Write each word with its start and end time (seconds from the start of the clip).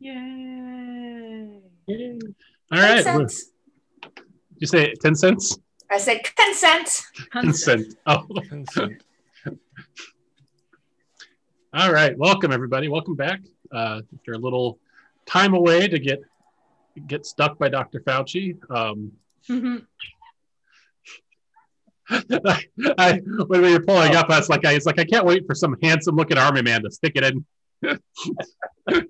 Yay. 0.00 1.60
Yay. 1.86 2.18
All 2.72 2.78
right. 2.80 3.04
Consent. 3.04 3.32
You 4.58 4.66
say 4.66 4.94
10 4.94 5.14
cents? 5.14 5.58
I 5.90 5.98
said 5.98 6.20
consent. 6.36 7.02
Consent. 7.30 7.94
Oh, 8.06 8.24
Consent. 8.48 9.02
all 11.74 11.92
right. 11.92 12.16
Welcome, 12.18 12.52
everybody. 12.52 12.88
Welcome 12.88 13.14
back. 13.14 13.40
Uh, 13.72 14.02
after 14.14 14.32
a 14.32 14.38
little 14.38 14.78
time 15.26 15.54
away 15.54 15.88
to 15.88 15.98
get 15.98 16.20
get 17.06 17.24
stuck 17.26 17.58
by 17.58 17.68
Dr. 17.68 18.00
Fauci. 18.00 18.56
Um, 18.70 19.12
Mhm. 19.48 19.86
I, 22.10 22.64
I, 22.98 23.12
when 23.46 23.60
we 23.62 23.72
were 23.72 23.80
pulling 23.80 24.16
up, 24.16 24.30
I 24.30 24.38
was 24.38 24.48
like, 24.48 24.64
I, 24.64 24.72
it's 24.72 24.86
like 24.86 24.98
I 24.98 25.04
can't 25.04 25.26
wait 25.26 25.46
for 25.46 25.54
some 25.54 25.76
handsome 25.82 26.16
looking 26.16 26.38
army 26.38 26.62
man 26.62 26.82
to 26.82 26.90
stick 26.90 27.12
it 27.16 27.24
in. 27.24 27.44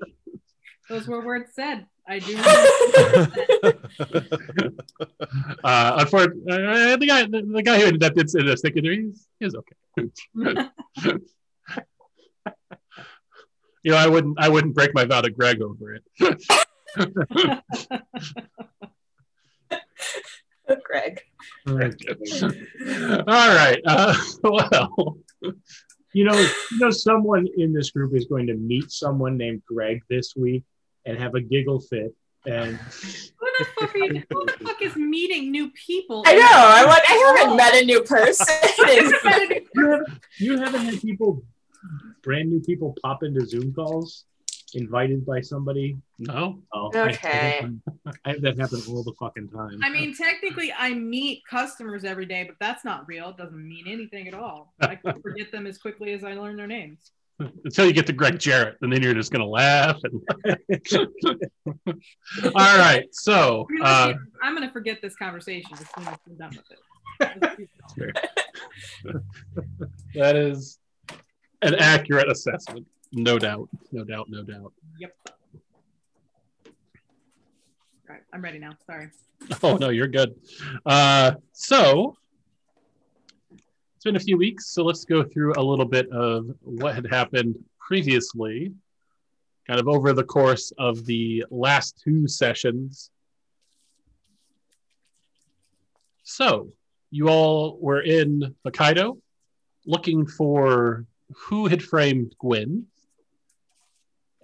Those 0.88 1.06
were 1.06 1.24
words 1.24 1.52
said. 1.54 1.86
I 2.06 2.18
do. 2.18 2.38
Uh, 5.62 5.94
unfortunately, 5.98 6.52
uh, 6.52 6.96
the 6.96 7.06
guy, 7.06 7.22
the, 7.24 7.42
the 7.42 7.62
guy 7.62 7.78
who 7.78 7.84
ended 7.86 8.02
up 8.02 8.14
did 8.14 8.34
end 8.34 8.48
up 8.48 8.58
sticking 8.58 8.84
he's, 8.84 9.28
he's 9.38 9.54
okay. 9.54 9.76
You 13.84 13.92
know, 13.92 13.98
I 13.98 14.08
wouldn't, 14.08 14.40
I 14.40 14.48
wouldn't 14.48 14.74
break 14.74 14.92
my 14.94 15.04
vow 15.04 15.20
to 15.20 15.30
Greg 15.30 15.62
over 15.62 15.94
it. 15.94 16.02
Greg. 20.84 21.22
All 21.66 21.76
right. 23.54 23.80
Uh, 23.86 24.14
well, 24.42 25.18
You 26.12 26.24
know, 26.24 26.38
you 26.38 26.78
know, 26.78 26.90
someone 26.90 27.46
in 27.56 27.72
this 27.72 27.90
group 27.90 28.14
is 28.14 28.26
going 28.26 28.46
to 28.48 28.54
meet 28.54 28.90
someone 28.90 29.36
named 29.36 29.62
Greg 29.66 30.02
this 30.08 30.34
week 30.36 30.64
and 31.06 31.18
have 31.18 31.34
a 31.34 31.40
giggle 31.40 31.80
fit. 31.80 32.14
And 32.46 32.76
Who 32.76 33.46
the 33.58 33.66
fuck 33.78 33.94
are 33.94 33.98
you? 33.98 34.22
Who 34.30 34.46
the 34.46 34.52
fuck 34.64 34.80
is 34.80 34.94
meeting 34.96 35.50
new 35.50 35.70
people? 35.70 36.22
I 36.26 36.34
know. 36.34 36.46
I'm 36.50 36.86
like, 36.86 37.02
I 37.08 37.34
haven't 37.36 37.56
met 37.56 37.74
a 37.82 37.84
new 37.84 38.02
person. 38.02 38.46
you 38.78 39.18
haven't, 39.22 40.08
you 40.38 40.58
haven't 40.58 40.80
had 40.82 41.00
people, 41.02 41.42
brand 42.22 42.48
new 42.50 42.60
people, 42.60 42.94
pop 43.02 43.22
into 43.24 43.44
Zoom 43.44 43.74
calls, 43.74 44.24
invited 44.74 45.26
by 45.26 45.40
somebody. 45.40 45.98
no. 46.18 46.62
Oh, 46.72 46.90
I- 46.94 47.08
Okay. 47.10 47.68
I, 48.24 48.36
that 48.38 48.56
happens 48.58 48.88
all 48.88 49.02
the 49.02 49.14
fucking 49.18 49.48
time. 49.48 49.80
I 49.82 49.90
mean, 49.90 50.14
technically, 50.14 50.72
I 50.72 50.94
meet 50.94 51.42
customers 51.50 52.04
every 52.04 52.26
day, 52.26 52.44
but 52.44 52.56
that's 52.60 52.84
not 52.84 53.06
real. 53.08 53.30
It 53.30 53.36
doesn't 53.36 53.68
mean 53.68 53.86
anything 53.88 54.28
at 54.28 54.34
all. 54.34 54.72
I 54.80 54.96
forget 55.22 55.50
them 55.52 55.66
as 55.66 55.76
quickly 55.78 56.12
as 56.12 56.22
I 56.24 56.34
learn 56.34 56.56
their 56.56 56.66
names. 56.68 57.10
Until 57.38 57.86
you 57.86 57.92
get 57.92 58.06
to 58.06 58.12
Greg 58.12 58.38
Jarrett, 58.38 58.76
and 58.82 58.92
then 58.92 59.00
you're 59.00 59.14
just 59.14 59.30
going 59.30 59.42
to 59.42 59.48
laugh. 59.48 60.00
And... 60.02 60.20
All 62.54 62.78
right. 62.78 63.06
So, 63.12 63.68
uh, 63.82 64.14
I'm 64.42 64.56
going 64.56 64.66
to 64.66 64.72
forget 64.72 65.00
this 65.00 65.14
conversation 65.14 65.70
as 65.74 65.86
soon 65.94 66.08
as 66.08 66.18
I'm 66.26 66.36
done 66.36 66.50
with 66.50 66.64
it. 66.70 66.78
that 70.14 70.36
is 70.36 70.78
an 71.62 71.74
accurate 71.76 72.30
assessment. 72.30 72.86
No 73.12 73.38
doubt. 73.38 73.68
No 73.92 74.04
doubt. 74.04 74.28
No 74.28 74.42
doubt. 74.42 74.72
Yep. 74.98 75.14
All 78.08 78.08
right, 78.08 78.22
I'm 78.32 78.42
ready 78.42 78.58
now. 78.58 78.72
Sorry. 78.86 79.10
Oh 79.62 79.76
no, 79.76 79.90
you're 79.90 80.08
good. 80.08 80.34
Uh, 80.84 81.32
so 81.52 82.16
it's 83.98 84.04
been 84.04 84.14
a 84.14 84.20
few 84.20 84.38
weeks, 84.38 84.68
so 84.68 84.84
let's 84.84 85.04
go 85.04 85.24
through 85.24 85.54
a 85.56 85.60
little 85.60 85.84
bit 85.84 86.08
of 86.12 86.46
what 86.60 86.94
had 86.94 87.04
happened 87.04 87.58
previously, 87.80 88.72
kind 89.66 89.80
of 89.80 89.88
over 89.88 90.12
the 90.12 90.22
course 90.22 90.72
of 90.78 91.04
the 91.04 91.44
last 91.50 92.00
two 92.04 92.28
sessions. 92.28 93.10
So 96.22 96.68
you 97.10 97.28
all 97.28 97.76
were 97.80 98.00
in 98.02 98.54
Hokkaido 98.64 99.18
looking 99.84 100.28
for 100.28 101.04
who 101.34 101.66
had 101.66 101.82
framed 101.82 102.36
Gwen, 102.38 102.86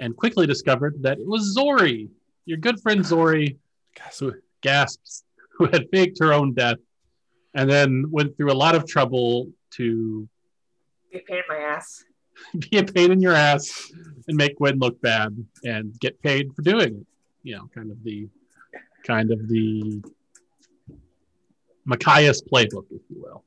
and 0.00 0.16
quickly 0.16 0.48
discovered 0.48 1.00
that 1.04 1.21
it 1.21 1.26
was 1.28 1.53
Zori, 1.53 2.09
your 2.44 2.59
good 2.59 2.81
friend 2.81 3.06
Zori, 3.06 3.56
who 4.19 4.32
gasps, 4.62 5.22
who 5.53 5.66
had 5.66 5.88
faked 5.92 6.19
her 6.19 6.32
own 6.32 6.54
death, 6.54 6.78
and 7.54 7.70
then 7.70 8.06
went 8.10 8.37
through 8.37 8.53
a 8.53 8.54
lot 8.54 8.75
of 8.75 8.87
trouble 8.87 9.48
to 9.72 10.28
You 11.10 11.20
pain 11.26 11.38
in 11.38 11.44
my 11.48 11.59
ass. 11.59 12.04
be 12.70 12.78
a 12.78 12.84
pain 12.84 13.12
in 13.12 13.20
your 13.20 13.34
ass 13.34 13.92
and 14.26 14.37
make 14.37 14.56
Gwen 14.59 14.78
look 14.78 15.00
bad 15.00 15.37
and 15.65 15.98
get 16.00 16.20
paid 16.20 16.53
for 16.54 16.62
doing 16.62 17.00
it. 17.00 17.06
You 17.42 17.56
know, 17.56 17.70
kind 17.75 17.91
of 17.91 18.03
the 18.03 18.28
kind 19.06 19.31
of 19.31 19.48
the 19.48 20.03
Machias 21.87 22.42
playbook, 22.42 22.87
if 22.91 23.03
you 23.09 23.22
will. 23.22 23.44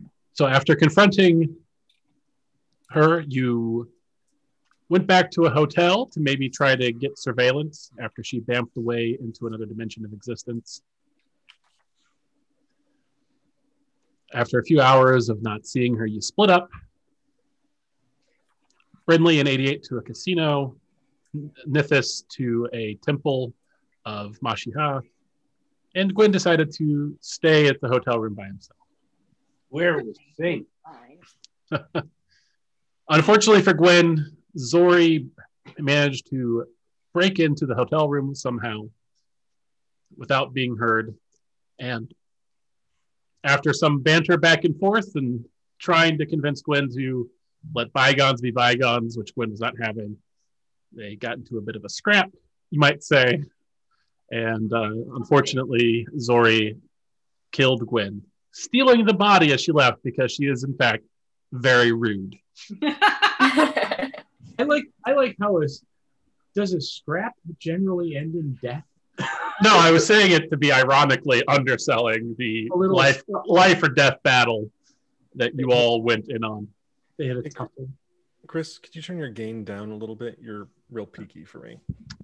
So 0.38 0.46
after 0.46 0.76
confronting 0.76 1.56
her, 2.90 3.24
you 3.26 3.90
went 4.88 5.06
back 5.06 5.30
to 5.32 5.44
a 5.44 5.50
hotel 5.50 6.06
to 6.06 6.20
maybe 6.20 6.48
try 6.48 6.74
to 6.74 6.92
get 6.92 7.18
surveillance 7.18 7.90
after 8.00 8.24
she 8.24 8.40
bamfed 8.40 8.76
away 8.76 9.16
into 9.20 9.46
another 9.46 9.66
dimension 9.66 10.04
of 10.04 10.12
existence. 10.12 10.82
After 14.32 14.58
a 14.58 14.64
few 14.64 14.80
hours 14.80 15.28
of 15.28 15.42
not 15.42 15.66
seeing 15.66 15.96
her, 15.96 16.06
you 16.06 16.20
split 16.20 16.50
up. 16.50 16.68
Brindley 19.06 19.40
and 19.40 19.48
88 19.48 19.82
to 19.84 19.96
a 19.96 20.02
casino, 20.02 20.76
Nithis 21.66 22.28
to 22.28 22.68
a 22.72 22.94
temple 22.96 23.54
of 24.04 24.38
Mashiha, 24.40 25.02
and 25.94 26.14
Gwen 26.14 26.30
decided 26.30 26.72
to 26.74 27.16
stay 27.20 27.68
at 27.68 27.80
the 27.80 27.88
hotel 27.88 28.18
room 28.18 28.34
by 28.34 28.46
himself. 28.46 28.78
Where 29.70 29.96
was 30.02 30.18
Fink? 30.36 30.66
Unfortunately 33.08 33.62
for 33.62 33.72
Gwen, 33.72 34.37
Zori 34.58 35.26
managed 35.78 36.28
to 36.30 36.66
break 37.14 37.38
into 37.38 37.66
the 37.66 37.74
hotel 37.74 38.08
room 38.08 38.34
somehow 38.34 38.88
without 40.16 40.52
being 40.52 40.76
heard. 40.76 41.14
And 41.78 42.12
after 43.44 43.72
some 43.72 44.02
banter 44.02 44.36
back 44.36 44.64
and 44.64 44.78
forth 44.78 45.14
and 45.14 45.44
trying 45.78 46.18
to 46.18 46.26
convince 46.26 46.62
Gwen 46.62 46.88
to 46.94 47.30
let 47.74 47.92
bygones 47.92 48.40
be 48.40 48.50
bygones, 48.50 49.16
which 49.16 49.34
Gwen 49.34 49.50
was 49.50 49.60
not 49.60 49.74
having, 49.80 50.16
they 50.92 51.16
got 51.16 51.36
into 51.36 51.58
a 51.58 51.62
bit 51.62 51.76
of 51.76 51.84
a 51.84 51.88
scrap, 51.88 52.30
you 52.70 52.80
might 52.80 53.02
say. 53.02 53.42
And 54.30 54.72
uh, 54.72 54.90
unfortunately, 55.14 56.06
Zori 56.18 56.76
killed 57.52 57.86
Gwen, 57.86 58.22
stealing 58.52 59.06
the 59.06 59.14
body 59.14 59.52
as 59.52 59.60
she 59.60 59.72
left 59.72 60.02
because 60.02 60.32
she 60.32 60.44
is, 60.44 60.64
in 60.64 60.74
fact, 60.74 61.04
very 61.52 61.92
rude. 61.92 62.36
I 64.58 64.62
like 64.64 64.84
I 65.06 65.12
like 65.12 65.36
how 65.40 65.58
is 65.58 65.84
does 66.54 66.72
a 66.74 66.80
scrap 66.80 67.34
generally 67.58 68.16
end 68.16 68.34
in 68.34 68.58
death? 68.62 68.84
No, 69.62 69.76
I 69.76 69.90
was 69.90 70.06
saying 70.06 70.30
it 70.32 70.50
to 70.50 70.56
be 70.56 70.72
ironically 70.72 71.42
underselling 71.48 72.34
the 72.38 72.68
A 72.72 72.76
little- 72.76 72.96
life 72.96 73.22
life 73.46 73.82
or 73.82 73.88
death 73.88 74.18
battle 74.22 74.70
that 75.34 75.52
you 75.56 75.72
all 75.72 76.02
went 76.02 76.26
in 76.28 76.44
on. 76.44 76.68
They 77.16 77.26
had 77.26 77.36
a 77.38 77.50
couple. 77.50 77.88
Chris, 78.46 78.78
could 78.78 78.94
you 78.96 79.02
turn 79.02 79.18
your 79.18 79.30
gain 79.30 79.64
down 79.64 79.90
a 79.90 79.96
little 79.96 80.14
bit? 80.16 80.38
You're 80.40 80.68
real 80.90 81.06
peaky 81.06 81.44
for 81.44 81.58
me. 81.58 81.78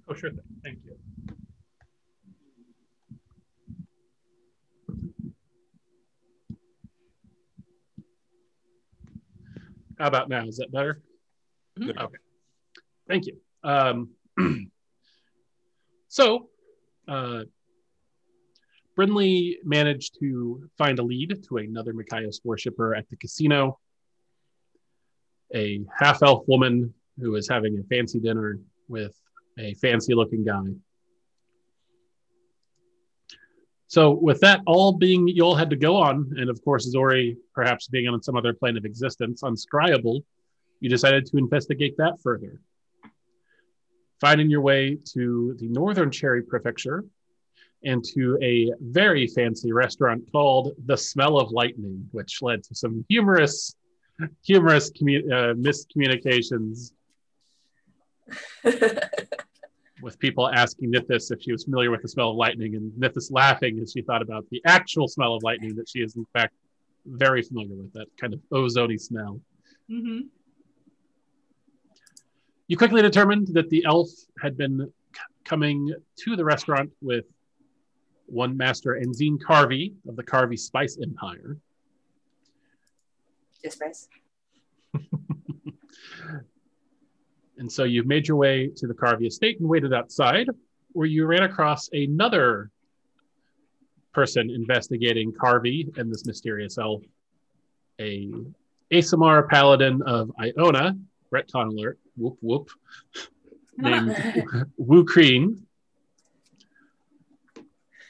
Oh, 0.09 0.13
sure 0.13 0.31
thing. 0.31 0.39
Thank 0.63 0.79
you. 0.85 0.95
How 9.97 10.07
about 10.07 10.29
now? 10.29 10.45
Is 10.45 10.57
that 10.57 10.71
better? 10.71 11.01
You. 11.77 11.93
Okay. 11.99 12.17
Thank 13.07 13.25
you. 13.27 13.37
Um, 13.63 14.09
so, 16.07 16.49
uh, 17.07 17.43
Brindley 18.95 19.59
managed 19.63 20.17
to 20.19 20.69
find 20.77 20.99
a 20.99 21.03
lead 21.03 21.43
to 21.49 21.57
another 21.57 21.93
Machias 21.93 22.39
worshiper 22.43 22.95
at 22.95 23.09
the 23.09 23.17
casino, 23.17 23.79
a 25.53 25.81
half 25.99 26.23
elf 26.23 26.45
woman 26.47 26.93
who 27.19 27.31
was 27.31 27.47
having 27.49 27.77
a 27.77 27.83
fancy 27.83 28.19
dinner 28.19 28.59
with 28.87 29.15
a 29.59 29.73
fancy 29.75 30.13
looking 30.13 30.45
guy. 30.45 30.63
So, 33.87 34.11
with 34.11 34.39
that 34.41 34.61
all 34.65 34.93
being 34.93 35.27
you 35.27 35.43
all 35.43 35.55
had 35.55 35.69
to 35.69 35.75
go 35.75 35.97
on, 35.97 36.33
and 36.37 36.49
of 36.49 36.63
course, 36.63 36.89
Zori 36.89 37.37
perhaps 37.53 37.87
being 37.87 38.07
on 38.07 38.21
some 38.23 38.35
other 38.35 38.53
plane 38.53 38.77
of 38.77 38.85
existence, 38.85 39.41
unscryable, 39.43 40.23
you 40.79 40.89
decided 40.89 41.25
to 41.27 41.37
investigate 41.37 41.97
that 41.97 42.19
further. 42.21 42.59
Finding 44.21 44.49
your 44.49 44.61
way 44.61 44.97
to 45.13 45.55
the 45.59 45.67
Northern 45.67 46.11
Cherry 46.11 46.41
Prefecture 46.41 47.03
and 47.83 48.03
to 48.03 48.37
a 48.41 48.71
very 48.79 49.27
fancy 49.27 49.71
restaurant 49.71 50.23
called 50.31 50.73
The 50.85 50.97
Smell 50.97 51.37
of 51.37 51.51
Lightning, 51.51 52.07
which 52.11 52.41
led 52.41 52.63
to 52.63 52.75
some 52.75 53.05
humorous 53.09 53.75
humorous 54.43 54.91
commu- 54.91 55.29
uh, 55.31 55.53
miscommunications 55.55 56.91
with 60.01 60.17
people 60.19 60.49
asking 60.49 60.91
Nithis 60.91 61.31
if 61.31 61.41
she 61.41 61.51
was 61.51 61.63
familiar 61.63 61.91
with 61.91 62.01
the 62.01 62.07
smell 62.07 62.31
of 62.31 62.37
lightning, 62.37 62.75
and 62.75 62.91
Nithis 62.93 63.31
laughing 63.31 63.79
as 63.79 63.91
she 63.91 64.01
thought 64.01 64.21
about 64.21 64.45
the 64.51 64.61
actual 64.65 65.07
smell 65.07 65.35
of 65.35 65.43
lightning 65.43 65.75
that 65.75 65.89
she 65.89 65.99
is 65.99 66.15
in 66.15 66.25
fact 66.33 66.53
very 67.05 67.41
familiar 67.41 67.75
with 67.75 67.93
that 67.93 68.07
kind 68.19 68.33
of 68.33 68.39
ozony 68.51 68.99
smell. 68.99 69.39
hmm 69.89 70.21
You 72.67 72.77
quickly 72.77 73.01
determined 73.01 73.49
that 73.53 73.69
the 73.69 73.85
elf 73.85 74.09
had 74.41 74.57
been 74.57 74.91
c- 75.13 75.21
coming 75.43 75.93
to 76.19 76.35
the 76.35 76.43
restaurant 76.43 76.91
with 77.01 77.25
one 78.25 78.57
master 78.57 78.99
Enzine 78.99 79.37
Carvey 79.37 79.93
of 80.07 80.15
the 80.15 80.23
Carvey 80.23 80.57
Spice 80.57 80.97
Empire. 81.01 81.57
Just 83.63 83.81
nice. 83.81 84.07
And 87.57 87.71
so 87.71 87.83
you've 87.83 88.05
made 88.05 88.27
your 88.27 88.37
way 88.37 88.69
to 88.75 88.87
the 88.87 88.93
Carvey 88.93 89.27
estate 89.27 89.59
and 89.59 89.69
waited 89.69 89.93
outside, 89.93 90.47
where 90.91 91.07
you 91.07 91.25
ran 91.25 91.43
across 91.43 91.89
another 91.93 92.69
person 94.13 94.49
investigating 94.49 95.31
Carvey 95.31 95.97
and 95.97 96.11
this 96.11 96.25
mysterious 96.25 96.77
elf, 96.77 97.03
a 97.99 98.29
Aasimar 98.91 99.49
paladin 99.49 100.01
of 100.03 100.31
Iona, 100.39 100.97
retcon 101.33 101.67
alert, 101.67 101.97
whoop 102.17 102.37
whoop, 102.41 102.69
named 103.77 104.15
Wu 104.77 105.05
Kreen, 105.05 105.59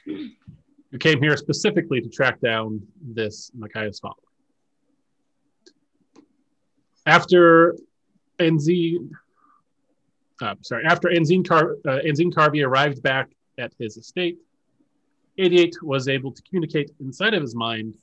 who 0.06 0.98
came 1.00 1.22
here 1.22 1.38
specifically 1.38 2.02
to 2.02 2.10
track 2.10 2.40
down 2.40 2.81
this 3.02 3.52
Machias 3.54 4.00
follower. 4.00 4.16
After 7.06 7.75
Enzine, 8.40 9.10
uh, 10.42 10.56
sorry, 10.62 10.86
after 10.86 11.10
Enzine, 11.10 11.48
Car- 11.48 11.75
uh, 11.86 12.00
Enzine 12.06 12.34
Carvey 12.34 12.66
arrived 12.66 13.01
back 13.01 13.30
at 13.58 13.74
his 13.80 13.98
estate, 13.98 14.38
88 15.38 15.84
was 15.84 16.08
able 16.08 16.31
to 16.31 16.42
communicate 16.44 16.92
inside 17.00 17.34
of 17.34 17.42
his 17.42 17.56
mind 17.56 17.98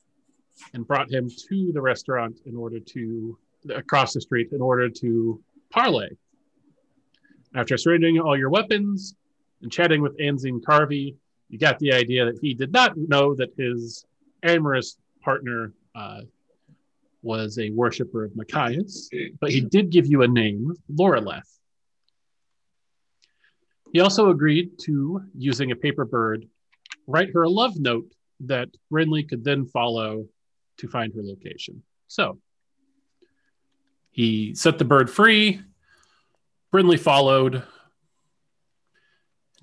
and 0.73 0.87
brought 0.87 1.11
him 1.11 1.29
to 1.49 1.71
the 1.73 1.81
restaurant 1.81 2.39
in 2.45 2.55
order 2.55 2.79
to, 2.79 3.37
across 3.73 4.13
the 4.13 4.21
street, 4.21 4.49
in 4.51 4.61
order 4.61 4.89
to 4.89 5.41
parlay. 5.73 6.09
After 7.55 7.77
surrendering 7.77 8.19
all 8.19 8.37
your 8.37 8.49
weapons 8.49 9.15
and 9.61 9.71
chatting 9.71 10.01
with 10.01 10.17
Enzine 10.17 10.61
Carvey, 10.61 11.15
you 11.49 11.59
got 11.59 11.79
the 11.79 11.93
idea 11.93 12.25
that 12.25 12.39
he 12.41 12.53
did 12.53 12.71
not 12.71 12.95
know 12.95 13.35
that 13.35 13.49
his 13.57 14.05
amorous 14.43 14.97
partner 15.21 15.73
uh, 15.95 16.21
was 17.21 17.57
a 17.57 17.69
worshiper 17.71 18.25
of 18.25 18.35
Machias, 18.35 19.09
but 19.39 19.51
he 19.51 19.61
did 19.61 19.89
give 19.89 20.05
you 20.07 20.23
a 20.23 20.27
name, 20.27 20.73
Loreleth. 20.93 21.59
He 23.93 23.99
also 23.99 24.29
agreed 24.29 24.71
to, 24.79 25.21
using 25.37 25.71
a 25.71 25.75
paper 25.75 26.05
bird, 26.05 26.47
write 27.07 27.31
her 27.33 27.43
a 27.43 27.49
love 27.49 27.79
note 27.79 28.11
that 28.41 28.69
Brindley 28.89 29.23
could 29.23 29.43
then 29.43 29.65
follow 29.65 30.27
to 30.77 30.87
find 30.87 31.13
her 31.13 31.21
location. 31.23 31.83
So 32.07 32.39
he 34.13 34.53
set 34.53 34.77
the 34.77 34.85
bird 34.85 35.09
free. 35.09 35.59
Brindley 36.71 36.97
followed, 36.97 37.63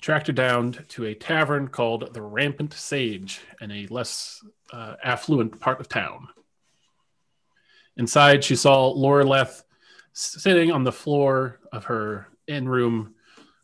tracked 0.00 0.26
her 0.26 0.32
down 0.32 0.72
to 0.88 1.06
a 1.06 1.14
tavern 1.14 1.68
called 1.68 2.12
the 2.12 2.20
Rampant 2.20 2.74
Sage 2.74 3.40
in 3.60 3.70
a 3.70 3.86
less 3.86 4.44
uh, 4.72 4.96
affluent 5.02 5.60
part 5.60 5.80
of 5.80 5.88
town. 5.88 6.28
Inside, 7.96 8.42
she 8.42 8.56
saw 8.56 8.92
Loreleth 8.92 9.62
sitting 10.12 10.72
on 10.72 10.82
the 10.84 10.92
floor 10.92 11.60
of 11.72 11.84
her 11.84 12.26
inn 12.48 12.68
room, 12.68 13.14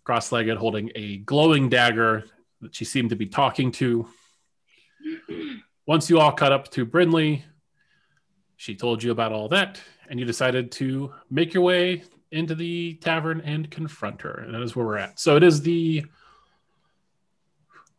cross 0.05 0.31
legged, 0.31 0.57
holding 0.57 0.93
a 0.95 1.19
glowing 1.19 1.69
dagger 1.69 2.25
that 2.61 2.75
she 2.75 2.85
seemed 2.85 3.11
to 3.11 3.17
be 3.17 3.27
talking 3.27 3.73
to. 3.73 4.09
Once 5.85 6.09
you 6.09 6.21
all 6.21 6.33
caught 6.33 6.53
up 6.53 6.71
to 6.71 6.85
Brindley, 6.85 7.45
she 8.57 8.77
told 8.77 9.03
you 9.03 9.11
about 9.11 9.33
all 9.33 9.49
that, 9.49 9.81
and 10.11 10.19
you 10.21 10.27
decided 10.27 10.71
to 10.73 11.13
make 11.31 11.55
your 11.55 11.63
way 11.63 12.03
into 12.33 12.55
the 12.55 12.95
tavern 12.95 13.41
and 13.45 13.71
confront 13.71 14.23
her. 14.23 14.33
And 14.45 14.55
that 14.55 14.63
is 14.63 14.75
where 14.77 14.85
we're 14.87 14.99
at. 14.99 15.19
So 15.21 15.37
it 15.37 15.43
is 15.43 15.63
the. 15.63 16.05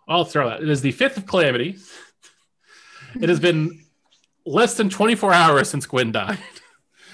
I'll 0.07 0.25
throw 0.25 0.49
that. 0.49 0.61
It 0.61 0.69
is 0.69 0.81
the 0.81 0.93
5th 0.93 1.17
of 1.17 1.25
Calamity. 1.25 1.77
It 3.19 3.29
has 3.29 3.39
been 3.39 3.83
less 4.45 4.75
than 4.75 4.89
24 4.89 5.33
hours 5.33 5.69
since 5.69 5.85
Gwen 5.87 6.11
died. 6.11 6.37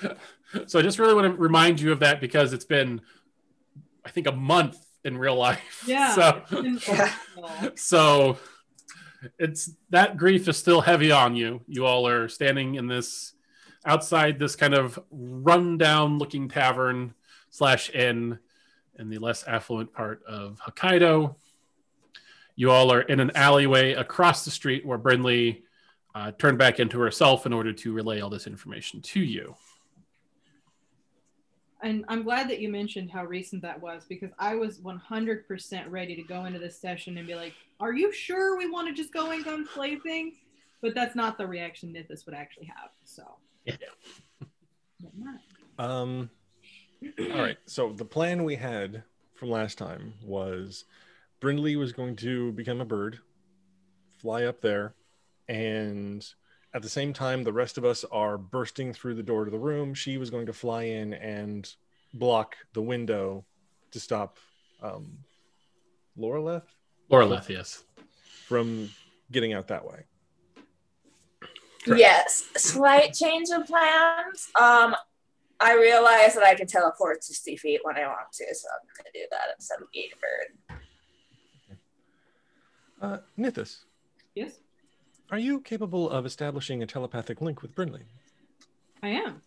so 0.66 0.80
I 0.80 0.81
just 0.81 0.98
really 1.00 1.13
want 1.13 1.28
to 1.34 1.40
remind 1.42 1.80
you 1.80 1.92
of 1.92 2.00
that 2.00 2.19
because 2.19 2.51
it's 2.51 2.66
been, 2.66 3.00
I 4.04 4.10
think, 4.10 4.25
a 4.28 4.31
month 4.31 4.75
in 5.06 5.18
real 5.18 5.36
life. 5.36 5.84
Yeah. 5.86 6.16
So, 6.16 6.42
It's 6.51 6.88
Yeah. 6.88 7.13
awful. 7.38 7.72
so 7.75 8.38
it's 9.40 9.69
that 9.92 10.18
grief 10.18 10.48
is 10.48 10.57
still 10.57 10.81
heavy 10.81 11.12
on 11.12 11.36
you. 11.36 11.62
You 11.68 11.86
all 11.86 12.07
are 12.07 12.28
standing 12.28 12.75
in 12.75 12.88
this 12.88 13.32
outside 13.85 14.39
this 14.39 14.56
kind 14.56 14.74
of 14.74 15.00
rundown 15.12 16.18
looking 16.18 16.47
tavern 16.47 17.13
slash 17.50 17.89
inn 17.91 18.39
in 18.97 19.09
the 19.09 19.18
less 19.18 19.44
affluent 19.45 19.94
part 19.94 20.24
of 20.25 20.59
Hokkaido. 20.59 21.35
You 22.56 22.71
all 22.71 22.91
are 22.91 23.01
in 23.01 23.19
an 23.19 23.31
alleyway 23.35 23.94
across 23.94 24.45
the 24.45 24.51
street 24.51 24.85
where 24.85 24.97
Brindley 24.97 25.63
uh, 26.15 26.31
turned 26.38 26.57
back 26.57 26.80
into 26.80 27.00
herself 27.00 27.45
in 27.45 27.53
order 27.53 27.74
to 27.74 27.94
relay 27.94 28.21
all 28.21 28.30
this 28.30 28.47
information 28.47 29.01
to 29.01 29.19
you. 29.19 29.56
And 31.81 32.06
I'm 32.07 32.24
glad 32.24 32.50
that 32.50 32.59
you 32.59 32.69
mentioned 32.69 33.12
how 33.12 33.25
recent 33.25 33.62
that 33.63 33.81
was 33.81 34.06
because 34.07 34.30
I 34.39 34.56
was 34.56 34.80
100% 34.80 35.83
ready 35.89 36.15
to 36.15 36.24
go 36.24 36.45
into 36.45 36.59
this 36.59 36.80
session 36.80 37.18
and 37.18 37.27
be 37.27 37.35
like, 37.35 37.53
"Are 37.81 37.91
you 37.91 38.13
sure 38.13 38.57
we 38.57 38.69
want 38.69 38.88
to 38.88 38.94
just 38.94 39.12
go 39.12 39.31
and 39.31 39.44
gun 39.44 39.68
slay 39.74 39.97
things?" 39.97 40.35
But 40.81 40.95
that's 40.95 41.15
not 41.15 41.38
the 41.38 41.45
reaction 41.45 41.91
that 41.94 42.07
this 42.07 42.25
would 42.25 42.35
actually 42.35 42.68
have. 42.68 42.91
So. 43.03 43.24
Yeah. 43.65 43.75
Um, 45.77 46.30
all 47.19 47.42
right. 47.42 47.57
So 47.65 47.94
the 47.94 48.06
plan 48.06 48.44
we 48.44 48.56
had 48.56 49.04
from 49.36 49.50
last 49.50 49.77
time 49.77 50.13
was 50.24 50.86
Brindley 51.39 51.75
was 51.75 51.92
going 51.92 52.15
to 52.18 52.51
become 52.54 52.81
a 52.81 52.86
bird, 52.86 53.19
fly 54.19 54.44
up 54.44 54.62
there, 54.62 54.94
and 55.48 56.25
at 56.74 56.81
the 56.81 56.89
same 56.89 57.13
time, 57.13 57.44
the 57.44 57.54
rest 57.54 57.77
of 57.77 57.86
us 57.86 58.04
are 58.12 58.38
bursting 58.38 58.94
through 58.94 59.15
the 59.15 59.24
door 59.24 59.45
to 59.45 59.51
the 59.51 59.60
room. 59.60 59.94
She 59.94 60.18
was 60.18 60.30
going 60.30 60.48
to 60.48 60.54
fly 60.54 60.83
in 60.83 61.13
and 61.13 61.69
block 62.13 62.56
the 62.74 62.81
window 62.81 63.45
to 63.92 63.99
stop 63.99 64.38
um, 64.81 65.18
Loreleth 66.18 66.64
Loreleth, 67.11 67.49
yes. 67.49 67.83
from 68.47 68.90
getting 69.31 69.54
out 69.54 69.68
that 69.68 69.85
way. 69.85 70.06
Correct. 71.83 71.99
Yes, 71.99 72.45
slight 72.56 73.13
change 73.13 73.49
of 73.49 73.66
plans. 73.68 74.49
Um, 74.59 74.95
I 75.59 75.75
realize 75.75 76.33
that 76.35 76.44
I 76.44 76.56
can 76.56 76.68
teleport 76.68 77.21
to 77.23 77.33
Steve 77.33 77.59
feet 77.59 77.81
when 77.83 77.97
I 77.97 78.07
want 78.07 78.31
to, 78.33 78.56
so 78.56 78.68
I'm 78.69 78.87
gonna 78.97 79.09
do 79.13 79.21
that 79.31 79.47
instead 79.56 79.80
of 79.81 79.87
being 79.92 80.09
a 80.13 80.18
bird. 80.19 80.80
Uh, 83.02 83.18
Nithis, 83.37 83.83
Yes, 84.35 84.59
are 85.30 85.37
you 85.37 85.59
capable 85.61 86.09
of 86.09 86.25
establishing 86.25 86.81
a 86.81 86.85
telepathic 86.87 87.42
link 87.42 87.61
with 87.61 87.75
Brindley? 87.75 88.04
I 89.02 89.09
am. 89.09 89.42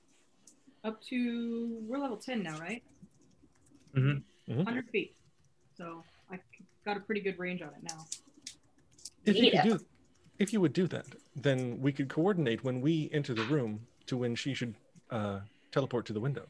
Up 0.85 1.01
to 1.05 1.79
we're 1.89 1.99
level 1.99 2.19
10 2.19 2.43
now, 2.43 2.59
right? 2.59 2.83
Mhm. 3.95 4.23
Mhm. 4.49 4.57
100 4.65 4.91
feet. 4.91 5.17
So 5.77 6.05
I 6.31 6.39
got 6.85 6.97
a 6.99 7.01
pretty 7.01 7.21
good 7.23 7.39
range 7.39 7.63
on 7.63 7.69
it 7.71 7.83
now. 7.83 8.07
If 9.25 9.37
you 9.37 9.45
Yeah. 9.45 9.63
could 9.63 9.79
do, 9.79 9.87
if 10.39 10.53
you 10.53 10.61
would 10.61 10.73
do 10.73 10.87
that, 10.89 11.07
then 11.35 11.81
we 11.81 11.93
could 11.93 12.09
coordinate 12.09 12.65
when 12.65 12.81
we 12.81 13.11
enter 13.13 13.35
the 13.35 13.45
room 13.45 13.87
to 14.07 14.17
when 14.17 14.35
she 14.35 14.55
should 14.55 14.75
uh, 15.11 15.41
teleport 15.73 16.07
to 16.07 16.13
the 16.13 16.21
window. 16.21 16.47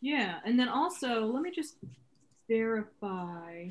Yeah, 0.00 0.36
and 0.44 0.58
then 0.58 0.68
also 0.68 1.24
let 1.26 1.42
me 1.42 1.50
just 1.50 1.76
verify. 2.48 3.68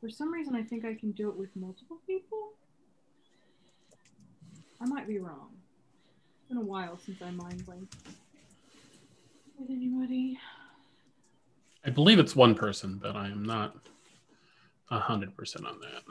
For 0.00 0.10
some 0.10 0.32
reason, 0.32 0.54
I 0.56 0.62
think 0.62 0.84
I 0.84 0.94
can 0.94 1.12
do 1.12 1.28
it 1.28 1.36
with 1.36 1.54
multiple 1.54 1.98
people. 2.06 2.50
I 4.80 4.86
might 4.86 5.06
be 5.06 5.18
wrong. 5.20 5.50
It's 6.40 6.48
been 6.48 6.58
a 6.58 6.60
while 6.60 6.98
since 7.06 7.22
I 7.22 7.30
mind 7.30 7.64
blinked. 7.64 7.94
With 9.58 9.70
anybody? 9.70 10.38
I 11.84 11.90
believe 11.90 12.18
it's 12.18 12.34
one 12.34 12.54
person, 12.56 12.98
but 13.00 13.14
I 13.14 13.28
am 13.28 13.44
not 13.44 13.76
a 13.76 14.01
hundred 15.00 15.36
percent 15.36 15.66
on 15.66 15.80
that. 15.80 16.02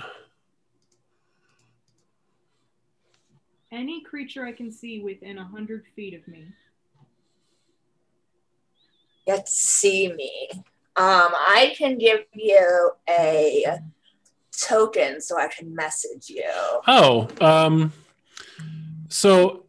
Any 3.72 4.02
creature 4.04 4.46
I 4.46 4.52
can 4.52 4.72
see 4.72 5.00
within 5.02 5.38
a 5.38 5.46
hundred 5.46 5.86
feet 5.96 6.14
of 6.14 6.28
me. 6.28 6.46
Get 9.26 9.46
to 9.46 9.52
see 9.52 10.12
me. 10.12 10.50
Um, 10.98 11.30
I 11.34 11.74
can 11.78 11.98
give 11.98 12.20
you 12.34 12.92
a 13.10 13.80
token 14.52 15.22
so 15.22 15.38
I 15.38 15.48
can 15.48 15.74
message 15.74 16.30
you. 16.30 16.44
Oh, 16.88 17.30
um, 17.40 17.94
So, 19.08 19.66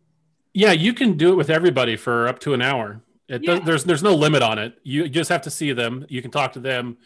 yeah, 0.52 0.72
you 0.72 0.94
can 0.94 1.16
do 1.16 1.32
it 1.32 1.36
with 1.36 1.50
everybody 1.50 1.96
for 1.96 2.26
up 2.28 2.38
to 2.40 2.54
an 2.54 2.62
hour. 2.62 3.00
It 3.28 3.44
does, 3.44 3.60
Yeah. 3.60 3.64
there's 3.64 3.84
there's 3.84 4.02
no 4.02 4.14
limit 4.14 4.42
on 4.42 4.58
it. 4.58 4.78
You 4.82 5.08
just 5.08 5.30
have 5.30 5.42
to 5.42 5.50
see 5.50 5.72
them. 5.72 6.06
You 6.08 6.22
can 6.22 6.30
talk 6.30 6.52
to 6.54 6.60
them, 6.60 6.96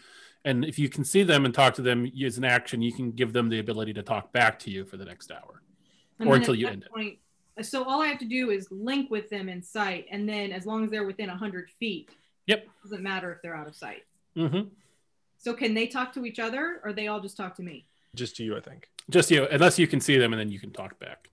and 0.46 0.64
if 0.64 0.78
you 0.78 0.88
can 0.88 1.04
see 1.04 1.24
them 1.24 1.44
and 1.44 1.52
talk 1.52 1.74
to 1.74 1.82
them 1.82 2.10
as 2.24 2.38
an 2.38 2.44
action, 2.44 2.80
you 2.80 2.92
can 2.92 3.10
give 3.10 3.32
them 3.32 3.48
the 3.48 3.58
ability 3.58 3.92
to 3.92 4.02
talk 4.02 4.32
back 4.32 4.60
to 4.60 4.70
you 4.70 4.84
for 4.84 4.96
the 4.96 5.04
next 5.04 5.32
hour. 5.32 5.60
And 6.20 6.28
Or 6.28 6.36
until 6.36 6.54
you 6.54 6.66
that 6.66 6.72
end 6.72 6.84
it. 7.58 7.66
So 7.66 7.82
all 7.82 8.00
I 8.00 8.06
have 8.06 8.20
to 8.20 8.24
do 8.24 8.50
is 8.50 8.68
link 8.70 9.10
with 9.10 9.28
them 9.28 9.48
in 9.48 9.60
sight, 9.60 10.06
and 10.10 10.26
then 10.28 10.52
as 10.52 10.64
long 10.64 10.84
as 10.84 10.90
they're 10.90 11.04
within 11.04 11.28
hundred 11.28 11.68
feet, 11.80 12.10
Yep. 12.46 12.68
doesn't 12.84 13.02
matter 13.02 13.32
if 13.32 13.42
they're 13.42 13.56
out 13.56 13.66
of 13.66 13.74
sight. 13.74 14.04
Mm-hmm. 14.36 14.68
So 15.38 15.52
can 15.52 15.74
they 15.74 15.88
talk 15.88 16.12
to 16.12 16.24
each 16.24 16.38
other, 16.38 16.80
or 16.84 16.92
they 16.92 17.08
all 17.08 17.20
just 17.20 17.36
talk 17.36 17.56
to 17.56 17.62
me? 17.62 17.86
Just 18.14 18.36
to 18.36 18.44
you, 18.44 18.56
I 18.56 18.60
think. 18.60 18.88
Just 19.10 19.30
you, 19.30 19.46
unless 19.48 19.78
you 19.80 19.88
can 19.88 20.00
see 20.00 20.16
them, 20.16 20.32
and 20.32 20.38
then 20.40 20.50
you 20.50 20.60
can 20.60 20.70
talk 20.70 20.98
back. 21.00 21.28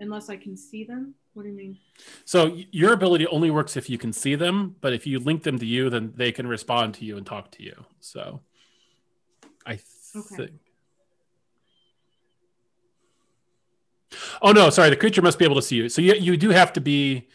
Unless 0.00 0.30
I 0.30 0.36
can 0.36 0.56
see 0.56 0.84
them. 0.84 1.14
What 1.36 1.42
do 1.42 1.50
you 1.50 1.54
mean? 1.54 1.76
So 2.24 2.56
your 2.70 2.94
ability 2.94 3.26
only 3.26 3.50
works 3.50 3.76
if 3.76 3.90
you 3.90 3.98
can 3.98 4.10
see 4.10 4.36
them, 4.36 4.74
but 4.80 4.94
if 4.94 5.06
you 5.06 5.18
link 5.18 5.42
them 5.42 5.58
to 5.58 5.66
you, 5.66 5.90
then 5.90 6.14
they 6.16 6.32
can 6.32 6.46
respond 6.46 6.94
to 6.94 7.04
you 7.04 7.18
and 7.18 7.26
talk 7.26 7.50
to 7.52 7.62
you. 7.62 7.84
So 8.00 8.40
I 9.66 9.72
Okay. 10.16 10.36
think. 10.36 10.50
Oh 14.40 14.52
no, 14.52 14.70
sorry. 14.70 14.88
The 14.88 14.96
creature 14.96 15.20
must 15.20 15.38
be 15.38 15.44
able 15.44 15.56
to 15.56 15.62
see 15.62 15.76
you. 15.76 15.90
So 15.90 16.00
you 16.00 16.14
you 16.14 16.38
do 16.38 16.48
have 16.50 16.72
to 16.72 16.80
be. 16.80 17.28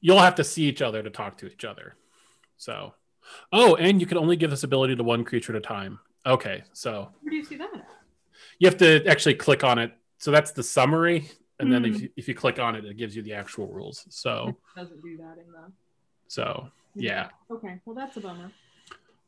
You'll 0.00 0.18
have 0.18 0.34
to 0.34 0.42
see 0.44 0.64
each 0.64 0.82
other 0.82 1.00
to 1.00 1.10
talk 1.10 1.38
to 1.38 1.46
each 1.46 1.64
other. 1.64 1.94
So, 2.56 2.94
oh, 3.52 3.76
and 3.76 4.00
you 4.00 4.06
can 4.08 4.18
only 4.18 4.34
give 4.34 4.50
this 4.50 4.64
ability 4.64 4.96
to 4.96 5.04
one 5.04 5.22
creature 5.22 5.52
at 5.52 5.58
a 5.58 5.60
time. 5.60 6.00
Okay, 6.26 6.64
so 6.72 7.10
Where 7.20 7.30
do 7.30 7.36
you 7.36 7.44
see 7.44 7.56
that? 7.56 7.70
You 8.58 8.66
have 8.68 8.78
to 8.78 9.06
actually 9.06 9.34
click 9.36 9.62
on 9.62 9.78
it. 9.78 9.92
So 10.18 10.32
that's 10.32 10.50
the 10.50 10.64
summary, 10.64 11.30
and 11.60 11.72
then 11.72 11.84
if 11.84 11.94
Mhm. 11.96 12.00
you, 12.02 12.08
if 12.16 12.28
you 12.28 12.34
click 12.34 12.58
on 12.58 12.74
it, 12.76 12.84
it 12.84 12.96
gives 12.96 13.14
you 13.16 13.22
the 13.22 13.34
actual 13.34 13.66
rules. 13.68 14.04
So 14.10 14.48
It 14.48 14.56
doesn't 14.80 15.02
do 15.02 15.16
that 15.18 15.38
in 15.38 15.50
the. 15.52 15.70
so 16.28 16.68
yeah. 16.94 17.28
Okay. 17.50 17.80
Well, 17.84 17.94
that's 17.94 18.16
a 18.16 18.20
bummer. 18.20 18.50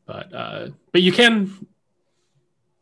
but 0.06 0.33
uh 0.33 0.68
but 0.92 1.02
you 1.02 1.12
can 1.12 1.66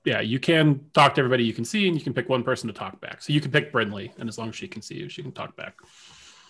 yeah 0.04 0.20
you 0.20 0.38
can 0.38 0.66
talk 0.92 1.14
to 1.14 1.20
everybody 1.20 1.42
you 1.44 1.54
can 1.54 1.64
see 1.64 1.88
and 1.88 1.96
you 1.96 2.02
can 2.04 2.12
pick 2.12 2.28
one 2.28 2.42
person 2.44 2.66
to 2.68 2.74
talk 2.74 3.00
back 3.00 3.22
so 3.22 3.32
you 3.32 3.40
can 3.40 3.50
pick 3.50 3.72
brindley 3.72 4.12
and 4.18 4.28
as 4.28 4.36
long 4.36 4.50
as 4.50 4.56
she 4.56 4.68
can 4.68 4.82
see 4.82 4.94
you 4.96 5.08
she 5.08 5.22
can 5.22 5.32
talk 5.32 5.56
back 5.56 5.74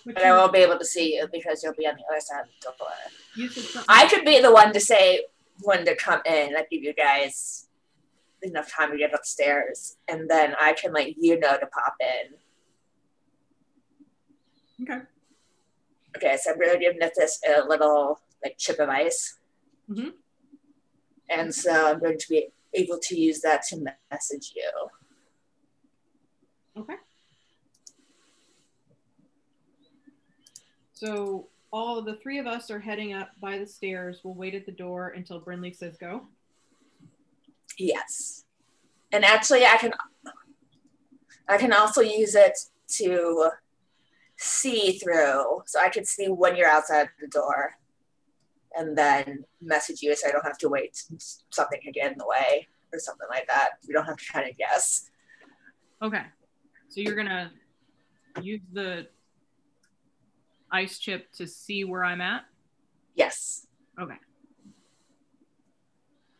But 0.05 0.17
But 0.17 0.25
I 0.25 0.33
won't 0.37 0.53
be 0.53 0.59
able 0.59 0.79
to 0.79 0.85
see 0.85 1.15
you 1.17 1.29
because 1.33 1.63
you'll 1.63 1.75
be 1.75 1.87
on 1.87 1.95
the 1.95 2.03
other 2.11 2.21
side 2.21 2.41
of 2.43 2.49
the 2.61 2.73
door. 2.79 2.89
you 3.37 3.49
said 3.49 3.85
I 3.89 4.09
could 4.09 4.25
be 4.25 4.41
the 4.41 4.53
one 4.53 4.73
to 4.73 4.81
say 4.81 5.25
when 5.63 5.85
to 5.87 5.95
come 5.95 6.21
in. 6.27 6.57
I 6.57 6.67
give 6.71 6.83
you 6.83 6.93
guys 6.93 7.69
enough 8.43 8.69
time 8.77 8.91
to 8.91 8.99
get 8.99 9.15
upstairs, 9.15 9.97
and 10.09 10.29
then 10.29 10.55
I 10.61 10.73
can 10.75 10.93
let 10.93 11.17
you 11.17 11.39
know 11.39 11.57
to 11.57 11.67
pop 11.67 11.95
in. 12.01 12.35
Okay. 14.83 15.01
Okay, 16.17 16.37
so 16.41 16.53
I'm 16.53 16.59
gonna 16.59 16.79
give 16.79 16.97
Nithis 16.97 17.39
a 17.47 17.67
little 17.67 18.21
like 18.43 18.57
chip 18.59 18.79
of 18.79 18.89
ice. 18.89 19.39
Mhm. 19.89 20.15
And 21.31 21.55
so 21.55 21.91
I'm 21.93 22.01
going 22.01 22.19
to 22.19 22.29
be 22.29 22.49
able 22.75 22.99
to 22.99 23.19
use 23.19 23.41
that 23.41 23.63
to 23.69 23.87
message 24.11 24.53
you. 24.55 24.71
Okay. 26.77 26.97
So 30.93 31.49
all 31.73 32.03
the 32.03 32.17
three 32.17 32.39
of 32.39 32.47
us 32.47 32.71
are 32.71 32.79
heading 32.79 33.13
up 33.13 33.31
by 33.41 33.59
the 33.59 33.67
stairs. 33.67 34.21
We'll 34.23 34.35
wait 34.35 34.55
at 34.55 34.67
the 34.67 34.73
door 34.73 35.09
until 35.09 35.41
Brindley 35.41 35.73
says 35.73 35.97
go. 35.97 36.29
Yes. 37.79 38.45
And 39.13 39.25
actually 39.25 39.65
I 39.65 39.77
can 39.77 39.93
I 41.49 41.59
can 41.59 41.73
also 41.73 42.01
use 42.01 42.35
it 42.35 42.57
to 42.97 43.51
see 44.45 44.99
through. 44.99 45.63
So 45.67 45.81
I 45.81 45.89
can 45.89 46.05
see 46.05 46.27
when 46.27 46.57
you're 46.57 46.69
outside 46.69 47.09
the 47.21 47.29
door 47.29 47.73
and 48.77 48.97
then 48.97 49.45
message 49.61 50.03
you 50.03 50.15
so 50.15 50.29
I 50.29 50.33
don't 50.33 50.45
have 50.45 50.59
to 50.59 50.69
wait 50.69 51.03
something 51.51 51.81
can 51.83 51.93
get 51.93 52.13
in 52.13 52.19
the 52.19 52.27
way 52.27 52.69
or 52.93 52.99
something 52.99 53.27
like 53.31 53.47
that. 53.49 53.71
We 53.87 53.95
don't 53.95 54.05
have 54.05 54.17
to 54.17 54.33
kind 54.33 54.49
of 54.49 54.57
guess. 54.57 55.11
Okay. 56.03 56.23
So 56.89 57.01
you're 57.01 57.17
gonna 57.17 57.51
use 58.43 58.61
the 58.73 59.09
ice 60.71 60.99
chip 60.99 61.33
to 61.33 61.47
see 61.47 61.85
where 61.85 62.05
I'm 62.05 62.21
at. 62.21 62.45
Yes. 63.15 63.67
Okay. 64.01 64.17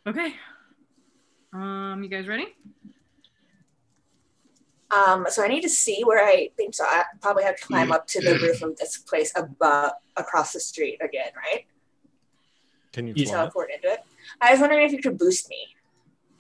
Okay. 0.07 0.35
Um, 1.53 2.01
you 2.03 2.09
guys 2.09 2.27
ready? 2.27 2.49
Um, 4.95 5.27
so 5.29 5.43
I 5.43 5.49
need 5.49 5.63
to 5.63 5.69
see 5.69 6.03
where 6.05 6.25
I 6.25 6.51
think 6.57 6.75
so. 6.75 6.85
I 6.85 7.05
probably 7.21 7.43
have 7.45 7.57
to 7.57 7.65
climb 7.65 7.91
up 7.91 8.07
to 8.09 8.21
the 8.21 8.39
roof 8.39 8.63
of 8.63 8.77
this 8.77 8.99
place 8.99 9.33
above 9.37 9.93
across 10.17 10.53
the 10.53 10.61
street 10.61 10.99
again, 11.03 11.31
right? 11.37 11.65
Can 12.93 13.07
you 13.09 13.15
Yeah. 13.17 13.33
Teleport 13.33 13.71
into 13.75 13.91
it. 13.93 14.01
I 14.41 14.53
was 14.53 14.61
wondering 14.61 14.87
if 14.87 14.93
you 14.93 15.01
could 15.01 15.19
boost 15.19 15.49
me. 15.49 15.57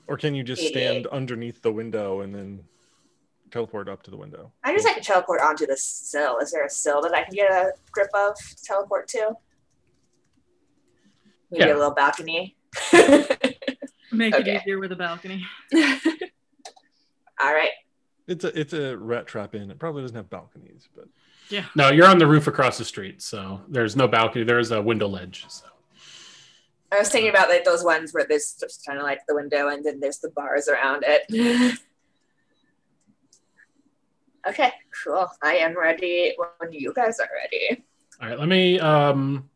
Or 0.07 0.17
can 0.17 0.35
you 0.35 0.43
just 0.45 0.63
Idiot. 0.63 0.75
stand 0.75 1.07
underneath 1.09 1.63
the 1.63 1.73
window 1.73 2.21
and 2.21 2.35
then 2.35 2.65
teleport 3.51 3.89
up 3.89 4.03
to 4.05 4.11
the 4.11 4.17
window? 4.17 4.53
I 4.63 4.73
just 4.73 4.85
like 4.87 4.97
to 4.97 5.03
teleport 5.03 5.41
onto 5.41 5.67
the 5.67 5.77
sill. 5.77 6.39
Is 6.39 6.53
there 6.53 6.65
a 6.65 6.71
sill 6.71 7.01
that 7.03 7.15
I 7.15 7.25
can 7.25 7.35
get 7.35 7.51
a 7.51 7.73
grip 7.91 8.11
of 8.15 8.37
to 8.37 8.65
teleport 8.65 9.09
to? 9.09 9.33
Maybe 11.51 11.65
Yeah. 11.65 11.75
a 11.75 11.77
little 11.77 11.95
balcony. 11.95 12.57
Make 12.93 14.35
Okay. 14.35 14.57
it 14.57 14.63
easier 14.63 14.79
with 14.79 14.93
a 14.93 14.97
balcony. 14.97 15.45
All 17.43 17.53
right. 17.53 17.71
It's 18.27 18.45
a 18.45 18.59
it's 18.59 18.73
a 18.73 18.97
rat 18.97 19.27
trap 19.27 19.55
inn. 19.55 19.71
It 19.71 19.79
probably 19.79 20.03
doesn't 20.03 20.17
have 20.17 20.31
balconies, 20.31 20.89
but 20.97 21.09
yeah. 21.51 21.65
no 21.75 21.91
you're 21.91 22.07
on 22.07 22.19
the 22.19 22.27
roof 22.27 22.47
across 22.47 22.79
the 22.79 22.85
street 22.87 23.21
so 23.21 23.61
there's 23.69 23.97
no 23.97 24.09
balcony 24.09 24.45
there's 24.45 24.71
a 24.71 24.81
window 24.81 25.07
ledge 25.07 25.45
so 25.49 25.67
I 26.91 27.01
was 27.01 27.11
thinking 27.11 27.29
about 27.29 27.49
like 27.49 27.65
those 27.65 27.85
ones 27.85 28.15
where 28.15 28.25
there's 28.27 28.57
just 28.59 28.87
kind 28.87 28.99
of 28.99 29.05
like 29.05 29.27
the 29.27 29.35
window 29.35 29.69
and 29.69 29.85
then 29.85 30.01
there's 30.01 30.21
the 30.21 30.31
bars 30.31 30.69
around 30.69 31.03
it. 31.05 31.23
okay, 34.49 34.73
cool. 35.03 35.27
I 35.43 35.57
am 35.57 35.77
ready 35.77 36.35
when 36.37 36.73
you 36.73 36.93
guys 36.95 37.19
are 37.19 37.29
ready. 37.43 37.83
all 38.23 38.29
right 38.29 38.39
let 38.39 38.49
me 38.49 38.79
um 38.79 39.51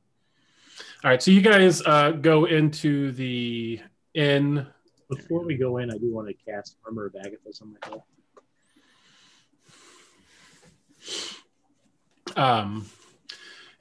all 1.05 1.11
right 1.11 1.23
so 1.23 1.31
you 1.31 1.41
guys 1.41 1.81
uh 1.87 2.11
go 2.11 2.47
into 2.47 3.13
the 3.13 3.81
inn 4.15 4.67
Before 5.09 5.45
we 5.45 5.57
go 5.57 5.79
in, 5.79 5.91
I 5.91 5.97
do 5.97 6.13
want 6.13 6.29
to 6.29 6.35
cast 6.35 6.77
Armor 6.85 7.07
of 7.07 7.15
Agathys 7.15 7.63
on 7.63 7.73
myself. 7.73 8.03
Um 12.37 12.87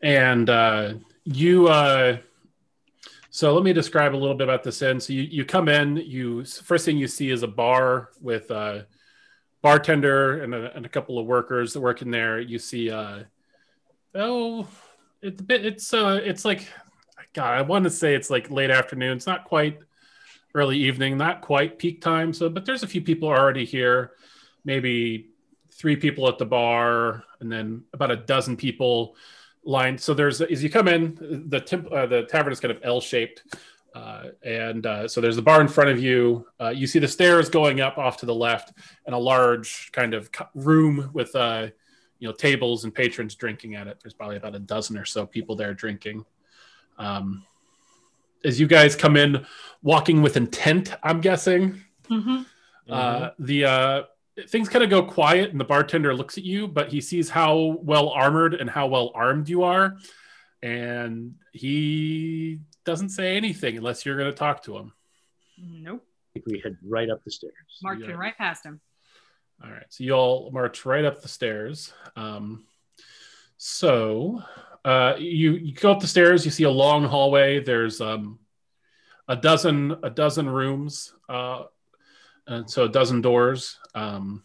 and 0.01 0.49
uh 0.49 0.93
you 1.25 1.67
uh 1.67 2.17
so 3.29 3.53
let 3.53 3.63
me 3.63 3.73
describe 3.73 4.15
a 4.15 4.17
little 4.17 4.35
bit 4.35 4.47
about 4.47 4.63
this 4.63 4.81
inn 4.81 4.99
so 4.99 5.13
you, 5.13 5.23
you 5.23 5.45
come 5.45 5.69
in 5.69 5.97
you 5.97 6.43
first 6.45 6.85
thing 6.85 6.97
you 6.97 7.07
see 7.07 7.29
is 7.29 7.43
a 7.43 7.47
bar 7.47 8.09
with 8.21 8.49
a 8.51 8.87
bartender 9.61 10.43
and 10.43 10.53
a, 10.53 10.75
and 10.75 10.85
a 10.85 10.89
couple 10.89 11.19
of 11.19 11.25
workers 11.25 11.73
that 11.73 11.81
work 11.81 12.01
in 12.01 12.11
there. 12.11 12.39
You 12.39 12.59
see 12.59 12.89
uh 12.89 13.23
oh 14.15 14.67
it's 15.21 15.41
a 15.41 15.43
bit 15.43 15.65
it's 15.65 15.93
uh 15.93 16.19
it's 16.23 16.45
like 16.45 16.67
god 17.33 17.53
i 17.57 17.61
want 17.61 17.83
to 17.83 17.89
say 17.89 18.15
it's 18.15 18.29
like 18.29 18.49
late 18.49 18.71
afternoon. 18.71 19.17
It's 19.17 19.27
not 19.27 19.45
quite 19.45 19.79
early 20.55 20.77
evening 20.77 21.17
not 21.17 21.41
quite 21.41 21.79
peak 21.79 22.01
time. 22.01 22.33
So 22.33 22.49
but 22.49 22.65
there's 22.65 22.83
a 22.83 22.87
few 22.87 23.01
people 23.01 23.29
already 23.29 23.65
here 23.65 24.11
maybe 24.63 25.29
three 25.77 25.95
people 25.95 26.27
at 26.27 26.37
the 26.37 26.45
bar 26.45 27.23
and 27.39 27.51
then 27.51 27.83
about 27.93 28.11
a 28.11 28.15
dozen 28.15 28.57
people 28.57 29.15
lined. 29.63 29.99
So 29.99 30.13
there's 30.13 30.41
as 30.41 30.63
you 30.63 30.69
come 30.69 30.87
in 30.87 31.45
the 31.49 31.59
temp, 31.59 31.91
uh, 31.91 32.05
the 32.05 32.23
tavern 32.23 32.53
is 32.53 32.59
kind 32.59 32.71
of 32.71 32.79
l-shaped 32.83 33.43
uh, 33.97 34.29
and 34.43 34.85
uh, 34.85 35.07
so 35.07 35.19
there's 35.21 35.37
the 35.37 35.41
bar 35.41 35.59
in 35.59 35.67
front 35.67 35.89
of 35.89 35.99
you. 35.99 36.45
Uh, 36.59 36.69
you 36.69 36.85
see 36.85 36.99
the 36.99 37.07
stairs 37.07 37.49
going 37.49 37.81
up 37.81 37.97
off 37.97 38.17
to 38.17 38.25
the 38.27 38.35
left 38.35 38.73
and 39.05 39.15
a 39.15 39.17
large 39.17 39.91
kind 39.91 40.13
of 40.13 40.29
room 40.53 41.09
with 41.13 41.35
uh, 41.35 41.67
you 42.19 42.27
know 42.27 42.33
tables 42.33 42.83
and 42.83 42.93
patrons 42.93 43.33
drinking 43.33 43.75
at 43.75 43.87
it. 43.87 43.97
There's 44.01 44.13
probably 44.13 44.37
about 44.37 44.55
a 44.55 44.59
dozen 44.59 44.97
or 44.97 45.05
so 45.05 45.25
people 45.25 45.55
there 45.55 45.73
drinking. 45.73 46.25
Um, 46.99 47.43
as 48.45 48.59
you 48.59 48.67
guys 48.67 48.95
come 48.95 49.17
in 49.17 49.45
walking 49.81 50.21
with 50.21 50.37
intent 50.37 50.93
i'm 51.03 51.21
guessing. 51.21 51.81
Mm-hmm. 52.09 52.43
uh, 52.89 53.29
the 53.39 53.65
uh, 53.65 54.03
things 54.47 54.69
kind 54.69 54.83
of 54.83 54.89
go 54.89 55.03
quiet, 55.03 55.51
and 55.51 55.59
the 55.59 55.65
bartender 55.65 56.13
looks 56.15 56.37
at 56.37 56.43
you, 56.43 56.67
but 56.67 56.89
he 56.89 57.01
sees 57.01 57.29
how 57.29 57.77
well 57.81 58.09
armored 58.09 58.53
and 58.53 58.69
how 58.69 58.87
well 58.87 59.11
armed 59.15 59.49
you 59.49 59.63
are, 59.63 59.97
and 60.61 61.35
he 61.53 62.59
doesn't 62.85 63.09
say 63.09 63.35
anything 63.35 63.77
unless 63.77 64.05
you're 64.05 64.17
going 64.17 64.31
to 64.31 64.37
talk 64.37 64.63
to 64.63 64.77
him. 64.77 64.93
Nope. 65.57 66.05
I 66.05 66.39
think 66.39 66.45
we 66.47 66.59
head 66.59 66.77
right 66.87 67.09
up 67.09 67.23
the 67.23 67.31
stairs. 67.31 67.53
Marching 67.81 68.09
Yeah. 68.09 68.15
right 68.15 68.37
past 68.37 68.65
him. 68.65 68.79
All 69.63 69.71
right, 69.71 69.85
so 69.89 70.03
you 70.03 70.13
all 70.13 70.51
march 70.51 70.85
right 70.85 71.03
up 71.03 71.21
the 71.21 71.27
stairs. 71.27 71.91
Um, 72.15 72.65
so 73.57 74.43
uh, 74.85 75.15
you 75.17 75.53
you 75.53 75.73
go 75.73 75.91
up 75.91 75.99
the 75.99 76.07
stairs. 76.07 76.45
You 76.45 76.51
see 76.51 76.63
a 76.63 76.69
long 76.69 77.05
hallway. 77.05 77.59
There's 77.63 77.99
um, 77.99 78.37
a 79.27 79.35
dozen 79.35 79.95
a 80.03 80.11
dozen 80.11 80.47
rooms, 80.47 81.11
uh, 81.27 81.63
and 82.47 82.69
so 82.69 82.85
a 82.85 82.89
dozen 82.89 83.21
doors. 83.21 83.77
Um, 83.93 84.43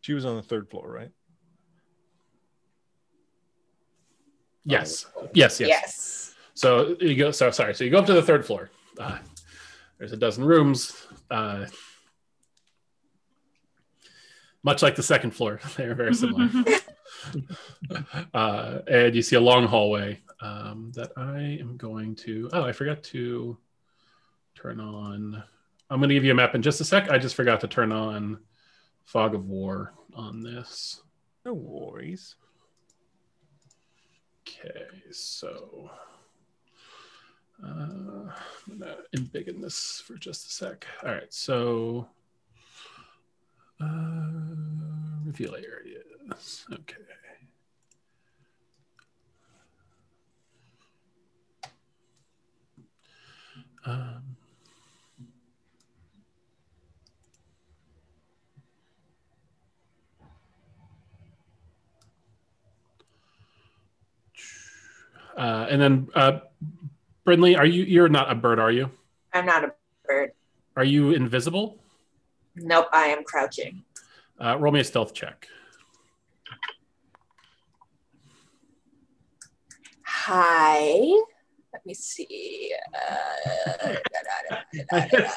She 0.00 0.14
was 0.14 0.24
on 0.24 0.36
the 0.36 0.42
third 0.42 0.70
floor, 0.70 0.90
right? 0.90 1.10
Yes. 4.64 5.06
Yes. 5.34 5.60
Yes. 5.60 5.68
Yes. 5.68 6.34
So 6.54 6.96
you 7.00 7.14
go. 7.14 7.30
So 7.30 7.50
sorry. 7.50 7.74
So 7.74 7.84
you 7.84 7.90
go 7.90 7.98
up 7.98 8.06
to 8.06 8.14
the 8.14 8.22
third 8.22 8.46
floor. 8.46 8.70
Uh, 8.98 9.18
there's 9.98 10.12
a 10.12 10.16
dozen 10.16 10.44
rooms. 10.44 11.06
Uh, 11.30 11.66
much 14.62 14.82
like 14.82 14.96
the 14.96 15.02
second 15.02 15.32
floor, 15.32 15.60
they're 15.76 15.94
very 15.94 16.14
similar. 16.14 16.48
uh, 18.34 18.78
and 18.86 19.14
you 19.14 19.22
see 19.22 19.36
a 19.36 19.40
long 19.40 19.66
hallway 19.66 20.20
um, 20.40 20.92
that 20.94 21.12
I 21.16 21.58
am 21.60 21.76
going 21.76 22.14
to. 22.16 22.50
Oh, 22.52 22.62
I 22.62 22.72
forgot 22.72 23.02
to 23.04 23.56
turn 24.60 24.80
on. 24.80 25.42
I'm 25.90 26.00
going 26.00 26.08
to 26.08 26.14
give 26.14 26.24
you 26.24 26.32
a 26.32 26.34
map 26.34 26.54
in 26.54 26.62
just 26.62 26.80
a 26.80 26.84
sec. 26.84 27.10
I 27.10 27.18
just 27.18 27.34
forgot 27.34 27.60
to 27.60 27.68
turn 27.68 27.92
on 27.92 28.38
Fog 29.04 29.34
of 29.34 29.46
War 29.46 29.94
on 30.14 30.42
this. 30.42 31.02
No 31.44 31.54
worries. 31.54 32.34
Okay, 34.46 34.86
so 35.10 35.90
uh, 37.62 37.68
I'm 37.68 38.32
gonna 38.78 38.96
embiggen 39.16 39.60
this 39.60 40.02
for 40.04 40.14
just 40.14 40.46
a 40.46 40.50
sec. 40.50 40.86
All 41.04 41.10
right, 41.10 41.32
so 41.32 42.08
uh, 43.80 44.26
reveal 45.24 45.54
areas. 45.54 46.64
Okay. 46.72 46.96
Um, 53.84 54.37
uh, 65.38 65.66
and 65.70 65.80
then, 65.80 66.08
uh, 66.14 66.40
Brindley, 67.24 67.54
are 67.54 67.64
you? 67.64 67.84
You're 67.84 68.08
not 68.08 68.30
a 68.30 68.34
bird, 68.34 68.58
are 68.58 68.72
you? 68.72 68.90
I'm 69.32 69.46
not 69.46 69.64
a 69.64 69.72
bird. 70.04 70.32
Are 70.76 70.84
you 70.84 71.12
invisible? 71.12 71.78
Nope, 72.56 72.88
I 72.92 73.06
am 73.06 73.22
crouching. 73.22 73.84
Uh, 74.42 74.56
roll 74.58 74.72
me 74.72 74.80
a 74.80 74.84
stealth 74.84 75.14
check. 75.14 75.46
Hi. 80.04 80.88
Let 81.72 81.86
me 81.86 81.94
see. 81.94 82.72
Uh, 82.92 83.56
da, 83.66 83.92
da, 83.92 83.94
da, 84.48 84.56
da, 84.72 85.00
da, 85.00 85.06
da, 85.06 85.18
da. 85.18 85.28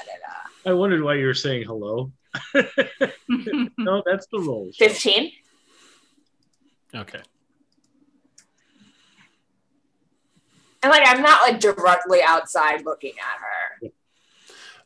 I 0.66 0.74
wondered 0.74 1.04
why 1.04 1.16
you 1.16 1.26
were 1.26 1.34
saying 1.34 1.66
hello. 1.66 2.12
no, 3.78 4.02
that's 4.06 4.28
the 4.32 4.40
roll. 4.40 4.72
15. 4.78 5.32
Okay. 6.96 7.22
And 10.84 10.92
like 10.92 11.04
I'm 11.06 11.22
not 11.22 11.42
like 11.44 11.60
directly 11.60 12.22
outside 12.24 12.86
looking 12.86 13.14
at 13.14 13.40
her. 13.40 13.92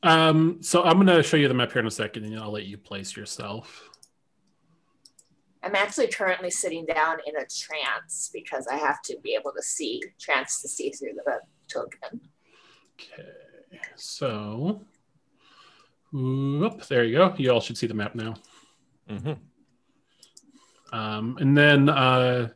Um, 0.03 0.61
so 0.61 0.83
I'm 0.83 0.95
going 0.95 1.07
to 1.07 1.23
show 1.23 1.37
you 1.37 1.47
the 1.47 1.53
map 1.53 1.71
here 1.71 1.79
in 1.79 1.87
a 1.87 1.91
second, 1.91 2.25
and 2.25 2.39
I'll 2.39 2.51
let 2.51 2.65
you 2.65 2.77
place 2.77 3.17
yourself. 3.17 3.89
I'm 5.63 5.73
actually 5.73 6.07
currently 6.07 6.51
sitting 6.51 6.85
down 6.85 7.17
in 7.25 7.35
a 7.37 7.45
trance 7.45 8.29
because 8.31 8.67
I 8.67 8.75
have 8.75 9.01
to 9.03 9.17
be 9.23 9.33
able 9.33 9.51
to 9.53 9.63
see 9.63 10.03
trance 10.19 10.61
to 10.61 10.67
see 10.67 10.91
through 10.91 11.13
the 11.25 11.39
token. 11.67 12.21
Okay. 13.01 13.29
So, 13.95 14.81
whoop, 16.11 16.85
there 16.85 17.03
you 17.03 17.17
go. 17.17 17.33
You 17.37 17.51
all 17.51 17.61
should 17.61 17.77
see 17.77 17.87
the 17.87 17.95
map 17.95 18.13
now. 18.13 18.35
Mm-hmm. 19.09 19.33
Um, 20.95 21.37
and 21.39 21.57
then 21.57 21.89
uh, 21.89 22.49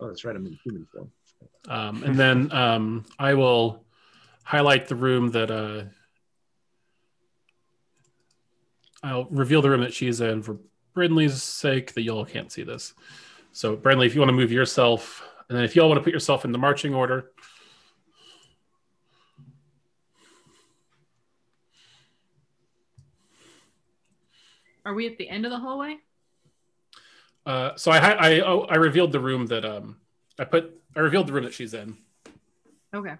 Oh, 0.00 0.08
that's 0.08 0.24
right. 0.24 0.34
I'm 0.34 0.46
in 0.46 0.58
human 0.64 0.86
form. 0.86 1.10
Um, 1.68 2.02
and 2.04 2.16
then 2.18 2.50
um, 2.52 3.04
I 3.18 3.34
will 3.34 3.84
highlight 4.44 4.88
the 4.88 4.94
room 4.94 5.30
that 5.32 5.50
uh, 5.50 5.84
I'll 9.02 9.26
reveal 9.26 9.62
the 9.62 9.70
room 9.70 9.82
that 9.82 9.92
she's 9.92 10.20
in 10.20 10.42
for 10.42 10.58
Brindley's 10.94 11.42
sake, 11.42 11.94
that 11.94 12.02
y'all 12.02 12.24
can't 12.24 12.50
see 12.50 12.62
this. 12.62 12.94
So, 13.52 13.76
Brindley, 13.76 14.06
if 14.06 14.14
you 14.14 14.20
want 14.20 14.30
to 14.30 14.36
move 14.36 14.52
yourself, 14.52 15.22
and 15.48 15.56
then 15.56 15.64
if 15.64 15.76
y'all 15.76 15.88
want 15.88 15.98
to 15.98 16.04
put 16.04 16.12
yourself 16.12 16.44
in 16.44 16.52
the 16.52 16.58
marching 16.58 16.94
order, 16.94 17.30
Are 24.84 24.94
we 24.94 25.06
at 25.06 25.18
the 25.18 25.28
end 25.28 25.44
of 25.44 25.52
the 25.52 25.58
hallway? 25.58 25.98
Uh, 27.46 27.76
so 27.76 27.90
I, 27.90 27.98
hi- 27.98 28.14
I 28.14 28.40
oh, 28.40 28.66
I 28.68 28.76
revealed 28.76 29.12
the 29.12 29.20
room 29.20 29.46
that 29.46 29.64
um 29.64 29.96
I 30.38 30.44
put 30.44 30.80
I 30.96 31.00
revealed 31.00 31.26
the 31.26 31.32
room 31.32 31.44
that 31.44 31.54
she's 31.54 31.74
in. 31.74 31.96
Okay. 32.94 33.14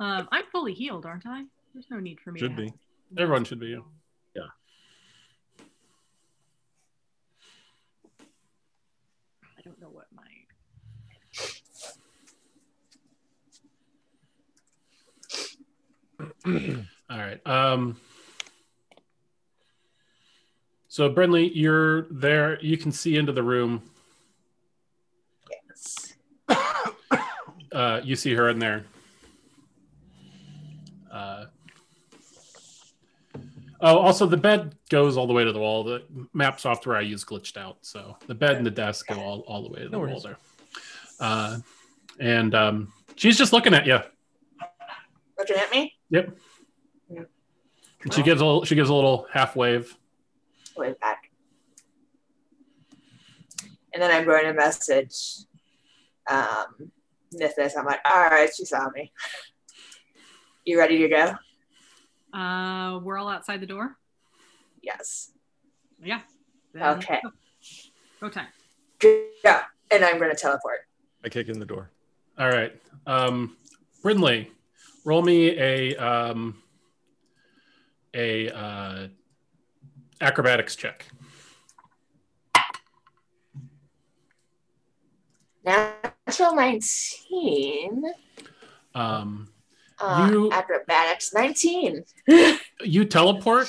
Um, 0.00 0.28
I'm 0.32 0.44
fully 0.50 0.74
healed, 0.74 1.06
aren't 1.06 1.26
I? 1.26 1.44
There's 1.74 1.86
no 1.90 2.00
need 2.00 2.20
for 2.20 2.32
me. 2.32 2.40
Should 2.40 2.56
to 2.56 2.62
be. 2.62 2.72
Everyone 3.16 3.44
should 3.44 3.60
be. 3.60 3.78
Yeah. 4.34 4.42
I 9.56 9.62
don't 9.62 9.80
know 9.80 9.90
what 9.90 10.06
my. 10.12 10.22
All 17.10 17.18
right. 17.18 17.40
Um, 17.46 17.96
so, 20.92 21.08
Brindley, 21.08 21.50
you're 21.56 22.02
there. 22.10 22.60
You 22.60 22.76
can 22.76 22.92
see 22.92 23.16
into 23.16 23.32
the 23.32 23.42
room. 23.42 23.82
Yes. 25.66 26.12
Uh, 27.72 28.02
you 28.04 28.14
see 28.14 28.34
her 28.34 28.50
in 28.50 28.58
there. 28.58 28.84
Uh, 31.10 31.46
oh, 33.80 33.96
also, 33.96 34.26
the 34.26 34.36
bed 34.36 34.74
goes 34.90 35.16
all 35.16 35.26
the 35.26 35.32
way 35.32 35.44
to 35.44 35.52
the 35.52 35.58
wall. 35.58 35.82
The 35.82 36.02
map 36.34 36.60
software 36.60 36.98
I 36.98 37.00
use 37.00 37.24
glitched 37.24 37.56
out. 37.56 37.78
So, 37.80 38.18
the 38.26 38.34
bed 38.34 38.56
and 38.56 38.66
the 38.66 38.70
desk 38.70 39.06
go 39.06 39.18
all, 39.18 39.40
all 39.46 39.62
the 39.62 39.70
way 39.70 39.78
to 39.78 39.84
the 39.86 39.92
No 39.92 40.00
wall 40.00 40.08
worries. 40.08 40.22
there. 40.24 40.36
Uh, 41.20 41.58
and 42.20 42.54
um, 42.54 42.92
she's 43.16 43.38
just 43.38 43.54
looking 43.54 43.72
at 43.72 43.86
you. 43.86 43.98
Looking 45.38 45.56
at 45.56 45.70
me? 45.70 45.94
Yep. 46.10 46.36
And 47.08 48.12
she 48.12 48.22
gives 48.22 48.42
a 48.42 48.44
little, 48.44 48.66
she 48.66 48.74
gives 48.74 48.90
a 48.90 48.94
little 48.94 49.26
half 49.32 49.56
wave. 49.56 49.96
Way 50.76 50.94
back. 51.00 51.30
And 53.92 54.02
then 54.02 54.10
I'm 54.10 54.24
going 54.24 54.44
to 54.44 54.54
message 54.54 55.44
um, 56.30 56.90
Nithis. 57.34 57.72
I'm 57.76 57.84
like, 57.84 58.00
all 58.10 58.22
right, 58.22 58.50
she 58.54 58.64
saw 58.64 58.88
me. 58.90 59.12
You 60.64 60.78
ready 60.78 60.98
to 60.98 61.08
go? 61.08 62.38
Uh, 62.38 63.00
we're 63.00 63.18
all 63.18 63.28
outside 63.28 63.60
the 63.60 63.66
door. 63.66 63.96
Yes. 64.80 65.32
Yeah. 66.00 66.20
Then 66.72 66.98
Okay. 66.98 67.18
Go, 67.20 67.30
go 68.20 68.28
time. 68.28 68.46
Go. 69.00 69.58
And 69.90 70.04
I'm 70.04 70.18
going 70.18 70.30
to 70.30 70.36
teleport. 70.36 70.82
I 71.24 71.28
kick 71.30 71.48
in 71.48 71.58
the 71.58 71.66
door. 71.66 71.90
All 72.38 72.48
right. 72.48 72.72
Um, 73.08 73.56
Brindley, 74.02 74.52
roll 75.04 75.22
me 75.22 75.58
a 75.58 75.96
um, 75.96 76.62
a 78.14 78.48
uh, 78.50 79.08
acrobatics 80.22 80.76
check. 80.76 81.06
Natural 85.64 86.54
19. 86.54 88.04
Um, 88.94 89.48
Uh, 90.00 90.28
You- 90.32 90.50
Acrobatics 90.52 91.32
19. 91.32 92.04
you 92.80 93.04
teleport, 93.04 93.68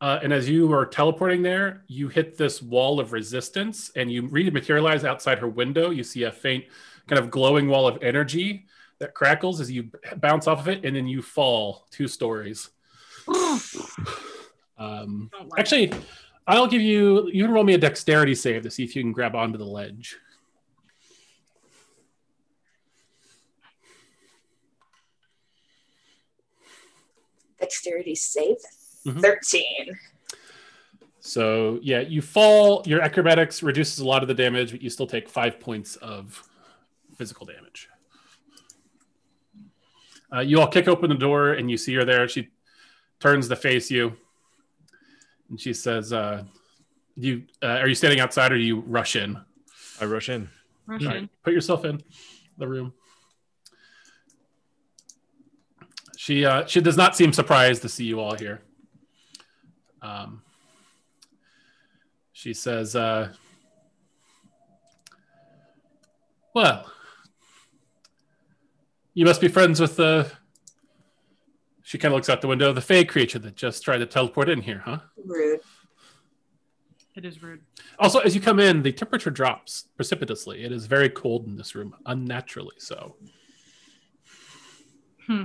uh, 0.00 0.18
and 0.24 0.32
as 0.32 0.48
you 0.48 0.72
are 0.72 0.84
teleporting 0.84 1.40
there, 1.42 1.84
you 1.86 2.08
hit 2.08 2.36
this 2.36 2.60
wall 2.60 2.98
of 2.98 3.12
resistance, 3.12 3.92
and 3.94 4.10
you 4.10 4.24
rematerialize 4.24 5.04
outside 5.04 5.38
her 5.38 5.46
window. 5.48 5.90
You 5.90 6.02
see 6.02 6.24
a 6.24 6.32
faint, 6.32 6.64
kind 7.06 7.20
of 7.20 7.30
glowing 7.30 7.68
wall 7.68 7.86
of 7.86 8.02
energy 8.02 8.66
that 8.98 9.14
crackles 9.14 9.60
as 9.60 9.70
you 9.70 9.88
bounce 10.16 10.48
off 10.48 10.58
of 10.58 10.68
it, 10.68 10.84
and 10.84 10.96
then 10.96 11.06
you 11.06 11.22
fall 11.22 11.86
two 11.92 12.08
stories. 12.08 12.70
Um, 14.78 15.30
like 15.50 15.58
Actually, 15.60 15.92
I'll 16.46 16.66
give 16.68 16.80
you. 16.82 17.28
You 17.32 17.44
can 17.44 17.52
roll 17.52 17.64
me 17.64 17.74
a 17.74 17.78
dexterity 17.78 18.34
save 18.34 18.62
to 18.62 18.70
see 18.70 18.84
if 18.84 18.94
you 18.94 19.02
can 19.02 19.12
grab 19.12 19.34
onto 19.34 19.58
the 19.58 19.64
ledge. 19.66 20.16
Dexterity 27.58 28.14
save 28.14 28.56
Mhm. 29.04 29.20
13. 29.20 29.98
So 31.20 31.78
yeah, 31.82 32.00
you 32.00 32.22
fall. 32.22 32.82
Your 32.86 33.00
acrobatics 33.02 33.62
reduces 33.62 33.98
a 33.98 34.06
lot 34.06 34.22
of 34.22 34.28
the 34.28 34.34
damage, 34.34 34.70
but 34.70 34.80
you 34.82 34.90
still 34.90 35.06
take 35.06 35.28
five 35.28 35.58
points 35.60 35.96
of 35.96 36.48
physical 37.16 37.46
damage. 37.46 37.88
Uh, 40.32 40.40
you 40.40 40.60
all 40.60 40.68
kick 40.68 40.88
open 40.88 41.08
the 41.08 41.16
door 41.16 41.54
and 41.54 41.70
you 41.70 41.76
see 41.76 41.94
her 41.94 42.04
there. 42.04 42.28
She 42.28 42.48
turns 43.18 43.48
to 43.48 43.56
face 43.56 43.90
you, 43.90 44.16
and 45.50 45.60
she 45.60 45.72
says, 45.72 46.12
uh, 46.12 46.44
"You 47.16 47.44
uh, 47.62 47.66
are 47.66 47.88
you 47.88 47.94
standing 47.94 48.20
outside 48.20 48.52
or 48.52 48.56
do 48.56 48.62
you 48.62 48.80
rush 48.80 49.16
in? 49.16 49.38
I 50.00 50.04
rush 50.04 50.28
in. 50.28 50.48
Rush 50.86 51.02
All 51.04 51.12
in. 51.12 51.14
right, 51.22 51.30
put 51.42 51.52
yourself 51.52 51.84
in 51.84 52.02
the 52.56 52.68
room." 52.68 52.92
She 56.16 56.44
uh, 56.44 56.66
she 56.66 56.80
does 56.80 56.96
not 56.96 57.16
seem 57.16 57.32
surprised 57.32 57.82
to 57.82 57.88
see 57.88 58.04
you 58.04 58.20
all 58.20 58.34
here. 58.34 58.60
Um, 60.02 60.42
she 62.32 62.52
says, 62.52 62.94
uh, 62.94 63.32
"Well, 66.54 66.90
you 69.14 69.24
must 69.24 69.40
be 69.40 69.48
friends 69.48 69.80
with 69.80 69.96
the." 69.96 70.30
She 71.88 71.96
kind 71.96 72.12
of 72.12 72.16
looks 72.16 72.28
out 72.28 72.42
the 72.42 72.48
window. 72.48 72.70
The 72.74 72.82
fey 72.82 73.02
creature 73.02 73.38
that 73.38 73.56
just 73.56 73.82
tried 73.82 73.96
to 73.96 74.04
teleport 74.04 74.50
in 74.50 74.60
here, 74.60 74.82
huh? 74.84 74.98
Rude. 75.24 75.60
It 77.16 77.24
is 77.24 77.42
rude. 77.42 77.62
Also, 77.98 78.18
as 78.18 78.34
you 78.34 78.42
come 78.42 78.60
in, 78.60 78.82
the 78.82 78.92
temperature 78.92 79.30
drops 79.30 79.86
precipitously. 79.96 80.64
It 80.64 80.70
is 80.70 80.84
very 80.84 81.08
cold 81.08 81.46
in 81.46 81.56
this 81.56 81.74
room, 81.74 81.94
unnaturally 82.04 82.76
so. 82.76 83.16
Hmm. 85.26 85.44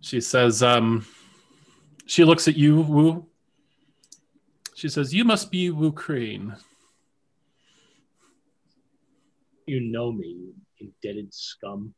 She 0.00 0.20
says, 0.20 0.62
um, 0.62 1.04
she 2.06 2.22
looks 2.22 2.46
at 2.46 2.56
you, 2.56 2.82
Wu. 2.82 3.26
She 4.76 4.88
says, 4.88 5.12
You 5.12 5.24
must 5.24 5.50
be 5.50 5.70
Wu 5.70 5.90
Crane. 5.90 6.54
You 9.66 9.80
know 9.80 10.12
me, 10.12 10.28
you 10.28 10.54
indebted 10.78 11.34
scum. 11.34 11.94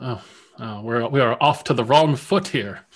Oh, 0.00 0.22
oh 0.58 0.80
we're, 0.82 1.06
we 1.08 1.20
are 1.20 1.36
off 1.40 1.64
to 1.64 1.74
the 1.74 1.84
wrong 1.84 2.16
foot 2.16 2.48
here. 2.48 2.86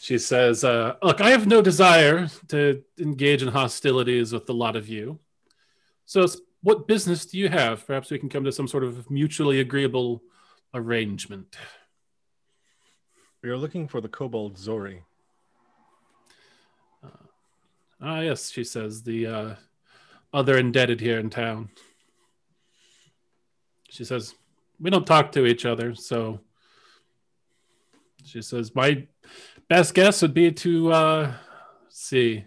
She 0.00 0.18
says, 0.18 0.62
uh, 0.62 0.94
Look, 1.02 1.20
I 1.20 1.30
have 1.30 1.46
no 1.48 1.60
desire 1.60 2.28
to 2.48 2.82
engage 2.98 3.42
in 3.42 3.48
hostilities 3.48 4.32
with 4.32 4.48
a 4.48 4.52
lot 4.52 4.76
of 4.76 4.88
you. 4.88 5.18
So, 6.04 6.26
what 6.62 6.86
business 6.86 7.26
do 7.26 7.38
you 7.38 7.48
have? 7.48 7.86
Perhaps 7.86 8.10
we 8.10 8.18
can 8.18 8.28
come 8.28 8.44
to 8.44 8.52
some 8.52 8.68
sort 8.68 8.84
of 8.84 9.10
mutually 9.10 9.58
agreeable 9.58 10.22
arrangement. 10.74 11.56
We 13.42 13.50
are 13.50 13.56
looking 13.56 13.88
for 13.88 14.00
the 14.00 14.08
kobold 14.08 14.58
Zori. 14.58 15.02
Ah, 18.00 18.20
yes, 18.20 18.50
she 18.50 18.62
says, 18.62 19.02
the 19.02 19.26
uh, 19.26 19.54
other 20.32 20.58
indebted 20.58 21.00
here 21.00 21.18
in 21.18 21.30
town. 21.30 21.70
She 23.88 24.04
says, 24.04 24.34
we 24.80 24.90
don't 24.90 25.06
talk 25.06 25.32
to 25.32 25.46
each 25.46 25.64
other, 25.64 25.94
so 25.94 26.40
she 28.24 28.42
says, 28.42 28.74
my 28.74 29.06
best 29.68 29.94
guess 29.94 30.22
would 30.22 30.34
be 30.34 30.52
to 30.52 30.92
uh, 30.92 31.32
see. 31.88 32.44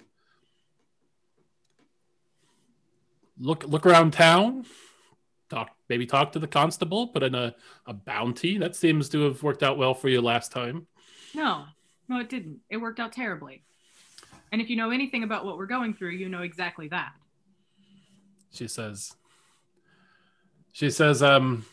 Look 3.40 3.64
look 3.66 3.86
around 3.86 4.12
town. 4.12 4.66
Talk 5.50 5.72
maybe 5.88 6.06
talk 6.06 6.34
to 6.34 6.40
the 6.40 6.48
constable, 6.48 7.08
put 7.08 7.24
in 7.24 7.34
a, 7.34 7.56
a 7.86 7.94
bounty. 7.94 8.58
That 8.58 8.76
seems 8.76 9.08
to 9.10 9.22
have 9.22 9.42
worked 9.42 9.64
out 9.64 9.78
well 9.78 9.94
for 9.94 10.10
you 10.10 10.22
last 10.22 10.52
time. 10.52 10.88
No, 11.34 11.64
no, 12.10 12.20
it 12.20 12.30
didn't. 12.30 12.60
It 12.70 12.78
worked 12.78 13.00
out 13.00 13.14
terribly. 13.14 13.64
And 14.52 14.62
if 14.62 14.70
you 14.70 14.76
know 14.76 14.92
anything 14.92 15.24
about 15.24 15.46
what 15.46 15.58
we're 15.58 15.68
going 15.68 15.94
through, 15.94 16.12
you 16.12 16.28
know 16.28 16.42
exactly 16.42 16.90
that. 16.90 17.14
she 18.52 18.68
says 18.68 19.16
she 20.72 20.90
says 20.90 21.24
um 21.24 21.66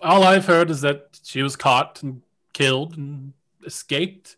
all 0.00 0.22
i've 0.24 0.46
heard 0.46 0.70
is 0.70 0.80
that 0.80 1.18
she 1.22 1.42
was 1.42 1.56
caught 1.56 2.02
and 2.02 2.22
killed 2.52 2.96
and 2.96 3.32
escaped 3.64 4.36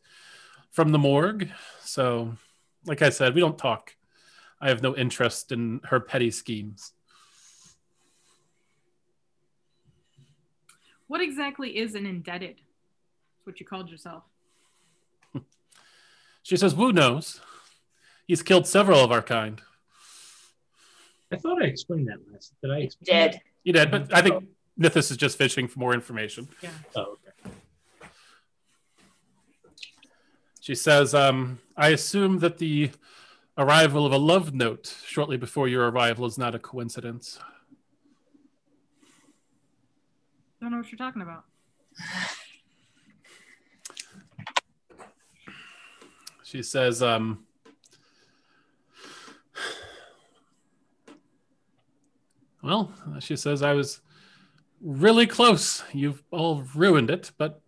from 0.71 0.93
the 0.93 0.99
morgue 0.99 1.49
so 1.81 2.35
like 2.87 3.03
i 3.03 3.11
said 3.11 3.35
we 3.35 3.41
don't 3.41 3.59
talk 3.59 3.97
i 4.61 4.69
have 4.69 4.83
no 4.83 4.97
interest 4.97 5.53
in 5.53 5.81
her 5.85 6.01
petty 6.01 6.31
schemes 6.31 6.93
What 11.09 11.23
exactly 11.23 11.77
is 11.77 11.95
an 11.95 12.07
indebted? 12.07 12.57
That's 12.57 13.47
what 13.47 13.61
you 13.61 13.67
called 13.67 13.91
yourself. 13.91 14.25
she 16.43 16.57
says 16.57 16.75
wu 16.75 16.93
knows 16.93 17.41
he's 18.27 18.43
killed 18.43 18.67
several 18.67 19.01
of 19.01 19.11
our 19.11 19.23
kind 19.23 19.61
I 21.33 21.37
thought 21.37 21.63
I 21.63 21.67
explained 21.67 22.09
that 22.09 22.19
last. 22.33 22.55
Did 22.63 22.71
I 22.71 22.79
explain 22.79 23.07
did. 23.07 23.33
that? 23.35 23.43
you 23.65 23.73
did 23.73 23.91
but 23.91 24.15
i 24.15 24.23
think 24.23 24.45
nithis 24.79 25.11
is 25.11 25.17
just 25.17 25.37
fishing 25.37 25.69
for 25.69 25.79
more 25.79 25.95
information 25.95 26.49
Yeah. 26.63 26.71
Oh, 26.97 27.03
okay. 27.03 27.53
She 30.61 30.75
says, 30.75 31.15
um, 31.15 31.61
I 31.79 31.89
assume 31.89 32.41
that 32.41 32.59
the 32.59 32.91
arrival 33.57 34.05
of 34.05 34.13
a 34.13 34.19
love 34.19 34.53
note 34.53 34.95
shortly 35.07 35.39
before 35.39 35.67
your 35.67 35.89
arrival 35.89 36.27
is 36.27 36.37
not 36.37 36.55
a 36.55 36.59
coincidence. 36.59 37.39
I 40.61 40.61
Don't 40.61 40.73
know 40.73 40.77
what 40.77 40.93
you're 40.93 40.99
talking 40.99 41.23
about. 41.23 41.45
She 46.45 46.63
says, 46.63 47.03
um, 47.03 47.45
Well, 52.63 52.91
she 53.21 53.37
says, 53.37 53.63
I 53.63 53.73
was 53.75 54.01
really 54.81 55.27
close. 55.27 55.83
You've 55.93 56.23
all 56.31 56.63
ruined 56.75 57.11
it, 57.11 57.33
but 57.39 57.61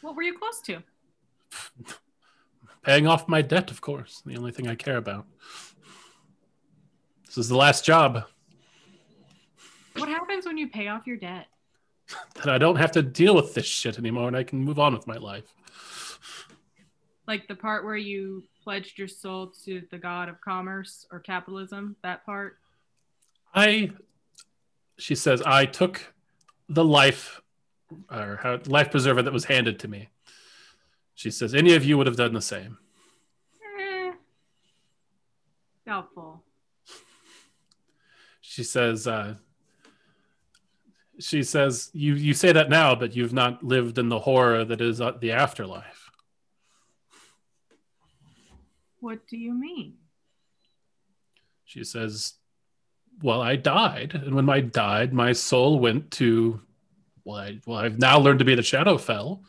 What 0.00 0.16
were 0.16 0.22
you 0.22 0.38
close 0.38 0.60
to? 0.62 0.82
paying 2.82 3.06
off 3.06 3.26
my 3.28 3.42
debt, 3.42 3.70
of 3.70 3.80
course, 3.80 4.22
the 4.24 4.36
only 4.36 4.52
thing 4.52 4.68
I 4.68 4.74
care 4.76 4.96
about. 4.96 5.26
This 7.26 7.38
is 7.38 7.48
the 7.48 7.56
last 7.56 7.84
job 7.84 8.24
What 9.96 10.08
happens 10.08 10.46
when 10.46 10.56
you 10.56 10.68
pay 10.68 10.88
off 10.88 11.06
your 11.06 11.16
debt? 11.16 11.46
that 12.36 12.48
I 12.48 12.58
don't 12.58 12.76
have 12.76 12.92
to 12.92 13.02
deal 13.02 13.34
with 13.34 13.54
this 13.54 13.66
shit 13.66 13.98
anymore 13.98 14.28
and 14.28 14.36
I 14.36 14.44
can 14.44 14.60
move 14.60 14.78
on 14.78 14.92
with 14.94 15.08
my 15.08 15.16
life. 15.16 15.52
Like 17.26 17.48
the 17.48 17.56
part 17.56 17.84
where 17.84 17.96
you 17.96 18.44
pledged 18.62 18.96
your 18.98 19.08
soul 19.08 19.52
to 19.64 19.82
the 19.90 19.98
god 19.98 20.28
of 20.28 20.40
commerce 20.40 21.04
or 21.10 21.18
capitalism, 21.18 21.96
that 22.04 22.24
part? 22.24 22.58
I, 23.52 23.90
she 24.98 25.14
says, 25.14 25.42
I 25.42 25.66
took 25.66 26.14
the 26.68 26.84
life 26.84 27.40
or 28.10 28.40
how, 28.42 28.58
life 28.66 28.90
preserver 28.90 29.22
that 29.22 29.32
was 29.32 29.44
handed 29.44 29.78
to 29.80 29.88
me. 29.88 30.08
She 31.14 31.30
says, 31.30 31.54
any 31.54 31.74
of 31.74 31.84
you 31.84 31.96
would 31.96 32.06
have 32.06 32.16
done 32.16 32.34
the 32.34 32.40
same. 32.40 32.78
Eh. 33.80 34.12
Doubtful. 35.86 36.42
She 38.40 38.64
says, 38.64 39.06
uh, 39.06 39.34
she 41.18 41.42
says, 41.42 41.90
you, 41.92 42.14
you 42.14 42.34
say 42.34 42.52
that 42.52 42.68
now, 42.68 42.94
but 42.94 43.14
you've 43.14 43.32
not 43.32 43.62
lived 43.62 43.98
in 43.98 44.08
the 44.08 44.18
horror 44.18 44.64
that 44.64 44.80
is 44.80 45.00
uh, 45.00 45.12
the 45.12 45.32
afterlife. 45.32 46.10
What 49.00 49.26
do 49.26 49.36
you 49.36 49.54
mean? 49.54 49.94
She 51.64 51.84
says, 51.84 52.34
well, 53.22 53.40
I 53.40 53.56
died. 53.56 54.14
And 54.14 54.34
when 54.34 54.48
I 54.48 54.60
died, 54.60 55.12
my 55.12 55.32
soul 55.32 55.78
went 55.78 56.10
to, 56.12 56.60
well, 57.24 57.36
I, 57.36 57.58
well 57.66 57.78
I've 57.78 57.98
now 57.98 58.18
learned 58.18 58.40
to 58.40 58.44
be 58.44 58.54
the 58.54 58.62
Shadowfell, 58.62 59.40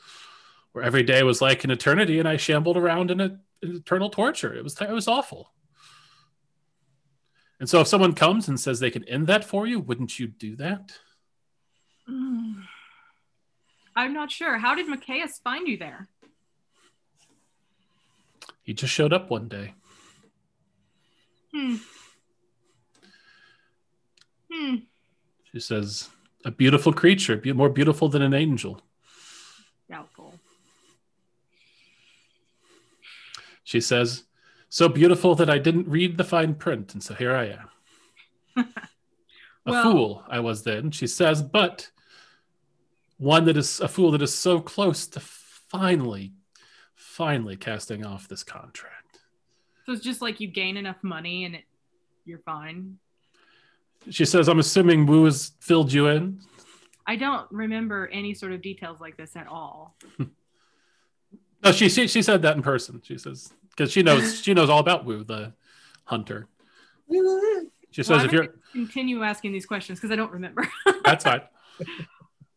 where 0.71 0.83
every 0.83 1.03
day 1.03 1.23
was 1.23 1.41
like 1.41 1.63
an 1.63 1.71
eternity 1.71 2.19
and 2.19 2.27
I 2.27 2.37
shambled 2.37 2.77
around 2.77 3.11
in, 3.11 3.21
a, 3.21 3.39
in 3.61 3.75
eternal 3.75 4.09
torture. 4.09 4.53
It 4.53 4.63
was, 4.63 4.79
it 4.79 4.89
was 4.89 5.07
awful. 5.07 5.51
And 7.59 7.67
so 7.67 7.81
if 7.81 7.87
someone 7.87 8.13
comes 8.13 8.47
and 8.47 8.59
says 8.59 8.79
they 8.79 8.91
can 8.91 9.03
end 9.05 9.27
that 9.27 9.43
for 9.43 9.65
you, 9.65 9.79
wouldn't 9.79 10.19
you 10.19 10.27
do 10.27 10.55
that? 10.57 10.93
Mm. 12.09 12.63
I'm 13.95 14.13
not 14.13 14.31
sure. 14.31 14.59
How 14.59 14.75
did 14.75 14.87
Machias 14.87 15.39
find 15.43 15.67
you 15.67 15.77
there? 15.77 16.07
He 18.61 18.73
just 18.73 18.93
showed 18.93 19.13
up 19.13 19.29
one 19.31 19.47
day. 19.47 19.73
Hmm. 21.53 21.77
Hmm. 24.57 24.75
She 25.51 25.59
says, 25.59 26.09
a 26.45 26.51
beautiful 26.51 26.93
creature, 26.93 27.39
more 27.53 27.69
beautiful 27.69 28.09
than 28.09 28.21
an 28.21 28.33
angel. 28.33 28.81
Doubtful. 29.89 30.33
She 33.63 33.81
says, 33.81 34.23
so 34.69 34.87
beautiful 34.89 35.35
that 35.35 35.49
I 35.49 35.57
didn't 35.57 35.87
read 35.87 36.17
the 36.17 36.23
fine 36.23 36.55
print, 36.55 36.93
and 36.93 37.03
so 37.03 37.13
here 37.13 37.35
I 37.35 37.57
am. 37.57 38.65
A 39.65 39.71
Well- 39.71 39.83
fool 39.83 40.23
I 40.29 40.39
was 40.39 40.63
then, 40.63 40.91
she 40.91 41.07
says, 41.07 41.41
but 41.41 41.91
one 43.17 43.45
that 43.45 43.57
is 43.57 43.79
a 43.81 43.87
fool 43.87 44.11
that 44.11 44.21
is 44.21 44.33
so 44.33 44.59
close 44.61 45.07
to 45.07 45.19
finally, 45.19 46.33
finally 46.95 47.57
casting 47.57 48.05
off 48.05 48.27
this 48.29 48.43
contract. 48.43 49.19
So 49.85 49.91
it's 49.91 50.03
just 50.03 50.21
like 50.21 50.39
you 50.39 50.47
gain 50.47 50.77
enough 50.77 51.03
money 51.03 51.43
and 51.45 51.55
it, 51.55 51.63
you're 52.25 52.39
fine. 52.39 52.99
She 54.09 54.25
says, 54.25 54.47
I'm 54.47 54.59
assuming 54.59 55.05
Wu 55.05 55.25
has 55.25 55.51
filled 55.59 55.91
you 55.91 56.07
in. 56.07 56.39
I 57.05 57.15
don't 57.15 57.49
remember 57.51 58.07
any 58.07 58.33
sort 58.33 58.51
of 58.51 58.61
details 58.61 58.99
like 58.99 59.17
this 59.17 59.35
at 59.35 59.47
all. 59.47 59.95
No, 61.63 61.71
she 61.71 61.89
she, 61.89 62.07
she 62.07 62.21
said 62.21 62.43
that 62.43 62.55
in 62.55 62.61
person. 62.61 63.01
She 63.03 63.17
says 63.17 63.51
because 63.71 63.91
she 63.91 64.03
knows 64.03 64.41
she 64.41 64.53
knows 64.53 64.69
all 64.69 64.79
about 64.79 65.05
Wu 65.05 65.23
the 65.23 65.53
hunter. 66.05 66.47
She 67.89 68.03
says 68.03 68.09
Well, 68.09 68.19
I'm 68.19 68.25
if 68.27 68.31
you're 68.31 68.47
continue 68.73 69.23
asking 69.23 69.53
these 69.53 69.65
questions 69.65 69.97
because 69.97 70.11
I 70.11 70.15
don't 70.17 70.31
remember. 70.31 70.69
that's 71.03 71.23
fine. 71.23 71.41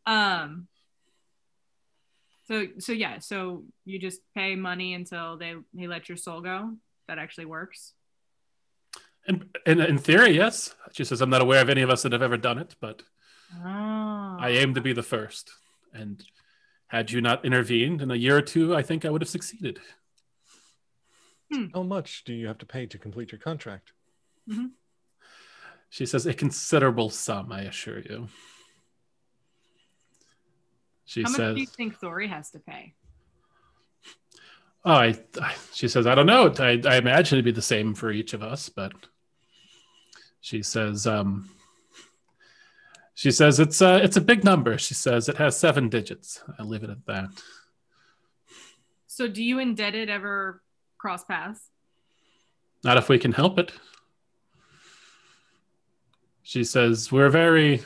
um. 0.07 0.67
So 2.47 2.67
so 2.79 2.93
yeah, 2.93 3.21
so 3.21 3.65
you 3.87 3.99
just 3.99 4.21
pay 4.35 4.55
money 4.55 4.93
until 4.93 5.39
they 5.39 5.55
they 5.73 5.87
let 5.87 6.09
your 6.09 6.19
soul 6.19 6.43
go. 6.43 6.75
That 7.09 7.19
actually 7.19 7.47
works. 7.47 7.95
In, 9.27 9.51
in 9.67 9.81
in 9.81 9.99
theory, 9.99 10.31
yes. 10.31 10.75
She 10.93 11.05
says 11.05 11.21
I'm 11.21 11.31
not 11.31 11.43
aware 11.43 11.63
of 11.63 11.69
any 11.69 11.83
of 11.83 11.91
us 11.91 12.03
that 12.03 12.13
have 12.13 12.23
ever 12.23 12.37
done 12.37 12.59
it, 12.59 12.75
but 12.81 13.03
Oh. 13.65 14.37
I 14.39 14.51
aim 14.51 14.75
to 14.75 14.81
be 14.81 14.93
the 14.93 15.03
first. 15.03 15.51
And 15.93 16.23
had 16.87 17.11
you 17.11 17.21
not 17.21 17.45
intervened 17.45 18.01
in 18.01 18.11
a 18.11 18.15
year 18.15 18.37
or 18.37 18.43
two, 18.43 18.77
I 18.77 18.83
think 18.83 19.05
I 19.05 19.11
would 19.11 19.23
have 19.23 19.29
succeeded. 19.29 19.81
Hmm. 21.53 21.67
How 21.75 21.83
much 21.83 22.25
do 22.25 22.33
you 22.33 22.47
have 22.47 22.59
to 22.59 22.67
pay 22.67 22.87
to 22.87 22.99
complete 22.99 23.33
your 23.33 23.41
contract? 23.41 23.93
Mm-hmm. 24.49 24.67
She 25.89 26.07
says 26.07 26.27
a 26.27 26.35
considerable 26.35 27.11
sum, 27.11 27.51
I 27.51 27.63
assure 27.63 27.99
you. 27.99 28.29
She 31.05 31.23
How 31.23 31.31
much 31.31 31.37
says, 31.37 31.55
do 31.57 31.61
you 31.61 31.67
think 31.67 31.99
Zori 31.99 32.29
has 32.29 32.51
to 32.53 32.61
pay? 32.61 32.95
"Oh, 34.85 34.93
I, 34.93 35.19
I." 35.41 35.55
She 35.73 35.89
says, 35.89 36.07
"I 36.07 36.15
don't 36.15 36.27
know. 36.27 36.53
I, 36.59 36.81
I 36.85 36.97
imagine 36.97 37.37
it'd 37.37 37.45
be 37.45 37.53
the 37.53 37.63
same 37.63 37.95
for 37.95 38.11
each 38.11 38.33
of 38.33 38.43
us, 38.43 38.69
but." 38.69 38.93
She 40.43 40.63
says, 40.63 41.07
um, 41.07 41.51
"She 43.15 43.31
says 43.31 43.61
it's 43.61 43.81
a 43.83 43.97
it's 44.03 44.17
a 44.17 44.23
big 44.23 44.45
number." 44.45 44.79
She 44.79 44.95
says 44.95 45.29
it 45.29 45.37
has 45.37 45.57
seven 45.57 45.89
digits. 45.89 46.43
I 46.59 46.63
leave 46.63 46.83
it 46.83 46.91
at 46.91 47.05
that. 47.07 47.29
So 49.07 49.29
do 49.29 49.43
you 49.43 49.59
and 49.59 49.71
indebted 49.71 50.09
ever 50.09 50.63
cross 50.97 51.25
paths? 51.25 51.61
Not 52.83 52.97
if 52.97 53.09
we 53.09 53.19
can 53.19 53.33
help 53.33 53.59
it. 53.59 53.73
She 56.43 56.65
says, 56.65 57.13
We're 57.13 57.29
very, 57.29 57.83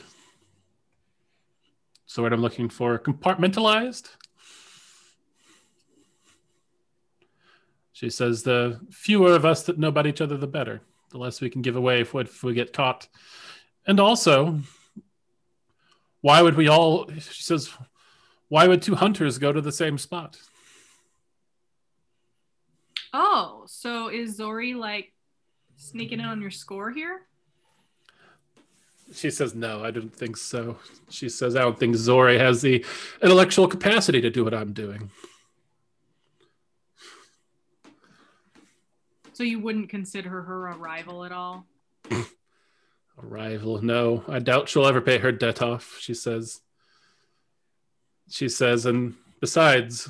so 2.05 2.23
what 2.23 2.31
I'm 2.31 2.41
looking 2.41 2.69
for, 2.69 2.97
compartmentalized. 2.97 4.09
She 7.95 8.09
says, 8.09 8.43
The 8.43 8.81
fewer 8.91 9.31
of 9.31 9.45
us 9.45 9.63
that 9.63 9.79
know 9.79 9.87
about 9.87 10.05
each 10.05 10.19
other, 10.19 10.35
the 10.35 10.47
better. 10.47 10.81
The 11.11 11.17
less 11.17 11.39
we 11.39 11.49
can 11.49 11.61
give 11.61 11.77
away 11.77 12.01
if, 12.01 12.13
if 12.13 12.43
we 12.43 12.53
get 12.53 12.73
caught. 12.73 13.07
And 13.87 14.01
also, 14.01 14.59
why 16.19 16.41
would 16.41 16.55
we 16.55 16.67
all, 16.67 17.09
she 17.09 17.43
says, 17.43 17.71
why 18.49 18.67
would 18.67 18.81
two 18.81 18.95
hunters 18.95 19.37
go 19.37 19.53
to 19.53 19.61
the 19.61 19.71
same 19.71 19.97
spot? 19.97 20.37
Oh, 23.13 23.63
so 23.65 24.09
is 24.09 24.35
Zori 24.35 24.73
like 24.73 25.13
sneaking 25.77 26.19
in 26.19 26.25
on 26.25 26.41
your 26.41 26.51
score 26.51 26.91
here? 26.91 27.21
She 29.13 29.31
says, 29.31 29.55
No, 29.55 29.85
I 29.85 29.91
don't 29.91 30.13
think 30.13 30.35
so. 30.35 30.79
She 31.09 31.29
says, 31.29 31.55
I 31.55 31.61
don't 31.61 31.79
think 31.79 31.95
Zori 31.95 32.37
has 32.39 32.61
the 32.61 32.83
intellectual 33.21 33.69
capacity 33.69 34.19
to 34.19 34.29
do 34.29 34.43
what 34.43 34.53
I'm 34.53 34.73
doing. 34.73 35.11
So 39.35 39.43
you 39.43 39.59
wouldn't 39.59 39.89
consider 39.89 40.29
her 40.29 40.67
a 40.67 40.77
rival 40.77 41.25
at 41.25 41.33
all? 41.33 41.65
A 42.09 42.23
rival, 43.17 43.81
no. 43.81 44.23
I 44.29 44.39
doubt 44.39 44.69
she'll 44.69 44.87
ever 44.87 45.01
pay 45.01 45.17
her 45.17 45.33
debt 45.33 45.61
off, 45.61 45.97
she 45.99 46.13
says. 46.13 46.61
She 48.29 48.47
says, 48.47 48.85
and 48.85 49.15
besides, 49.41 50.09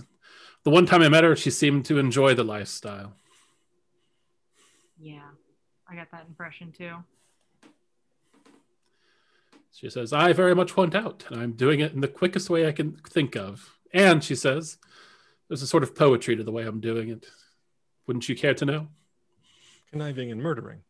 the 0.63 0.69
one 0.69 0.85
time 0.85 1.01
I 1.01 1.09
met 1.09 1.23
her, 1.23 1.35
she 1.35 1.49
seemed 1.49 1.85
to 1.85 1.97
enjoy 1.97 2.35
the 2.35 2.43
lifestyle. 2.43 3.13
Yeah, 4.99 5.29
I 5.89 5.95
got 5.95 6.11
that 6.11 6.27
impression 6.27 6.71
too. 6.71 6.93
She 9.71 9.89
says, 9.89 10.13
I 10.13 10.33
very 10.33 10.53
much 10.53 10.77
want 10.77 10.93
out, 10.93 11.25
and 11.31 11.41
I'm 11.41 11.53
doing 11.53 11.79
it 11.79 11.93
in 11.93 12.01
the 12.01 12.07
quickest 12.07 12.51
way 12.51 12.67
I 12.67 12.71
can 12.71 12.97
think 13.09 13.35
of. 13.35 13.75
And 13.91 14.23
she 14.23 14.35
says, 14.35 14.77
there's 15.47 15.63
a 15.63 15.67
sort 15.67 15.81
of 15.81 15.95
poetry 15.95 16.35
to 16.35 16.43
the 16.43 16.51
way 16.51 16.61
I'm 16.61 16.79
doing 16.79 17.09
it. 17.09 17.25
Wouldn't 18.05 18.29
you 18.29 18.35
care 18.35 18.53
to 18.53 18.65
know? 18.65 18.87
Conniving 19.95 20.29
and 20.29 20.43
murdering. 20.43 20.81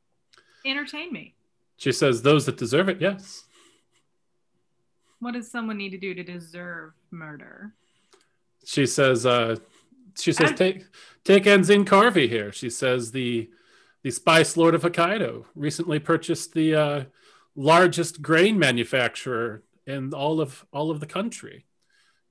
Entertain 0.65 1.13
me. 1.13 1.35
She 1.77 1.91
says, 1.91 2.23
Those 2.23 2.47
that 2.47 2.57
deserve 2.57 2.89
it, 2.89 2.99
yes. 2.99 3.45
What 5.19 5.35
does 5.35 5.51
someone 5.51 5.77
need 5.77 5.91
to 5.91 5.99
do 5.99 6.15
to 6.15 6.23
deserve 6.23 6.93
murder? 7.11 7.75
She 8.65 8.87
says, 8.87 9.23
uh, 9.27 9.57
she 10.17 10.31
says, 10.33 10.53
I- 10.53 10.55
take 10.55 10.85
take 11.23 11.43
Enzin 11.43 11.85
Carvey 11.85 12.27
here. 12.27 12.51
She 12.51 12.71
says 12.71 13.11
the 13.11 13.47
the 14.01 14.09
Spice 14.09 14.57
Lord 14.57 14.73
of 14.73 14.81
Hokkaido 14.81 15.45
recently 15.53 15.99
purchased 15.99 16.55
the 16.55 16.73
uh, 16.73 17.03
largest 17.55 18.23
grain 18.23 18.57
manufacturer 18.57 19.61
in 19.85 20.15
all 20.15 20.41
of 20.41 20.65
all 20.73 20.89
of 20.89 20.99
the 20.99 21.05
country. 21.05 21.67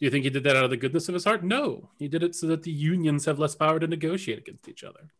Do 0.00 0.06
you 0.06 0.10
think 0.10 0.24
he 0.24 0.30
did 0.30 0.42
that 0.42 0.56
out 0.56 0.64
of 0.64 0.70
the 0.70 0.76
goodness 0.76 1.08
of 1.08 1.14
his 1.14 1.24
heart? 1.24 1.44
No, 1.44 1.90
he 2.00 2.08
did 2.08 2.24
it 2.24 2.34
so 2.34 2.48
that 2.48 2.64
the 2.64 2.72
unions 2.72 3.26
have 3.26 3.38
less 3.38 3.54
power 3.54 3.78
to 3.78 3.86
negotiate 3.86 4.40
against 4.40 4.66
each 4.66 4.82
other 4.82 5.12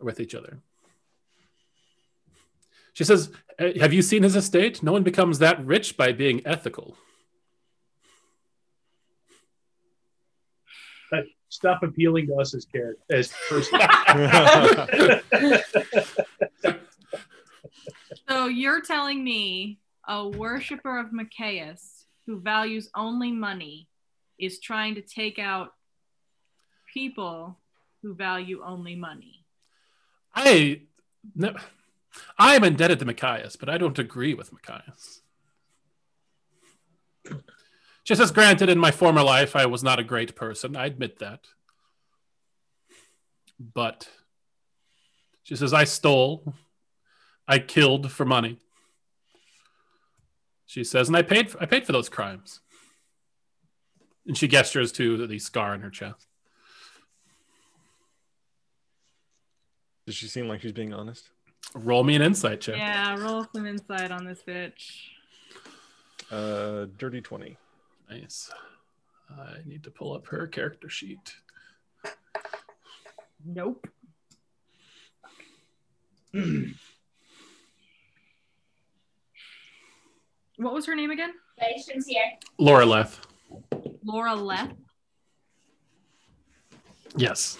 with 0.00 0.20
each 0.20 0.34
other. 0.34 0.58
She 2.92 3.04
says, 3.04 3.30
"Uh, 3.58 3.70
"Have 3.78 3.92
you 3.92 4.02
seen 4.02 4.22
his 4.22 4.36
estate? 4.36 4.82
No 4.82 4.92
one 4.92 5.02
becomes 5.02 5.38
that 5.38 5.64
rich 5.64 5.96
by 5.96 6.12
being 6.12 6.42
ethical." 6.44 6.96
Stop 11.52 11.82
appealing 11.82 12.28
to 12.28 12.36
us 12.36 12.54
as 12.54 12.64
character 12.64 13.02
as 13.10 13.34
person. 13.48 13.80
So 18.28 18.46
you're 18.46 18.80
telling 18.80 19.24
me 19.24 19.80
a 20.06 20.28
worshiper 20.28 21.00
of 21.00 21.12
Machias 21.12 22.04
who 22.26 22.38
values 22.38 22.88
only 22.94 23.32
money 23.32 23.88
is 24.38 24.60
trying 24.60 24.94
to 24.94 25.02
take 25.02 25.40
out 25.40 25.72
people 26.94 27.58
who 28.02 28.14
value 28.14 28.62
only 28.64 28.94
money. 28.94 29.39
I 30.34 30.82
no, 31.34 31.54
I 32.38 32.56
am 32.56 32.64
indebted 32.64 32.98
to 33.00 33.04
Machias, 33.04 33.56
but 33.56 33.68
I 33.68 33.78
don't 33.78 33.98
agree 33.98 34.34
with 34.34 34.52
Machias. 34.52 35.20
Just 38.04 38.20
as 38.20 38.30
granted, 38.30 38.68
in 38.68 38.78
my 38.78 38.90
former 38.90 39.22
life, 39.22 39.54
I 39.54 39.66
was 39.66 39.82
not 39.82 39.98
a 39.98 40.04
great 40.04 40.34
person. 40.34 40.76
I 40.76 40.86
admit 40.86 41.18
that. 41.18 41.46
But 43.58 44.08
she 45.42 45.54
says, 45.54 45.72
I 45.72 45.84
stole, 45.84 46.54
I 47.46 47.58
killed 47.58 48.10
for 48.10 48.24
money. 48.24 48.58
She 50.66 50.82
says, 50.82 51.08
and 51.08 51.16
I 51.16 51.22
paid, 51.22 51.54
I 51.60 51.66
paid 51.66 51.84
for 51.84 51.92
those 51.92 52.08
crimes. 52.08 52.60
And 54.26 54.36
she 54.36 54.48
gestures 54.48 54.92
to 54.92 55.26
the 55.26 55.38
scar 55.38 55.74
in 55.74 55.80
her 55.82 55.90
chest. 55.90 56.26
Does 60.06 60.14
she 60.14 60.26
seem 60.26 60.48
like 60.48 60.60
she's 60.62 60.72
being 60.72 60.92
honest? 60.92 61.30
Roll 61.74 62.02
me 62.02 62.16
an 62.16 62.22
insight 62.22 62.60
check. 62.60 62.76
Yeah, 62.76 63.16
roll 63.18 63.46
some 63.54 63.66
insight 63.66 64.10
on 64.10 64.24
this 64.24 64.42
bitch. 64.46 65.08
Uh, 66.30 66.86
dirty 66.96 67.20
20. 67.20 67.56
Nice. 68.10 68.50
I 69.30 69.58
need 69.64 69.84
to 69.84 69.90
pull 69.90 70.12
up 70.14 70.26
her 70.28 70.46
character 70.46 70.88
sheet. 70.88 71.34
Nope. 73.44 73.86
What 80.60 80.74
was 80.74 80.84
her 80.84 80.94
name 80.94 81.10
again? 81.10 81.32
Patience 81.58 82.06
here. 82.06 82.22
Loreleth. 82.58 83.18
Laura 84.04 84.34
Leth. 84.34 84.74
Yes. 87.16 87.56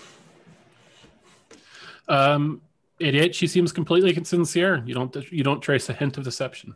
Um, 2.10 2.60
88. 3.00 3.34
She 3.34 3.46
seems 3.46 3.72
completely 3.72 4.12
sincere. 4.24 4.82
You 4.84 4.94
don't 4.94 5.14
you 5.32 5.42
don't 5.42 5.60
trace 5.60 5.88
a 5.88 5.94
hint 5.94 6.18
of 6.18 6.24
deception. 6.24 6.74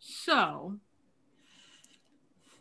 So 0.00 0.78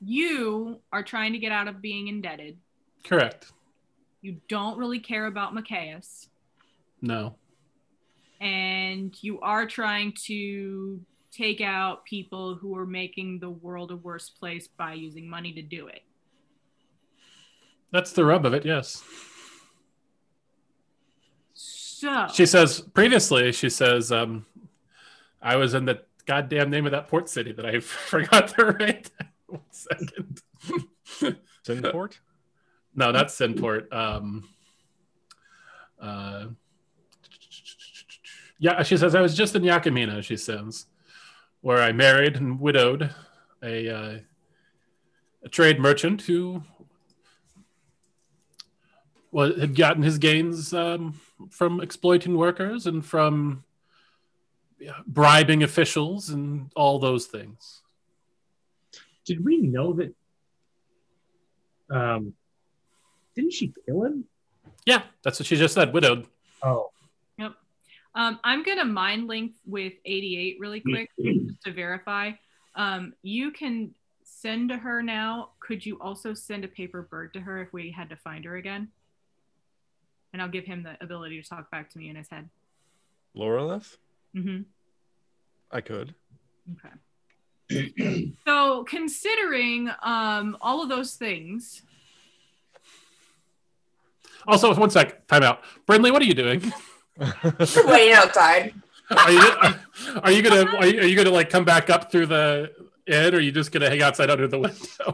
you 0.02 0.82
are 0.92 1.04
trying 1.04 1.32
to 1.34 1.40
get 1.40 1.52
out 1.52 1.68
of 1.70 1.82
being 1.82 2.10
indebted. 2.10 2.58
Correct. 3.06 3.52
You 4.22 4.42
don't 4.50 4.78
really 4.78 5.00
care 5.00 5.28
about 5.28 5.54
Machias. 5.54 6.28
No. 7.02 7.36
And 8.42 9.16
you 9.22 9.40
are 9.40 9.66
trying 9.68 10.14
to 10.26 11.00
take 11.32 11.62
out 11.62 12.04
people 12.06 12.56
who 12.56 12.76
are 12.76 12.86
making 12.86 13.40
the 13.40 13.50
world 13.50 13.92
a 13.92 13.96
worse 13.96 14.30
place 14.30 14.68
by 14.68 14.94
using 14.94 15.30
money 15.30 15.54
to 15.54 15.62
do 15.62 15.88
it. 15.88 16.02
That's 17.92 18.12
the 18.12 18.26
rub 18.26 18.46
of 18.46 18.54
it, 18.54 18.66
yes. 18.66 19.04
So 21.54 22.28
She 22.34 22.48
says 22.48 22.82
previously, 22.82 23.52
she 23.52 23.70
says, 23.70 24.12
um, 24.12 24.46
I 25.42 25.56
was 25.58 25.76
in 25.76 25.86
the 25.86 26.02
goddamn 26.26 26.72
name 26.72 26.86
of 26.86 26.94
that 26.94 27.08
port 27.08 27.30
city 27.30 27.52
that 27.52 27.66
I 27.66 27.80
forgot 27.80 28.48
to 28.50 28.66
write. 28.66 29.12
One 29.48 29.62
second. 29.70 30.42
Sinport? 31.64 32.18
No, 32.96 33.12
not 33.12 33.28
Sinport. 33.28 33.94
Um, 33.94 34.50
uh, 36.02 36.48
yeah, 38.62 38.84
she 38.84 38.96
says 38.96 39.16
I 39.16 39.22
was 39.22 39.36
just 39.36 39.56
in 39.56 39.64
Yakamina. 39.64 40.24
She 40.24 40.38
says, 40.38 40.86
where 41.62 41.80
I 41.80 41.92
married 41.92 42.36
and 42.36 42.60
widowed 42.60 43.10
a 43.64 43.90
uh, 43.90 44.20
a 45.44 45.50
trade 45.50 45.80
merchant 45.80 46.22
who 46.22 46.62
was 49.32 49.60
had 49.60 49.76
gotten 49.76 50.04
his 50.04 50.20
gains 50.20 50.76
um, 50.76 51.20
from 51.50 51.82
exploiting 51.82 52.38
workers 52.38 52.86
and 52.86 53.04
from 53.04 53.64
yeah, 54.80 55.00
bribing 55.08 55.64
officials 55.64 56.30
and 56.30 56.72
all 56.76 57.00
those 57.00 57.26
things. 57.26 57.82
Did 59.26 59.44
we 59.44 59.58
know 59.58 59.94
that? 59.94 60.14
Um, 61.90 62.36
didn't 63.36 63.54
she 63.54 63.74
kill 63.88 64.04
him? 64.04 64.26
Yeah, 64.86 65.02
that's 65.24 65.40
what 65.40 65.48
she 65.48 65.56
just 65.56 65.74
said. 65.74 65.94
Widowed. 65.94 66.28
Oh, 66.62 66.92
um, 68.16 68.40
I'm 68.44 68.64
gonna 68.64 68.86
mind 68.86 69.28
link 69.28 69.54
with 69.66 69.94
88 70.06 70.58
really 70.60 70.82
quick 70.82 71.10
just 71.18 71.64
to 71.64 71.72
verify. 71.74 72.32
Um, 72.76 73.14
you 73.22 73.52
can 73.52 73.92
send 74.24 74.70
to 74.70 74.78
her 74.78 75.02
now. 75.02 75.50
Could 75.60 75.86
you 75.86 76.00
also 76.02 76.34
send 76.34 76.64
a 76.66 76.68
paper 76.68 77.02
bird 77.04 77.34
to 77.34 77.42
her 77.42 77.62
if 77.62 77.72
we 77.74 77.92
had 77.92 78.10
to 78.10 78.16
find 78.16 78.44
her 78.46 78.56
again? 78.58 78.90
And 80.34 80.42
I'll 80.42 80.50
give 80.50 80.66
him 80.66 80.84
the 80.84 80.98
ability 81.02 81.42
to 81.42 81.48
talk 81.48 81.70
back 81.72 81.90
to 81.92 81.98
me 81.98 82.10
in 82.10 82.16
his 82.16 82.30
head. 82.30 82.50
Loreleth? 83.36 83.98
hmm 84.34 84.62
I 85.72 85.82
could. 85.82 86.16
Okay. 87.70 88.34
so 88.46 88.84
considering 88.84 89.90
um, 90.04 90.58
all 90.60 90.84
of 90.84 90.90
those 90.90 91.16
things, 91.16 91.84
Also, 94.48 94.74
one 94.76 94.90
sec, 94.90 95.28
time 95.28 95.44
out. 95.44 95.62
Brindley, 95.86 96.12
what 96.12 96.22
are 96.22 96.26
you 96.26 96.34
doing? 96.34 96.74
Waiting 97.86 98.14
outside. 98.14 98.74
Are 99.10 99.32
you, 99.32 99.52
are 100.24 100.32
you 100.32 100.42
gonna 100.42 100.66
are 100.78 100.86
you, 100.88 101.02
are 101.02 101.06
you 101.06 101.16
gonna 101.16 101.30
like 101.32 101.50
come 101.50 101.66
back 101.66 101.90
up 101.90 102.12
through 102.12 102.28
the 102.28 102.72
inn, 103.08 103.34
or 103.34 103.38
are 103.38 103.42
you 103.42 103.52
just 103.52 103.72
gonna 103.72 103.90
hang 103.90 104.02
outside 104.02 104.30
under 104.30 104.48
the 104.48 104.60
window? 104.60 105.14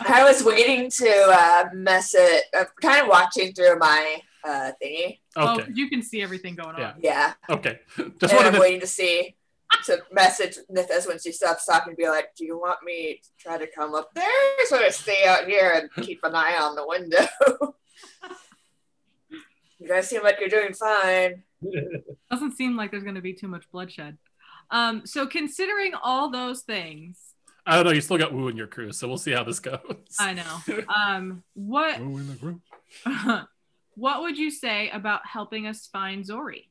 I 0.08 0.24
was 0.24 0.42
waiting 0.44 0.90
to 0.90 1.10
uh, 1.28 1.64
mess 1.74 2.14
it. 2.16 2.44
I'm 2.56 2.66
kind 2.80 3.02
of 3.02 3.08
watching 3.08 3.52
through 3.52 3.78
my 3.78 4.22
uh, 4.44 4.70
thingy. 4.82 5.18
oh, 5.36 5.58
Okay, 5.60 5.72
you 5.74 5.90
can 5.90 6.02
see 6.02 6.22
everything 6.22 6.54
going 6.54 6.76
on. 6.76 6.80
Yeah. 6.80 6.94
Yeah. 7.48 7.54
okay. 7.54 7.80
Just 7.96 8.22
and 8.22 8.32
wanted 8.32 8.46
I'm 8.46 8.54
to. 8.54 8.60
waiting 8.60 8.80
to 8.80 8.86
see 8.86 9.34
to 9.84 10.02
message 10.12 10.56
Nithis 10.74 11.06
when 11.06 11.18
she 11.18 11.32
stops 11.32 11.66
talking 11.66 11.94
be 11.98 12.08
like, 12.08 12.34
Do 12.36 12.46
you 12.46 12.58
want 12.58 12.82
me 12.84 13.20
to 13.22 13.28
try 13.38 13.58
to 13.58 13.66
come 13.66 13.94
up 13.94 14.08
there? 14.14 14.24
sort 14.66 14.86
of 14.86 14.94
stay 14.94 15.24
out 15.26 15.46
here 15.46 15.72
and 15.94 16.06
keep 16.06 16.20
an 16.24 16.34
eye 16.34 16.56
on 16.60 16.74
the 16.74 16.86
window. 16.86 17.26
you 19.78 19.88
guys 19.88 20.08
seem 20.08 20.22
like 20.22 20.36
you're 20.40 20.48
doing 20.48 20.72
fine. 20.72 21.42
Doesn't 22.30 22.56
seem 22.56 22.76
like 22.76 22.90
there's 22.90 23.04
going 23.04 23.14
to 23.14 23.20
be 23.20 23.34
too 23.34 23.48
much 23.48 23.70
bloodshed. 23.70 24.18
Um, 24.70 25.06
so 25.06 25.26
considering 25.26 25.92
all 25.94 26.30
those 26.30 26.62
things, 26.62 27.34
I 27.68 27.76
don't 27.76 27.84
know. 27.84 27.92
You 27.92 28.00
still 28.00 28.16
got 28.16 28.32
Wu 28.32 28.48
in 28.48 28.56
your 28.56 28.66
crew, 28.66 28.92
so 28.92 29.06
we'll 29.06 29.18
see 29.18 29.32
how 29.32 29.44
this 29.44 29.60
goes. 29.60 29.78
I 30.18 30.32
know. 30.32 30.84
Um, 30.88 31.42
what 31.52 31.96
Who 31.96 32.16
in 32.16 32.28
the 32.28 32.34
group? 32.34 32.60
what 33.94 34.22
would 34.22 34.38
you 34.38 34.50
say 34.50 34.88
about 34.88 35.26
helping 35.26 35.66
us 35.66 35.86
find 35.86 36.24
Zori? 36.24 36.70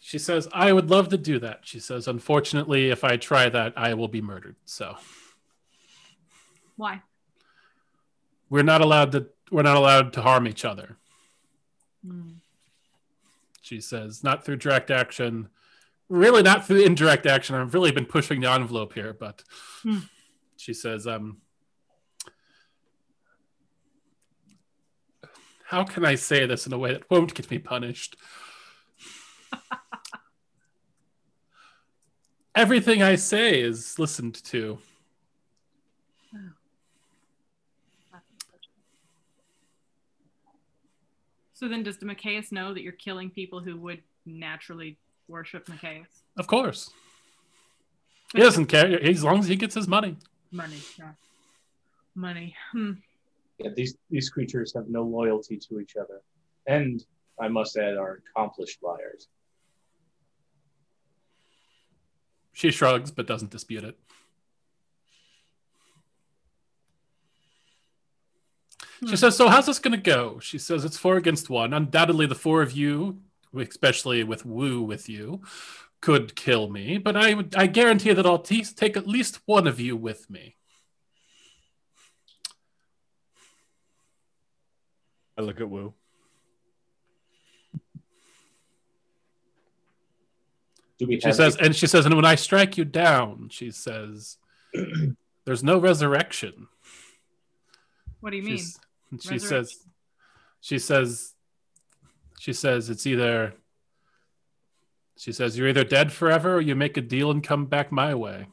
She 0.00 0.18
says, 0.18 0.48
"I 0.52 0.72
would 0.72 0.90
love 0.90 1.08
to 1.10 1.16
do 1.16 1.38
that." 1.38 1.60
She 1.62 1.78
says, 1.78 2.08
"Unfortunately, 2.08 2.90
if 2.90 3.04
I 3.04 3.16
try 3.16 3.48
that, 3.48 3.74
I 3.76 3.94
will 3.94 4.08
be 4.08 4.20
murdered." 4.20 4.56
So 4.64 4.96
Why? 6.76 7.02
we're 8.50 8.62
not 8.64 8.80
allowed 8.80 9.12
to. 9.12 9.28
We're 9.50 9.62
not 9.62 9.76
allowed 9.76 10.12
to 10.14 10.22
harm 10.22 10.48
each 10.48 10.64
other. 10.64 10.96
Hmm. 12.04 12.30
She 13.62 13.80
says, 13.80 14.24
"Not 14.24 14.44
through 14.44 14.56
direct 14.56 14.90
action." 14.90 15.48
Really, 16.08 16.42
not 16.42 16.66
through 16.66 16.84
indirect 16.84 17.26
action. 17.26 17.56
I've 17.56 17.74
really 17.74 17.90
been 17.90 18.06
pushing 18.06 18.40
the 18.40 18.50
envelope 18.50 18.92
here, 18.92 19.12
but 19.12 19.42
Hmm. 19.82 19.98
she 20.56 20.72
says, 20.72 21.04
um, 21.06 21.38
how 25.64 25.82
can 25.82 26.04
I 26.04 26.14
say 26.14 26.46
this 26.46 26.64
in 26.64 26.72
a 26.72 26.78
way 26.78 26.92
that 26.92 27.10
won't 27.10 27.34
get 27.34 27.50
me 27.50 27.58
punished? 27.58 28.16
Everything 32.54 33.02
I 33.02 33.16
say 33.16 33.60
is 33.60 33.98
listened 33.98 34.42
to. 34.44 34.78
So 41.56 41.68
then, 41.68 41.82
does 41.82 41.96
the 41.96 42.04
Machias 42.04 42.52
know 42.52 42.74
that 42.74 42.82
you're 42.82 42.92
killing 42.92 43.30
people 43.30 43.60
who 43.60 43.78
would 43.78 44.02
naturally 44.26 44.98
worship 45.26 45.66
Machias? 45.70 46.06
Of 46.36 46.46
course. 46.46 46.90
He 48.34 48.40
doesn't 48.40 48.66
care 48.66 49.02
as 49.02 49.24
long 49.24 49.38
as 49.38 49.48
he 49.48 49.56
gets 49.56 49.74
his 49.74 49.88
money. 49.88 50.18
Money. 50.52 50.82
Yeah. 50.98 51.12
Money. 52.14 52.54
Hmm. 52.72 52.92
yeah. 53.56 53.70
These 53.74 53.96
these 54.10 54.28
creatures 54.28 54.74
have 54.74 54.88
no 54.88 55.02
loyalty 55.02 55.56
to 55.70 55.80
each 55.80 55.96
other, 55.96 56.20
and 56.66 57.02
I 57.40 57.48
must 57.48 57.74
add, 57.78 57.96
are 57.96 58.20
accomplished 58.36 58.82
liars. 58.82 59.28
She 62.52 62.70
shrugs 62.70 63.10
but 63.10 63.26
doesn't 63.26 63.50
dispute 63.50 63.84
it. 63.84 63.98
She 69.04 69.16
says, 69.16 69.36
So, 69.36 69.48
how's 69.48 69.66
this 69.66 69.78
going 69.78 69.92
to 69.92 69.98
go? 69.98 70.38
She 70.40 70.58
says, 70.58 70.84
It's 70.84 70.96
four 70.96 71.16
against 71.16 71.50
one. 71.50 71.74
Undoubtedly, 71.74 72.26
the 72.26 72.34
four 72.34 72.62
of 72.62 72.72
you, 72.72 73.20
especially 73.54 74.24
with 74.24 74.46
Wu 74.46 74.82
with 74.82 75.08
you, 75.08 75.42
could 76.00 76.34
kill 76.36 76.68
me, 76.70 76.98
but 76.98 77.16
I, 77.16 77.34
would, 77.34 77.54
I 77.56 77.66
guarantee 77.66 78.12
that 78.12 78.26
I'll 78.26 78.38
te- 78.38 78.64
take 78.64 78.96
at 78.96 79.06
least 79.06 79.40
one 79.46 79.66
of 79.66 79.80
you 79.80 79.96
with 79.96 80.30
me. 80.30 80.56
I 85.38 85.42
look 85.42 85.60
at 85.60 85.68
Wu. 85.68 85.92
Do 90.98 91.06
we 91.06 91.20
She 91.20 91.26
have 91.26 91.36
says, 91.36 91.56
and 91.56 91.76
she 91.76 91.86
says, 91.86 92.06
And 92.06 92.14
when 92.14 92.24
I 92.24 92.36
strike 92.36 92.78
you 92.78 92.84
down, 92.84 93.48
she 93.50 93.70
says, 93.70 94.38
There's 95.44 95.62
no 95.62 95.78
resurrection. 95.78 96.68
What 98.20 98.30
do 98.30 98.36
you 98.36 98.42
mean? 98.42 98.64
She's- 99.12 99.22
she 99.32 99.38
says, 99.38 99.84
she 100.60 100.78
says, 100.78 101.34
she 102.38 102.52
says, 102.52 102.90
it's 102.90 103.06
either, 103.06 103.54
she 105.16 105.32
says, 105.32 105.56
you're 105.56 105.68
either 105.68 105.84
dead 105.84 106.12
forever 106.12 106.56
or 106.56 106.60
you 106.60 106.74
make 106.74 106.96
a 106.96 107.00
deal 107.00 107.30
and 107.30 107.42
come 107.42 107.66
back 107.66 107.90
my 107.92 108.14
way. 108.14 108.48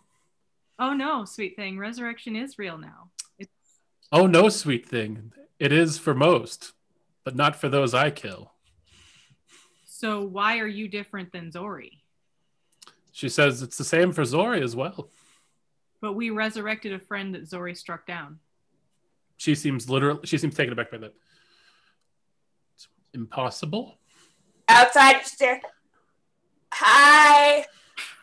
Oh 0.80 0.94
no, 0.94 1.26
sweet 1.26 1.56
thing. 1.56 1.78
Resurrection 1.78 2.36
is 2.36 2.58
real 2.58 2.78
now. 2.78 3.10
It's 3.38 3.52
Oh, 4.12 4.28
no, 4.28 4.48
sweet 4.50 4.88
thing. 4.88 5.32
It 5.60 5.72
is 5.72 5.98
for 5.98 6.13
most, 6.13 6.74
but 7.24 7.36
not 7.36 7.56
for 7.56 7.68
those 7.70 7.94
I 7.94 8.10
kill. 8.12 8.52
so 9.86 10.22
why 10.24 10.60
are 10.60 10.68
you 10.68 10.88
different 10.88 11.32
than 11.32 11.52
Zori? 11.52 12.02
She 13.12 13.30
says, 13.30 13.62
it's 13.62 13.77
the 13.77 13.84
same 13.84 14.12
for 14.12 14.25
Zori 14.25 14.62
as 14.62 14.75
well. 14.75 15.10
But 16.02 16.13
we 16.13 16.30
resurrected 16.32 16.94
a 16.94 17.00
friend 17.00 17.34
that 17.36 17.48
Zori 17.48 17.75
struck 17.75 18.06
down. 18.06 18.40
She 19.44 19.56
seems 19.56 19.89
literally, 19.89 20.21
she 20.23 20.37
seems 20.37 20.56
taken 20.56 20.71
aback 20.71 20.89
by 20.89 21.00
that. 21.00 21.13
It's 22.75 22.87
impossible. 23.13 23.98
Outside, 24.69 25.19
just 25.19 25.37
there. 25.37 25.60
Hi. 26.71 27.65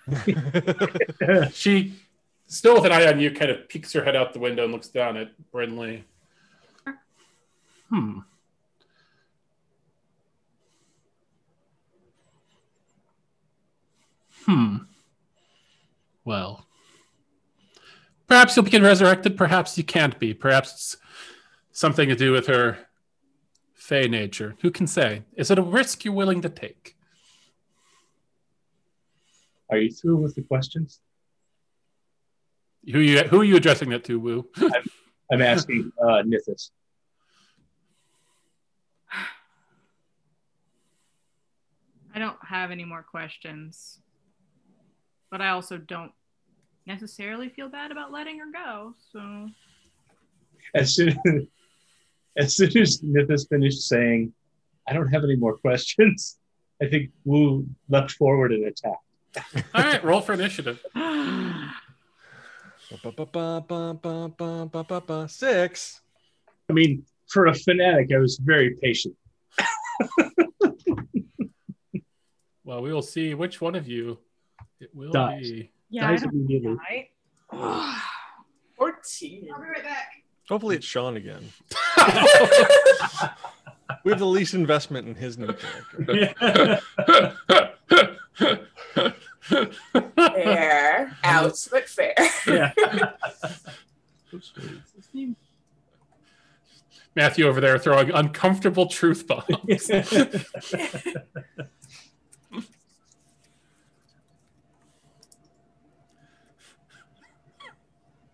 She, 1.52 1.92
still 2.46 2.72
with 2.72 2.86
an 2.86 2.92
eye 2.92 3.06
on 3.06 3.20
you, 3.20 3.32
kind 3.32 3.50
of 3.50 3.68
peeks 3.68 3.92
her 3.92 4.02
head 4.02 4.16
out 4.16 4.32
the 4.32 4.38
window 4.38 4.64
and 4.64 4.72
looks 4.72 4.88
down 4.88 5.18
at 5.18 5.32
Brindley. 5.52 6.06
Hmm. 7.90 8.20
Hmm. 14.46 14.76
Well, 16.24 16.64
perhaps 18.26 18.56
you'll 18.56 18.64
get 18.64 18.80
resurrected. 18.80 19.36
Perhaps 19.36 19.76
you 19.76 19.84
can't 19.84 20.18
be. 20.18 20.32
Perhaps 20.32 20.72
it's 20.72 20.96
something 21.72 22.08
to 22.08 22.16
do 22.16 22.32
with 22.32 22.46
her 22.46 22.78
fey 23.74 24.08
nature. 24.08 24.56
Who 24.60 24.70
can 24.70 24.86
say? 24.86 25.22
Is 25.34 25.50
it 25.50 25.58
a 25.58 25.62
risk 25.62 26.04
you're 26.04 26.14
willing 26.14 26.42
to 26.42 26.48
take? 26.48 26.96
Are 29.70 29.78
you 29.78 29.90
through 29.90 30.16
with 30.16 30.34
the 30.34 30.42
questions? 30.42 31.00
Who 32.90 32.98
you 32.98 33.20
who 33.24 33.40
are 33.40 33.44
you 33.44 33.56
addressing 33.56 33.90
that 33.90 34.04
to, 34.04 34.18
Wu? 34.18 34.48
I'm 35.32 35.42
asking 35.42 35.92
uh, 36.02 36.22
Nithis. 36.22 36.70
I 42.12 42.18
don't 42.18 42.38
have 42.44 42.70
any 42.70 42.84
more 42.84 43.02
questions. 43.02 44.00
But 45.30 45.40
I 45.40 45.50
also 45.50 45.78
don't 45.78 46.12
necessarily 46.86 47.48
feel 47.48 47.68
bad 47.68 47.92
about 47.92 48.10
letting 48.10 48.38
her 48.40 48.50
go. 48.52 48.94
So 49.12 49.48
As 50.74 50.94
soon 50.94 51.16
as 52.36 52.56
soon 52.56 52.76
as 52.78 53.00
Nithis 53.02 53.48
finished 53.48 53.82
saying, 53.82 54.32
I 54.88 54.92
don't 54.92 55.08
have 55.08 55.24
any 55.24 55.36
more 55.36 55.56
questions, 55.56 56.38
I 56.82 56.86
think 56.88 57.10
Wu 57.24 57.66
leapt 57.88 58.12
forward 58.12 58.52
and 58.52 58.66
attacked. 58.66 59.04
All 59.74 59.82
right, 59.82 60.02
roll 60.02 60.20
for 60.20 60.32
initiative. 60.32 60.80
Six. 65.28 66.00
I 66.68 66.72
mean, 66.72 67.04
for 67.28 67.46
a 67.46 67.54
fanatic, 67.54 68.10
I 68.12 68.18
was 68.18 68.38
very 68.42 68.74
patient. 68.82 69.14
well, 72.64 72.82
we 72.82 72.92
will 72.92 73.02
see 73.02 73.34
which 73.34 73.60
one 73.60 73.76
of 73.76 73.86
you 73.86 74.18
it 74.80 74.90
will 74.94 75.12
Dies. 75.12 75.50
be. 75.50 75.70
Yeah, 75.90 76.10
Dies. 76.10 76.24
Fourteen. 78.76 79.48
I'll 79.52 79.60
be 79.60 79.66
right 79.68 79.84
back. 79.84 80.24
Hopefully, 80.48 80.76
it's 80.76 80.86
Sean 80.86 81.16
again. 81.16 81.52
We 84.04 84.12
have 84.12 84.20
the 84.20 84.26
least 84.26 84.54
investment 84.54 85.08
in 85.08 85.14
his 85.14 85.36
new 85.36 85.52
character. 85.52 86.80
Fair. 90.14 91.16
Ouch, 91.24 91.70
but 91.70 91.88
fair. 91.88 92.14
yeah. 92.46 92.72
Matthew 97.16 97.46
over 97.46 97.60
there 97.60 97.78
throwing 97.78 98.10
uncomfortable 98.10 98.86
truth 98.86 99.26
bombs. 99.26 99.84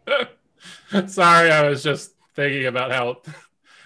Sorry, 1.07 1.51
I 1.51 1.69
was 1.69 1.83
just 1.83 2.13
thinking 2.35 2.67
about 2.67 2.93
how 2.93 3.23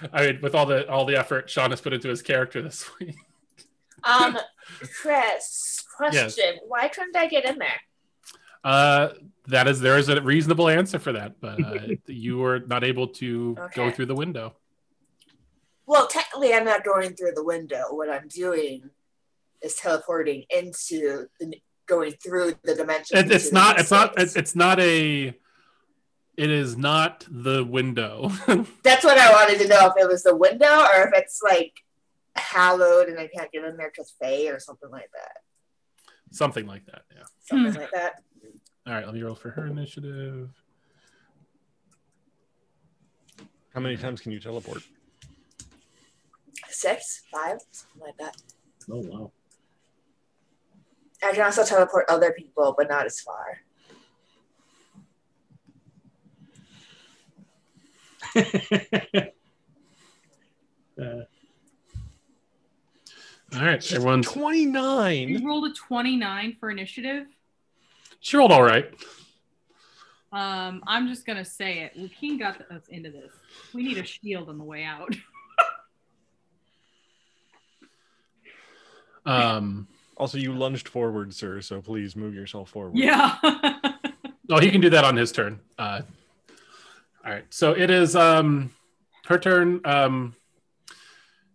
I 0.12 0.26
mean, 0.26 0.40
with 0.40 0.54
all 0.54 0.66
the 0.66 0.88
all 0.88 1.04
the 1.04 1.16
effort 1.16 1.50
Sean 1.50 1.70
has 1.70 1.80
put 1.80 1.92
into 1.92 2.08
his 2.08 2.22
character 2.22 2.62
this 2.62 2.88
week. 3.00 3.16
Um, 4.04 4.38
Chris, 5.00 5.84
question. 5.96 6.56
Why 6.66 6.88
couldn't 6.88 7.16
I 7.16 7.26
get 7.28 7.44
in 7.44 7.58
there? 7.58 7.80
Uh, 8.62 9.08
that 9.46 9.68
is 9.68 9.80
there 9.80 9.98
is 9.98 10.08
a 10.08 10.20
reasonable 10.20 10.68
answer 10.68 10.98
for 10.98 11.12
that, 11.12 11.40
but 11.40 11.62
uh, 11.62 11.78
you 12.06 12.38
were 12.38 12.60
not 12.60 12.84
able 12.84 13.08
to 13.08 13.56
go 13.74 13.90
through 13.90 14.06
the 14.06 14.14
window. 14.14 14.54
Well, 15.86 16.06
technically, 16.06 16.54
I'm 16.54 16.64
not 16.64 16.84
going 16.84 17.14
through 17.14 17.32
the 17.34 17.44
window. 17.44 17.86
What 17.90 18.08
I'm 18.08 18.28
doing 18.28 18.90
is 19.60 19.74
teleporting 19.74 20.44
into 20.50 21.26
the 21.40 21.54
going 21.86 22.12
through 22.12 22.54
the 22.62 22.74
dimension. 22.74 23.18
It, 23.18 23.30
it's 23.30 23.52
not. 23.52 23.80
It's 23.80 23.90
not. 23.90 24.18
It's, 24.18 24.36
it's 24.36 24.54
not 24.54 24.80
a. 24.80 25.34
It 26.40 26.48
is 26.50 26.74
not 26.74 27.26
the 27.30 27.62
window. 27.62 28.30
That's 28.82 29.04
what 29.04 29.18
I 29.18 29.30
wanted 29.30 29.58
to 29.58 29.68
know 29.68 29.88
if 29.88 30.02
it 30.02 30.08
was 30.08 30.22
the 30.22 30.34
window 30.34 30.86
or 30.86 31.06
if 31.06 31.10
it's 31.12 31.42
like 31.42 31.84
hallowed 32.34 33.10
and 33.10 33.18
I 33.18 33.26
can't 33.26 33.52
get 33.52 33.62
in 33.62 33.76
there 33.76 33.90
because 33.94 34.14
fey 34.18 34.48
or 34.48 34.58
something 34.58 34.88
like 34.88 35.10
that. 35.12 35.36
Something 36.30 36.66
like 36.66 36.86
that. 36.86 37.02
Yeah. 37.14 37.24
Something 37.44 37.74
like 37.74 37.90
that. 37.90 38.22
All 38.86 38.94
right. 38.94 39.04
Let 39.04 39.14
me 39.14 39.20
roll 39.20 39.34
for 39.34 39.50
her 39.50 39.66
initiative. 39.66 40.48
How 43.74 43.80
many 43.82 43.98
times 43.98 44.22
can 44.22 44.32
you 44.32 44.40
teleport? 44.40 44.82
Six, 46.70 47.22
five, 47.30 47.58
something 47.70 48.00
like 48.00 48.16
that. 48.16 48.36
Oh 48.90 49.02
wow. 49.06 49.32
I 51.22 51.32
can 51.32 51.42
also 51.42 51.66
teleport 51.66 52.06
other 52.08 52.32
people, 52.32 52.74
but 52.78 52.88
not 52.88 53.04
as 53.04 53.20
far. 53.20 53.58
Uh, 58.36 58.40
All 63.52 63.62
right. 63.62 63.92
everyone. 63.92 64.22
29. 64.22 65.28
You 65.28 65.46
rolled 65.46 65.70
a 65.70 65.74
29 65.74 66.56
for 66.60 66.70
initiative. 66.70 67.26
She 68.20 68.36
rolled 68.36 68.52
all 68.52 68.62
right. 68.62 68.88
Um, 70.32 70.82
I'm 70.86 71.08
just 71.08 71.26
gonna 71.26 71.44
say 71.44 71.80
it. 71.80 71.92
Joaquin 71.96 72.38
got 72.38 72.60
us 72.70 72.86
into 72.88 73.10
this. 73.10 73.32
We 73.74 73.82
need 73.82 73.98
a 73.98 74.04
shield 74.04 74.48
on 74.48 74.58
the 74.58 74.64
way 74.64 74.84
out. 74.84 75.14
Um. 79.26 79.86
Also, 80.16 80.38
you 80.38 80.52
lunged 80.54 80.88
forward, 80.88 81.32
sir, 81.34 81.60
so 81.62 81.80
please 81.80 82.14
move 82.16 82.34
yourself 82.34 82.70
forward. 82.70 82.96
yeah. 82.96 83.36
Oh, 84.52 84.58
he 84.58 84.68
can 84.70 84.80
do 84.80 84.90
that 84.90 85.04
on 85.04 85.14
his 85.16 85.30
turn. 85.30 85.60
Uh, 85.78 86.00
all 87.24 87.32
right. 87.32 87.44
So 87.50 87.72
it 87.72 87.90
is 87.90 88.16
um, 88.16 88.72
her 89.26 89.38
turn. 89.38 89.80
Um, 89.84 90.34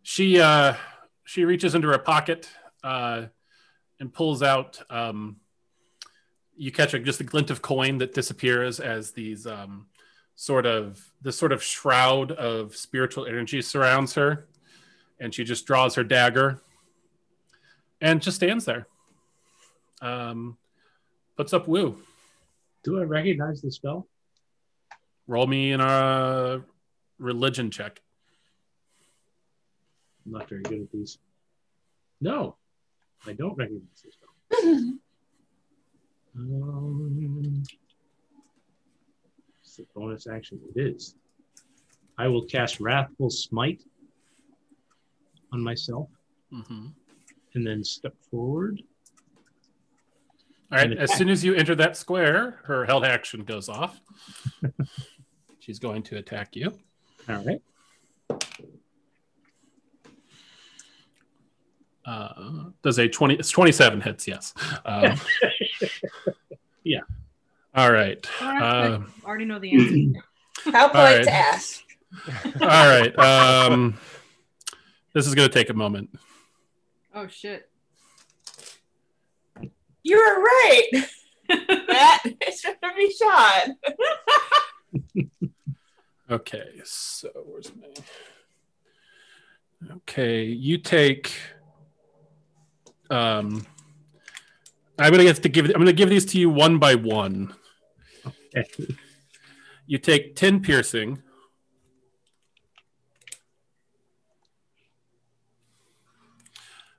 she 0.03 0.39
uh, 0.39 0.76
she 1.24 1.45
reaches 1.45 1.74
into 1.74 1.88
her 1.88 1.97
pocket 1.97 2.49
uh, 2.84 3.26
and 3.99 4.13
pulls 4.13 4.43
out. 4.43 4.82
Um, 4.89 5.38
you 6.55 6.72
catch 6.72 6.93
a, 6.93 6.99
just 6.99 7.20
a 7.20 7.24
glint 7.24 7.49
of 7.49 7.61
coin 7.61 7.97
that 7.97 8.13
disappears 8.13 8.80
as 8.80 9.11
these 9.11 9.47
um, 9.47 9.88
sort 10.36 10.66
of 10.66 11.03
this 11.22 11.38
sort 11.38 11.51
of 11.51 11.63
shroud 11.63 12.32
of 12.32 12.76
spiritual 12.76 13.26
energy 13.26 13.61
surrounds 13.61 14.13
her, 14.13 14.47
and 15.20 15.34
she 15.34 15.43
just 15.43 15.66
draws 15.66 15.95
her 15.95 16.03
dagger 16.03 16.61
and 18.01 18.22
just 18.22 18.38
stands 18.38 18.66
there. 18.66 18.88
Um, 20.01 20.57
puts 21.36 21.53
up 21.53 21.68
Wu. 21.68 21.97
do 22.84 22.99
I 22.99 23.03
recognize 23.03 23.61
the 23.61 23.72
spell? 23.72 24.07
Roll 25.28 25.47
me 25.47 25.71
in 25.71 25.82
a 25.82 26.61
religion 27.17 27.71
check. 27.71 28.01
I'm 30.26 30.34
not 30.34 30.49
very 30.49 30.61
good 30.63 30.82
at 30.82 30.91
these. 30.91 31.17
No, 32.21 32.55
I 33.28 33.34
don't 33.34 33.55
recognize 33.57 34.03
this 34.03 34.13
spell. 34.13 34.93
Um, 36.38 37.63
it's 39.61 39.76
the 39.78 39.86
bonus 39.95 40.28
action. 40.28 40.59
It 40.76 40.80
is. 40.80 41.15
I 42.17 42.28
will 42.28 42.43
cast 42.45 42.80
Wrathful 42.80 43.30
Smite 43.30 43.84
on 45.51 45.61
myself 45.61 46.09
Mm-hmm. 46.53 46.86
and 47.55 47.67
then 47.67 47.84
step 47.84 48.13
forward. 48.32 48.82
All 50.71 50.78
right. 50.78 50.95
As 50.97 51.13
soon 51.15 51.28
as 51.30 51.43
you 51.43 51.53
enter 51.55 51.76
that 51.76 51.97
square, 51.97 52.59
her 52.65 52.86
held 52.86 53.03
action 53.03 53.43
goes 53.43 53.67
off. 53.67 53.99
She's 55.66 55.80
going 55.80 56.03
to 56.03 56.18
attack 56.18 56.55
you. 56.55 56.72
All 57.28 57.43
right. 57.43 57.59
Uh, 62.05 62.66
does 62.84 62.99
a 62.99 63.07
20, 63.07 63.34
it's 63.34 63.49
27 63.49 63.99
hits, 64.01 64.28
yes. 64.28 64.53
Um, 64.86 65.20
Yeah. 66.84 66.99
All 67.74 67.91
right. 67.91 68.24
I 68.39 68.59
Uh, 68.61 69.01
already 69.26 69.45
know 69.45 69.57
the 69.57 69.72
answer. 69.74 70.22
How 70.72 70.88
polite 70.88 71.18
right. 71.18 71.24
to 71.24 71.32
ask. 71.34 71.84
all 72.61 72.68
right. 72.68 73.18
Um, 73.18 73.97
this 75.13 75.26
is 75.26 75.34
going 75.34 75.49
to 75.49 75.53
take 75.53 75.72
a 75.72 75.74
moment. 75.74 76.11
Oh 77.16 77.26
shit. 77.26 77.68
You 80.03 80.18
were 80.18 80.43
right. 80.43 80.89
that 81.88 82.20
it 82.24 82.53
should 82.55 82.78
be 82.95 83.11
Sean. 83.18 83.76
Okay. 86.30 86.82
So 86.84 87.30
where's 87.45 87.71
my. 87.76 87.88
Okay. 89.97 90.45
You 90.45 90.78
take. 90.78 91.32
Um, 93.09 93.65
I'm 94.97 95.11
gonna 95.11 95.23
get 95.23 95.41
to 95.43 95.49
give. 95.49 95.65
I'm 95.65 95.73
gonna 95.73 95.93
give 95.93 96.09
these 96.09 96.26
to 96.28 96.39
you 96.39 96.49
one 96.49 96.80
by 96.80 96.95
one. 96.95 97.53
Okay. 98.55 98.65
You 99.88 99.99
take 99.99 100.36
10 100.36 100.61
piercing. 100.61 101.21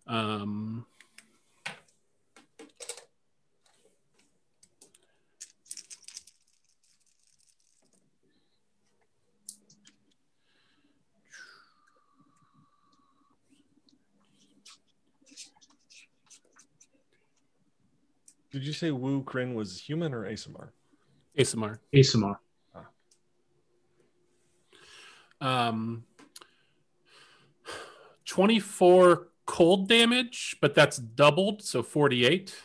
Um, 0.07 0.87
Did 18.57 18.65
you 18.65 18.73
say 18.73 18.91
Wu 18.91 19.23
Krin 19.23 19.55
was 19.55 19.79
human 19.79 20.15
or 20.15 20.23
Aasimar? 20.25 20.71
Aasimar. 21.39 21.79
Aasimar. 21.95 22.39
Um, 25.43 26.05
24 28.25 29.29
cold 29.45 29.91
damage, 29.91 30.57
but 30.63 30.75
that's 30.75 30.97
doubled, 30.97 31.63
so 31.63 31.83
48. 31.83 32.57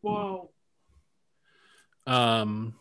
Whoa. 0.00 0.50
Um, 2.04 2.74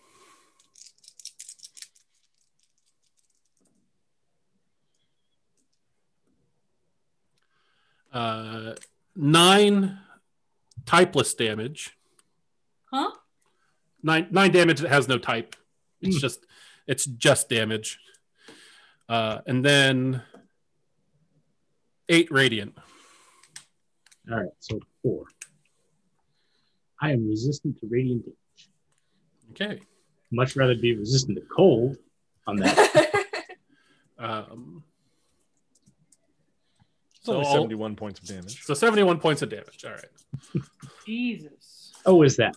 uh, 8.11 8.73
nine 9.15 9.99
typeless 10.85 11.37
damage. 11.37 11.96
Huh? 12.91 13.11
Nine 14.03 14.27
nine 14.31 14.51
damage 14.51 14.79
that 14.81 14.89
has 14.89 15.07
no 15.07 15.17
type. 15.17 15.55
It's 16.01 16.15
Hmm. 16.17 16.19
just 16.21 16.45
it's 16.87 17.05
just 17.05 17.49
damage. 17.49 17.99
Uh, 19.09 19.39
and 19.45 19.63
then 19.63 20.21
eight 22.09 22.29
radiant. 22.31 22.75
All 24.29 24.37
right, 24.37 24.49
so 24.59 24.79
four. 25.01 25.25
I 27.01 27.11
am 27.11 27.27
resistant 27.29 27.79
to 27.79 27.87
radiant 27.89 28.23
damage. 28.25 28.69
Okay. 29.51 29.81
Much 30.31 30.55
rather 30.55 30.75
be 30.75 30.95
resistant 30.95 31.37
to 31.37 31.43
cold 31.45 31.97
on 32.45 32.57
that. 32.57 33.03
Um, 34.19 34.83
It's 37.19 37.29
only 37.29 37.43
So 37.43 37.47
all- 37.49 37.53
71 37.55 37.95
points 37.95 38.19
of 38.19 38.25
damage. 38.25 38.63
so 38.63 38.73
71 38.73 39.19
points 39.19 39.43
of 39.43 39.49
damage. 39.49 39.85
All 39.85 39.91
right. 39.91 40.63
Jesus. 41.05 41.93
oh, 42.03 42.23
is 42.23 42.35
that? 42.37 42.55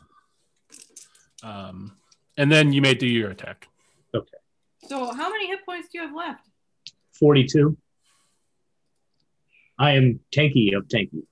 Um, 1.42 1.96
and 2.36 2.50
then 2.50 2.72
you 2.72 2.80
may 2.82 2.94
do 2.94 3.06
your 3.06 3.30
attack. 3.30 3.68
Okay. 4.14 4.26
So 4.88 5.12
how 5.12 5.30
many 5.30 5.46
hit 5.46 5.64
points 5.64 5.88
do 5.92 5.98
you 5.98 6.06
have 6.06 6.14
left? 6.14 6.46
42. 7.18 7.76
I 9.78 9.92
am 9.92 10.20
tanky 10.34 10.76
of 10.76 10.88
tanky. 10.88 11.22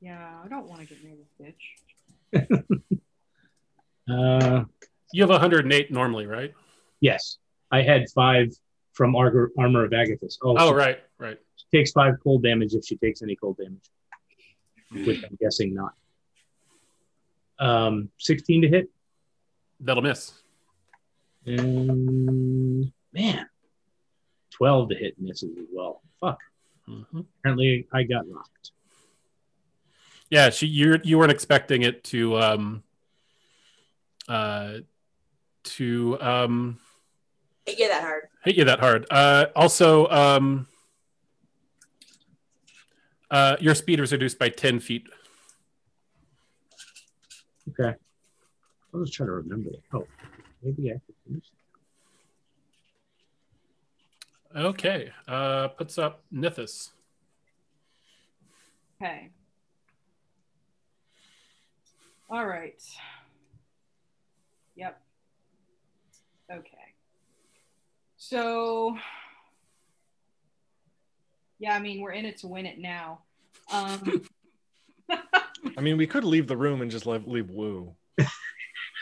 Yeah, 0.00 0.40
I 0.44 0.48
don't 0.48 0.68
want 0.68 0.82
to 0.82 0.86
get 0.86 1.02
near 1.04 1.14
this 1.16 1.54
bitch. 2.32 2.78
Uh, 4.08 4.64
You 5.12 5.22
have 5.22 5.30
108 5.30 5.90
normally, 5.90 6.26
right? 6.26 6.52
yes, 7.00 7.38
I 7.72 7.82
had 7.82 8.08
five 8.14 8.48
from 8.92 9.14
Argor, 9.16 9.50
Armor 9.58 9.84
of 9.84 9.90
Agathys. 9.90 10.36
Oh, 10.42 10.54
Oh, 10.56 10.68
she 10.68 10.74
right, 10.74 10.98
right. 11.18 11.38
takes 11.74 11.90
five 11.92 12.14
cold 12.22 12.42
damage 12.44 12.72
if 12.74 12.84
she 12.84 12.96
takes 12.96 13.22
any 13.22 13.34
cold 13.36 13.56
damage, 13.58 15.04
which 15.06 15.24
I'm 15.24 15.36
guessing 15.40 15.74
not. 15.74 15.92
Um, 17.58 18.10
16 18.18 18.62
to 18.62 18.68
hit. 18.68 18.88
That'll 19.80 20.02
miss. 20.02 20.32
And 21.44 22.92
man, 23.12 23.46
12 24.52 24.88
to 24.90 24.94
hit 24.96 25.14
misses 25.18 25.56
as 25.58 25.66
well. 25.72 26.02
Fuck. 26.20 26.38
Mhm. 26.88 27.26
Apparently, 27.40 27.86
I 27.92 28.02
got 28.04 28.24
rocked. 28.28 28.72
Yeah, 30.30 30.50
she 30.50 30.66
you 30.66 30.98
you 31.04 31.18
weren't 31.18 31.30
expecting 31.30 31.82
it 31.82 32.02
to 32.04 32.36
um 32.38 32.82
uh 34.28 34.78
to 35.64 36.18
um 36.20 36.78
Hit 37.64 37.78
you 37.80 37.88
that 37.88 38.02
hard. 38.02 38.22
hit 38.44 38.56
you 38.56 38.64
that 38.64 38.80
hard. 38.80 39.06
Uh 39.10 39.46
also 39.54 40.08
um 40.08 40.66
uh 43.30 43.56
your 43.60 43.74
speed 43.74 44.00
is 44.00 44.10
reduced 44.12 44.38
by 44.38 44.48
10 44.48 44.80
feet. 44.80 45.06
Okay. 47.70 47.96
I 48.96 48.98
was 48.98 49.10
trying 49.10 49.26
to 49.26 49.32
remember. 49.34 49.70
Oh, 49.92 50.06
maybe 50.62 50.90
I 50.90 50.94
could 51.04 51.14
use 51.28 51.50
Okay. 54.56 55.12
Uh 55.28 55.68
puts 55.68 55.98
up 55.98 56.22
Nithis. 56.32 56.92
Okay. 59.02 59.28
All 62.30 62.46
right. 62.46 62.82
Yep. 64.76 64.98
Okay. 66.50 66.70
So, 68.16 68.96
yeah, 71.58 71.74
I 71.74 71.78
mean, 71.80 72.00
we're 72.00 72.12
in 72.12 72.24
it 72.24 72.38
to 72.38 72.48
win 72.48 72.64
it 72.64 72.78
now. 72.78 73.20
Um, 73.70 74.22
I 75.10 75.80
mean, 75.80 75.98
we 75.98 76.06
could 76.06 76.24
leave 76.24 76.46
the 76.46 76.56
room 76.56 76.80
and 76.80 76.90
just 76.90 77.06
leave, 77.06 77.26
leave 77.26 77.50
Wu. 77.50 77.94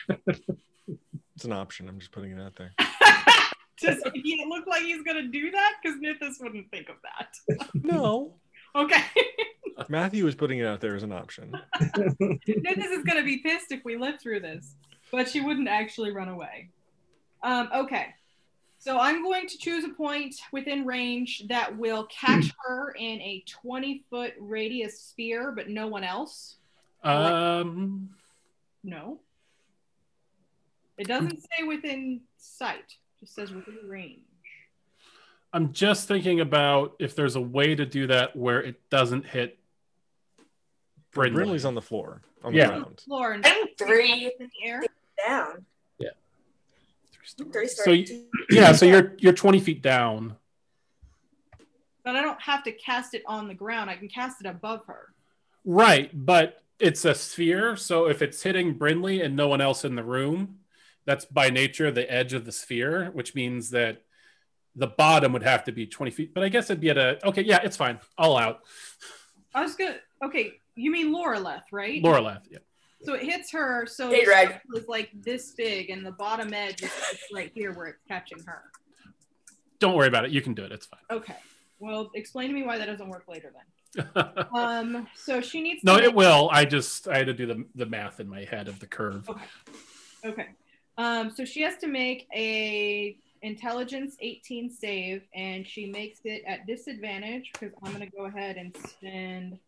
it's 1.36 1.44
an 1.44 1.52
option. 1.52 1.88
I'm 1.88 1.98
just 1.98 2.12
putting 2.12 2.32
it 2.32 2.40
out 2.40 2.56
there. 2.56 2.72
does 3.80 4.02
he 4.14 4.44
look 4.48 4.66
like 4.66 4.82
he's 4.82 5.02
going 5.02 5.16
to 5.16 5.28
do 5.28 5.50
that? 5.50 5.74
Because 5.82 5.98
Nithis 6.00 6.42
wouldn't 6.42 6.70
think 6.70 6.88
of 6.88 6.96
that. 7.02 7.68
No. 7.82 8.34
Okay. 8.74 9.02
Matthew 9.88 10.26
is 10.26 10.34
putting 10.34 10.58
it 10.58 10.66
out 10.66 10.80
there 10.80 10.96
as 10.96 11.02
an 11.02 11.12
option. 11.12 11.56
Nithis 11.96 12.92
is 12.92 13.04
going 13.04 13.18
to 13.18 13.24
be 13.24 13.38
pissed 13.38 13.70
if 13.70 13.84
we 13.84 13.96
live 13.96 14.20
through 14.20 14.40
this, 14.40 14.74
but 15.12 15.28
she 15.28 15.40
wouldn't 15.40 15.68
actually 15.68 16.12
run 16.12 16.28
away. 16.28 16.70
Um, 17.42 17.68
okay. 17.74 18.14
So 18.78 18.98
I'm 18.98 19.22
going 19.22 19.46
to 19.48 19.56
choose 19.56 19.84
a 19.84 19.88
point 19.88 20.34
within 20.52 20.84
range 20.84 21.44
that 21.48 21.76
will 21.76 22.06
catch 22.06 22.52
her 22.66 22.94
in 22.98 23.20
a 23.20 23.42
20 23.48 24.04
foot 24.10 24.34
radius 24.38 25.00
sphere, 25.00 25.52
but 25.52 25.68
no 25.70 25.86
one 25.86 26.04
else. 26.04 26.56
Um 27.02 28.10
No. 28.82 29.20
It 30.98 31.06
doesn't 31.08 31.40
say 31.42 31.64
within 31.66 32.20
sight, 32.36 32.78
it 32.78 33.20
just 33.20 33.34
says 33.34 33.50
within 33.52 33.78
range. 33.88 34.20
I'm 35.52 35.72
just 35.72 36.08
thinking 36.08 36.40
about 36.40 36.94
if 36.98 37.14
there's 37.14 37.36
a 37.36 37.40
way 37.40 37.74
to 37.74 37.86
do 37.86 38.06
that 38.08 38.34
where 38.36 38.60
it 38.62 38.88
doesn't 38.90 39.26
hit 39.26 39.58
Brindley. 41.12 41.36
Brindley's 41.36 41.64
on 41.64 41.74
the 41.74 41.82
floor, 41.82 42.22
on 42.42 42.52
the 42.52 42.58
Yeah. 42.58 42.66
ground. 42.68 43.00
Floor 43.04 43.32
and 43.32 43.46
I'm 43.46 43.68
three 43.78 44.24
in 44.24 44.32
the 44.38 44.50
air. 44.68 44.82
down. 45.28 45.64
Yeah. 45.98 46.10
Three 47.52 47.68
So 47.68 47.92
you- 47.92 48.28
Yeah, 48.50 48.72
so 48.72 48.84
you're 48.84 49.14
you're 49.18 49.32
20 49.32 49.60
feet 49.60 49.80
down. 49.80 50.36
But 52.02 52.16
I 52.16 52.20
don't 52.20 52.40
have 52.42 52.64
to 52.64 52.72
cast 52.72 53.14
it 53.14 53.22
on 53.26 53.46
the 53.48 53.54
ground. 53.54 53.88
I 53.90 53.96
can 53.96 54.08
cast 54.08 54.40
it 54.44 54.46
above 54.48 54.84
her. 54.86 55.14
Right, 55.64 56.10
but 56.12 56.62
it's 56.80 57.04
a 57.04 57.14
sphere, 57.14 57.76
so 57.76 58.06
if 58.08 58.20
it's 58.22 58.42
hitting 58.42 58.74
Brindley 58.74 59.22
and 59.22 59.34
no 59.36 59.46
one 59.48 59.60
else 59.60 59.84
in 59.84 59.94
the 59.94 60.02
room, 60.02 60.58
that's 61.06 61.24
by 61.24 61.50
nature 61.50 61.90
the 61.90 62.10
edge 62.10 62.32
of 62.32 62.44
the 62.44 62.52
sphere, 62.52 63.10
which 63.12 63.34
means 63.34 63.70
that 63.70 64.02
the 64.76 64.86
bottom 64.86 65.32
would 65.32 65.42
have 65.42 65.64
to 65.64 65.72
be 65.72 65.86
20 65.86 66.10
feet. 66.10 66.34
But 66.34 66.42
I 66.44 66.48
guess 66.48 66.70
it'd 66.70 66.80
be 66.80 66.90
at 66.90 66.98
a 66.98 67.24
okay, 67.28 67.42
yeah, 67.42 67.60
it's 67.62 67.76
fine. 67.76 67.98
All 68.18 68.36
out. 68.36 68.60
I 69.54 69.62
was 69.62 69.74
gonna. 69.74 69.96
Okay, 70.22 70.54
you 70.74 70.90
mean 70.90 71.12
Laura 71.12 71.62
right? 71.70 72.02
Laura. 72.02 72.40
Yeah. 72.50 72.58
So 73.02 73.14
it 73.14 73.22
hits 73.22 73.52
her. 73.52 73.86
So 73.86 74.10
Hey, 74.10 74.20
the 74.20 74.24
Greg. 74.24 74.48
circle 74.48 74.78
is 74.80 74.88
like 74.88 75.10
this 75.14 75.52
big, 75.52 75.90
and 75.90 76.04
the 76.04 76.12
bottom 76.12 76.52
edge 76.54 76.82
is 76.82 76.90
right 77.32 77.52
here 77.54 77.72
where 77.72 77.86
it's 77.86 78.02
catching 78.08 78.38
her. 78.46 78.62
Don't 79.78 79.94
worry 79.94 80.08
about 80.08 80.24
it. 80.24 80.30
You 80.30 80.40
can 80.40 80.54
do 80.54 80.64
it. 80.64 80.72
It's 80.72 80.86
fine. 80.86 81.00
Okay. 81.10 81.36
Well, 81.78 82.10
explain 82.14 82.48
to 82.48 82.54
me 82.54 82.62
why 82.62 82.78
that 82.78 82.86
doesn't 82.86 83.08
work 83.08 83.24
later 83.28 83.52
then. 83.52 83.64
Um. 84.54 85.06
So 85.14 85.40
she 85.40 85.60
needs. 85.60 85.80
To 85.82 85.86
no, 85.86 85.94
make- 85.96 86.04
it 86.04 86.14
will. 86.14 86.48
I 86.52 86.64
just 86.64 87.06
I 87.06 87.18
had 87.18 87.26
to 87.26 87.34
do 87.34 87.46
the 87.46 87.64
the 87.76 87.86
math 87.86 88.18
in 88.18 88.28
my 88.28 88.44
head 88.44 88.66
of 88.66 88.80
the 88.80 88.86
curve. 88.86 89.28
Okay. 89.28 89.44
Okay. 90.24 90.46
Um. 90.98 91.30
So 91.30 91.44
she 91.44 91.62
has 91.62 91.76
to 91.78 91.86
make 91.86 92.26
a 92.34 93.16
intelligence 93.42 94.16
18 94.20 94.70
save, 94.70 95.22
and 95.34 95.66
she 95.66 95.86
makes 95.86 96.20
it 96.24 96.42
at 96.46 96.66
disadvantage 96.66 97.50
because 97.52 97.74
I'm 97.82 97.92
gonna 97.92 98.06
go 98.06 98.24
ahead 98.26 98.56
and 98.56 98.76
spend 98.88 99.58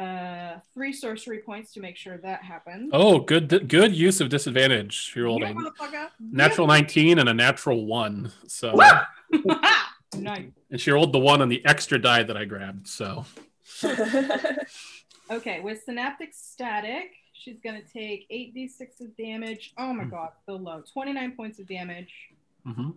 uh 0.00 0.58
three 0.72 0.92
sorcery 0.92 1.40
points 1.40 1.74
to 1.74 1.80
make 1.80 1.96
sure 1.98 2.16
that 2.16 2.42
happens. 2.42 2.90
Oh, 2.94 3.20
good 3.20 3.68
good 3.68 3.94
use 3.94 4.20
of 4.22 4.30
disadvantage. 4.30 4.94
She 4.94 5.20
rolled 5.20 5.42
Yeah, 5.42 5.50
a 5.50 5.54
motherfucker. 5.54 6.08
natural 6.18 6.66
19 6.66 7.18
and 7.18 7.28
a 7.28 7.34
natural 7.34 7.84
1. 7.84 8.32
So 8.48 8.72
nice. 10.16 10.46
and 10.70 10.80
she 10.80 10.90
rolled 10.90 11.12
the 11.12 11.18
one 11.18 11.42
on 11.42 11.50
the 11.50 11.62
extra 11.66 12.00
die 12.00 12.22
that 12.22 12.36
I 12.38 12.46
grabbed. 12.46 12.88
So 12.88 13.26
Okay, 15.30 15.60
with 15.60 15.82
synaptic 15.84 16.30
static, 16.34 17.10
she's 17.32 17.58
gonna 17.62 17.82
take 17.82 18.26
8d6 18.30 19.00
of 19.00 19.16
damage. 19.16 19.72
Oh 19.78 19.92
my 19.92 20.04
Hmm. 20.04 20.10
god, 20.10 20.32
so 20.46 20.56
low. 20.56 20.82
29 20.92 21.32
points 21.32 21.58
of 21.58 21.66
damage. 21.66 22.12
mhm. 22.66 22.94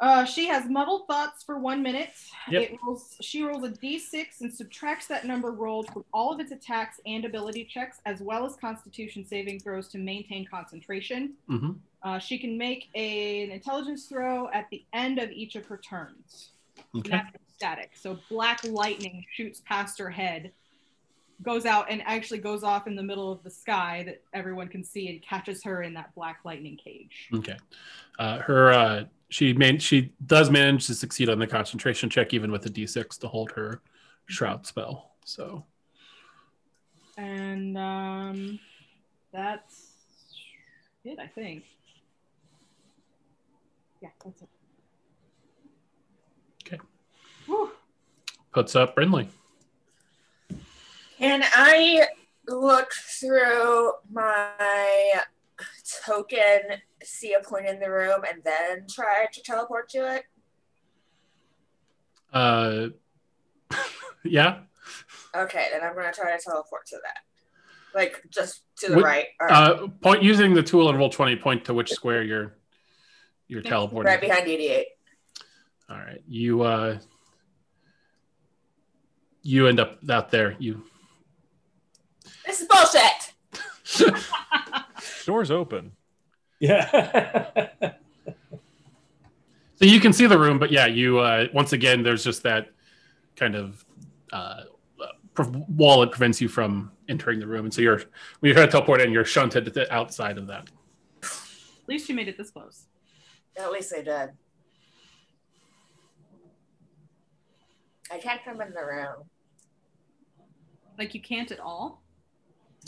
Uh, 0.00 0.24
she 0.24 0.46
has 0.46 0.68
muddled 0.70 1.08
thoughts 1.08 1.42
for 1.42 1.58
one 1.58 1.82
minute. 1.82 2.12
Yep. 2.48 2.62
It 2.62 2.78
rolls, 2.86 3.16
she 3.20 3.42
rolls 3.42 3.64
a 3.64 3.70
d6 3.70 4.42
and 4.42 4.52
subtracts 4.54 5.08
that 5.08 5.24
number 5.26 5.50
rolled 5.50 5.88
from 5.92 6.04
all 6.12 6.32
of 6.32 6.38
its 6.38 6.52
attacks 6.52 7.00
and 7.04 7.24
ability 7.24 7.64
checks, 7.64 8.00
as 8.06 8.20
well 8.20 8.44
as 8.46 8.54
Constitution 8.54 9.24
saving 9.24 9.58
throws 9.58 9.88
to 9.88 9.98
maintain 9.98 10.46
concentration. 10.46 11.34
Mhm. 11.48 11.78
Uh, 12.04 12.18
she 12.20 12.38
can 12.38 12.56
make 12.56 12.90
a, 12.94 13.42
an 13.42 13.50
intelligence 13.50 14.06
throw 14.06 14.48
at 14.50 14.70
the 14.70 14.84
end 14.92 15.18
of 15.18 15.32
each 15.32 15.56
of 15.56 15.66
her 15.66 15.78
turns. 15.78 16.50
Okay. 16.96 17.20
Static. 17.56 17.90
So 17.96 18.20
black 18.28 18.62
lightning 18.62 19.26
shoots 19.32 19.62
past 19.66 19.98
her 19.98 20.10
head. 20.10 20.52
Goes 21.42 21.66
out 21.66 21.86
and 21.90 22.02
actually 22.04 22.38
goes 22.38 22.64
off 22.64 22.86
in 22.86 22.96
the 22.96 23.02
middle 23.02 23.30
of 23.30 23.42
the 23.42 23.50
sky 23.50 24.02
that 24.06 24.22
everyone 24.32 24.68
can 24.68 24.82
see 24.82 25.08
and 25.08 25.22
catches 25.22 25.62
her 25.62 25.82
in 25.82 25.94
that 25.94 26.14
black 26.14 26.40
lightning 26.44 26.76
cage. 26.82 27.28
Okay. 27.34 27.56
Uh, 28.18 28.38
her 28.38 28.72
uh, 28.72 29.04
she 29.30 29.52
man 29.52 29.78
she 29.78 30.12
does 30.26 30.50
manage 30.50 30.86
to 30.86 30.94
succeed 30.94 31.28
on 31.28 31.38
the 31.38 31.46
concentration 31.46 32.10
check 32.10 32.34
even 32.34 32.50
with 32.50 32.66
a 32.66 32.70
d6 32.70 33.18
to 33.20 33.28
hold 33.28 33.52
her 33.52 33.80
shroud 34.26 34.66
spell. 34.66 35.12
So 35.24 35.64
And 37.16 37.78
um, 37.78 38.58
that's 39.32 39.92
it, 41.04 41.18
I 41.20 41.26
think. 41.26 41.64
Yeah, 44.02 44.08
that's 44.24 44.42
it. 44.42 44.48
Okay. 46.66 46.80
Whew. 47.46 47.70
puts 48.52 48.74
up 48.74 48.94
Brindley. 48.94 49.28
Can 51.18 51.42
I 51.52 52.06
look 52.46 52.92
through 52.92 53.92
my 54.10 55.20
token, 56.04 56.60
see 57.02 57.34
a 57.34 57.40
point 57.40 57.66
in 57.66 57.80
the 57.80 57.90
room, 57.90 58.22
and 58.30 58.42
then 58.44 58.86
try 58.88 59.26
to 59.32 59.42
teleport 59.42 59.88
to 59.90 60.16
it? 60.16 60.24
Uh, 62.32 62.88
yeah. 64.24 64.60
Okay, 65.34 65.66
then 65.72 65.82
I'm 65.82 65.94
gonna 65.94 66.12
try 66.12 66.36
to 66.36 66.42
teleport 66.42 66.86
to 66.86 66.98
that. 67.02 67.18
Like 67.94 68.22
just 68.30 68.62
to 68.76 68.92
the 68.92 69.02
right. 69.02 69.26
Right. 69.40 69.50
Uh, 69.50 69.88
point 69.88 70.22
using 70.22 70.54
the 70.54 70.62
tool 70.62 70.88
and 70.88 70.98
roll 70.98 71.10
twenty. 71.10 71.34
Point 71.36 71.64
to 71.64 71.74
which 71.74 71.90
square 71.90 72.22
you're 72.22 72.54
you're 73.48 73.62
teleporting. 73.62 74.10
right 74.12 74.20
behind 74.20 74.46
88. 74.46 74.86
All 75.90 75.96
right. 75.96 76.22
You 76.28 76.62
uh 76.62 76.98
you 79.42 79.66
end 79.66 79.80
up 79.80 79.98
out 80.08 80.30
there. 80.30 80.54
You 80.58 80.82
This 82.48 82.62
is 82.62 82.66
bullshit! 82.66 84.14
Doors 85.26 85.50
open. 85.50 85.92
Yeah. 86.60 87.68
so 89.74 89.84
you 89.84 90.00
can 90.00 90.14
see 90.14 90.26
the 90.26 90.38
room, 90.38 90.58
but 90.58 90.72
yeah, 90.72 90.86
you 90.86 91.18
uh 91.18 91.48
once 91.52 91.74
again 91.74 92.02
there's 92.02 92.24
just 92.24 92.42
that 92.44 92.70
kind 93.36 93.54
of 93.54 93.84
uh 94.32 94.62
pre- 95.34 95.62
wall 95.68 96.00
that 96.00 96.10
prevents 96.10 96.40
you 96.40 96.48
from 96.48 96.90
entering 97.10 97.38
the 97.38 97.46
room, 97.46 97.66
and 97.66 97.74
so 97.74 97.82
you're 97.82 97.98
when 98.40 98.48
you're 98.48 98.54
trying 98.54 98.68
to 98.68 98.72
teleport 98.72 99.02
in, 99.02 99.12
you're 99.12 99.26
shunted 99.26 99.66
to 99.66 99.70
the 99.70 99.92
outside 99.92 100.38
of 100.38 100.46
that. 100.46 100.70
At 101.22 101.86
least 101.86 102.08
you 102.08 102.14
made 102.14 102.28
it 102.28 102.38
this 102.38 102.50
close. 102.50 102.86
At 103.58 103.70
least 103.70 103.92
I 103.94 104.00
did. 104.00 104.30
I 108.10 108.16
can't 108.18 108.42
come 108.42 108.62
in 108.62 108.72
the 108.72 108.86
room. 108.86 109.28
Like 110.98 111.14
you 111.14 111.20
can't 111.20 111.52
at 111.52 111.60
all. 111.60 112.02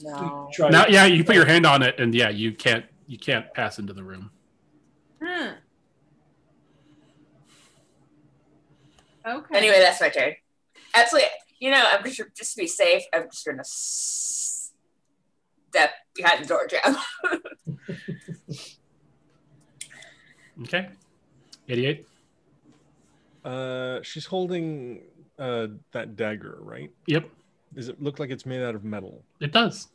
No. 0.02 0.50
Now, 0.70 0.86
yeah, 0.88 1.04
you 1.04 1.24
put 1.24 1.34
your 1.34 1.46
hand 1.46 1.66
on 1.66 1.82
it, 1.82 1.98
and 1.98 2.14
yeah, 2.14 2.28
you 2.28 2.52
can't 2.52 2.84
you 3.06 3.18
can't 3.18 3.52
pass 3.54 3.78
into 3.78 3.92
the 3.92 4.04
room. 4.04 4.30
Huh. 5.22 5.52
Okay. 9.26 9.58
Anyway, 9.58 9.78
that's 9.78 10.00
my 10.00 10.08
turn. 10.08 10.34
Actually, 10.94 11.22
you 11.58 11.70
know, 11.70 11.84
I'm 11.92 12.02
just 12.04 12.20
just 12.36 12.54
to 12.54 12.62
be 12.62 12.66
safe. 12.66 13.02
I'm 13.12 13.24
just 13.30 13.44
gonna 13.44 13.64
step 13.64 14.70
behind 16.14 16.44
the 16.44 16.48
door 16.48 16.66
jam. 16.66 16.96
Okay, 20.64 20.88
eighty-eight. 21.68 22.06
Uh, 23.44 24.00
she's 24.02 24.26
holding 24.26 25.02
uh, 25.38 25.68
that 25.92 26.16
dagger, 26.16 26.58
right? 26.60 26.90
Yep, 27.06 27.30
Does 27.74 27.88
it 27.88 28.02
look 28.02 28.18
like 28.18 28.30
it's 28.30 28.46
made 28.46 28.62
out 28.62 28.74
of 28.74 28.84
metal? 28.84 29.22
it 29.40 29.52
does. 29.52 29.88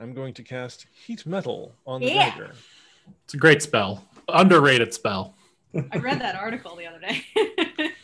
I'm 0.00 0.12
going 0.14 0.34
to 0.34 0.42
cast 0.42 0.86
heat 1.06 1.26
metal 1.26 1.72
on 1.86 2.00
the 2.02 2.08
Yeah. 2.08 2.30
dagger. 2.30 2.54
It's 3.24 3.34
a 3.34 3.38
great 3.38 3.62
spell, 3.62 4.04
underrated 4.28 4.92
spell. 4.94 5.34
I 5.74 5.96
read 5.98 6.20
that 6.20 6.34
article 6.36 6.76
the 6.76 6.86
other 6.86 7.00
day. 7.00 7.24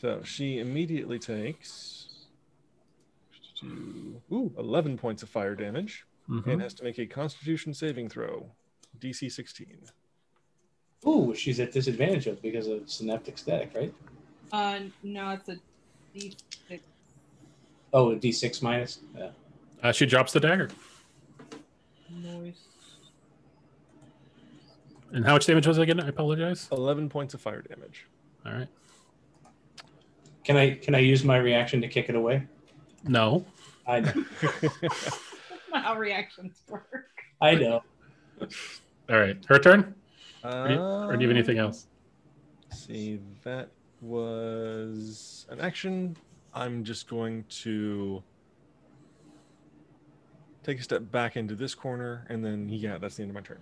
So 0.00 0.22
she 0.22 0.60
immediately 0.60 1.18
takes 1.18 2.06
two, 3.58 4.22
ooh, 4.30 4.54
11 4.56 4.96
points 4.96 5.24
of 5.24 5.28
fire 5.28 5.56
damage 5.56 6.04
Mhm. 6.28 6.46
and 6.52 6.62
has 6.62 6.72
to 6.74 6.84
make 6.84 7.00
a 7.00 7.06
constitution 7.06 7.74
saving 7.74 8.08
throw, 8.08 8.52
DC 9.00 9.28
16. 9.28 9.90
Ooh, 11.04 11.34
she's 11.34 11.58
at 11.58 11.72
disadvantage 11.72 12.28
of 12.28 12.40
because 12.40 12.68
of 12.68 12.88
synaptic 12.88 13.38
static, 13.38 13.72
right? 13.74 13.92
uh, 14.52 14.78
no, 15.02 15.30
it's 15.30 15.48
a 15.48 15.56
D6. 16.14 16.36
Oh, 17.92 18.12
a 18.12 18.16
D6 18.16 18.62
minus. 18.62 19.00
Yeah. 19.16 19.30
Uh, 19.82 19.92
she 19.92 20.06
drops 20.06 20.32
the 20.32 20.40
dagger. 20.40 20.68
Noise. 22.10 22.60
And 25.12 25.24
how 25.24 25.32
much 25.34 25.46
damage 25.46 25.66
was 25.66 25.78
it 25.78 25.82
again? 25.82 26.00
I 26.00 26.08
apologize. 26.08 26.68
11 26.70 27.08
points 27.08 27.34
of 27.34 27.40
fire 27.40 27.62
damage. 27.62 28.06
All 28.44 28.52
right. 28.52 28.68
Can 30.44 30.56
I 30.56 30.70
can 30.76 30.94
I 30.94 30.98
use 31.00 31.24
my 31.24 31.36
reaction 31.36 31.80
to 31.82 31.88
kick 31.88 32.08
it 32.08 32.14
away? 32.14 32.46
No. 33.04 33.44
I 33.86 34.00
know. 34.00 34.12
How 35.72 35.94
reactions 35.96 36.62
work. 36.68 36.86
I 37.40 37.54
know. 37.54 37.82
All 38.40 39.18
right. 39.18 39.36
Her 39.46 39.58
turn. 39.58 39.94
Uh, 40.44 40.48
Or 40.48 40.68
do 40.68 40.74
you, 40.74 40.80
or 40.80 41.16
do 41.16 41.22
you 41.22 41.28
have 41.28 41.36
anything 41.36 41.58
else? 41.58 41.86
See, 42.70 43.20
that 43.44 43.68
was 44.00 45.46
an 45.50 45.60
action. 45.60 46.16
I'm 46.54 46.84
just 46.84 47.08
going 47.08 47.44
to 47.62 48.22
take 50.62 50.80
a 50.80 50.82
step 50.82 51.10
back 51.10 51.36
into 51.36 51.54
this 51.54 51.74
corner, 51.74 52.26
and 52.28 52.44
then, 52.44 52.68
yeah, 52.68 52.98
that's 52.98 53.16
the 53.16 53.22
end 53.22 53.30
of 53.30 53.34
my 53.34 53.40
turn. 53.40 53.58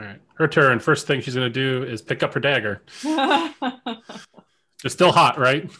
All 0.00 0.06
right. 0.06 0.20
Her 0.34 0.48
turn. 0.48 0.80
First 0.80 1.06
thing 1.06 1.20
she's 1.20 1.34
going 1.34 1.52
to 1.52 1.60
do 1.60 1.84
is 1.84 2.02
pick 2.02 2.22
up 2.22 2.34
her 2.34 2.40
dagger. 2.40 2.82
It's 4.84 4.94
still 4.94 5.12
hot, 5.12 5.38
right? 5.38 5.70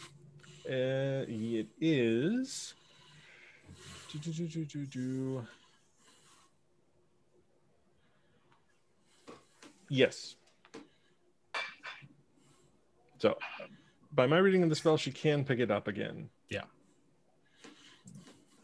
Uh, 0.64 1.26
it 1.26 1.66
is. 1.80 2.74
Do, 4.12 4.18
do, 4.18 4.32
do, 4.32 4.46
do, 4.46 4.64
do, 4.64 4.86
do. 4.86 5.46
Yes. 9.88 10.36
So, 13.18 13.36
by 14.12 14.26
my 14.26 14.38
reading 14.38 14.62
of 14.62 14.68
the 14.68 14.76
spell, 14.76 14.96
she 14.96 15.10
can 15.10 15.44
pick 15.44 15.58
it 15.58 15.70
up 15.70 15.88
again. 15.88 16.28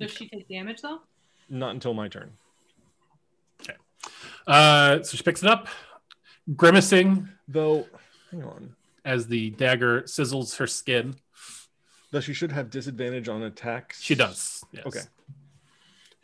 Does 0.00 0.12
she 0.12 0.28
take 0.28 0.48
damage 0.48 0.80
though? 0.82 1.00
Not 1.48 1.70
until 1.70 1.94
my 1.94 2.08
turn. 2.08 2.32
Okay. 3.62 3.76
Uh, 4.46 5.02
so 5.02 5.16
she 5.16 5.22
picks 5.22 5.42
it 5.42 5.48
up, 5.48 5.68
grimacing 6.56 7.28
Though, 7.48 7.86
hang 8.30 8.44
on. 8.44 8.76
as 9.04 9.26
the 9.26 9.50
dagger 9.50 10.02
sizzles 10.02 10.56
her 10.58 10.66
skin. 10.66 11.14
Though 12.10 12.20
she 12.20 12.32
should 12.32 12.52
have 12.52 12.70
disadvantage 12.70 13.28
on 13.28 13.42
attacks. 13.42 14.00
She 14.02 14.14
does. 14.14 14.64
Yes. 14.72 14.86
Okay. 14.86 15.00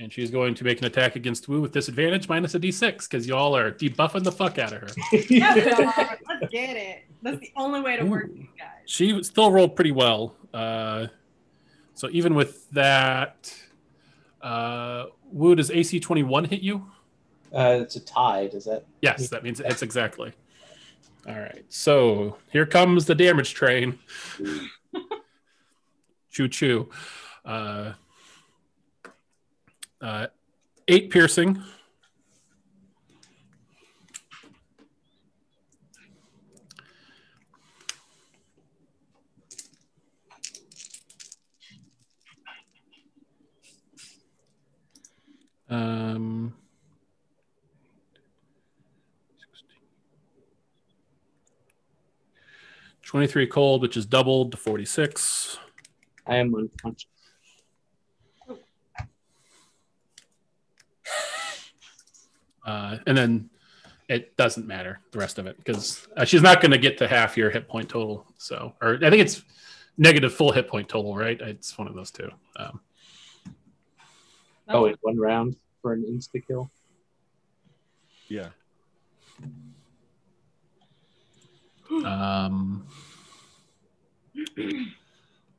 And 0.01 0.13
she's 0.13 0.31
going 0.31 0.55
to 0.57 0.65
make 0.65 0.81
an 0.81 0.87
attack 0.87 1.15
against 1.17 1.49
Wu 1.49 1.61
with 1.61 1.73
disadvantage 1.73 2.29
minus 2.29 2.55
a 2.55 2.59
d6 2.59 3.09
because 3.09 3.27
y'all 3.27 3.55
are 3.57 3.71
debuffing 3.71 4.25
the 4.25 4.33
fuck 4.33 4.59
out 4.59 4.73
of 4.73 4.81
her. 4.81 4.89
Let's 5.13 5.29
get 5.29 6.77
it. 6.77 7.05
That's 7.23 7.39
the 7.39 7.53
only 7.57 7.81
way 7.81 7.97
to 7.97 8.05
work 8.05 8.33
these 8.35 8.49
guys. 8.59 8.69
She 8.87 9.23
still 9.23 9.51
rolled 9.51 9.77
pretty 9.77 9.93
well. 9.93 10.35
Uh, 10.53 11.07
so 11.95 12.09
even 12.11 12.35
with 12.35 12.69
that, 12.71 13.55
uh, 14.45 15.07
Wu, 15.33 15.55
does 15.55 15.71
AC 15.71 15.99
21 15.99 16.45
hit 16.45 16.61
you? 16.61 16.87
Uh, 17.53 17.79
it's 17.81 17.97
a 17.97 18.01
tie. 18.01 18.47
Does 18.47 18.67
that? 18.67 18.85
Yes, 19.01 19.29
that 19.31 19.43
means 19.43 19.59
it 19.59 19.67
hits 19.67 19.83
exactly. 19.83 20.33
All 21.27 21.39
right. 21.39 21.65
So 21.69 22.37
here 22.51 22.67
comes 22.67 23.07
the 23.07 23.15
damage 23.15 23.55
train. 23.55 23.99
choo 26.31 26.49
choo. 26.49 26.91
Uh, 27.45 27.93
uh, 30.01 30.27
eight 30.89 31.11
piercing. 31.11 31.63
Um, 45.75 46.55
23 53.03 53.47
cold, 53.49 53.83
which 53.83 53.97
is 53.97 54.07
doubled 54.07 54.53
to 54.53 54.57
46. 54.57 55.59
I 56.27 56.37
am 56.37 56.55
unconscious. 56.55 57.07
Uh, 62.65 62.97
and 63.07 63.17
then 63.17 63.51
it 64.09 64.37
doesn't 64.37 64.67
matter 64.67 65.01
the 65.11 65.19
rest 65.19 65.39
of 65.39 65.47
it 65.47 65.57
because 65.59 66.07
uh, 66.17 66.25
she's 66.25 66.41
not 66.41 66.61
going 66.63 66.71
to 66.71 66.79
get 66.79 66.97
to 66.99 67.09
half 67.09 67.37
your 67.37 67.51
hit 67.51 67.69
point 67.69 67.89
total. 67.89 68.27
So, 68.39 68.73
or 68.81 68.95
I 69.03 69.11
think 69.11 69.21
it's 69.21 69.43
negative 69.99 70.33
full 70.33 70.53
hit 70.53 70.69
point 70.69 70.89
total, 70.89 71.17
right? 71.17 71.39
It's 71.41 71.77
one 71.77 71.89
of 71.89 71.95
those 71.95 72.11
two. 72.11 72.31
Um, 72.57 72.81
Oh, 74.67 74.87
in 74.87 74.95
one 75.03 75.19
round 75.19 75.57
for 75.85 75.93
an 75.93 76.03
insta 76.03 76.43
kill. 76.45 76.71
Yeah. 78.29 78.49
Um, 81.91 82.87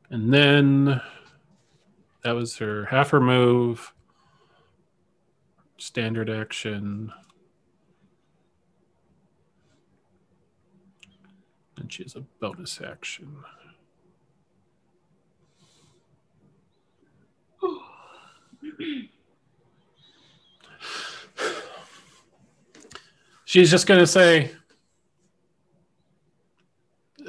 and 0.09 0.33
then 0.33 0.99
that 2.23 2.31
was 2.31 2.57
her 2.57 2.85
half 2.85 3.11
her 3.11 3.21
move, 3.21 3.93
standard 5.77 6.29
action. 6.29 7.13
And 11.77 11.93
she 11.93 12.01
has 12.03 12.15
a 12.15 12.21
bonus 12.41 12.81
action. 12.81 13.37
She's 23.55 23.71
just 23.71 23.87
going 23.87 24.01
to 24.01 24.05
say, 24.05 24.51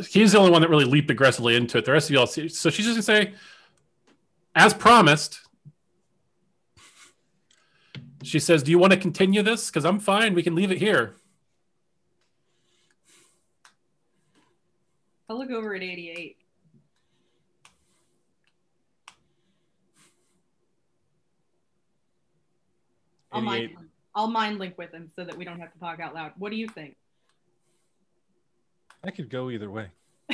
he's 0.09 0.33
the 0.33 0.39
only 0.39 0.51
one 0.51 0.61
that 0.61 0.69
really 0.69 0.85
leaped 0.85 1.09
aggressively 1.09 1.55
into 1.55 1.79
it. 1.79 1.85
The 1.85 1.93
rest 1.93 2.11
of 2.11 2.15
y'all, 2.15 2.27
see, 2.27 2.49
so 2.49 2.69
she's 2.69 2.85
just 2.85 2.97
gonna 2.97 3.27
say, 3.27 3.35
as 4.53 4.75
promised. 4.75 5.39
She 8.25 8.41
says, 8.41 8.65
"Do 8.65 8.73
you 8.73 8.79
want 8.81 8.93
to 8.93 8.99
continue 8.99 9.41
this? 9.41 9.71
Because 9.71 9.85
I'm 9.85 10.01
fine. 10.01 10.35
We 10.35 10.43
can 10.43 10.57
leave 10.57 10.73
it 10.73 10.79
here." 10.79 11.15
I'll 15.29 15.39
look 15.39 15.53
over 15.53 15.77
at 15.77 15.83
88. 15.85 16.39
I'll 23.31 23.43
mind, 23.43 23.65
88. 23.67 23.86
I'll 24.17 24.27
mind 24.29 24.59
link 24.59 24.79
with 24.79 24.93
him 24.93 25.11
so 25.15 25.25
that 25.25 25.37
we 25.37 25.45
don't 25.45 25.61
have 25.61 25.73
to 25.75 25.79
talk 25.79 26.01
out 26.01 26.15
loud. 26.15 26.33
What 26.39 26.51
do 26.51 26.57
you 26.57 26.67
think? 26.67 26.97
I 29.05 29.11
could 29.11 29.29
go 29.29 29.51
either 29.51 29.71
way. 29.71 29.89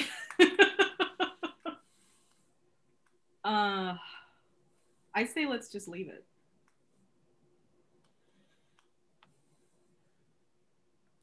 uh, 3.45 3.97
I 5.15 5.25
say 5.25 5.47
let's 5.47 5.69
just 5.69 5.89
leave 5.89 6.09
it. 6.09 6.25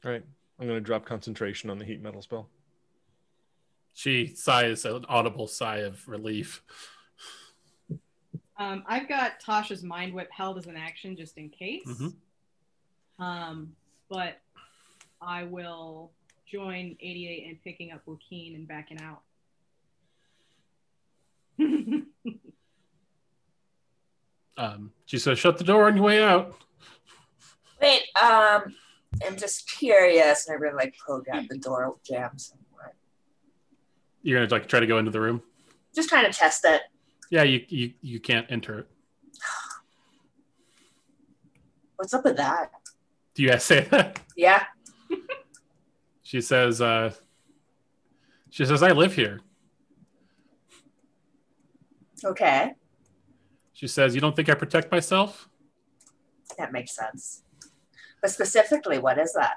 All 0.04 0.10
right. 0.12 0.22
I'm 0.58 0.66
going 0.66 0.76
to 0.76 0.82
drop 0.84 1.06
concentration 1.06 1.70
on 1.70 1.78
the 1.78 1.86
heat 1.86 2.02
metal 2.02 2.20
spell. 2.20 2.50
She 3.94 4.26
sighs 4.26 4.84
an 4.84 5.06
audible 5.08 5.46
sigh 5.46 5.78
of 5.78 6.06
relief. 6.06 6.62
Um, 8.58 8.84
I've 8.86 9.08
got 9.08 9.40
Tasha's 9.40 9.82
mind 9.82 10.12
whip 10.12 10.28
held 10.30 10.58
as 10.58 10.66
an 10.66 10.76
action 10.76 11.16
just 11.16 11.38
in 11.38 11.48
case. 11.48 11.86
Mhm. 11.86 12.14
Um, 13.20 13.72
but 14.08 14.38
I 15.20 15.44
will 15.44 16.10
join 16.50 16.96
88 17.00 17.46
in 17.48 17.58
picking 17.62 17.92
up 17.92 18.00
Joaquin 18.06 18.54
and 18.56 18.66
backing 18.66 18.98
out. 19.00 19.20
Um, 24.60 24.92
she 25.06 25.18
says, 25.18 25.38
"Shut 25.38 25.56
the 25.56 25.64
door 25.64 25.86
on 25.86 25.96
your 25.96 26.04
way 26.04 26.22
out." 26.22 26.54
Wait, 27.80 28.02
um, 28.22 28.74
I'm 29.26 29.38
just 29.38 29.70
curious, 29.70 30.46
and 30.46 30.54
I 30.54 30.58
really 30.60 30.76
like 30.76 30.94
poke 31.06 31.28
at 31.32 31.48
the 31.48 31.56
door 31.56 31.96
jam 32.04 32.36
somewhere. 32.36 32.92
You're 34.22 34.38
gonna 34.40 34.50
like 34.50 34.68
try 34.68 34.80
to 34.80 34.86
go 34.86 34.98
into 34.98 35.10
the 35.10 35.20
room. 35.20 35.42
Just 35.94 36.10
trying 36.10 36.30
to 36.30 36.38
test 36.38 36.66
it. 36.66 36.82
Yeah, 37.30 37.44
you 37.44 37.64
you 37.68 37.94
you 38.02 38.20
can't 38.20 38.46
enter 38.50 38.80
it. 38.80 38.88
What's 41.96 42.12
up 42.12 42.24
with 42.24 42.36
that? 42.36 42.70
Do 43.40 43.44
you 43.44 43.52
guys 43.52 43.64
say 43.64 43.80
that? 43.90 44.20
Yeah. 44.36 44.64
She 46.22 46.42
says, 46.42 46.80
uh, 46.82 47.12
"She 48.50 48.66
says 48.66 48.82
I 48.82 48.92
live 48.92 49.14
here." 49.14 49.40
Okay, 52.22 52.74
She 53.72 53.88
says, 53.88 54.14
"You 54.14 54.20
don't 54.20 54.36
think 54.36 54.50
I 54.50 54.54
protect 54.54 54.92
myself?" 54.92 55.48
that 56.58 56.70
makes 56.70 56.94
sense. 56.94 57.42
But 58.20 58.30
specifically, 58.30 58.98
what 58.98 59.18
is 59.18 59.32
that? 59.32 59.54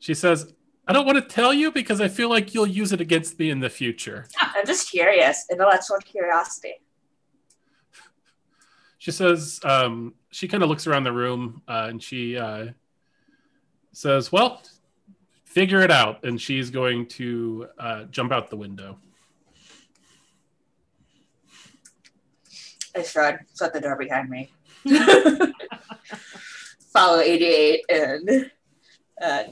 She 0.00 0.14
says, 0.14 0.52
"I 0.88 0.92
don't 0.92 1.06
want 1.06 1.16
to 1.16 1.34
tell 1.34 1.54
you 1.54 1.70
because 1.70 2.00
I 2.00 2.08
feel 2.08 2.28
like 2.28 2.52
you'll 2.52 2.66
use 2.82 2.92
it 2.92 3.00
against 3.00 3.38
me 3.38 3.48
in 3.50 3.60
the 3.60 3.70
future." 3.70 4.26
I'm 4.40 4.66
just 4.66 4.90
curious, 4.90 5.46
intellectual 5.50 5.98
curiosity. 5.98 6.74
She 9.04 9.10
says, 9.10 9.60
um, 9.64 10.14
she 10.30 10.48
kind 10.48 10.62
of 10.62 10.70
looks 10.70 10.86
around 10.86 11.04
the 11.04 11.12
room 11.12 11.60
uh, 11.68 11.88
and 11.90 12.02
she 12.02 12.38
uh, 12.38 12.68
says, 13.92 14.32
Well, 14.32 14.62
figure 15.44 15.82
it 15.82 15.90
out. 15.90 16.24
And 16.24 16.40
she's 16.40 16.70
going 16.70 17.08
to 17.08 17.66
uh, 17.78 18.04
jump 18.04 18.32
out 18.32 18.48
the 18.48 18.56
window. 18.56 18.96
I 22.96 23.02
shrug, 23.02 23.40
shut 23.58 23.74
the 23.74 23.80
door 23.82 23.96
behind 23.96 24.30
me. 24.30 24.50
Follow 26.90 27.20
88 27.20 27.84
and 27.90 28.50
uh. 29.20 29.42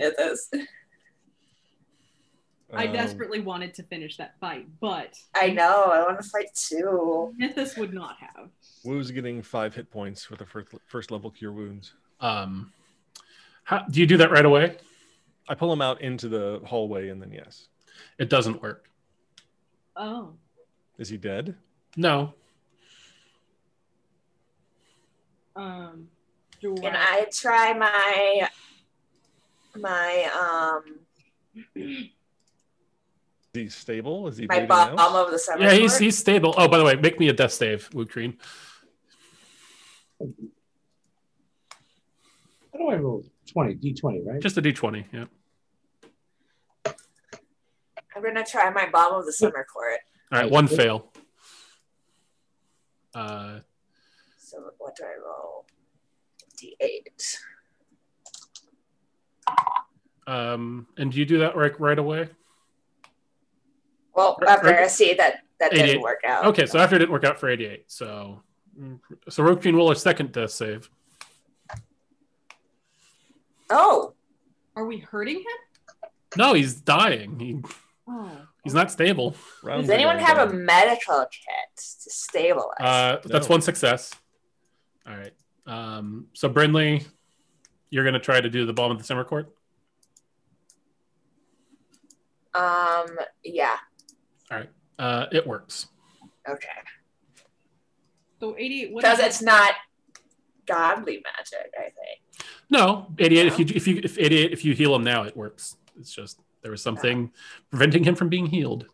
I 2.75 2.87
Um, 2.87 2.93
desperately 2.95 3.41
wanted 3.41 3.75
to 3.75 3.83
finish 3.83 4.17
that 4.17 4.39
fight, 4.41 4.67
but 4.81 5.15
I 5.35 5.49
know, 5.51 5.85
I 5.93 6.03
want 6.05 6.23
to 6.23 6.29
fight 6.29 6.55
too. 6.55 7.35
Nithis 7.39 7.77
would 7.77 7.93
not 7.93 8.17
have. 8.19 8.49
Wu's 8.85 9.11
getting 9.11 9.43
five 9.43 9.75
hit 9.75 9.91
points 9.91 10.31
with 10.31 10.39
the 10.39 10.47
first, 10.47 10.75
first 10.87 11.11
level 11.11 11.31
cure 11.31 11.53
wounds. 11.53 11.93
Um, 12.21 12.73
how, 13.65 13.81
do 13.91 14.01
you 14.01 14.07
do 14.07 14.17
that 14.17 14.31
right 14.31 14.45
away? 14.47 14.79
I 15.49 15.55
pull 15.55 15.73
him 15.73 15.83
out 15.83 16.01
into 16.01 16.29
the 16.29 16.63
hallway 16.65 17.09
and 17.11 17.21
then 17.21 17.31
yes. 17.31 17.69
It 18.19 18.31
doesn't 18.31 18.63
work. 18.63 18.89
Oh, 19.95 20.33
Is 20.99 21.11
he 21.11 21.19
dead? 21.19 21.55
No. 21.97 22.33
um, 25.55 26.09
do 26.61 26.75
Can 26.77 26.97
I- 26.97 27.21
I 27.21 27.27
try 27.31 27.75
my 27.75 28.49
my 29.77 30.85
um 30.85 31.01
Is 31.75 32.09
he 33.55 33.69
stable? 33.69 34.29
Is 34.29 34.39
he 34.39 34.47
my 34.47 34.55
bleeding 34.55 34.69
bomb 34.69 34.99
out? 34.99 35.27
of 35.27 35.31
the 35.31 35.39
summer 35.39 35.63
Yeah, 35.63 35.73
he's, 35.73 35.99
he's 35.99 36.17
stable. 36.17 36.55
Oh, 36.57 36.69
by 36.69 36.79
the 36.79 36.85
way, 36.85 36.97
make 36.97 37.21
me 37.21 37.29
a 37.29 37.33
death 37.33 37.53
save, 37.53 37.91
Wukreen. 37.91 38.37
How 40.21 40.27
do 42.79 42.89
I 42.89 42.97
roll? 42.97 43.25
20, 43.53 43.75
D20, 43.75 44.27
right? 44.27 44.41
Just 44.41 44.57
a 44.57 44.63
d20. 44.63 45.05
Yeah. 45.13 45.25
I'm 48.15 48.23
gonna 48.23 48.45
try 48.45 48.71
my 48.71 48.89
balm 48.91 49.15
of 49.15 49.27
the 49.27 49.33
summer 49.33 49.67
court. 49.71 50.01
All 50.31 50.41
right, 50.41 50.51
one 50.51 50.67
fail. 50.69 51.13
Uh, 53.15 53.61
So 54.39 54.59
what 54.79 54.97
do 54.97 55.05
I 55.05 55.17
roll? 55.23 55.67
D8. 56.57 57.37
um, 60.27 60.87
and 60.97 61.13
do 61.13 61.19
you 61.19 61.27
do 61.27 61.39
that 61.41 61.57
right, 61.57 61.79
right 61.79 61.99
away? 61.99 62.29
Well, 64.15 64.37
Or- 64.41 64.49
after 64.49 64.69
or- 64.71 64.79
I 64.81 64.87
see 64.87 65.15
that 65.15 65.41
that 65.59 65.73
88. 65.73 65.87
didn't 65.87 66.03
work 66.03 66.21
out. 66.27 66.47
Okay, 66.47 66.67
so 66.67 66.79
after 66.79 66.97
it 66.97 67.01
didn't 67.01 67.13
work 67.13 67.25
out 67.25 67.39
for 67.39 67.49
88. 67.49 67.85
So, 67.91 68.43
so 69.29 69.43
Wukreen 69.45 69.75
roll 69.77 69.91
a 69.93 69.97
second 69.97 70.33
death 70.33 70.51
save. 70.51 70.91
Oh, 73.71 74.15
are 74.77 74.85
we 74.85 74.99
hurting 74.99 75.37
him? 75.37 76.11
No, 76.37 76.53
he's 76.55 76.75
dying. 76.81 77.39
He, 77.39 77.61
Oh, 78.09 78.31
he's 78.65 78.75
not 78.75 78.91
stable. 78.91 79.37
Rounds 79.63 79.87
does 79.87 79.95
anyone 79.95 80.17
going 80.17 80.27
have 80.27 80.51
a 80.51 80.53
medical 80.53 81.25
kit 81.31 81.77
to 81.77 82.11
stabilize? 82.11 82.77
Uh, 82.81 83.21
that's 83.25 83.49
No. 83.49 83.53
one 83.55 83.63
success. 83.63 84.13
All 85.07 85.17
right. 85.17 85.33
Um, 85.67 86.27
so 86.33 86.49
Brindley, 86.49 87.07
you're 87.91 88.03
going 88.03 88.15
to 88.15 88.21
try 88.21 88.41
to 88.41 88.51
do 88.51 88.67
the 88.67 88.73
balm 88.73 88.91
of 88.91 88.99
the 88.99 89.05
summer 89.05 89.23
court. 89.25 89.55
um, 92.55 93.07
yeah. 93.45 93.77
Uh, 94.99 95.27
it 95.33 95.47
works. 95.47 95.87
Okay. 96.49 96.69
so 98.41 98.57
88. 98.59 98.95
Because 98.97 99.19
is 99.21 99.27
it's 99.27 99.43
not 99.43 99.75
godly 100.67 101.23
magic, 101.37 101.73
I 101.79 101.83
think. 101.83 102.47
No, 102.71 103.07
88. 103.19 103.47
If 103.47 103.59
you 103.59 103.67
if 103.75 103.87
you 103.87 104.01
if 104.03 104.19
88 104.19 104.53
if 104.53 104.65
you 104.65 104.75
heal 104.75 104.95
him 104.95 105.05
now, 105.05 105.23
it 105.25 105.37
works. 105.37 105.77
It's 105.99 106.13
just 106.15 106.41
there 106.63 106.71
was 106.71 106.83
something 106.83 107.33
preventing 107.71 108.05
him 108.05 108.15
from 108.15 108.29
being 108.29 108.47
healed. 108.47 108.87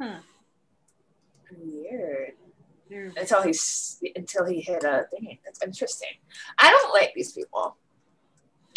Huh. 0.00 0.18
Weird. 1.56 2.32
There- 2.88 3.12
Until 3.16 3.42
he's 3.42 4.00
until 4.16 4.44
he 4.44 4.60
hit 4.60 4.84
a 4.84 5.06
thing. 5.10 5.38
That's 5.44 5.62
interesting. 5.62 6.10
I 6.58 6.70
don't 6.70 6.92
like 6.92 7.12
these 7.14 7.32
people. 7.32 7.76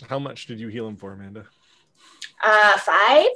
How 0.08 0.20
much 0.20 0.46
did 0.46 0.60
you 0.60 0.68
heal 0.68 0.88
him 0.88 0.96
for, 0.96 1.14
Amanda? 1.14 1.46
Uh, 2.44 2.78
five. 2.78 3.28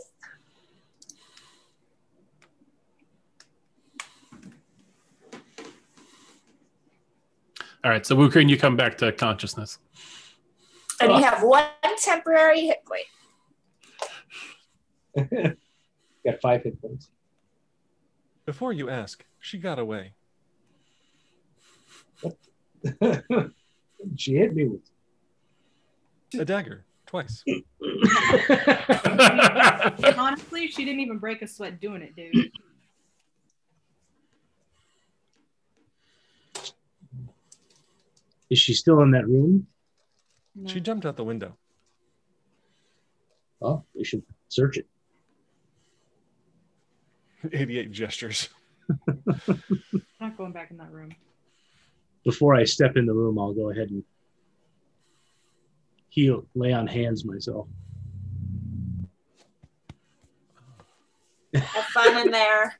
All 7.83 7.89
right, 7.89 8.05
so 8.05 8.15
Wu 8.15 8.29
Kreen, 8.29 8.47
you 8.47 8.57
come 8.57 8.75
back 8.75 8.95
to 8.99 9.11
consciousness. 9.11 9.79
And 11.01 11.13
you 11.13 11.23
have 11.23 11.41
one 11.41 11.65
temporary 11.97 12.61
hit 12.61 12.77
point. 12.85 13.05
Got 16.25 16.41
five 16.41 16.63
hit 16.63 16.79
points. 16.79 17.09
Before 18.45 18.71
you 18.71 18.87
ask, 18.89 19.25
she 19.39 19.57
got 19.57 19.79
away. 19.79 20.13
she 24.15 24.35
hit 24.35 24.53
me 24.53 24.65
with. 24.65 24.81
A 26.39 26.45
dagger, 26.45 26.85
twice. 27.07 27.43
Honestly, 30.17 30.67
she 30.67 30.85
didn't 30.85 30.99
even 30.99 31.17
break 31.17 31.41
a 31.41 31.47
sweat 31.47 31.81
doing 31.81 32.03
it, 32.03 32.15
dude. 32.15 32.51
Is 38.51 38.59
she 38.59 38.73
still 38.73 39.01
in 39.01 39.11
that 39.11 39.27
room? 39.27 39.65
No. 40.53 40.69
She 40.69 40.81
jumped 40.81 41.05
out 41.05 41.15
the 41.15 41.23
window. 41.23 41.57
Oh, 43.61 43.85
we 43.95 44.03
should 44.03 44.23
search 44.49 44.77
it. 44.77 44.87
88 47.53 47.91
gestures. 47.91 48.49
Not 50.19 50.37
going 50.37 50.51
back 50.51 50.69
in 50.69 50.77
that 50.77 50.91
room. 50.91 51.15
Before 52.25 52.53
I 52.53 52.65
step 52.65 52.97
in 52.97 53.05
the 53.05 53.13
room, 53.13 53.39
I'll 53.39 53.53
go 53.53 53.71
ahead 53.71 53.89
and 53.89 54.03
heal, 56.09 56.45
lay 56.53 56.73
on 56.73 56.87
hands 56.87 57.23
myself. 57.23 57.69
Have 61.55 61.85
fun 61.85 62.17
in 62.27 62.31
there. 62.31 62.77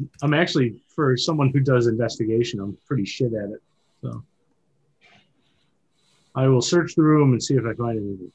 I'm 0.22 0.34
actually, 0.34 0.82
for 0.96 1.16
someone 1.16 1.50
who 1.50 1.60
does 1.60 1.86
investigation, 1.86 2.58
I'm 2.58 2.76
pretty 2.86 3.04
shit 3.04 3.32
at 3.34 3.50
it. 3.50 3.62
So 4.02 4.24
I 6.34 6.48
will 6.48 6.62
search 6.62 6.96
the 6.96 7.02
room 7.02 7.32
and 7.32 7.42
see 7.42 7.54
if 7.54 7.64
I 7.64 7.74
find 7.74 7.98
anything. 7.98 8.32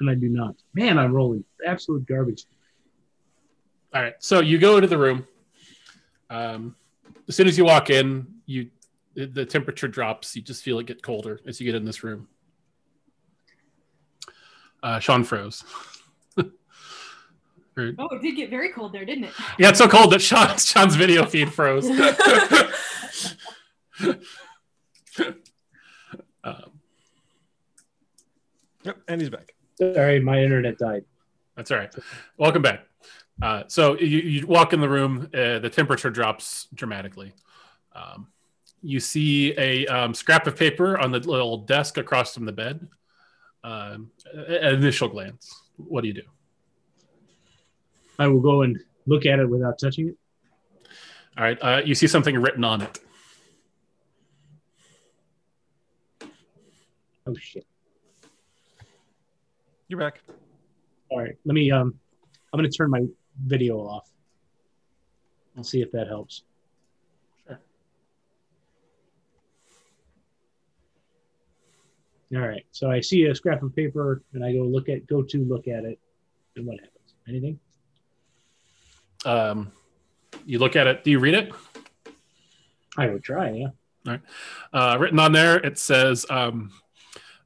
And 0.00 0.10
I 0.10 0.14
do 0.14 0.28
not. 0.28 0.56
Man, 0.74 0.98
I'm 0.98 1.12
rolling 1.12 1.44
absolute 1.64 2.06
garbage. 2.06 2.44
All 3.94 4.02
right, 4.02 4.14
so 4.18 4.40
you 4.40 4.58
go 4.58 4.76
into 4.76 4.88
the 4.88 4.98
room. 4.98 5.26
Um, 6.28 6.74
as 7.28 7.36
soon 7.36 7.46
as 7.46 7.56
you 7.56 7.64
walk 7.64 7.90
in, 7.90 8.26
you 8.46 8.70
the- 9.14 9.44
temperature 9.44 9.86
drops. 9.86 10.34
You 10.34 10.42
just 10.42 10.62
feel 10.64 10.78
it 10.78 10.86
get 10.86 11.02
colder 11.02 11.38
as 11.46 11.60
you 11.60 11.66
get 11.66 11.74
in 11.74 11.84
this 11.84 12.02
room. 12.02 12.26
Uh, 14.82 14.98
Sean 14.98 15.22
froze. 15.22 15.62
Or- 17.76 17.92
Oh, 17.98 18.08
it 18.14 18.22
did 18.22 18.36
get 18.36 18.50
very 18.50 18.70
cold 18.70 18.92
there, 18.92 19.04
didn't 19.04 19.24
it? 19.24 19.32
yeah, 19.58 19.70
it's 19.70 19.78
so 19.78 19.88
cold 19.88 20.12
that 20.12 20.20
Sean, 20.20 20.48
Sean's 20.58 20.94
video 20.96 21.24
feed 21.26 21.52
froze. 21.52 21.88
um, 26.44 26.80
Yep, 28.84 28.96
and 29.06 29.20
he's 29.20 29.30
back. 29.30 29.54
Sorry, 29.78 30.18
my 30.20 30.42
internet 30.42 30.76
died. 30.76 31.04
That's 31.56 31.70
all 31.70 31.78
right. 31.78 31.94
Welcome 32.36 32.62
back. 32.62 32.80
Uh, 33.40 33.62
so 33.68 33.96
you, 33.98 34.18
you 34.18 34.46
walk 34.46 34.72
in 34.72 34.80
the 34.80 34.88
room, 34.88 35.28
uh, 35.34 35.60
the 35.60 35.70
temperature 35.70 36.10
drops 36.10 36.66
dramatically. 36.74 37.32
Um, 37.94 38.26
you 38.82 38.98
see 38.98 39.54
a 39.56 39.86
um, 39.86 40.14
scrap 40.14 40.46
of 40.48 40.56
paper 40.56 40.98
on 40.98 41.12
the 41.12 41.20
little 41.20 41.58
desk 41.58 41.96
across 41.98 42.34
from 42.34 42.44
the 42.44 42.52
bed. 42.52 42.88
Um, 43.62 44.10
at 44.48 44.74
initial 44.74 45.06
glance, 45.08 45.62
what 45.76 46.00
do 46.00 46.08
you 46.08 46.14
do? 46.14 46.22
I 48.18 48.28
will 48.28 48.40
go 48.40 48.62
and 48.62 48.78
look 49.06 49.26
at 49.26 49.38
it 49.38 49.48
without 49.48 49.78
touching 49.78 50.08
it. 50.08 50.16
All 51.36 51.44
right, 51.44 51.58
uh, 51.62 51.82
you 51.84 51.94
see 51.94 52.06
something 52.06 52.36
written 52.36 52.62
on 52.62 52.82
it. 52.82 52.98
Oh 57.26 57.34
shit! 57.38 57.66
You're 59.88 60.00
back. 60.00 60.20
All 61.08 61.18
right, 61.18 61.36
let 61.44 61.54
me. 61.54 61.70
Um, 61.70 61.98
I'm 62.52 62.58
going 62.58 62.70
to 62.70 62.76
turn 62.76 62.90
my 62.90 63.06
video 63.42 63.78
off. 63.78 64.10
I'll 65.56 65.64
see 65.64 65.80
if 65.80 65.90
that 65.92 66.06
helps. 66.06 66.42
Sure. 67.46 67.60
All 72.34 72.48
right, 72.48 72.64
so 72.72 72.90
I 72.90 73.00
see 73.00 73.24
a 73.24 73.34
scrap 73.34 73.62
of 73.62 73.74
paper, 73.74 74.22
and 74.32 74.44
I 74.44 74.52
go 74.52 74.64
look 74.64 74.88
at, 74.88 75.06
go 75.06 75.22
to 75.22 75.44
look 75.44 75.68
at 75.68 75.84
it, 75.84 75.98
and 76.56 76.66
what 76.66 76.78
happens? 76.80 77.14
Anything? 77.28 77.58
Um, 79.24 79.72
you 80.44 80.58
look 80.58 80.76
at 80.76 80.86
it. 80.86 81.04
Do 81.04 81.10
you 81.10 81.18
read 81.18 81.34
it? 81.34 81.52
I 82.96 83.08
would 83.08 83.22
try. 83.22 83.50
Yeah. 83.50 84.18
Uh, 84.72 84.96
written 84.98 85.18
on 85.18 85.32
there, 85.32 85.56
it 85.56 85.78
says, 85.78 86.26
um, 86.28 86.72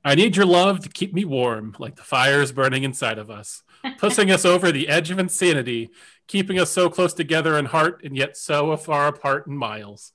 I 0.05 0.15
need 0.15 0.37
your 0.37 0.47
love 0.47 0.81
to 0.81 0.89
keep 0.89 1.13
me 1.13 1.25
warm, 1.25 1.75
like 1.79 1.97
the 1.97 2.03
fires 2.03 2.53
burning 2.53 2.85
inside 2.85 3.19
of 3.19 3.31
us, 3.31 3.63
pushing 3.99 4.31
us 4.31 4.45
over 4.47 4.73
the 4.73 4.89
edge 4.89 5.11
of 5.11 5.19
insanity, 5.19 5.91
keeping 6.27 6.59
us 6.59 6.71
so 6.71 6.89
close 6.89 7.13
together 7.13 7.59
in 7.59 7.67
heart 7.67 8.03
and 8.05 8.17
yet 8.17 8.37
so 8.37 8.77
far 8.77 9.09
apart 9.09 9.47
in 9.47 9.57
miles. 9.57 10.13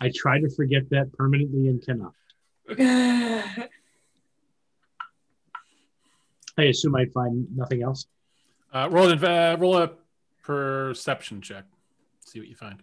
I 0.00 0.10
try 0.14 0.40
to 0.40 0.48
forget 0.48 0.88
that 0.90 1.12
permanently 1.12 1.68
and 1.68 1.84
cannot. 1.84 2.14
I 6.58 6.62
assume 6.64 6.96
I'd 6.96 7.12
find 7.12 7.46
nothing 7.56 7.82
else. 7.82 8.06
Uh, 8.72 8.88
roll, 8.90 9.10
an, 9.10 9.24
uh, 9.24 9.56
roll 9.58 9.76
a 9.76 9.90
perception 10.50 11.40
check. 11.40 11.64
See 12.26 12.40
what 12.40 12.48
you 12.48 12.56
find. 12.56 12.82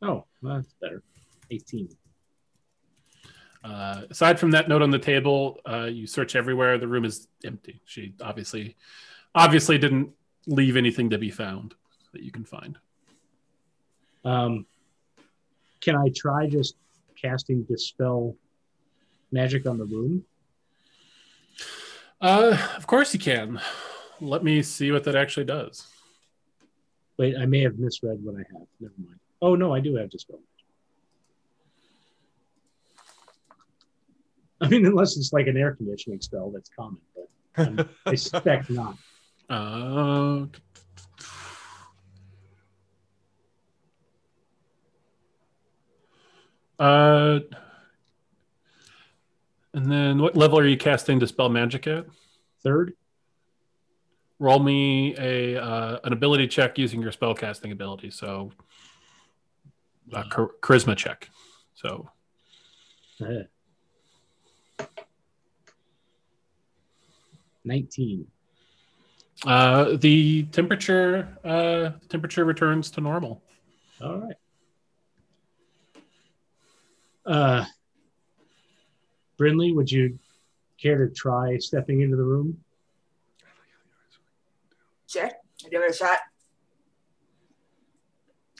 Oh, 0.00 0.24
well, 0.40 0.54
that's 0.56 0.72
better. 0.80 1.02
18. 1.50 1.88
Uh, 3.64 4.02
aside 4.10 4.38
from 4.38 4.52
that 4.52 4.68
note 4.68 4.82
on 4.82 4.90
the 4.90 4.98
table, 4.98 5.58
uh, 5.68 5.88
you 5.90 6.06
search 6.06 6.36
everywhere. 6.36 6.78
The 6.78 6.86
room 6.86 7.04
is 7.04 7.26
empty. 7.44 7.80
She 7.84 8.14
obviously, 8.20 8.76
obviously 9.34 9.76
didn't 9.76 10.10
leave 10.46 10.76
anything 10.76 11.10
to 11.10 11.18
be 11.18 11.30
found 11.30 11.74
that 12.12 12.22
you 12.22 12.30
can 12.30 12.44
find. 12.44 12.78
Um, 14.24 14.66
can 15.80 15.96
I 15.96 16.10
try 16.14 16.46
just 16.46 16.76
casting 17.20 17.64
dispel 17.64 18.36
magic 19.32 19.66
on 19.66 19.78
the 19.78 19.84
room? 19.84 20.24
Uh, 22.20 22.56
of 22.76 22.86
course 22.86 23.12
you 23.12 23.18
can. 23.18 23.60
Let 24.20 24.42
me 24.42 24.62
see 24.62 24.90
what 24.92 25.04
that 25.04 25.14
actually 25.14 25.44
does. 25.44 25.86
Wait, 27.18 27.36
I 27.36 27.46
may 27.46 27.60
have 27.60 27.78
misread 27.78 28.18
what 28.22 28.34
I 28.34 28.44
have. 28.52 28.66
Never 28.80 28.94
mind. 28.98 29.18
Oh 29.42 29.54
no, 29.54 29.74
I 29.74 29.80
do 29.80 29.94
have 29.96 30.10
dispel. 30.10 30.40
I 34.60 34.68
mean, 34.68 34.86
unless 34.86 35.16
it's 35.16 35.32
like 35.32 35.46
an 35.46 35.56
air 35.56 35.74
conditioning 35.74 36.20
spell, 36.20 36.50
that's 36.50 36.70
common, 36.70 37.00
but 37.14 37.68
um, 37.68 37.88
I 38.06 38.14
suspect 38.14 38.70
not. 38.70 38.96
Uh, 39.50 40.46
uh, 46.78 47.40
and 49.74 49.92
then 49.92 50.18
what 50.18 50.36
level 50.36 50.58
are 50.58 50.66
you 50.66 50.78
casting 50.78 51.18
Dispel 51.18 51.50
Magic 51.50 51.86
at? 51.86 52.06
Third, 52.62 52.94
Roll 54.38 54.58
me 54.58 55.14
a 55.16 55.56
uh, 55.62 55.98
an 56.04 56.12
ability 56.12 56.46
check 56.48 56.76
using 56.76 57.00
your 57.00 57.12
spell 57.12 57.34
casting 57.34 57.72
ability. 57.72 58.10
So, 58.10 58.52
a 60.12 60.24
char- 60.30 60.50
charisma 60.60 60.94
check. 60.94 61.30
So, 61.74 62.10
uh, 63.20 64.84
nineteen. 67.64 68.26
uh, 69.46 69.96
the 69.96 70.42
temperature 70.52 71.38
uh, 71.42 71.92
temperature 72.10 72.44
returns 72.44 72.90
to 72.92 73.00
normal. 73.00 73.42
All 74.02 74.18
right. 74.18 74.36
Uh, 77.24 77.64
Brindley, 79.38 79.72
would 79.72 79.90
you 79.90 80.18
care 80.80 81.06
to 81.06 81.12
try 81.12 81.56
stepping 81.56 82.02
into 82.02 82.16
the 82.16 82.22
room? 82.22 82.62
Sure. 85.06 85.30
I'll 85.64 85.70
give 85.70 85.82
it 85.82 85.90
a 85.90 85.94
shot. 85.94 86.18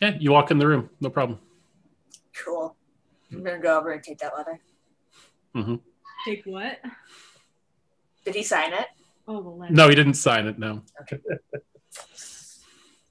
Yeah, 0.01 0.17
you 0.19 0.33
walk 0.33 0.51
in 0.51 0.59
the 0.59 0.67
room, 0.67 0.91
no 1.01 1.11
problem. 1.11 1.39
Cool. 2.45 2.77
I'm 3.33 3.43
gonna 3.43 3.59
go 3.59 3.79
over 3.79 3.93
and 3.93 4.03
take 4.03 4.19
that 4.19 4.37
letter. 4.37 4.61
Mm-hmm. 5.55 5.77
Take 6.25 6.45
what? 6.45 6.81
Did 8.25 8.35
he 8.35 8.43
sign 8.43 8.73
it? 8.73 8.87
Oh, 9.27 9.43
the 9.43 9.49
letter. 9.49 9.73
No, 9.73 9.89
he 9.89 9.95
didn't 9.95 10.15
sign 10.15 10.47
it. 10.47 10.59
No. 10.59 10.83
Okay. 11.03 11.19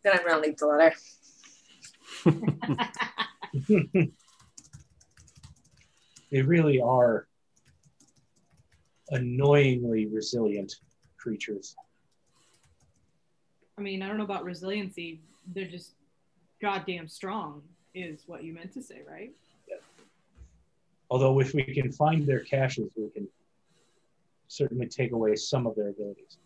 Then 0.03 0.19
I'm 0.19 0.27
gonna 0.27 0.39
leave 0.39 0.57
the 0.57 0.67
letter. 0.67 0.93
they 6.31 6.41
really 6.43 6.79
are 6.79 7.27
annoyingly 9.09 10.05
resilient 10.05 10.75
creatures. 11.17 11.75
I 13.77 13.81
mean, 13.81 14.01
I 14.01 14.07
don't 14.07 14.17
know 14.17 14.23
about 14.23 14.45
resiliency. 14.45 15.19
They're 15.53 15.67
just 15.67 15.91
goddamn 16.61 17.07
strong, 17.07 17.61
is 17.93 18.23
what 18.25 18.43
you 18.43 18.53
meant 18.53 18.73
to 18.73 18.81
say, 18.81 19.01
right? 19.09 19.31
Although 21.09 21.39
if 21.39 21.53
we 21.53 21.63
can 21.63 21.91
find 21.91 22.25
their 22.25 22.39
caches, 22.39 22.91
we 22.95 23.09
can 23.09 23.27
certainly 24.47 24.87
take 24.87 25.11
away 25.11 25.35
some 25.35 25.67
of 25.67 25.75
their 25.75 25.89
abilities. 25.89 26.37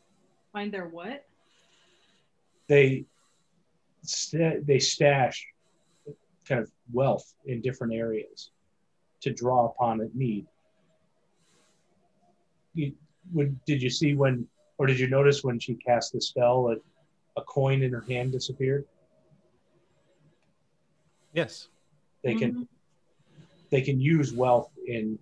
Find 0.52 0.74
their 0.74 0.88
what? 0.88 1.26
They 2.68 3.06
sta- 4.04 4.60
they 4.64 4.80
stash 4.80 5.46
kind 6.48 6.62
of 6.62 6.72
wealth 6.92 7.36
in 7.46 7.62
different 7.62 7.94
areas 7.94 8.52
to 9.22 9.32
draw 9.32 9.68
upon 9.68 10.02
at 10.02 10.14
need. 10.16 10.46
You, 12.74 12.94
would, 13.34 13.64
did 13.66 13.82
you 13.82 13.90
see 13.90 14.16
when, 14.16 14.48
or 14.78 14.88
did 14.88 15.00
you 15.00 15.08
notice 15.08 15.44
when 15.44 15.60
she 15.60 15.76
cast 15.76 16.14
the 16.14 16.22
spell, 16.22 16.70
a, 16.70 16.76
a 17.40 17.44
coin 17.46 17.82
in 17.82 17.92
her 17.92 18.06
hand 18.08 18.32
disappeared? 18.32 18.86
Yes. 21.34 21.70
They 22.24 22.36
can 22.36 22.54
Mhm. 22.54 22.68
they 23.72 23.82
can 23.82 24.00
use 24.02 24.34
wealth 24.34 24.72
in 24.86 25.20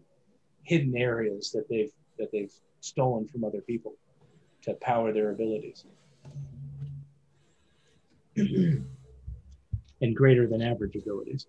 hidden 0.63 0.95
areas 0.95 1.51
that 1.51 1.68
they've 1.70 1.93
that 2.18 2.32
they've 2.32 2.53
stolen 2.80 3.28
from 3.28 3.43
other 3.43 3.61
people 3.61 3.95
to 4.63 4.74
power 4.76 5.11
their 5.13 5.32
abilities. 5.32 5.86
and 10.01 10.15
greater 10.15 10.47
than 10.47 10.61
average 10.61 10.95
abilities. 10.95 11.47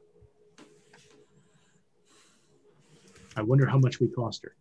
I 3.37 3.43
wonder 3.43 3.67
how 3.67 3.79
much 3.79 4.01
we 4.01 4.09
cost 4.09 4.43
her. 4.43 4.55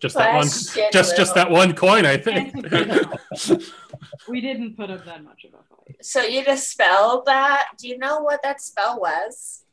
Just 0.00 0.16
that 0.16 0.34
one. 0.34 0.46
Just 0.92 1.16
just 1.16 1.34
that 1.34 1.50
one 1.50 1.74
coin, 1.74 2.04
I 2.06 2.16
think. 2.16 2.54
We 4.28 4.40
didn't 4.40 4.76
put 4.76 4.90
up 4.90 5.04
that 5.04 5.22
much 5.22 5.44
of 5.44 5.54
a 5.54 5.62
fight. 5.62 6.04
So 6.04 6.22
you 6.22 6.44
dispelled 6.44 7.26
that. 7.26 7.68
Do 7.78 7.88
you 7.88 7.98
know 7.98 8.20
what 8.20 8.42
that 8.42 8.60
spell 8.60 8.98
was? 9.00 9.64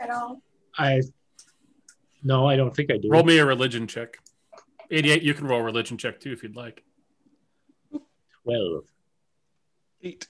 At 0.00 0.10
all? 0.10 0.42
I 0.76 1.02
no, 2.22 2.46
I 2.48 2.56
don't 2.56 2.74
think 2.74 2.90
I 2.90 2.96
do. 2.98 3.08
roll 3.08 3.22
me 3.22 3.38
a 3.38 3.46
religion 3.46 3.86
check. 3.86 4.18
88. 4.90 5.22
You 5.22 5.34
can 5.34 5.46
roll 5.46 5.60
a 5.60 5.64
religion 5.64 5.96
check 5.96 6.20
too 6.20 6.32
if 6.32 6.42
you'd 6.42 6.56
like. 6.56 6.82
Twelve. 8.42 8.84
Eight. 10.02 10.28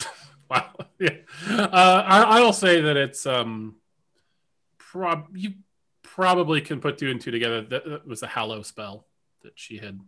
Wow. 0.48 0.70
Yeah. 1.00 1.10
Uh, 1.48 2.04
I, 2.06 2.38
I'll 2.38 2.52
say 2.52 2.80
that 2.82 2.96
it's 2.96 3.26
um, 3.26 3.74
prob 4.78 5.26
you 5.34 5.54
probably 6.16 6.62
can 6.62 6.80
put 6.80 6.96
two 6.96 7.10
and 7.10 7.20
two 7.20 7.30
together. 7.30 7.60
That, 7.60 8.06
was 8.06 8.22
a 8.22 8.26
hallow 8.26 8.62
spell 8.62 9.06
that 9.42 9.52
she 9.54 9.76
had, 9.76 10.00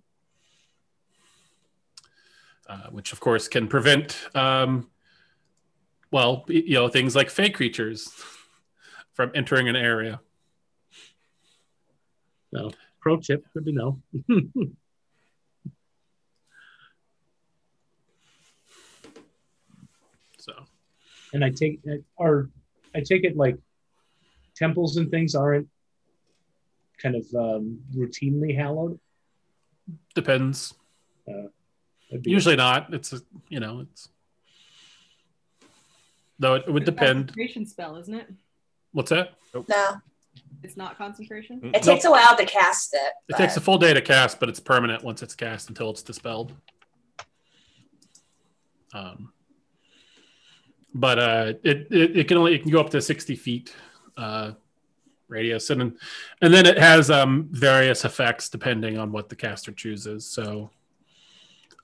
uh, 2.66 2.88
which 2.90 3.12
of 3.12 3.20
course 3.20 3.46
can 3.46 3.68
prevent, 3.68 4.16
um, 4.34 4.88
well, 6.10 6.46
you 6.48 6.72
know, 6.72 6.88
things 6.88 7.14
like 7.14 7.28
fey 7.28 7.50
creatures 7.50 8.10
from 9.12 9.30
entering 9.34 9.68
an 9.68 9.76
area. 9.76 10.20
No. 12.52 12.70
Pro 13.00 13.18
tip, 13.18 13.44
good 13.52 13.66
to 13.66 13.72
know. 13.72 14.00
So 20.40 20.54
and 21.34 21.44
I 21.44 21.50
take 21.50 21.80
are 22.18 22.48
I 22.94 23.00
take 23.00 23.24
it 23.24 23.36
like 23.36 23.58
temples 24.56 24.96
and 24.96 25.10
things 25.10 25.34
aren't 25.34 25.68
kind 27.02 27.14
of 27.16 27.24
um, 27.34 27.80
routinely 27.94 28.54
hallowed. 28.56 28.98
depends. 30.14 30.74
That'd 31.26 32.22
be- 32.22 32.30
Usually 32.30 32.56
not. 32.56 32.92
It's 32.94 33.12
a, 33.12 33.20
you 33.48 33.60
know, 33.60 33.80
it's 33.80 34.08
though 36.38 36.54
it 36.54 36.66
would 36.66 36.82
It's 36.82 36.88
a 36.88 36.92
depend. 36.92 37.18
Concentration 37.28 37.66
spell, 37.66 37.96
isn't 37.96 38.14
it? 38.14 38.28
What's 38.92 39.10
that? 39.10 39.34
No. 39.54 39.86
It's 40.62 40.76
not 40.76 40.96
concentration. 40.98 41.60
It 41.74 41.82
takes 41.82 42.04
a 42.04 42.10
while 42.10 42.36
to 42.36 42.44
cast 42.46 42.94
it. 42.94 43.12
It 43.28 43.36
takes 43.36 43.56
a 43.56 43.60
full 43.60 43.78
day 43.78 43.92
to 43.94 44.00
cast, 44.00 44.40
but 44.40 44.48
it's 44.48 44.58
permanent 44.60 45.04
once 45.04 45.22
it's 45.22 45.34
cast 45.34 45.68
until 45.68 45.90
it's 45.90 46.02
dispelled. 46.02 46.52
Um, 48.94 49.32
but 50.94 51.18
uh, 51.18 51.52
it, 51.62 51.88
it 51.90 52.16
it 52.16 52.28
can 52.28 52.38
only 52.38 52.54
it 52.54 52.62
can 52.62 52.70
go 52.70 52.80
up 52.80 52.90
to 52.90 53.00
sixty 53.02 53.36
feet 53.36 53.74
uh, 54.16 54.52
radius, 55.28 55.70
and 55.70 55.96
and 56.40 56.52
then 56.52 56.66
it 56.66 56.78
has 56.78 57.10
um, 57.10 57.48
various 57.50 58.04
effects 58.04 58.48
depending 58.48 58.98
on 58.98 59.12
what 59.12 59.28
the 59.28 59.36
caster 59.36 59.72
chooses. 59.72 60.26
So, 60.26 60.70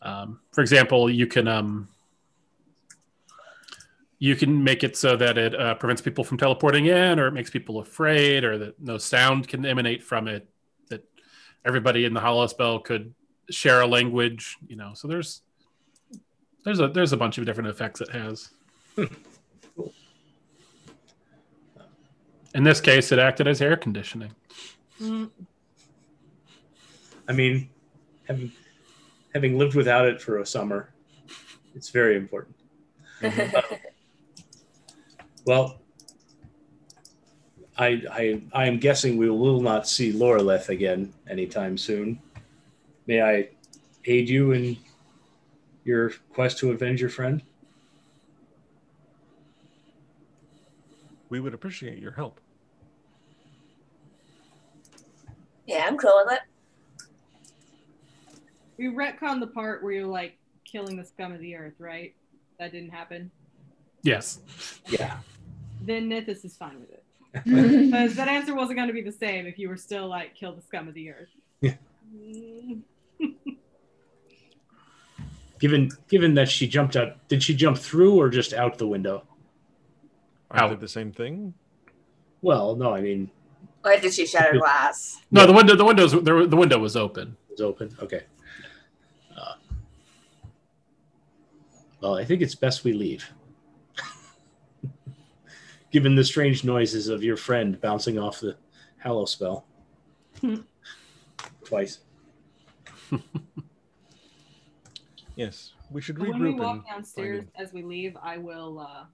um, 0.03 0.41
for 0.53 0.61
example, 0.61 1.11
you 1.11 1.27
can 1.27 1.47
um, 1.47 1.89
you 4.19 4.37
can 4.37 4.65
make 4.65 4.85
it 4.85 4.97
so 4.97 5.17
that 5.17 5.39
it 5.39 5.55
uh, 5.55 5.75
prevents 5.75 6.03
people 6.03 6.25
from 6.25 6.39
teleporting 6.39 6.87
in, 6.87 7.21
or 7.21 7.27
it 7.27 7.33
makes 7.33 7.51
people 7.51 7.79
afraid, 7.79 8.45
or 8.45 8.59
that 8.59 8.81
no 8.81 8.99
sound 8.99 9.49
can 9.49 9.65
emanate 9.65 10.03
from 10.03 10.29
it. 10.29 10.49
That 10.89 11.05
everybody 11.65 12.05
in 12.05 12.15
the 12.15 12.21
hallow 12.21 12.47
spell 12.47 12.79
could 12.79 13.15
share 13.51 13.83
a 13.83 13.87
language, 13.87 14.57
you 14.67 14.77
know. 14.77 14.93
So 14.95 15.09
there's 15.09 15.43
there's 16.65 16.81
a 16.81 16.89
there's 16.89 17.13
a 17.13 17.17
bunch 17.17 17.39
of 17.39 17.45
different 17.45 17.71
effects 17.71 18.01
it 18.01 18.11
has. 18.11 18.51
In 22.55 22.63
this 22.63 22.81
case, 22.81 23.11
it 23.11 23.19
acted 23.19 23.49
as 23.49 23.61
air 23.61 23.77
conditioning. 23.77 24.31
Mm, 25.01 25.31
I 27.29 27.33
mean, 27.33 27.69
having 28.29 28.53
having 29.35 29.59
lived 29.59 29.75
without 29.75 30.07
it 30.07 30.23
for 30.23 30.39
a 30.39 30.47
summer, 30.47 30.95
it's 31.75 31.91
very 31.91 32.17
important. 32.17 32.57
Well, 35.47 35.83
I 37.77 38.03
I 38.11 38.43
I 38.53 38.67
am 38.67 38.79
guessing 38.79 39.17
we 39.17 39.29
will 39.29 39.61
not 39.61 39.87
see 39.87 40.13
Loreleth 40.13 40.69
again 40.71 41.13
anytime 41.29 41.77
soon. 41.77 42.19
May 43.07 43.21
I 43.21 43.51
aid 44.07 44.29
you 44.29 44.53
in 44.53 44.77
your 45.85 46.11
quest 46.33 46.59
to 46.59 46.71
avenge 46.71 47.01
your 47.01 47.11
friend? 47.11 47.43
We 51.29 51.41
would 51.41 51.53
appreciate 51.53 51.99
your 51.99 52.13
help. 52.13 52.41
Yeah, 55.67 55.85
I'm 55.87 55.97
cool 55.97 56.23
with 56.25 56.35
it. 56.35 56.41
we 58.77 58.87
retcon 58.87 59.41
the 59.41 59.47
part 59.47 59.83
where 59.83 59.93
you're 59.93 60.07
like 60.07 60.37
killing 60.65 60.97
the 60.97 61.05
scum 61.05 61.33
of 61.33 61.41
the 61.41 61.55
earth, 61.57 61.75
right? 61.79 62.15
That 62.59 62.73
didn't 62.73 62.91
happen. 62.91 63.31
Yes. 64.03 64.41
Yeah. 64.89 65.19
Then 65.83 66.09
Nithis 66.11 66.45
is 66.45 66.57
fine 66.57 66.81
with 66.81 66.91
it. 66.91 67.01
Because 67.45 68.15
that 68.15 68.29
answer 68.29 68.55
wasn't 68.55 68.77
going 68.77 68.87
to 68.89 68.95
be 68.95 69.03
the 69.03 69.11
same 69.11 69.47
if 69.47 69.59
you 69.59 69.69
were 69.69 69.77
still 69.77 70.07
like 70.07 70.35
kill 70.37 70.53
the 70.55 70.63
scum 70.63 70.87
of 70.87 70.95
the 70.95 71.11
earth. 71.11 71.29
Yeah. 71.61 71.75
Given 75.61 75.91
given 76.09 76.35
that 76.35 76.49
she 76.49 76.67
jumped 76.69 76.97
out, 76.97 77.27
did 77.29 77.43
she 77.43 77.55
jump 77.55 77.79
through 77.79 78.21
or 78.21 78.29
just 78.29 78.53
out 78.53 78.77
the 78.79 78.87
window? 78.87 79.23
Are 80.51 80.69
they 80.69 80.75
Out. 80.75 80.81
the 80.81 80.89
same 80.89 81.11
thing? 81.11 81.55
Well, 82.43 82.77
no, 82.77 82.93
I 82.95 83.01
mean 83.01 83.31
Or 83.85 83.97
did 83.99 84.15
she 84.15 84.27
shatter 84.27 84.59
glass? 84.59 85.21
No, 85.31 85.47
the 85.47 85.53
window 85.53 85.77
the 85.77 85.85
windows 85.85 86.13
the, 86.13 86.47
the 86.47 86.57
window 86.57 86.79
was 86.79 86.97
open. 86.97 87.37
it's 87.51 87.61
open. 87.61 87.95
Okay. 88.01 88.23
Uh, 89.37 89.55
well, 92.01 92.15
I 92.15 92.25
think 92.25 92.41
it's 92.41 92.55
best 92.55 92.85
we 92.85 92.93
leave. 92.93 93.31
Given 95.91 96.15
the 96.15 96.25
strange 96.25 96.65
noises 96.65 97.09
of 97.09 97.23
your 97.23 97.37
friend 97.37 97.81
bouncing 97.81 98.19
off 98.19 98.41
the 98.41 98.57
hallow 98.99 99.27
spell. 99.27 99.67
Twice. 101.65 102.01
Yes. 105.37 105.73
We 105.91 106.01
should 106.01 106.17
regroup. 106.17 106.33
When 106.33 106.43
we 106.43 106.53
walk 106.55 106.87
downstairs 106.87 107.45
as 107.57 107.73
we 107.73 107.83
leave, 107.83 108.17
I 108.23 108.39
will 108.39 108.79
uh, 108.79 109.05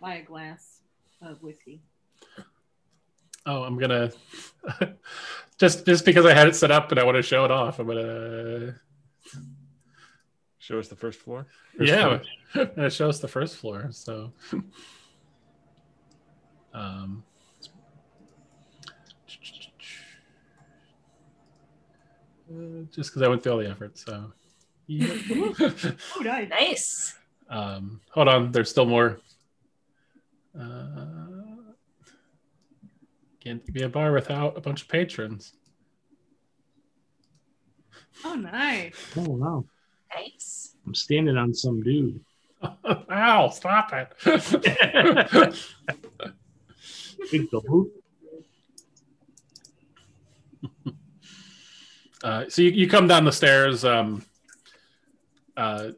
buy 0.00 0.16
a 0.16 0.22
glass 0.22 0.80
of 1.20 1.42
whiskey. 1.42 1.80
Oh, 3.46 3.62
I'm 3.62 3.78
gonna 3.78 4.10
just 5.58 5.84
just 5.84 6.04
because 6.04 6.24
I 6.24 6.32
had 6.34 6.48
it 6.48 6.56
set 6.56 6.70
up 6.70 6.90
and 6.90 6.98
I 6.98 7.04
want 7.04 7.16
to 7.16 7.22
show 7.22 7.44
it 7.44 7.50
off. 7.50 7.78
I'm 7.78 7.86
gonna 7.86 8.74
show 10.58 10.78
us 10.78 10.88
the 10.88 10.96
first 10.96 11.20
floor. 11.20 11.46
First 11.76 11.92
yeah, 11.92 12.18
floor. 12.54 12.86
it 12.86 12.92
shows 12.92 13.20
the 13.20 13.28
first 13.28 13.56
floor. 13.56 13.88
So, 13.90 14.32
um, 16.72 17.22
uh, 22.50 22.84
just 22.90 23.10
because 23.10 23.22
I 23.22 23.28
went 23.28 23.42
through 23.42 23.52
all 23.52 23.58
the 23.58 23.70
effort. 23.70 23.98
So. 23.98 24.32
Oh, 24.90 26.20
nice. 26.22 26.48
Nice. 26.50 27.14
um, 27.48 28.00
hold 28.10 28.28
on, 28.28 28.52
there's 28.52 28.70
still 28.70 28.84
more. 28.86 29.18
Uh, 30.58 31.53
can't 33.44 33.72
be 33.72 33.82
a 33.82 33.88
bar 33.88 34.12
without 34.12 34.56
a 34.56 34.60
bunch 34.60 34.82
of 34.82 34.88
patrons. 34.88 35.52
Oh, 38.24 38.34
nice. 38.34 38.94
Oh 39.16 39.30
wow. 39.30 39.64
Nice. 40.14 40.76
I'm 40.86 40.94
standing 40.94 41.36
on 41.36 41.52
some 41.52 41.82
dude. 41.82 42.20
Ow! 43.10 43.48
Stop 43.50 43.92
it. 43.92 44.12
Big 47.30 47.50
gold. 47.50 47.88
Uh, 52.22 52.48
so 52.48 52.62
you, 52.62 52.70
you 52.70 52.88
come 52.88 53.06
down 53.06 53.26
the 53.26 53.32
stairs, 53.32 53.84
um, 53.84 54.24
uh, 55.58 55.90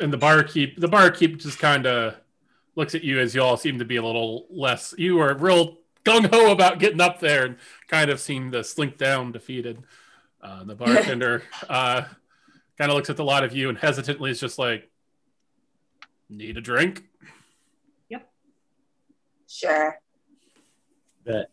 and 0.00 0.10
the 0.10 0.16
barkeep 0.16 0.80
the 0.80 0.88
barkeep 0.88 1.38
just 1.38 1.58
kind 1.58 1.86
of 1.86 2.16
looks 2.74 2.94
at 2.94 3.04
you 3.04 3.20
as 3.20 3.34
you 3.34 3.42
all 3.42 3.58
seem 3.58 3.78
to 3.78 3.84
be 3.84 3.96
a 3.96 4.02
little 4.02 4.46
less. 4.48 4.94
You 4.96 5.20
are 5.20 5.34
real 5.34 5.76
gung 6.04 6.32
ho 6.32 6.50
about 6.52 6.78
getting 6.78 7.00
up 7.00 7.20
there, 7.20 7.44
and 7.46 7.56
kind 7.88 8.10
of 8.10 8.20
seem 8.20 8.52
to 8.52 8.62
slink 8.64 8.98
down 8.98 9.32
defeated. 9.32 9.82
Uh, 10.42 10.64
the 10.64 10.74
bartender 10.74 11.42
uh, 11.68 12.02
kind 12.76 12.90
of 12.90 12.96
looks 12.96 13.08
at 13.10 13.16
the 13.16 13.24
lot 13.24 13.44
of 13.44 13.54
you 13.56 13.68
and 13.68 13.78
hesitantly 13.78 14.30
is 14.30 14.38
just 14.40 14.58
like, 14.58 14.90
"Need 16.28 16.56
a 16.58 16.60
drink?" 16.60 17.02
Yep. 18.10 18.30
Sure. 19.48 19.98
Bet. 21.24 21.46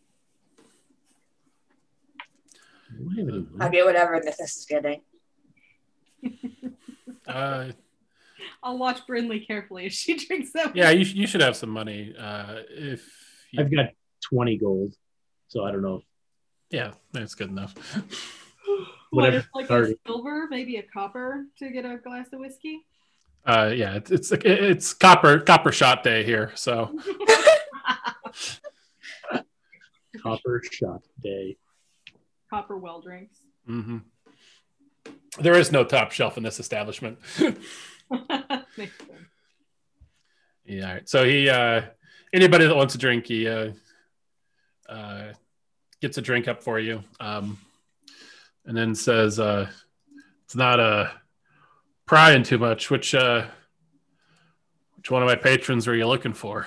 I 2.90 3.16
have 3.18 3.28
any 3.28 3.46
I'll 3.58 3.70
get 3.70 3.86
whatever 3.86 4.20
Nithis 4.20 4.58
is 4.58 4.66
getting. 4.68 5.00
Uh, 7.24 7.70
I'll 8.64 8.76
watch 8.76 9.06
Brindley 9.06 9.38
carefully 9.38 9.86
as 9.86 9.92
she 9.92 10.16
drinks 10.16 10.52
that. 10.54 10.74
yeah, 10.74 10.90
you, 10.90 11.04
sh- 11.04 11.14
you 11.14 11.26
should 11.28 11.40
have 11.40 11.54
some 11.56 11.70
money. 11.70 12.12
Uh, 12.18 12.62
if 12.68 13.08
you, 13.52 13.60
I've 13.60 13.70
got 13.70 13.90
20 14.30 14.56
gold, 14.58 14.94
so 15.48 15.64
I 15.64 15.70
don't 15.72 15.82
know. 15.82 16.02
yeah, 16.70 16.92
that's 17.12 17.34
good 17.34 17.50
enough. 17.50 17.74
What 19.10 19.24
whatever 19.24 19.36
if 19.38 19.48
like 19.54 19.64
a 19.66 19.68
party. 19.68 19.96
silver, 20.06 20.46
maybe 20.50 20.76
a 20.76 20.82
copper 20.82 21.44
to 21.58 21.70
get 21.70 21.84
a 21.84 21.96
glass 21.98 22.28
of 22.32 22.40
whiskey? 22.40 22.80
Uh, 23.44 23.72
yeah, 23.74 23.94
it's 23.94 24.10
it's 24.10 24.32
it's 24.32 24.94
copper 24.94 25.40
copper 25.40 25.72
shot 25.72 26.02
day 26.04 26.22
here, 26.24 26.52
so 26.54 26.96
Copper 30.22 30.62
shot 30.70 31.02
day. 31.22 31.56
copper 32.50 32.76
well 32.76 33.00
drinks. 33.00 33.38
hmm 33.66 33.98
there 35.40 35.54
is 35.54 35.72
no 35.72 35.82
top 35.82 36.12
shelf 36.12 36.36
in 36.36 36.42
this 36.42 36.60
establishment. 36.60 37.18
Yeah, 40.64 40.86
all 40.88 40.94
right. 40.94 41.08
so 41.08 41.24
he 41.24 41.48
uh, 41.48 41.82
anybody 42.32 42.66
that 42.66 42.76
wants 42.76 42.94
a 42.94 42.98
drink, 42.98 43.26
he 43.26 43.48
uh, 43.48 43.72
uh, 44.88 45.32
gets 46.00 46.18
a 46.18 46.22
drink 46.22 46.48
up 46.48 46.62
for 46.62 46.78
you, 46.78 47.02
um, 47.20 47.58
and 48.66 48.76
then 48.76 48.94
says, 48.94 49.38
uh, 49.38 49.68
"It's 50.44 50.56
not 50.56 50.80
uh, 50.80 51.08
prying 52.06 52.42
too 52.42 52.58
much. 52.58 52.90
Which 52.90 53.14
uh, 53.14 53.46
which 54.96 55.10
one 55.10 55.22
of 55.22 55.28
my 55.28 55.36
patrons 55.36 55.88
are 55.88 55.94
you 55.94 56.06
looking 56.06 56.32
for?" 56.32 56.66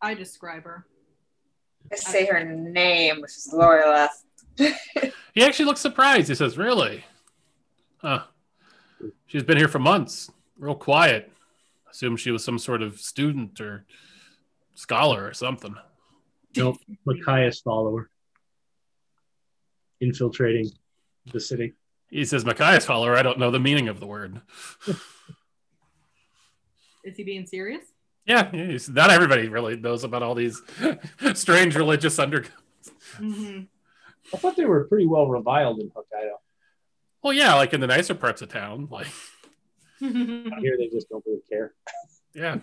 I 0.00 0.14
describe 0.14 0.64
her. 0.64 0.86
I 1.90 1.96
say 1.96 2.26
her 2.26 2.44
name, 2.44 3.20
which 3.22 3.32
is 3.32 3.50
Loreleth. 3.52 4.24
He 5.34 5.42
actually 5.42 5.64
looks 5.64 5.80
surprised. 5.80 6.28
He 6.28 6.34
says, 6.34 6.56
"Really? 6.56 7.04
Huh? 7.98 8.24
She's 9.26 9.42
been 9.42 9.56
here 9.56 9.68
for 9.68 9.78
months. 9.78 10.30
Real 10.58 10.74
quiet. 10.74 11.32
Assume 11.90 12.16
she 12.16 12.30
was 12.30 12.44
some 12.44 12.58
sort 12.58 12.82
of 12.82 13.00
student 13.00 13.60
or 13.60 13.84
scholar 14.74 15.26
or 15.26 15.32
something." 15.34 15.74
Nope. 16.56 16.78
Machias 17.04 17.60
follower. 17.60 18.10
Infiltrating 20.00 20.70
the 21.32 21.40
city. 21.40 21.72
He 22.08 22.24
says, 22.24 22.44
"Machias 22.44 22.84
follower. 22.84 23.16
I 23.16 23.22
don't 23.22 23.38
know 23.38 23.50
the 23.50 23.58
meaning 23.60 23.88
of 23.88 24.00
the 24.00 24.06
word." 24.06 24.40
Is 27.04 27.16
he 27.16 27.24
being 27.24 27.46
serious? 27.46 27.84
Yeah, 28.24 28.50
he's, 28.50 28.88
not 28.88 29.10
everybody 29.10 29.48
really 29.48 29.76
knows 29.76 30.02
about 30.04 30.22
all 30.22 30.34
these 30.34 30.62
strange 31.34 31.76
religious 31.76 32.18
under. 32.18 32.44
hmm 33.16 33.60
I 34.32 34.38
thought 34.38 34.56
they 34.56 34.64
were 34.64 34.84
pretty 34.84 35.06
well 35.06 35.26
reviled 35.26 35.80
in 35.80 35.90
Hokkaido. 35.90 36.36
Well, 37.22 37.34
yeah, 37.34 37.54
like 37.56 37.74
in 37.74 37.80
the 37.80 37.86
nicer 37.86 38.14
parts 38.14 38.40
of 38.40 38.48
town, 38.48 38.88
like 38.90 39.06
here, 39.98 40.76
they 40.78 40.88
just 40.90 41.10
don't 41.10 41.22
really 41.26 41.42
care. 41.50 41.74
yeah. 42.32 42.58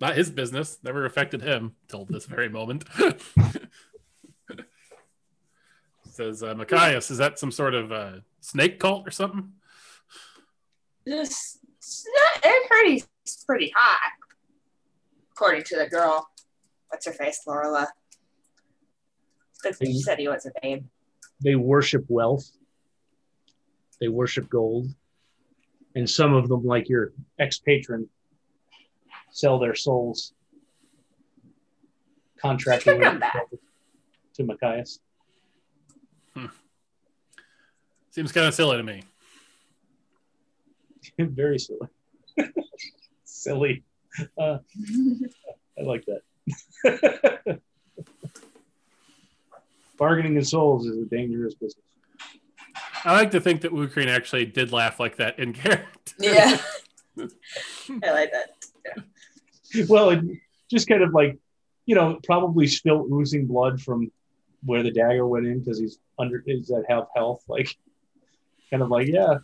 Not 0.00 0.16
his 0.16 0.30
business. 0.30 0.78
Never 0.82 1.04
affected 1.04 1.42
him 1.42 1.74
till 1.88 2.06
this 2.06 2.24
very 2.24 2.48
moment. 2.48 2.84
Says 6.10 6.42
uh, 6.42 6.54
Machias, 6.54 7.10
is 7.10 7.18
that 7.18 7.38
some 7.38 7.52
sort 7.52 7.74
of 7.74 7.92
uh, 7.92 8.12
snake 8.40 8.80
cult 8.80 9.06
or 9.06 9.10
something? 9.10 9.52
Just, 11.06 11.58
it's 11.78 12.06
not, 12.06 12.42
they're 12.42 12.66
pretty, 12.68 13.04
it's 13.24 13.44
pretty 13.44 13.72
hot, 13.76 14.12
according 15.32 15.64
to 15.64 15.76
the 15.76 15.86
girl. 15.86 16.28
What's 16.88 17.06
her 17.06 17.12
face, 17.12 17.42
Loreleth? 17.46 17.88
But 19.62 19.76
She 19.80 20.00
said 20.00 20.18
he 20.18 20.28
was 20.28 20.46
a 20.46 20.52
name. 20.64 20.90
They 21.42 21.54
worship 21.56 22.04
wealth. 22.08 22.50
They 24.00 24.08
worship 24.08 24.48
gold. 24.48 24.88
And 25.94 26.08
some 26.08 26.34
of 26.34 26.48
them, 26.48 26.64
like 26.64 26.88
your 26.88 27.12
ex 27.38 27.58
patron, 27.58 28.08
sell 29.30 29.58
their 29.58 29.74
souls. 29.74 30.32
Contracting 32.40 32.94
Should 32.94 33.02
come 33.02 33.18
back. 33.18 33.46
to 34.34 34.44
Machias. 34.44 35.00
Seems 38.12 38.32
kind 38.32 38.46
of 38.48 38.54
silly 38.54 38.76
to 38.76 38.82
me. 38.82 39.02
Very 41.18 41.58
silly. 41.58 41.88
silly. 43.24 43.84
Uh, 44.36 44.58
I 45.78 45.82
like 45.82 46.04
that. 46.06 47.60
Bargaining 49.96 50.36
in 50.36 50.44
souls 50.44 50.86
is 50.86 50.98
a 50.98 51.04
dangerous 51.04 51.54
business. 51.54 51.84
I 53.04 53.12
like 53.12 53.30
to 53.30 53.40
think 53.40 53.60
that 53.60 53.72
Wukreen 53.72 54.08
actually 54.08 54.44
did 54.46 54.72
laugh 54.72 54.98
like 54.98 55.16
that 55.16 55.38
in 55.38 55.52
character. 55.52 56.14
Yeah. 56.18 56.58
I 57.18 58.10
like 58.12 58.32
that. 58.32 58.50
Well, 59.88 60.10
it 60.10 60.20
just 60.70 60.88
kind 60.88 61.02
of 61.02 61.12
like, 61.14 61.38
you 61.86 61.94
know, 61.94 62.18
probably 62.24 62.66
still 62.66 63.06
oozing 63.12 63.46
blood 63.46 63.80
from 63.80 64.10
where 64.64 64.82
the 64.82 64.90
dagger 64.90 65.26
went 65.26 65.46
in 65.46 65.60
because 65.60 65.78
he's 65.78 65.98
under, 66.18 66.42
he's 66.46 66.70
at 66.70 66.82
half 66.88 67.08
health. 67.14 67.42
Like, 67.48 67.76
kind 68.70 68.82
of 68.82 68.88
like, 68.90 69.08
yeah, 69.08 69.38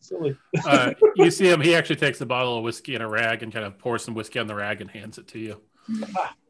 silly. 0.00 0.36
Uh, 0.64 0.92
you 1.16 1.30
see 1.30 1.48
him, 1.48 1.60
he 1.60 1.74
actually 1.74 1.96
takes 1.96 2.20
a 2.20 2.26
bottle 2.26 2.58
of 2.58 2.64
whiskey 2.64 2.94
and 2.94 3.02
a 3.02 3.08
rag 3.08 3.42
and 3.42 3.52
kind 3.52 3.64
of 3.64 3.78
pours 3.78 4.04
some 4.04 4.14
whiskey 4.14 4.38
on 4.38 4.46
the 4.46 4.54
rag 4.54 4.80
and 4.80 4.90
hands 4.90 5.18
it 5.18 5.28
to 5.28 5.38
you. 5.38 5.60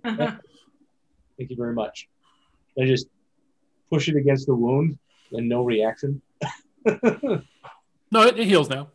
Thank 0.04 0.30
you 1.38 1.56
very 1.56 1.74
much. 1.74 2.08
I 2.80 2.84
just 2.84 3.06
push 3.90 4.08
it 4.08 4.16
against 4.16 4.46
the 4.46 4.54
wound 4.54 4.98
and 5.32 5.48
no 5.48 5.64
reaction. 5.64 6.22
No, 8.12 8.22
it, 8.22 8.38
it 8.38 8.46
heals 8.46 8.68
now. 8.68 8.88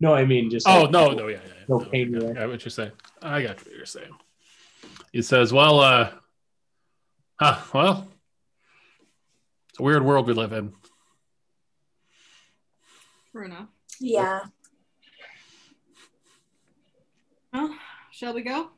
No, 0.00 0.14
I 0.14 0.24
mean 0.24 0.50
just. 0.50 0.66
Oh 0.66 0.82
like- 0.82 0.90
no, 0.92 1.10
no, 1.10 1.26
yeah, 1.26 1.36
yeah, 1.44 1.52
yeah. 1.58 1.64
No 1.68 1.80
pain 1.80 2.14
I 2.16 2.18
there. 2.18 2.34
got 2.34 2.48
what 2.48 2.64
you're 2.64 2.70
saying. 2.70 2.92
I 3.22 3.42
got 3.42 3.56
what 3.64 3.74
you're 3.74 3.86
saying. 3.86 4.12
He 5.12 5.22
says, 5.22 5.52
"Well, 5.52 5.80
uh, 5.80 6.10
huh, 7.40 7.60
well, 7.74 8.08
it's 9.70 9.80
a 9.80 9.82
weird 9.82 10.04
world 10.04 10.26
we 10.26 10.34
live 10.34 10.52
in. 10.52 10.72
True 13.32 13.46
enough. 13.46 13.68
Yeah. 14.00 14.40
Well, 17.52 17.74
shall 18.12 18.34
we 18.34 18.42
go? 18.42 18.70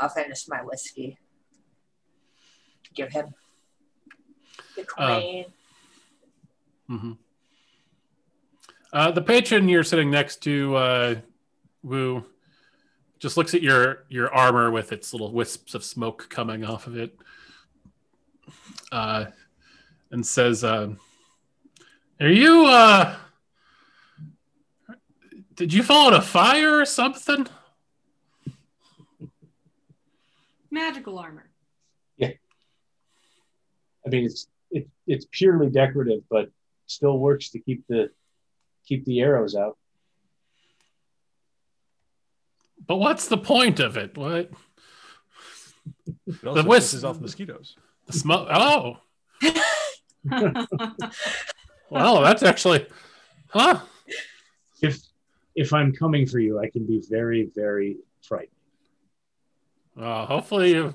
I'll 0.00 0.08
finish 0.08 0.46
my 0.48 0.62
whiskey. 0.62 1.18
Give 2.94 3.10
him 3.10 3.34
the 4.76 4.86
Uh, 4.98 5.18
queen. 5.20 5.44
hmm 6.88 7.12
Uh, 8.92 9.10
the 9.10 9.22
patron 9.22 9.68
you're 9.68 9.82
sitting 9.82 10.10
next 10.10 10.42
to, 10.42 10.76
uh, 10.76 11.14
Wu, 11.82 12.24
just 13.24 13.38
looks 13.38 13.54
at 13.54 13.62
your 13.62 14.04
your 14.10 14.30
armor 14.34 14.70
with 14.70 14.92
its 14.92 15.14
little 15.14 15.32
wisps 15.32 15.74
of 15.74 15.82
smoke 15.82 16.28
coming 16.28 16.62
off 16.62 16.86
of 16.86 16.94
it, 16.98 17.18
uh, 18.92 19.24
and 20.10 20.26
says, 20.26 20.62
um, 20.62 20.98
"Are 22.20 22.28
you? 22.28 22.66
Uh, 22.66 23.16
did 25.54 25.72
you 25.72 25.82
fall 25.82 26.08
in 26.08 26.14
a 26.14 26.20
fire 26.20 26.78
or 26.78 26.84
something?" 26.84 27.46
Magical 30.70 31.18
armor. 31.18 31.48
Yeah. 32.18 32.32
I 34.04 34.10
mean, 34.10 34.26
it's 34.26 34.48
it, 34.70 34.86
it's 35.06 35.26
purely 35.30 35.70
decorative, 35.70 36.24
but 36.28 36.50
still 36.88 37.18
works 37.18 37.48
to 37.52 37.58
keep 37.58 37.86
the 37.88 38.10
keep 38.86 39.06
the 39.06 39.20
arrows 39.20 39.56
out. 39.56 39.78
But 42.86 42.96
what's 42.96 43.28
the 43.28 43.38
point 43.38 43.80
of 43.80 43.96
it? 43.96 44.16
What? 44.16 44.50
It 46.26 46.46
also 46.46 46.62
wisp- 46.64 46.96
pisses 46.96 47.08
off 47.08 47.20
mosquitoes. 47.20 47.76
The 48.06 48.12
smoke. 48.12 48.48
Oh, 48.50 48.98
well, 51.90 52.22
that's 52.22 52.42
actually, 52.42 52.86
huh? 53.48 53.80
If 54.82 55.00
if 55.54 55.72
I'm 55.72 55.92
coming 55.92 56.26
for 56.26 56.38
you, 56.38 56.58
I 56.58 56.68
can 56.68 56.86
be 56.86 57.02
very, 57.08 57.50
very 57.54 57.98
frightened. 58.22 58.50
Uh, 59.98 60.26
hopefully, 60.26 60.72
you 60.72 60.94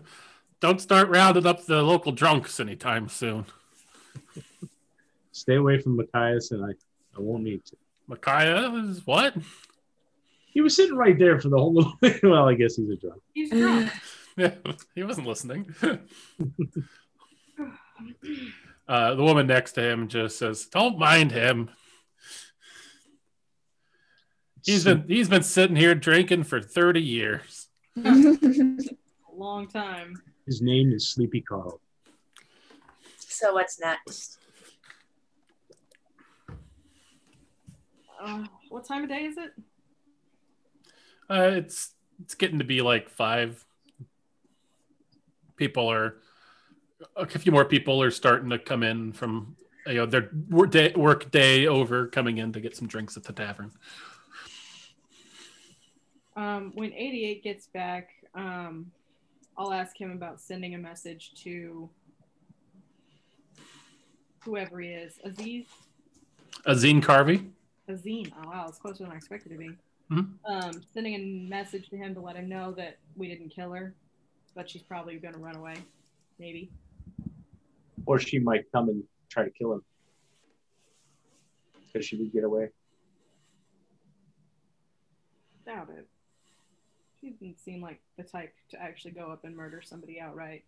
don't 0.60 0.82
start 0.82 1.10
rounding 1.10 1.46
up 1.46 1.66
the 1.66 1.82
local 1.82 2.12
drunks 2.12 2.60
anytime 2.60 3.08
soon. 3.08 3.46
Stay 5.32 5.56
away 5.56 5.80
from 5.80 5.96
Machias, 5.96 6.52
and 6.52 6.66
I, 6.66 6.72
I 7.18 7.22
won't 7.22 7.44
need 7.44 7.64
to. 7.66 7.78
Machias 8.08 8.90
is 8.90 9.08
what? 9.08 9.36
He 10.52 10.62
was 10.62 10.76
sitting 10.76 10.96
right 10.96 11.18
there 11.18 11.40
for 11.40 11.50
the 11.50 11.58
whole. 11.58 11.74
Little. 11.74 11.94
well, 12.30 12.50
I 12.50 12.56
guess 12.56 12.76
he's 12.76 12.90
a 12.90 12.96
drunk. 12.96 13.22
He's 13.34 13.50
drunk. 13.50 13.92
Yeah, 14.38 14.54
he 14.96 15.04
wasn't 15.04 15.28
listening. 15.28 15.76
uh, 18.88 19.16
the 19.16 19.24
woman 19.24 19.48
next 19.48 19.74
to 19.74 19.82
him 19.82 20.08
just 20.08 20.38
says, 20.38 20.68
"Don't 20.68 20.98
mind 20.98 21.34
him. 21.34 21.70
He's 24.64 24.86
been 24.86 25.04
he's 25.10 25.28
been 25.28 25.44
sitting 25.44 25.76
here 25.76 25.94
drinking 25.94 26.44
for 26.44 26.62
thirty 26.62 27.02
years." 27.02 27.68
A 28.06 28.78
long 29.36 29.68
time. 29.68 30.14
His 30.46 30.62
name 30.62 30.94
is 30.94 31.10
Sleepy 31.10 31.42
Carl. 31.42 31.82
so 33.18 33.56
what's 33.56 33.78
next? 33.78 34.38
Uh, 38.24 38.46
what 38.70 38.88
time 38.88 39.04
of 39.04 39.10
day 39.10 39.26
is 39.26 39.38
it? 39.38 39.52
Uh, 41.30 41.52
it's 41.54 41.92
it's 42.22 42.36
getting 42.36 42.60
to 42.60 42.66
be 42.66 42.82
like 42.82 43.10
five. 43.10 43.64
People 45.56 45.90
are 45.92 46.16
a 47.16 47.28
few 47.28 47.52
more 47.52 47.66
people 47.66 48.02
are 48.02 48.12
starting 48.12 48.50
to 48.50 48.60
come 48.60 48.84
in 48.84 49.14
from 49.14 49.56
you 49.88 49.96
know 49.96 50.06
their 50.06 50.30
work 50.50 50.72
day, 50.72 50.92
work 50.96 51.32
day 51.32 51.68
over, 51.68 52.08
coming 52.08 52.38
in 52.38 52.52
to 52.54 52.60
get 52.60 52.76
some 52.76 52.88
drinks 52.88 53.18
at 53.18 53.24
the 53.24 53.34
tavern. 53.34 53.72
Um, 56.36 56.72
when 56.76 56.94
88 56.94 57.44
gets 57.44 57.68
back, 57.68 58.12
um, 58.34 58.92
I'll 59.58 59.74
ask 59.74 60.00
him 60.00 60.12
about 60.12 60.40
sending 60.40 60.74
a 60.74 60.78
message 60.78 61.34
to 61.44 61.90
whoever 64.46 64.80
he 64.80 64.90
is. 64.90 65.20
Aziz? 65.26 65.66
Azine 66.66 67.02
Carvey. 67.02 67.50
Azine. 67.90 68.32
Oh, 68.38 68.50
wow, 68.50 68.66
it's 68.70 68.78
closer 68.78 69.04
than 69.04 69.12
I 69.12 69.16
expected 69.16 69.52
to 69.52 69.58
be. 69.58 69.72
Mhm. 70.12 70.40
Um, 70.46 70.72
sending 70.92 71.14
a 71.16 71.50
message 71.50 71.90
to 71.90 71.98
him 71.98 72.16
to 72.16 72.22
let 72.22 72.36
him 72.36 72.50
know 72.50 72.72
that 72.74 72.98
we 73.16 73.28
didn't 73.28 73.50
kill 73.50 73.72
her, 73.74 73.94
but 74.56 74.70
she's 74.70 74.82
probably 74.82 75.18
going 75.18 75.34
to 75.34 75.40
run 75.40 75.56
away. 75.56 75.76
Maybe. 76.40 76.72
Or 78.06 78.20
she 78.20 78.40
might 78.40 78.72
come 78.72 78.90
and 78.90 79.04
try 79.30 79.44
to 79.44 79.52
kill 79.52 79.74
him. 79.74 79.84
Because 81.86 82.08
she 82.08 82.18
did 82.18 82.34
get 82.34 82.44
away. 82.44 82.70
Doubt 85.66 85.90
it. 85.96 86.08
She 87.22 87.32
didn't 87.32 87.60
seem 87.60 87.82
like 87.82 88.02
the 88.18 88.24
type 88.24 88.54
to 88.70 88.82
actually 88.82 89.12
go 89.12 89.32
up 89.32 89.44
and 89.44 89.56
murder 89.56 89.82
somebody 89.84 90.20
outright. 90.20 90.64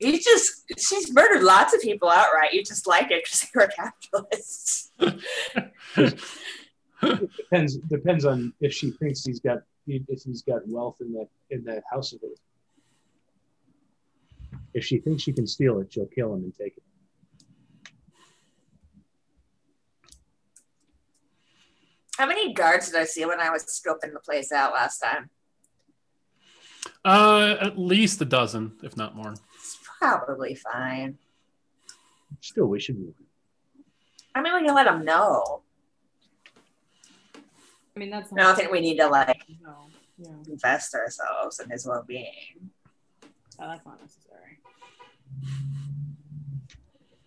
You 0.00 0.20
just 0.20 0.64
she's 0.76 1.12
murdered 1.12 1.42
lots 1.42 1.72
of 1.72 1.80
people 1.80 2.10
outright. 2.10 2.52
You 2.52 2.64
just 2.64 2.86
like 2.86 3.10
it 3.10 3.24
because 3.24 3.40
they 3.40 3.48
were 3.54 3.68
capitalists. 3.68 4.90
Depends 7.00 7.76
depends 7.76 8.24
on 8.24 8.52
if 8.60 8.72
she 8.72 8.90
thinks 8.92 9.24
he's 9.24 9.40
got 9.40 9.58
if 9.86 10.22
he's 10.22 10.42
got 10.42 10.66
wealth 10.66 10.96
in 11.00 11.12
that 11.12 11.28
in 11.50 11.64
that 11.64 11.82
house 11.90 12.12
of 12.12 12.20
his. 12.20 12.38
If 14.72 14.84
she 14.84 14.98
thinks 14.98 15.22
she 15.22 15.32
can 15.32 15.46
steal 15.46 15.80
it, 15.80 15.92
she'll 15.92 16.06
kill 16.06 16.34
him 16.34 16.44
and 16.44 16.54
take 16.54 16.76
it. 16.76 16.82
How 22.16 22.26
many 22.26 22.52
guards 22.52 22.90
did 22.90 23.00
I 23.00 23.04
see 23.04 23.24
when 23.24 23.40
I 23.40 23.50
was 23.50 23.64
scoping 23.64 24.12
the 24.12 24.20
place 24.20 24.52
out 24.52 24.72
last 24.72 24.98
time? 25.00 25.30
Uh, 27.04 27.56
at 27.60 27.78
least 27.78 28.20
a 28.20 28.24
dozen, 28.24 28.72
if 28.82 28.96
not 28.96 29.16
more. 29.16 29.34
It's 29.56 29.78
probably 29.98 30.54
fine. 30.54 31.18
Still, 32.40 32.66
we 32.66 32.78
should 32.78 32.98
move. 32.98 33.14
I 34.34 34.42
mean, 34.42 34.54
we 34.54 34.64
can 34.64 34.74
let 34.74 34.84
them 34.84 35.04
know. 35.04 35.63
I 37.96 38.00
mean, 38.00 38.10
that's 38.10 38.32
I 38.32 38.36
don't 38.36 38.56
think 38.56 38.72
we 38.72 38.80
need 38.80 38.98
to 38.98 39.06
like 39.06 39.40
No, 39.62 39.86
yeah, 40.18 40.30
invest 40.48 40.94
ourselves 40.94 41.60
in 41.60 41.70
his 41.70 41.86
well-being. 41.86 42.70
oh, 43.22 43.28
that's 43.68 43.86
not 43.86 44.00
necessary. 44.00 44.58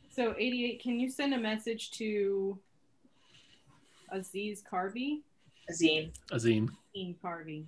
So, 0.09 0.33
88, 0.37 0.81
can 0.81 0.99
you 0.99 1.09
send 1.09 1.33
a 1.33 1.37
message 1.37 1.91
to 1.91 2.57
Aziz 4.11 4.63
Carvey? 4.69 5.21
Azim, 5.69 6.11
Azine. 6.31 6.69
Ian 6.95 7.15
Carvey 7.23 7.65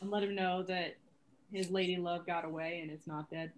and 0.00 0.10
let 0.10 0.22
him 0.22 0.34
know 0.34 0.62
that 0.62 0.96
his 1.52 1.68
lady 1.70 1.96
love 1.96 2.24
got 2.26 2.44
away 2.44 2.78
and 2.82 2.90
it's 2.90 3.06
not 3.08 3.28
dead. 3.30 3.50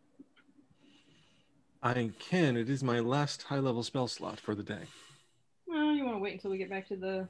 I 1.83 2.11
can. 2.19 2.57
It 2.57 2.69
is 2.71 2.83
my 2.83 3.01
last 3.01 3.43
high 3.43 3.59
level 3.59 3.83
spell 3.83 4.07
slot 4.09 4.41
for 4.41 4.55
the 4.55 4.63
day. 4.63 4.83
Well, 5.67 5.93
you 5.93 6.05
want 6.05 6.17
to 6.17 6.21
wait 6.21 6.33
until 6.35 6.51
we 6.51 6.59
get 6.59 6.69
back 6.71 6.89
to 6.89 6.97
the 6.97 7.09
apart- 7.17 7.29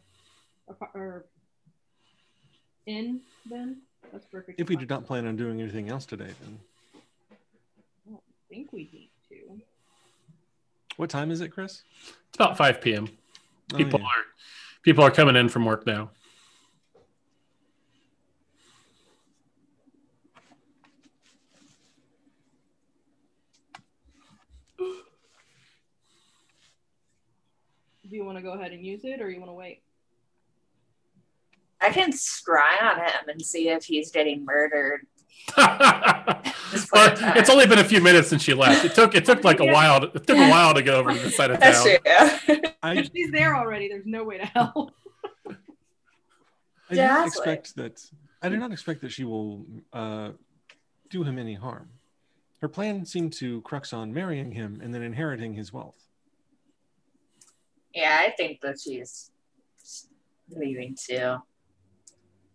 or 0.95 1.27
inn 2.87 3.21
then? 3.49 3.83
That's 4.13 4.27
perfect. 4.27 4.61
If 4.61 4.69
we 4.69 4.77
do 4.77 4.87
not 4.87 5.07
plan 5.07 5.27
on 5.27 5.37
doing 5.37 5.61
anything 5.61 5.89
else 5.89 6.07
today, 6.07 6.33
then 6.43 6.59
I 7.33 8.11
don't 8.11 8.23
think 8.49 8.73
we 8.73 8.89
need 8.93 9.11
to. 9.29 9.61
what 10.97 11.11
time 11.11 11.31
is 11.31 11.41
it, 11.41 11.49
Chris? 11.49 11.83
It's 12.29 12.37
about 12.37 12.57
five 12.57 12.81
p.m. 12.81 13.09
Oh, 13.73 13.77
People 13.77 14.01
yeah. 14.01 14.07
are 14.07 14.25
people 14.83 15.05
are 15.05 15.11
coming 15.11 15.37
in 15.37 15.49
from 15.49 15.65
work 15.65 15.87
now. 15.87 16.11
Do 28.09 28.17
you 28.17 28.25
want 28.25 28.39
to 28.39 28.43
go 28.43 28.55
ahead 28.55 28.73
and 28.73 28.85
use 28.85 29.05
it 29.05 29.21
or 29.21 29.31
you 29.31 29.39
want 29.39 29.51
to 29.51 29.55
wait? 29.55 29.83
I 31.81 31.91
can 31.91 32.13
scry 32.13 32.81
on 32.83 32.99
him 32.99 33.29
and 33.29 33.41
see 33.43 33.69
if 33.69 33.85
he's 33.85 34.11
getting 34.11 34.45
murdered. 34.45 35.07
it's 35.57 37.51
only 37.51 37.67
been 37.67 37.79
a 37.79 37.85
few 37.85 38.01
minutes 38.01 38.29
since 38.29 38.43
she 38.43 38.55
left. 38.55 38.85
It 38.85 38.95
took 38.95 39.15
it 39.15 39.25
took 39.25 39.43
like 39.45 39.61
a 39.61 39.65
Yeah. 39.65 39.73
while. 39.73 40.05
It 40.05 40.27
took 40.27 40.37
a 40.37 40.51
while 40.51 40.75
to 40.75 40.83
go 40.83 40.97
over 40.99 41.13
to 41.13 41.19
the 41.19 41.31
side 41.31 41.51
of 41.51 41.59
That's 41.61 41.83
town. 41.83 41.99
true. 42.47 42.57
I, 42.83 42.97
If 42.99 43.11
she's 43.15 43.31
there 43.33 43.57
already, 43.57 43.89
there's 43.89 44.07
no 44.07 44.23
way 44.25 44.39
to 44.39 44.47
help. 44.47 44.93
I 45.49 46.95
do 46.95 46.97
not 46.97 47.25
that's 47.25 47.37
expect 47.37 47.77
that. 47.77 48.05
I 48.43 48.49
do 48.49 48.57
not 48.57 48.73
expect 48.73 49.01
that 49.03 49.13
she 49.13 49.25
will 49.25 49.65
uh, 49.93 50.31
do 51.09 51.23
him 51.23 51.39
any 51.39 51.55
harm. 51.55 51.89
Her 52.61 52.69
plan 52.69 53.05
seemed 53.07 53.33
to 53.35 53.61
crux 53.63 53.93
on 53.93 54.13
marrying 54.13 54.53
him 54.53 54.81
and 54.83 54.95
then 54.95 55.03
inheriting 55.03 55.55
his 55.55 55.73
wealth. 55.73 55.97
yeah, 57.95 58.19
I 58.21 58.31
think 58.37 58.61
that 58.61 58.79
she's 58.81 59.31
leaving 60.51 60.95
too. 61.01 61.37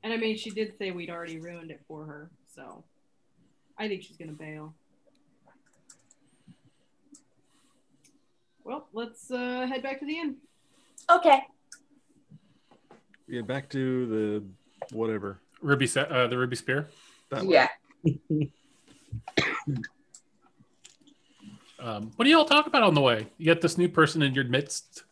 And 0.05 0.13
I 0.13 0.17
mean, 0.17 0.37
she 0.37 0.51
did 0.51 0.77
say 0.77 0.91
we'd 0.91 1.09
already 1.09 1.39
ruined 1.39 1.71
it 1.71 1.81
for 1.87 2.05
her, 2.05 2.29
so 2.55 2.83
I 3.75 3.87
think 3.87 4.03
she's 4.03 4.17
gonna 4.17 4.33
bail. 4.33 4.75
Well, 8.63 8.87
let's 8.93 9.31
uh, 9.31 9.65
head 9.67 9.81
back 9.81 9.99
to 10.01 10.05
the 10.05 10.19
inn. 10.19 10.35
Okay. 11.09 11.39
Yeah, 13.27 13.41
back 13.41 13.67
to 13.69 14.05
the 14.05 14.43
whatever. 14.95 15.39
Ruby, 15.59 15.87
sa- 15.87 16.01
uh, 16.01 16.27
the 16.27 16.37
Ruby 16.37 16.55
Spear. 16.55 16.87
That. 17.31 17.43
Yeah. 17.45 17.69
Um, 21.77 22.11
what 22.15 22.25
do 22.25 22.31
y'all 22.31 22.45
talk 22.45 22.65
about 22.65 22.81
on 22.81 22.95
the 22.95 23.01
way? 23.01 23.27
You 23.37 23.45
get 23.45 23.61
this 23.61 23.77
new 23.77 23.87
person 23.87 24.23
in 24.23 24.33
your 24.33 24.45
midst. 24.45 25.03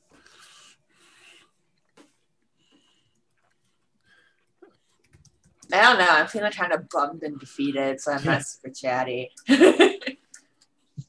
I 5.74 5.82
don't 5.82 5.98
know. 5.98 6.08
I'm 6.08 6.28
feeling 6.28 6.52
kind 6.52 6.72
of 6.72 6.88
bummed 6.90 7.24
and 7.24 7.40
defeated, 7.40 8.00
so 8.00 8.12
I'm 8.12 8.24
not 8.24 8.44
super 8.46 8.70
chatty. 8.70 9.32
I 9.50 9.98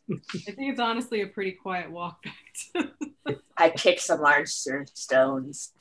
think 0.09 0.71
it's 0.71 0.81
honestly 0.81 1.21
a 1.21 1.27
pretty 1.27 1.53
quiet 1.53 1.91
walk 1.91 2.25
back. 2.25 2.91
To- 3.27 3.41
I 3.57 3.71
kicked 3.71 4.01
some 4.01 4.21
large 4.21 4.49
sur- 4.49 4.87
stones, 4.95 5.73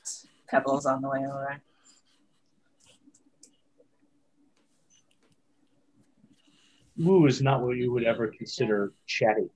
pebbles 0.48 0.84
on 0.86 1.00
the 1.00 1.08
way 1.08 1.20
over. 1.20 1.60
Wu 6.96 7.26
is 7.26 7.42
not 7.42 7.62
what 7.62 7.76
you 7.76 7.90
would 7.90 8.04
ever 8.04 8.28
consider 8.28 8.92
chatty. 9.06 9.48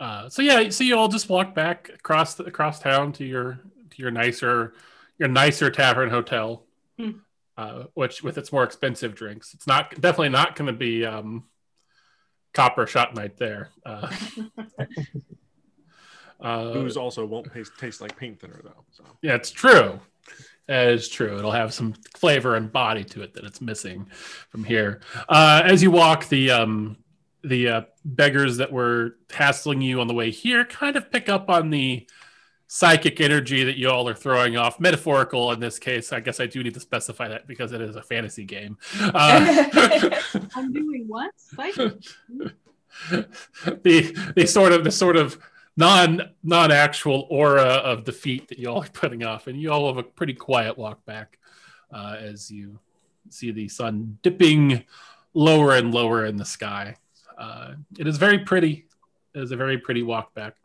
Uh, 0.00 0.28
so 0.28 0.42
yeah, 0.42 0.68
so 0.70 0.84
you 0.84 0.96
all 0.96 1.08
just 1.08 1.28
walk 1.28 1.54
back 1.54 1.90
across 1.92 2.34
the, 2.34 2.44
across 2.44 2.80
town 2.80 3.12
to 3.12 3.24
your 3.24 3.60
to 3.90 4.02
your 4.02 4.10
nicer 4.10 4.72
your 5.18 5.28
nicer 5.28 5.70
tavern 5.70 6.10
hotel. 6.10 6.64
Hmm. 6.98 7.10
uh, 7.56 7.84
which 7.94 8.24
with 8.24 8.38
its 8.38 8.52
more 8.52 8.64
expensive 8.64 9.14
drinks, 9.14 9.54
it's 9.54 9.68
not 9.68 9.90
definitely 10.00 10.30
not 10.30 10.56
going 10.56 10.66
to 10.66 10.72
be 10.72 11.06
um, 11.06 11.44
copper 12.54 12.86
shot 12.86 13.14
night 13.14 13.36
there. 13.36 13.70
Uh, 13.86 14.10
uh, 16.40 16.72
Booze 16.72 16.96
also 16.96 17.24
won't 17.24 17.52
taste, 17.52 17.72
taste 17.78 18.00
like 18.00 18.16
paint 18.16 18.40
thinner 18.40 18.60
though. 18.64 18.84
So 18.90 19.04
yeah, 19.22 19.34
it's 19.34 19.50
true. 19.50 20.00
That 20.66 20.88
is 20.88 21.08
true. 21.08 21.38
It'll 21.38 21.52
have 21.52 21.72
some 21.72 21.94
flavor 22.16 22.56
and 22.56 22.70
body 22.70 23.04
to 23.04 23.22
it 23.22 23.34
that 23.34 23.44
it's 23.44 23.60
missing 23.60 24.10
from 24.50 24.64
here. 24.64 25.00
Uh, 25.28 25.62
as 25.64 25.82
you 25.82 25.90
walk, 25.90 26.28
the 26.28 26.50
um, 26.50 26.98
the 27.42 27.68
uh, 27.68 27.82
beggars 28.04 28.58
that 28.58 28.72
were 28.72 29.16
hassling 29.32 29.80
you 29.80 30.00
on 30.00 30.08
the 30.08 30.14
way 30.14 30.30
here 30.30 30.64
kind 30.64 30.96
of 30.96 31.10
pick 31.10 31.28
up 31.28 31.48
on 31.48 31.70
the 31.70 32.06
psychic 32.68 33.20
energy 33.20 33.64
that 33.64 33.78
you 33.78 33.90
all 33.90 34.08
are 34.08 34.14
throwing 34.14 34.56
off. 34.56 34.78
Metaphorical 34.78 35.50
in 35.52 35.58
this 35.58 35.78
case. 35.78 36.12
I 36.12 36.20
guess 36.20 36.38
I 36.38 36.46
do 36.46 36.62
need 36.62 36.74
to 36.74 36.80
specify 36.80 37.26
that 37.28 37.48
because 37.48 37.72
it 37.72 37.80
is 37.80 37.96
a 37.96 38.02
fantasy 38.02 38.44
game. 38.44 38.78
Uh, 39.00 39.64
I'm 40.54 40.72
doing 40.72 41.04
what? 41.08 41.32
Psychic? 41.36 41.94
the 43.10 44.32
the 44.36 44.46
sort 44.46 44.72
of 44.72 44.84
the 44.84 44.90
sort 44.90 45.16
of 45.16 45.38
non 45.76 46.30
non 46.42 46.70
actual 46.70 47.26
aura 47.30 47.62
of 47.62 48.04
defeat 48.04 48.48
that 48.48 48.58
you 48.58 48.68
all 48.68 48.82
are 48.82 48.88
putting 48.88 49.24
off, 49.24 49.46
and 49.46 49.60
you 49.60 49.72
all 49.72 49.88
have 49.88 49.96
a 49.96 50.02
pretty 50.02 50.34
quiet 50.34 50.76
walk 50.76 51.04
back 51.06 51.38
uh, 51.92 52.16
as 52.18 52.50
you 52.50 52.78
see 53.30 53.50
the 53.50 53.68
sun 53.68 54.18
dipping 54.22 54.84
lower 55.34 55.74
and 55.74 55.94
lower 55.94 56.26
in 56.26 56.36
the 56.36 56.44
sky. 56.44 56.96
Uh, 57.38 57.74
it 57.98 58.06
is 58.06 58.18
very 58.18 58.40
pretty. 58.40 58.86
It 59.34 59.42
is 59.42 59.52
a 59.52 59.56
very 59.56 59.78
pretty 59.78 60.02
walk 60.02 60.34
back. 60.34 60.56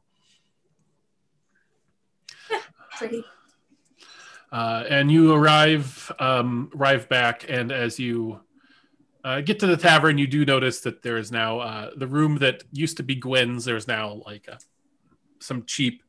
Pretty. 3.04 3.26
Uh, 4.50 4.86
and 4.90 5.12
you 5.12 5.34
arrive 5.34 6.10
um, 6.20 6.72
arrive 6.74 7.10
back, 7.10 7.46
and 7.50 7.70
as 7.70 8.00
you 8.00 8.40
uh, 9.26 9.42
get 9.42 9.60
to 9.60 9.68
the 9.68 9.76
tavern, 9.76 10.18
you 10.18 10.26
do 10.26 10.46
notice 10.46 10.80
that 10.82 11.02
there 11.02 11.18
is 11.18 11.30
now 11.30 11.60
uh, 11.60 11.90
the 11.98 12.08
room 12.08 12.38
that 12.38 12.64
used 12.72 12.96
to 12.96 13.04
be 13.04 13.16
Gwen's. 13.16 13.66
There's 13.66 13.90
now 13.90 14.22
like 14.26 14.48
a, 14.48 14.58
some 15.42 15.66
cheap 15.66 16.02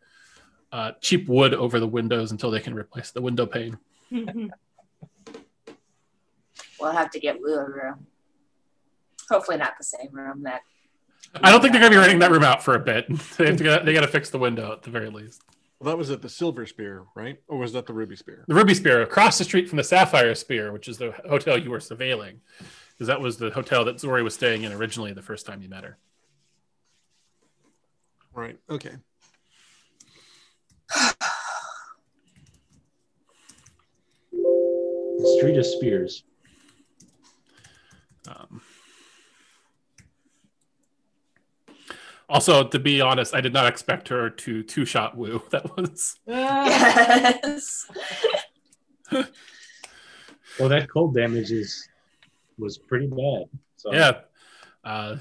uh, 0.71 0.93
cheap 1.01 1.29
wood 1.29 1.53
over 1.53 1.81
the 1.81 1.89
windows 1.89 2.31
until 2.31 2.53
they 2.53 2.61
can 2.61 2.75
replace 2.75 3.11
the 3.11 3.23
window 3.23 3.47
pane. 3.47 3.79
We'll 6.81 6.93
have 6.93 7.11
to 7.13 7.21
get 7.21 7.41
Lou 7.41 7.55
a 7.55 7.65
room. 7.65 8.07
Hopefully 9.31 9.57
not 9.57 9.75
the 9.79 9.85
same 9.85 10.09
room 10.13 10.43
that. 10.43 10.61
I 11.43 11.51
don't 11.51 11.63
think 11.63 11.73
they're 11.73 11.81
going 11.81 11.93
to 11.93 11.97
be 11.97 12.01
renting 12.01 12.19
that 12.19 12.31
room 12.31 12.43
out 12.43 12.63
for 12.63 12.75
a 12.75 12.79
bit. 12.79 13.07
they 13.39 13.47
have 13.47 13.57
to 13.57 13.83
they 13.85 13.95
got 13.95 14.03
to 14.03 14.09
fix 14.09 14.29
the 14.31 14.39
window 14.39 14.73
at 14.73 14.83
the 14.83 14.91
very 14.91 15.09
least. 15.09 15.43
Well, 15.81 15.91
that 15.91 15.99
was 15.99 16.11
at 16.11 16.23
the 16.23 16.29
Silver 16.29 16.67
Spear, 16.67 17.05
right? 17.15 17.39
Or 17.49 17.59
was 17.59 17.73
that 17.73 17.87
the 17.87 17.93
Ruby 17.93 18.17
Spear? 18.17 18.45
The 18.47 18.55
Ruby 18.55 18.75
Spear 18.75 19.03
across 19.03 19.39
the 19.39 19.45
street 19.45 19.69
from 19.69 19.77
the 19.77 19.85
Sapphire 19.85 20.35
Spear, 20.35 20.73
which 20.73 20.89
is 20.89 20.99
the 20.99 21.13
hotel 21.29 21.59
you 21.59 21.71
were 21.71 21.79
surveilling, 21.79 22.37
because 22.93 23.09
that 23.09 23.21
was 23.21 23.39
the 23.39 23.51
hotel 23.51 23.85
that 23.85 24.01
Zori 24.01 24.23
was 24.23 24.35
staying 24.35 24.63
in 24.63 24.73
originally 24.73 25.13
the 25.13 25.23
first 25.23 25.47
time 25.47 25.63
you 25.63 25.69
met 25.69 25.85
her. 25.85 25.99
Right. 28.33 28.59
Okay. 28.69 28.95
The 35.17 35.37
Street 35.39 35.57
of 35.57 35.65
Spears. 35.65 36.25
Um, 38.29 38.61
also, 42.29 42.67
to 42.67 42.79
be 42.79 43.01
honest, 43.01 43.35
I 43.35 43.41
did 43.41 43.53
not 43.53 43.67
expect 43.67 44.09
her 44.09 44.31
to 44.31 44.63
two 44.63 44.85
shot 44.85 45.17
Wu. 45.17 45.43
That 45.51 45.77
was 45.77 46.19
Yes. 46.27 47.91
Well, 50.59 50.69
that 50.69 50.89
cold 50.89 51.15
damage 51.17 51.51
is 51.51 51.89
was 52.59 52.79
pretty 52.79 53.09
bad. 53.09 53.47
So 53.77 53.93
yeah. 53.93 54.21
Uh, 54.85 55.17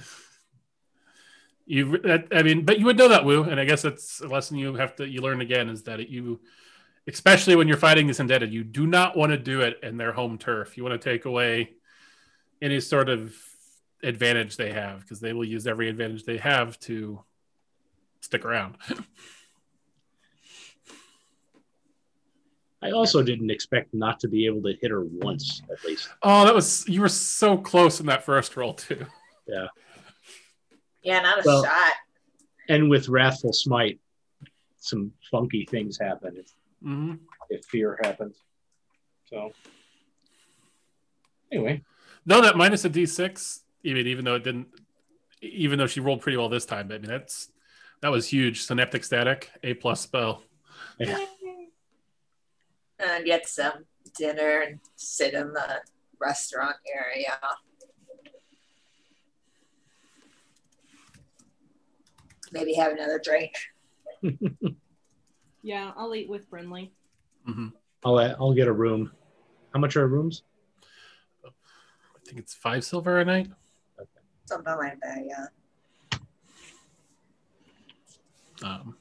you, 1.65 1.97
that, 1.99 2.27
I 2.31 2.43
mean, 2.43 2.65
but 2.65 2.79
you 2.79 2.85
would 2.85 2.97
know 2.97 3.07
that 3.07 3.25
Wu, 3.25 3.43
and 3.43 3.59
I 3.59 3.65
guess 3.65 3.81
that's 3.81 4.21
a 4.21 4.27
lesson 4.27 4.57
you 4.57 4.75
have 4.75 4.95
to 4.97 5.07
you 5.07 5.21
learn 5.21 5.41
again 5.41 5.69
is 5.69 5.83
that 5.83 6.07
you, 6.09 6.39
especially 7.07 7.55
when 7.55 7.67
you're 7.67 7.77
fighting 7.77 8.05
this 8.05 8.19
indebted, 8.19 8.53
you 8.53 8.63
do 8.63 8.85
not 8.85 9.17
want 9.17 9.31
to 9.31 9.37
do 9.37 9.61
it 9.61 9.79
in 9.81 9.97
their 9.97 10.11
home 10.11 10.37
turf. 10.37 10.77
You 10.77 10.83
want 10.83 11.01
to 11.01 11.09
take 11.09 11.25
away 11.25 11.71
any 12.61 12.79
sort 12.79 13.09
of 13.09 13.35
advantage 14.03 14.57
they 14.57 14.71
have 14.71 15.01
because 15.01 15.19
they 15.19 15.33
will 15.33 15.45
use 15.45 15.65
every 15.65 15.89
advantage 15.89 16.23
they 16.25 16.37
have 16.37 16.79
to 16.81 17.23
stick 18.21 18.45
around. 18.45 18.77
I 22.81 22.91
also 22.91 23.23
didn't 23.23 23.49
expect 23.49 23.93
not 23.93 24.19
to 24.19 24.27
be 24.27 24.45
able 24.45 24.61
to 24.63 24.73
hit 24.81 24.91
her 24.91 25.03
once 25.05 25.61
at 25.71 25.83
least. 25.85 26.09
Oh, 26.21 26.43
that 26.43 26.53
was 26.53 26.87
you 26.87 26.99
were 26.99 27.07
so 27.07 27.57
close 27.57 28.01
in 28.01 28.05
that 28.07 28.23
first 28.25 28.57
roll 28.57 28.73
too. 28.73 29.05
Yeah. 29.47 29.67
Yeah, 31.01 31.21
not 31.21 31.39
a 31.39 31.43
well, 31.45 31.63
shot. 31.63 31.93
And 32.69 32.89
with 32.89 33.09
wrathful 33.09 33.53
smite, 33.53 33.99
some 34.77 35.11
funky 35.31 35.65
things 35.65 35.97
happen 35.97 36.35
if, 36.37 36.47
mm-hmm. 36.85 37.15
if 37.49 37.65
fear 37.65 37.99
happens. 38.03 38.35
So 39.25 39.53
anyway. 41.51 41.83
No, 42.25 42.41
that 42.41 42.55
minus 42.55 42.85
a 42.85 42.89
d6 42.89 43.62
I 43.85 43.93
mean, 43.93 44.07
even 44.07 44.25
though 44.25 44.35
it 44.35 44.43
didn't, 44.43 44.67
even 45.41 45.77
though 45.77 45.87
she 45.87 45.99
rolled 45.99 46.21
pretty 46.21 46.37
well 46.37 46.49
this 46.49 46.65
time, 46.65 46.89
I 46.91 46.97
mean, 46.97 47.09
that's 47.09 47.49
that 48.01 48.09
was 48.09 48.27
huge. 48.27 48.63
Synaptic 48.63 49.03
static, 49.03 49.49
A 49.63 49.73
plus 49.73 50.01
spell. 50.01 50.43
Yeah. 50.99 51.19
and 52.99 53.25
get 53.25 53.47
some 53.47 53.85
dinner 54.17 54.61
and 54.61 54.79
sit 54.95 55.33
in 55.33 55.53
the 55.53 55.81
restaurant 56.19 56.75
area. 56.93 57.37
Maybe 62.51 62.73
have 62.73 62.91
another 62.91 63.19
drink. 63.23 63.53
yeah, 65.63 65.91
I'll 65.97 66.13
eat 66.13 66.29
with 66.29 66.49
Brindley. 66.49 66.93
Mm-hmm. 67.49 67.69
I'll 68.05 68.17
uh, 68.17 68.35
I'll 68.39 68.53
get 68.53 68.67
a 68.67 68.73
room. 68.73 69.11
How 69.73 69.79
much 69.79 69.95
are 69.97 70.07
rooms? 70.07 70.43
I 71.45 71.49
think 72.25 72.37
it's 72.39 72.53
five 72.53 72.83
silver 72.83 73.19
a 73.19 73.25
night. 73.25 73.49
Something 74.45 74.77
like 74.77 74.99
that, 75.01 75.25
yeah. 75.25 75.45
Um, 78.63 78.95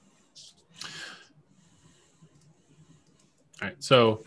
all 3.60 3.68
right, 3.68 3.76
so 3.78 4.24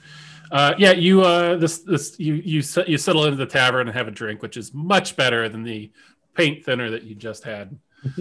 uh, 0.52 0.74
yeah, 0.78 0.92
you 0.92 1.22
uh, 1.22 1.56
this 1.56 1.80
this 1.80 2.18
you 2.20 2.36
you 2.36 2.62
set, 2.62 2.88
you 2.88 2.98
settle 2.98 3.26
into 3.26 3.38
the 3.38 3.46
tavern 3.46 3.88
and 3.88 3.98
have 3.98 4.08
a 4.08 4.12
drink, 4.12 4.42
which 4.42 4.58
is 4.58 4.74
much 4.74 5.16
better 5.16 5.50
than 5.50 5.64
the 5.64 5.92
paint 6.36 6.64
thinner 6.64 6.90
that 6.92 7.04
you 7.04 7.16
just 7.16 7.44
had. 7.44 7.78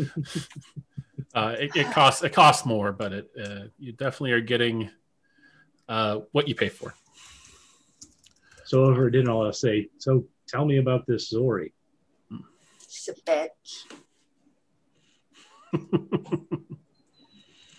uh, 1.35 1.55
it, 1.59 1.77
it 1.77 1.93
costs 1.93 2.25
it 2.25 2.33
costs 2.33 2.67
more, 2.67 2.93
but 2.93 3.13
it 3.13 3.31
uh, 3.41 3.61
you 3.79 3.93
definitely 3.93 4.33
are 4.33 4.41
getting 4.41 4.91
uh, 5.89 6.21
what 6.33 6.49
you 6.49 6.55
pay 6.55 6.69
for. 6.69 6.95
So 8.65 8.85
over 8.85 9.11
dinner, 9.11 9.31
I'll 9.31 9.53
say, 9.53 9.89
so 9.99 10.25
tell 10.49 10.65
me 10.65 10.79
about 10.79 11.07
this 11.07 11.29
Zori. 11.29 11.73
She's 12.95 13.09
a 13.09 13.15
bitch. 13.31 13.87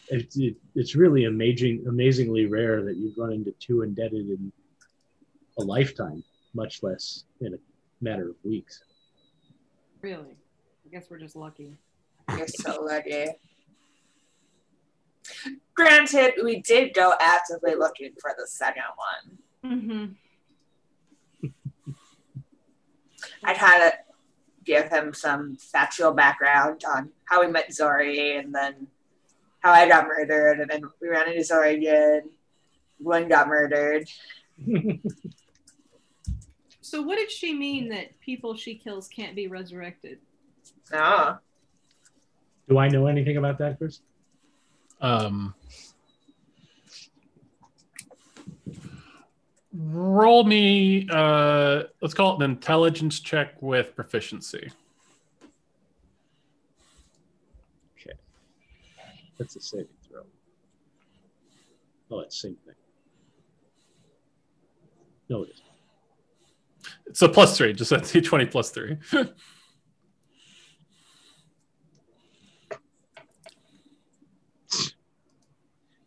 It's 0.07 0.37
it, 0.37 0.55
it's 0.75 0.95
really 0.95 1.25
amazing, 1.25 1.83
amazingly 1.87 2.45
rare 2.45 2.83
that 2.83 2.95
you've 2.95 3.17
run 3.17 3.33
into 3.33 3.51
two 3.59 3.81
indebted 3.81 4.29
in 4.29 4.51
a 5.57 5.63
lifetime, 5.63 6.23
much 6.53 6.83
less 6.83 7.23
in 7.41 7.55
a 7.55 7.57
matter 8.01 8.29
of 8.29 8.35
weeks. 8.43 8.83
Really? 10.01 10.37
I 10.85 10.89
guess 10.91 11.07
we're 11.09 11.17
just 11.17 11.35
lucky. 11.35 11.75
You're 12.37 12.47
so 12.47 12.83
lucky. 12.83 13.29
Granted, 15.73 16.33
we 16.43 16.61
did 16.61 16.93
go 16.93 17.15
actively 17.19 17.73
looking 17.73 18.11
for 18.21 18.31
the 18.37 18.45
second 18.45 18.83
one. 19.63 19.71
Mm-hmm. 19.73 21.49
I'd 23.43 23.57
had 23.57 23.89
to 23.89 23.97
give 24.65 24.89
him 24.89 25.13
some 25.13 25.55
factual 25.57 26.11
background 26.11 26.83
on 26.85 27.11
how 27.25 27.41
we 27.41 27.47
met 27.47 27.73
Zori 27.73 28.37
and 28.37 28.53
then 28.53 28.87
how 29.59 29.71
I 29.71 29.87
got 29.87 30.07
murdered, 30.07 30.59
and 30.59 30.69
then 30.69 30.81
we 31.01 31.09
ran 31.09 31.27
into 31.27 31.43
Zori 31.43 31.75
again. 31.75 32.29
Gwen 33.03 33.27
got 33.27 33.47
murdered. 33.47 34.07
So 36.85 37.01
what 37.01 37.17
did 37.17 37.31
she 37.31 37.51
mean 37.51 37.89
that 37.89 38.19
people 38.19 38.55
she 38.55 38.75
kills 38.75 39.07
can't 39.07 39.35
be 39.35 39.47
resurrected? 39.47 40.19
No. 40.93 41.39
Do 42.69 42.77
I 42.77 42.89
know 42.89 43.07
anything 43.07 43.37
about 43.37 43.57
that, 43.57 43.79
Chris? 43.79 44.01
Um, 45.01 45.55
roll 49.77 50.43
me. 50.43 51.07
Uh, 51.11 51.83
let's 52.01 52.13
call 52.13 52.33
it 52.33 52.43
an 52.43 52.51
intelligence 52.51 53.19
check 53.19 53.61
with 53.61 53.95
proficiency. 53.95 54.71
Okay. 57.99 58.17
That's 59.37 59.55
a 59.55 59.61
saving 59.61 59.87
throw. 60.07 60.23
Oh, 62.11 62.19
it's 62.19 62.41
same 62.41 62.55
thing. 62.65 62.75
No, 65.29 65.43
it 65.43 65.49
isn't. 65.53 65.65
It's 67.07 67.21
a 67.21 67.29
plus 67.29 67.57
three, 67.57 67.73
just 67.73 67.91
a 67.91 67.97
d20 67.99 68.51
plus 68.51 68.69
three. 68.69 68.97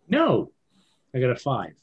No, 0.08 0.52
I 1.14 1.20
got 1.20 1.30
a 1.30 1.36
five. 1.36 1.74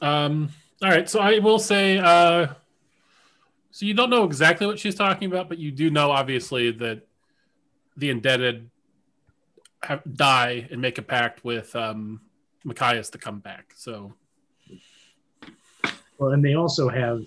Um, 0.00 0.50
all 0.82 0.90
right, 0.90 1.08
so 1.08 1.20
I 1.20 1.38
will 1.40 1.58
say, 1.58 1.98
uh, 1.98 2.48
so 3.70 3.86
you 3.86 3.94
don't 3.94 4.10
know 4.10 4.24
exactly 4.24 4.66
what 4.66 4.78
she's 4.78 4.94
talking 4.94 5.30
about, 5.30 5.48
but 5.48 5.58
you 5.58 5.70
do 5.70 5.90
know 5.90 6.10
obviously 6.10 6.70
that 6.72 7.06
the 7.96 8.10
indebted 8.10 8.70
have, 9.82 10.02
die 10.14 10.68
and 10.70 10.80
make 10.80 10.98
a 10.98 11.02
pact 11.02 11.44
with 11.44 11.74
um, 11.74 12.20
Machias 12.64 13.10
to 13.10 13.18
come 13.18 13.40
back. 13.40 13.72
So 13.76 14.14
Well, 16.18 16.30
and 16.30 16.44
they 16.44 16.54
also 16.54 16.88
have, 16.88 17.22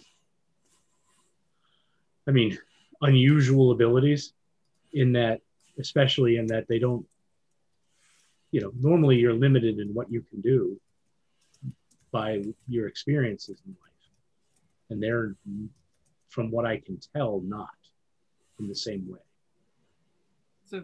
I 2.27 2.31
mean, 2.31 2.57
unusual 3.01 3.71
abilities 3.71 4.33
in 4.93 5.13
that, 5.13 5.41
especially 5.79 6.37
in 6.37 6.47
that 6.47 6.67
they 6.67 6.79
don't, 6.79 7.05
you 8.51 8.61
know, 8.61 8.71
normally 8.79 9.17
you're 9.17 9.33
limited 9.33 9.79
in 9.79 9.93
what 9.93 10.11
you 10.11 10.21
can 10.21 10.41
do 10.41 10.79
by 12.11 12.41
your 12.67 12.87
experiences 12.87 13.61
in 13.65 13.71
life. 13.71 13.91
And 14.89 15.01
they're, 15.01 15.35
from 16.29 16.51
what 16.51 16.65
I 16.65 16.77
can 16.77 16.99
tell, 17.15 17.41
not 17.41 17.69
in 18.59 18.67
the 18.67 18.75
same 18.75 19.09
way. 19.09 19.19
So, 20.65 20.83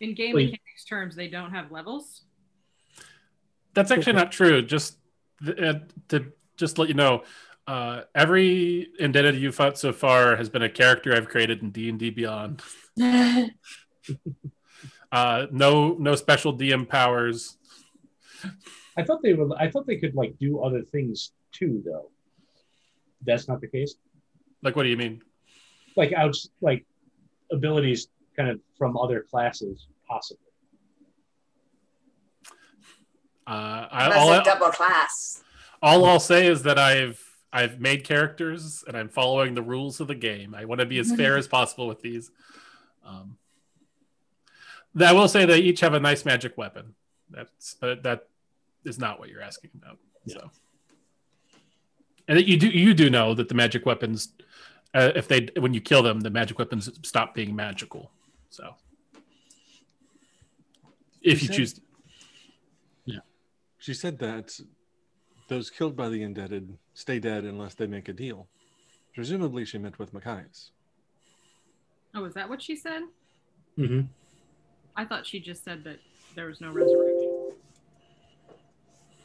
in 0.00 0.14
game 0.14 0.34
Wait. 0.34 0.46
mechanics 0.46 0.84
terms, 0.88 1.14
they 1.14 1.28
don't 1.28 1.52
have 1.52 1.70
levels. 1.70 2.22
that's 3.74 3.90
actually 3.90 4.14
not 4.14 4.32
true. 4.32 4.62
Just 4.62 4.96
uh, 5.46 5.74
to 6.08 6.32
just 6.56 6.78
let 6.78 6.88
you 6.88 6.94
know, 6.94 7.22
uh, 7.66 8.02
every 8.14 8.88
indebted 8.98 9.36
you've 9.36 9.54
fought 9.54 9.78
so 9.78 9.92
far 9.92 10.36
has 10.36 10.48
been 10.48 10.62
a 10.62 10.68
character 10.68 11.14
I've 11.14 11.28
created 11.28 11.62
in 11.62 11.70
D 11.70 11.88
and 11.88 11.98
D 11.98 12.10
Beyond. 12.10 12.62
Uh, 15.12 15.46
no, 15.50 15.96
no 15.98 16.14
special 16.14 16.56
DM 16.56 16.88
powers. 16.88 17.56
I 18.96 19.02
thought 19.04 19.22
they 19.22 19.34
were, 19.34 19.48
I 19.58 19.70
thought 19.70 19.86
they 19.86 19.96
could 19.96 20.14
like 20.14 20.38
do 20.38 20.60
other 20.60 20.82
things 20.82 21.32
too, 21.52 21.82
though. 21.84 22.10
That's 23.24 23.48
not 23.48 23.60
the 23.60 23.68
case. 23.68 23.94
Like, 24.62 24.76
what 24.76 24.84
do 24.84 24.88
you 24.88 24.96
mean? 24.96 25.22
Like 25.96 26.12
out, 26.12 26.36
like 26.60 26.84
abilities 27.52 28.08
kind 28.36 28.48
of 28.48 28.60
from 28.76 28.96
other 28.96 29.26
classes, 29.30 29.86
possibly. 30.08 30.46
Uh, 33.46 33.88
I, 33.90 34.08
That's 34.08 34.16
all, 34.16 34.32
a 34.32 34.44
double 34.44 34.68
class. 34.68 35.42
all 35.82 36.04
I'll 36.04 36.20
say 36.20 36.46
is 36.46 36.62
that 36.62 36.78
I've 36.78 37.20
I've 37.52 37.80
made 37.80 38.04
characters 38.04 38.84
and 38.86 38.96
I'm 38.96 39.08
following 39.08 39.54
the 39.54 39.62
rules 39.62 39.98
of 39.98 40.06
the 40.06 40.14
game. 40.14 40.54
I 40.54 40.66
want 40.66 40.80
to 40.80 40.86
be 40.86 41.00
as 41.00 41.12
fair 41.16 41.36
as 41.36 41.48
possible 41.48 41.88
with 41.88 42.00
these. 42.00 42.30
Um, 43.04 43.38
I 44.98 45.12
will 45.12 45.26
say 45.26 45.46
they 45.46 45.58
each 45.58 45.80
have 45.80 45.94
a 45.94 46.00
nice 46.00 46.24
magic 46.24 46.56
weapon. 46.56 46.94
That's 47.28 47.74
but 47.74 48.04
that 48.04 48.28
is 48.84 48.98
not 48.98 49.18
what 49.18 49.28
you're 49.28 49.42
asking 49.42 49.70
about. 49.74 49.98
So, 50.26 50.50
and 52.28 52.38
that 52.38 52.46
you 52.46 52.56
do 52.56 52.68
you 52.68 52.94
do 52.94 53.10
know 53.10 53.34
that 53.34 53.48
the 53.48 53.54
magic 53.54 53.86
weapons, 53.86 54.32
uh, 54.94 55.12
if 55.14 55.28
they 55.28 55.48
when 55.58 55.74
you 55.74 55.80
kill 55.80 56.02
them, 56.02 56.20
the 56.20 56.30
magic 56.30 56.58
weapons 56.58 56.90
stop 57.02 57.34
being 57.34 57.56
magical. 57.56 58.10
So, 58.50 58.74
if 61.22 61.42
you 61.42 61.48
said- 61.48 61.56
choose, 61.56 61.80
yeah, 63.06 63.20
She 63.78 63.94
said 63.94 64.18
that 64.20 64.58
those 65.48 65.70
killed 65.70 65.96
by 65.96 66.08
the 66.08 66.22
indebted 66.22 66.76
stay 66.94 67.18
dead 67.18 67.44
unless 67.44 67.74
they 67.74 67.86
make 67.86 68.08
a 68.08 68.12
deal. 68.12 68.48
Presumably, 69.14 69.64
she 69.64 69.78
meant 69.78 69.98
with 69.98 70.12
Machias. 70.12 70.70
Oh, 72.14 72.24
is 72.24 72.34
that 72.34 72.48
what 72.48 72.62
she 72.62 72.76
said? 72.76 73.02
Mm-hmm. 73.78 74.02
I 74.96 75.04
thought 75.04 75.26
she 75.26 75.40
just 75.40 75.64
said 75.64 75.82
that 75.84 75.98
there 76.34 76.46
was 76.46 76.60
no 76.60 76.70
resurrection. 76.70 77.19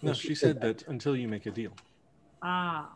No, 0.05 0.13
she, 0.13 0.29
she 0.29 0.35
said 0.35 0.61
said 0.61 0.61
that 0.61 0.87
until 0.87 1.15
you 1.15 1.27
make 1.27 1.45
a 1.45 1.51
deal. 1.51 1.73
Ah. 2.43 2.89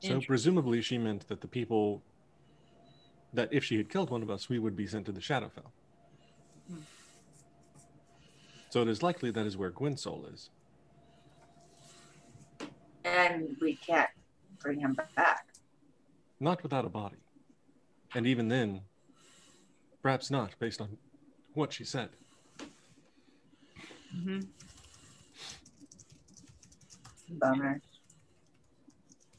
So 0.00 0.20
presumably, 0.20 0.82
she 0.82 0.98
meant 0.98 1.28
that 1.28 1.40
the 1.40 1.48
people 1.48 2.02
that 3.32 3.48
if 3.52 3.64
she 3.64 3.76
had 3.76 3.88
killed 3.88 4.10
one 4.10 4.22
of 4.22 4.30
us, 4.30 4.48
we 4.48 4.58
would 4.58 4.76
be 4.76 4.86
sent 4.86 5.06
to 5.06 5.12
the 5.12 5.20
Shadowfell. 5.20 5.70
Hmm. 6.68 6.78
So 8.70 8.82
it 8.82 8.88
is 8.88 9.02
likely 9.02 9.30
that 9.30 9.46
is 9.46 9.56
where 9.56 9.70
Gwen's 9.70 10.02
soul 10.02 10.26
is. 10.32 10.50
And 13.04 13.56
we 13.60 13.76
can't 13.76 14.10
bring 14.58 14.80
him 14.80 14.96
back. 15.14 15.46
Not 16.40 16.62
without 16.62 16.84
a 16.84 16.88
body. 16.88 17.18
And 18.14 18.26
even 18.26 18.48
then, 18.48 18.82
perhaps 20.02 20.30
not, 20.30 20.58
based 20.58 20.80
on 20.80 20.98
what 21.54 21.72
she 21.72 21.84
said. 21.84 22.10
hmm 24.12 24.40
Bummer. 27.30 27.80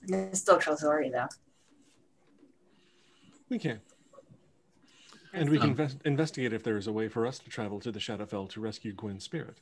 I 0.04 0.08
can 0.08 0.34
still 0.36 0.58
kill 0.58 0.76
Zori 0.78 1.10
though. 1.10 1.28
We 3.50 3.60
can. 3.60 3.80
And 5.34 5.50
we 5.50 5.60
can 5.60 5.72
Um, 5.72 5.76
ves- 5.76 5.98
investigate 6.06 6.54
if 6.54 6.64
there 6.64 6.78
is 6.78 6.88
a 6.88 6.92
way 6.92 7.08
for 7.08 7.26
us 7.28 7.38
to 7.40 7.50
travel 7.50 7.80
to 7.82 7.92
the 7.92 8.00
Shadowfell 8.00 8.50
to 8.50 8.62
rescue 8.62 8.94
Gwen's 8.94 9.24
spirit. 9.24 9.60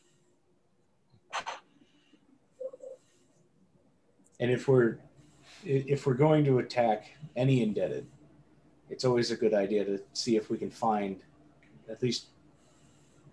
And 4.40 4.52
if 4.52 4.68
we're 4.68 4.98
if 5.64 6.06
we're 6.06 6.14
going 6.14 6.44
to 6.46 6.60
attack 6.60 7.06
any 7.36 7.62
indebted, 7.64 8.06
it's 8.90 9.04
always 9.06 9.32
a 9.32 9.36
good 9.36 9.54
idea 9.54 9.84
to 9.86 10.00
see 10.14 10.36
if 10.36 10.50
we 10.50 10.58
can 10.58 10.70
find 10.70 11.22
at 11.90 12.02
least 12.04 12.28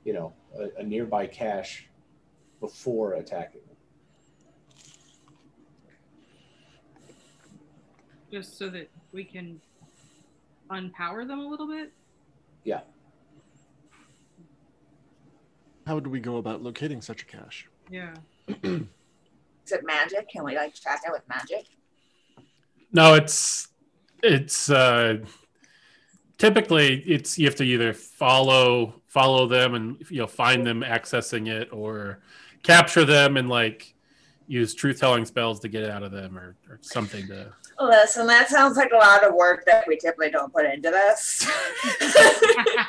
you 0.04 0.12
know 0.12 0.32
a, 0.56 0.80
a 0.80 0.82
nearby 0.82 1.26
cache 1.26 1.88
before 2.60 3.14
attacking 3.14 3.60
Just 8.32 8.56
so 8.56 8.70
that 8.70 8.88
we 9.12 9.24
can 9.24 9.60
unpower 10.70 11.26
them 11.26 11.40
a 11.40 11.46
little 11.46 11.68
bit. 11.68 11.92
Yeah. 12.64 12.80
How 15.86 15.94
would 15.94 16.06
we 16.06 16.18
go 16.20 16.36
about 16.36 16.62
locating 16.62 17.02
such 17.02 17.22
a 17.22 17.24
cache? 17.26 17.68
Yeah. 17.90 18.14
Is 18.62 18.80
it 19.70 19.84
magic? 19.84 20.28
Can 20.28 20.44
we 20.44 20.56
like 20.56 20.74
track 20.74 21.02
it 21.06 21.12
with 21.12 21.28
magic? 21.28 21.66
No, 22.92 23.14
it's 23.14 23.68
it's 24.22 24.70
uh 24.70 25.18
typically 26.38 27.00
it's 27.00 27.38
you 27.38 27.46
have 27.46 27.56
to 27.56 27.64
either 27.64 27.92
follow 27.92 28.94
follow 29.08 29.46
them 29.46 29.74
and 29.74 30.02
you 30.08 30.18
know 30.18 30.26
find 30.26 30.66
them 30.66 30.82
accessing 30.82 31.48
it 31.48 31.68
or 31.72 32.20
capture 32.62 33.04
them 33.04 33.36
and 33.36 33.48
like 33.48 33.94
use 34.46 34.74
truth 34.74 35.00
telling 35.00 35.24
spells 35.24 35.60
to 35.60 35.68
get 35.68 35.82
it 35.82 35.90
out 35.90 36.02
of 36.02 36.12
them 36.12 36.38
or, 36.38 36.56
or 36.68 36.78
something 36.82 37.26
to 37.26 37.52
Listen, 37.82 38.26
that 38.28 38.48
sounds 38.48 38.76
like 38.76 38.92
a 38.92 38.96
lot 38.96 39.24
of 39.26 39.34
work 39.34 39.64
that 39.66 39.84
we 39.88 39.96
typically 39.96 40.30
don't 40.30 40.52
put 40.52 40.66
into 40.66 40.90
this. 40.90 41.46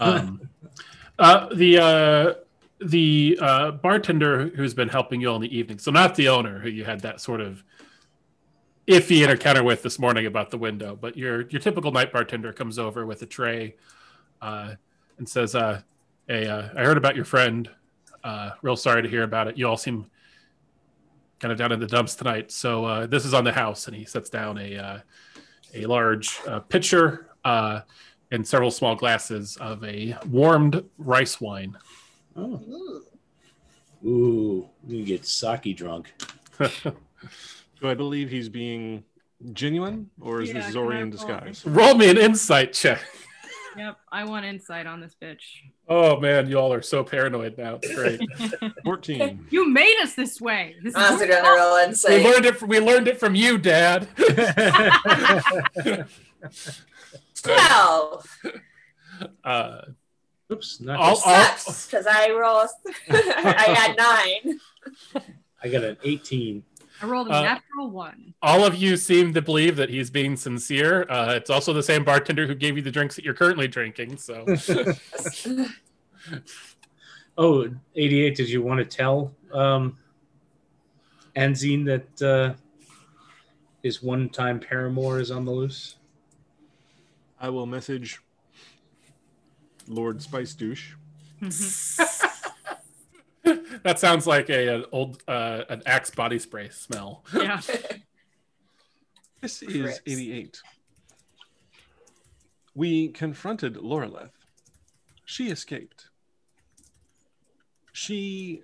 um 0.00 0.40
uh 1.18 1.48
the 1.54 1.78
uh 1.78 2.34
the 2.80 3.38
uh 3.40 3.70
bartender 3.72 4.48
who's 4.48 4.74
been 4.74 4.88
helping 4.88 5.20
you 5.20 5.28
all 5.28 5.36
in 5.36 5.42
the 5.42 5.56
evening 5.56 5.78
so 5.78 5.90
not 5.90 6.14
the 6.14 6.28
owner 6.28 6.60
who 6.60 6.68
you 6.68 6.84
had 6.84 7.00
that 7.00 7.20
sort 7.20 7.40
of 7.40 7.64
iffy 8.86 9.28
encounter 9.28 9.64
with 9.64 9.82
this 9.82 9.98
morning 9.98 10.26
about 10.26 10.50
the 10.50 10.58
window 10.58 10.96
but 11.00 11.16
your 11.16 11.48
your 11.48 11.60
typical 11.60 11.90
night 11.90 12.12
bartender 12.12 12.52
comes 12.52 12.78
over 12.78 13.04
with 13.04 13.20
a 13.22 13.26
tray 13.26 13.74
uh 14.40 14.74
and 15.18 15.28
says 15.28 15.54
uh 15.54 15.80
hey 16.28 16.46
uh, 16.46 16.68
i 16.76 16.84
heard 16.84 16.96
about 16.96 17.16
your 17.16 17.24
friend 17.24 17.68
uh 18.24 18.50
real 18.62 18.76
sorry 18.76 19.02
to 19.02 19.08
hear 19.08 19.24
about 19.24 19.48
it 19.48 19.58
you 19.58 19.66
all 19.66 19.76
seem 19.76 20.06
kind 21.40 21.52
of 21.52 21.58
down 21.58 21.72
in 21.72 21.80
the 21.80 21.86
dumps 21.86 22.14
tonight 22.14 22.50
so 22.50 22.84
uh 22.84 23.06
this 23.06 23.24
is 23.24 23.32
on 23.34 23.44
the 23.44 23.52
house 23.52 23.86
and 23.86 23.96
he 23.96 24.04
sets 24.04 24.28
down 24.30 24.58
a 24.58 24.76
uh 24.76 24.98
a 25.74 25.86
large 25.86 26.40
uh, 26.46 26.60
pitcher 26.60 27.28
uh 27.44 27.80
and 28.30 28.46
several 28.46 28.70
small 28.70 28.94
glasses 28.94 29.56
of 29.56 29.82
a 29.84 30.14
warmed 30.28 30.84
rice 30.98 31.40
wine. 31.40 31.76
Oh, 32.36 32.60
Ooh. 34.04 34.06
ooh, 34.06 34.68
you 34.86 35.04
get 35.04 35.24
sake 35.24 35.74
drunk. 35.76 36.12
Do 36.58 36.92
I 37.84 37.94
believe 37.94 38.28
he's 38.28 38.48
being 38.50 39.02
genuine, 39.54 40.10
or 40.20 40.42
is 40.42 40.48
Yeah, 40.48 40.56
this 40.56 40.64
can 40.64 40.72
Zori 40.72 41.00
in 41.00 41.08
disguise? 41.10 41.64
Roll 41.64 41.94
me 41.94 42.10
an 42.10 42.18
insight 42.18 42.74
check. 42.74 43.00
Yep. 43.78 43.96
I 44.10 44.24
want 44.24 44.44
insight 44.44 44.86
on 44.86 45.00
this 45.00 45.14
bitch. 45.22 45.40
Oh 45.88 46.18
man, 46.18 46.48
you 46.50 46.58
all 46.58 46.72
are 46.72 46.82
so 46.82 47.04
paranoid 47.04 47.56
now. 47.56 47.78
It's 47.82 47.94
great. 47.94 48.20
14. 48.84 49.46
you 49.50 49.68
made 49.68 49.96
us 50.02 50.14
this 50.14 50.40
way. 50.40 50.74
This 50.82 50.94
is 50.94 51.00
Honestly, 51.02 51.28
your 51.28 51.36
gonna 51.42 51.56
fault. 51.56 51.58
roll 51.58 51.76
we 52.18 52.24
learned 52.24 52.46
it. 52.46 52.56
From, 52.56 52.68
we 52.68 52.80
learned 52.80 53.08
it 53.08 53.20
from 53.20 53.34
you, 53.34 53.56
Dad. 53.58 54.08
Twelve. 57.42 58.26
uh, 59.44 59.80
Oops, 60.52 60.80
not 60.80 60.98
All- 60.98 61.08
all- 61.10 61.16
Sucks 61.16 61.86
because 61.86 62.06
I 62.06 62.30
rolled. 62.30 62.68
I 63.10 63.64
had 63.74 63.96
nine. 63.96 64.58
I 65.62 65.68
got 65.68 65.84
an 65.84 65.96
18. 66.04 66.62
I 67.00 67.06
rolled 67.06 67.28
a 67.28 67.32
Uh, 67.34 67.42
natural 67.42 67.90
one. 67.90 68.34
All 68.42 68.64
of 68.64 68.74
you 68.74 68.96
seem 68.96 69.32
to 69.34 69.42
believe 69.42 69.76
that 69.76 69.88
he's 69.90 70.10
being 70.10 70.36
sincere. 70.36 71.06
Uh, 71.08 71.34
it's 71.36 71.50
also 71.50 71.72
the 71.72 71.82
same 71.82 72.04
bartender 72.04 72.46
who 72.46 72.54
gave 72.54 72.76
you 72.76 72.82
the 72.82 72.90
drinks 72.90 73.14
that 73.16 73.24
you're 73.24 73.34
currently 73.34 73.68
drinking. 73.68 74.16
So 74.16 74.44
Oh, 77.36 77.68
88, 77.94 78.34
did 78.34 78.48
you 78.50 78.62
want 78.62 78.78
to 78.78 78.84
tell 78.84 79.32
um, 79.52 79.96
Anzine 81.36 81.84
that 81.86 82.22
uh, 82.22 82.54
his 83.82 84.02
one 84.02 84.28
time 84.28 84.58
paramour 84.58 85.20
is 85.20 85.30
on 85.30 85.44
the 85.44 85.52
loose? 85.52 85.96
I 87.40 87.48
will 87.50 87.66
message 87.66 88.20
Lord 89.86 90.20
Spice 90.20 90.54
Douche. 90.54 90.94
that 93.84 93.98
sounds 93.98 94.26
like 94.26 94.50
a 94.50 94.76
an 94.76 94.84
old 94.92 95.22
uh, 95.28 95.64
an 95.68 95.82
Axe 95.86 96.10
body 96.10 96.38
spray 96.38 96.68
smell. 96.70 97.24
yeah. 97.34 97.60
This 99.40 99.62
is 99.62 99.82
Crips. 99.82 100.00
88. 100.04 100.60
We 102.74 103.08
confronted 103.08 103.76
Loreleth. 103.76 104.32
She 105.24 105.48
escaped. 105.48 106.08
She 107.92 108.62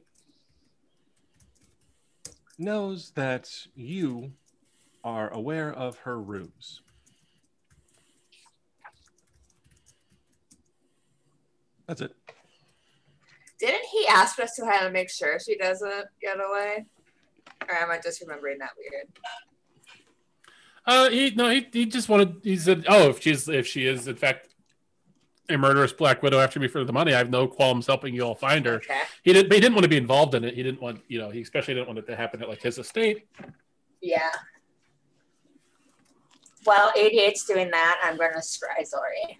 knows 2.58 3.12
that 3.12 3.48
you 3.76 4.32
are 5.04 5.32
aware 5.32 5.72
of 5.72 5.98
her 5.98 6.18
ruse. 6.20 6.80
That's 11.86 12.00
it. 12.00 12.12
Didn't 14.14 14.26
he 14.26 14.30
ask 14.30 14.38
us 14.40 14.54
to 14.56 14.62
kind 14.62 14.86
of 14.86 14.92
make 14.92 15.10
sure 15.10 15.38
she 15.38 15.56
doesn't 15.56 16.06
get 16.20 16.36
away? 16.36 16.86
Or 17.68 17.74
am 17.74 17.90
I 17.90 17.98
just 17.98 18.20
remembering 18.20 18.58
that 18.58 18.70
weird? 18.78 19.06
Uh, 20.86 21.08
he 21.10 21.30
no, 21.30 21.48
he, 21.48 21.66
he 21.72 21.86
just 21.86 22.08
wanted. 22.08 22.36
He 22.42 22.56
said, 22.56 22.84
"Oh, 22.88 23.08
if 23.08 23.20
she's 23.20 23.48
if 23.48 23.66
she 23.66 23.86
is 23.86 24.06
in 24.06 24.16
fact 24.16 24.48
a 25.48 25.56
murderous 25.56 25.92
Black 25.92 26.22
Widow 26.22 26.38
after 26.40 26.60
me 26.60 26.68
for 26.68 26.84
the 26.84 26.92
money, 26.92 27.14
I 27.14 27.18
have 27.18 27.30
no 27.30 27.46
qualms 27.46 27.86
helping 27.86 28.14
you 28.14 28.22
all 28.22 28.34
find 28.34 28.66
her." 28.66 28.74
Okay. 28.74 29.00
He 29.22 29.32
didn't. 29.32 29.48
But 29.48 29.54
he 29.54 29.60
didn't 29.62 29.74
want 29.74 29.84
to 29.84 29.88
be 29.88 29.96
involved 29.96 30.34
in 30.34 30.44
it. 30.44 30.54
He 30.54 30.62
didn't 30.62 30.82
want 30.82 31.00
you 31.08 31.18
know. 31.18 31.30
He 31.30 31.40
especially 31.40 31.74
didn't 31.74 31.86
want 31.86 31.98
it 31.98 32.06
to 32.06 32.16
happen 32.16 32.42
at 32.42 32.48
like 32.48 32.60
his 32.60 32.78
estate. 32.78 33.26
Yeah. 34.02 34.30
While 36.64 36.92
88's 36.92 37.44
doing 37.44 37.70
that, 37.70 38.00
I'm 38.02 38.16
going 38.16 38.32
to 38.32 38.38
scry 38.38 38.86
Zori. 38.86 39.38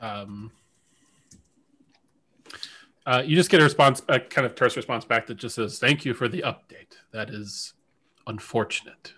Um, 0.00 0.50
uh, 3.06 3.22
you 3.24 3.36
just 3.36 3.50
get 3.50 3.60
a 3.60 3.64
response, 3.64 4.02
a 4.08 4.18
kind 4.18 4.44
of 4.44 4.54
terse 4.56 4.76
response 4.76 5.04
back 5.04 5.26
that 5.28 5.36
just 5.36 5.54
says, 5.54 5.78
"Thank 5.78 6.04
you 6.04 6.12
for 6.12 6.28
the 6.28 6.42
update. 6.42 6.98
That 7.12 7.30
is 7.30 7.74
unfortunate." 8.26 9.14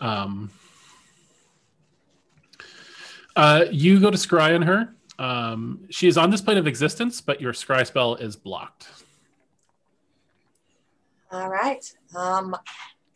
Um, 0.00 0.50
uh, 3.34 3.64
you 3.70 3.98
go 3.98 4.10
to 4.10 4.16
scry 4.16 4.54
on 4.54 4.62
her. 4.62 4.94
Um, 5.18 5.86
she 5.90 6.06
is 6.06 6.16
on 6.16 6.30
this 6.30 6.40
plane 6.40 6.58
of 6.58 6.66
existence, 6.66 7.20
but 7.20 7.40
your 7.40 7.52
scry 7.52 7.86
spell 7.86 8.14
is 8.14 8.36
blocked. 8.36 8.88
All 11.32 11.48
right. 11.48 11.84
Um, 12.14 12.56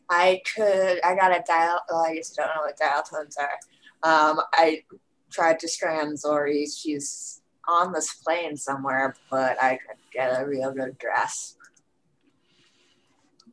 I 0.08 0.42
could. 0.54 1.00
I 1.04 1.14
got 1.14 1.30
a 1.30 1.44
dial. 1.46 1.80
Well, 1.88 2.00
I 2.00 2.10
I 2.10 2.22
don't 2.36 2.46
know 2.56 2.62
what 2.62 2.76
dial 2.76 3.02
tones 3.02 3.36
are. 3.36 3.58
Um, 4.02 4.40
I 4.52 4.82
tried 5.30 5.58
to 5.60 5.68
strand 5.68 6.08
on 6.08 6.16
Zori. 6.16 6.66
She's 6.66 7.42
on 7.68 7.92
this 7.92 8.14
plane 8.14 8.56
somewhere, 8.56 9.14
but 9.30 9.62
I 9.62 9.76
could 9.76 9.96
get 10.12 10.40
a 10.40 10.46
real 10.46 10.72
good 10.72 10.98
grasp 10.98 11.56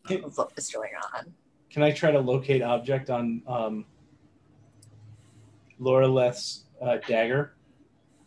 of 0.10 0.38
what 0.38 0.56
was 0.56 0.70
going 0.70 0.92
on. 1.14 1.34
Can 1.70 1.84
I 1.84 1.92
try 1.92 2.12
to 2.12 2.20
locate 2.20 2.62
object 2.62 3.10
on 3.10 3.42
um, 3.48 3.86
Loreleth's 5.80 6.64
uh, 6.82 6.98
dagger? 7.08 7.54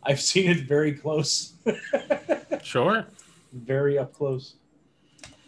I've 0.03 0.21
seen 0.21 0.49
it 0.49 0.61
very 0.67 0.93
close, 0.93 1.53
Sure. 2.63 3.05
very 3.53 3.97
up 3.97 4.13
close. 4.13 4.55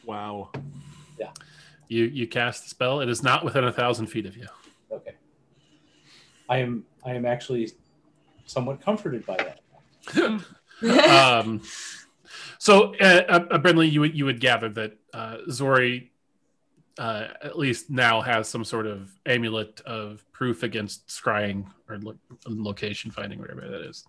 Wow. 0.06 0.52
Yeah. 1.20 1.32
You 1.88 2.06
you 2.06 2.28
cast 2.28 2.64
the 2.64 2.70
spell. 2.70 3.00
It 3.02 3.10
is 3.10 3.24
not 3.24 3.44
within 3.46 3.64
a 3.64 3.72
thousand 3.72 4.08
feet 4.08 4.26
of 4.26 4.36
you. 4.36 4.48
Okay. 4.92 5.14
I 6.50 6.58
am 6.58 6.86
I 7.06 7.14
am 7.14 7.26
actually 7.26 7.72
somewhat 8.54 8.82
comforted 8.82 9.26
by 9.26 9.38
that. 9.38 9.60
um, 11.10 11.62
so, 12.60 12.96
uh, 12.96 13.46
uh, 13.52 13.58
Brindley, 13.58 13.90
you 13.90 14.00
would 14.02 14.16
you 14.16 14.26
would 14.26 14.40
gather 14.40 14.70
that 14.70 14.98
uh, 15.14 15.38
Zori, 15.50 16.12
uh, 16.98 17.28
at 17.42 17.58
least 17.58 17.90
now, 17.90 18.22
has 18.22 18.48
some 18.48 18.64
sort 18.64 18.86
of 18.86 19.12
amulet 19.26 19.82
of 19.82 20.24
proof 20.32 20.64
against 20.64 21.08
scrying 21.08 21.66
or 21.90 21.98
lo- 21.98 22.18
location 22.48 23.12
finding, 23.12 23.40
whatever 23.40 23.62
that 23.62 23.82
is. 23.82 24.06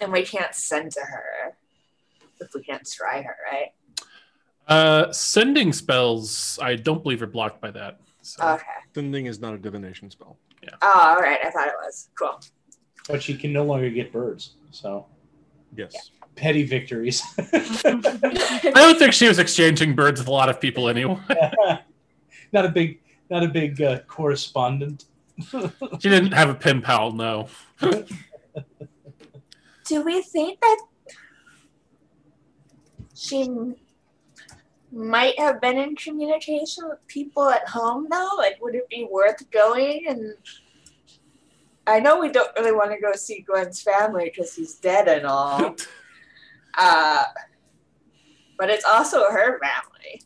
And 0.00 0.12
we 0.12 0.22
can't 0.22 0.54
send 0.54 0.92
to 0.92 1.00
her 1.00 1.56
if 2.40 2.48
we 2.54 2.62
can't 2.62 2.84
scry 2.84 3.24
her, 3.24 3.36
right? 3.50 3.72
Uh, 4.68 5.12
sending 5.12 5.72
spells, 5.72 6.58
I 6.60 6.76
don't 6.76 7.02
believe 7.02 7.22
are 7.22 7.26
blocked 7.26 7.60
by 7.60 7.70
that. 7.70 8.00
So, 8.22 8.46
Okay. 8.54 8.64
Sending 8.94 9.26
is 9.26 9.38
not 9.38 9.54
a 9.54 9.58
divination 9.58 10.10
spell. 10.10 10.38
Yeah. 10.62 10.70
Oh, 10.82 11.14
all 11.16 11.22
right. 11.22 11.38
I 11.44 11.50
thought 11.50 11.68
it 11.68 11.74
was 11.82 12.08
cool. 12.18 12.40
But 13.08 13.22
she 13.22 13.36
can 13.36 13.52
no 13.52 13.64
longer 13.64 13.90
get 13.90 14.12
birds. 14.12 14.54
So 14.70 15.06
Yes. 15.76 16.10
petty 16.34 16.64
victories. 16.64 17.22
I 17.38 18.72
don't 18.74 18.98
think 18.98 19.12
she 19.12 19.28
was 19.28 19.38
exchanging 19.38 19.94
birds 19.94 20.20
with 20.20 20.28
a 20.28 20.32
lot 20.32 20.48
of 20.48 20.60
people 20.60 20.88
anyway. 20.88 21.18
not 22.52 22.64
a 22.64 22.68
big 22.68 23.00
not 23.30 23.42
a 23.42 23.48
big 23.48 23.80
uh, 23.82 24.00
correspondent. 24.00 25.06
she 25.50 26.08
didn't 26.08 26.32
have 26.32 26.48
a 26.48 26.54
pen 26.54 26.80
pal, 26.80 27.12
no. 27.12 27.48
Do 29.86 30.02
we 30.02 30.22
think 30.22 30.60
that 30.60 30.80
she 33.14 33.48
might 34.92 35.38
have 35.38 35.60
been 35.60 35.78
in 35.78 35.94
communication 35.96 36.88
with 36.88 37.06
people 37.06 37.48
at 37.50 37.68
home 37.68 38.06
though? 38.10 38.30
Like, 38.38 38.60
would 38.62 38.74
it 38.74 38.88
be 38.88 39.06
worth 39.10 39.48
going? 39.50 40.06
And 40.08 40.34
I 41.86 42.00
know 42.00 42.18
we 42.18 42.30
don't 42.30 42.50
really 42.58 42.72
want 42.72 42.90
to 42.92 43.00
go 43.00 43.12
see 43.14 43.44
Gwen's 43.46 43.80
family 43.82 44.24
because 44.24 44.54
he's 44.54 44.74
dead 44.74 45.08
and 45.08 45.26
all. 45.26 45.76
Uh, 46.78 47.24
but 48.58 48.68
it's 48.68 48.84
also 48.84 49.30
her 49.30 49.58
family. 49.60 50.20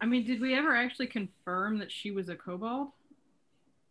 I 0.00 0.06
mean, 0.06 0.26
did 0.26 0.40
we 0.40 0.54
ever 0.54 0.74
actually 0.74 1.06
confirm 1.06 1.78
that 1.78 1.92
she 1.92 2.10
was 2.10 2.28
a 2.28 2.34
kobold? 2.34 2.88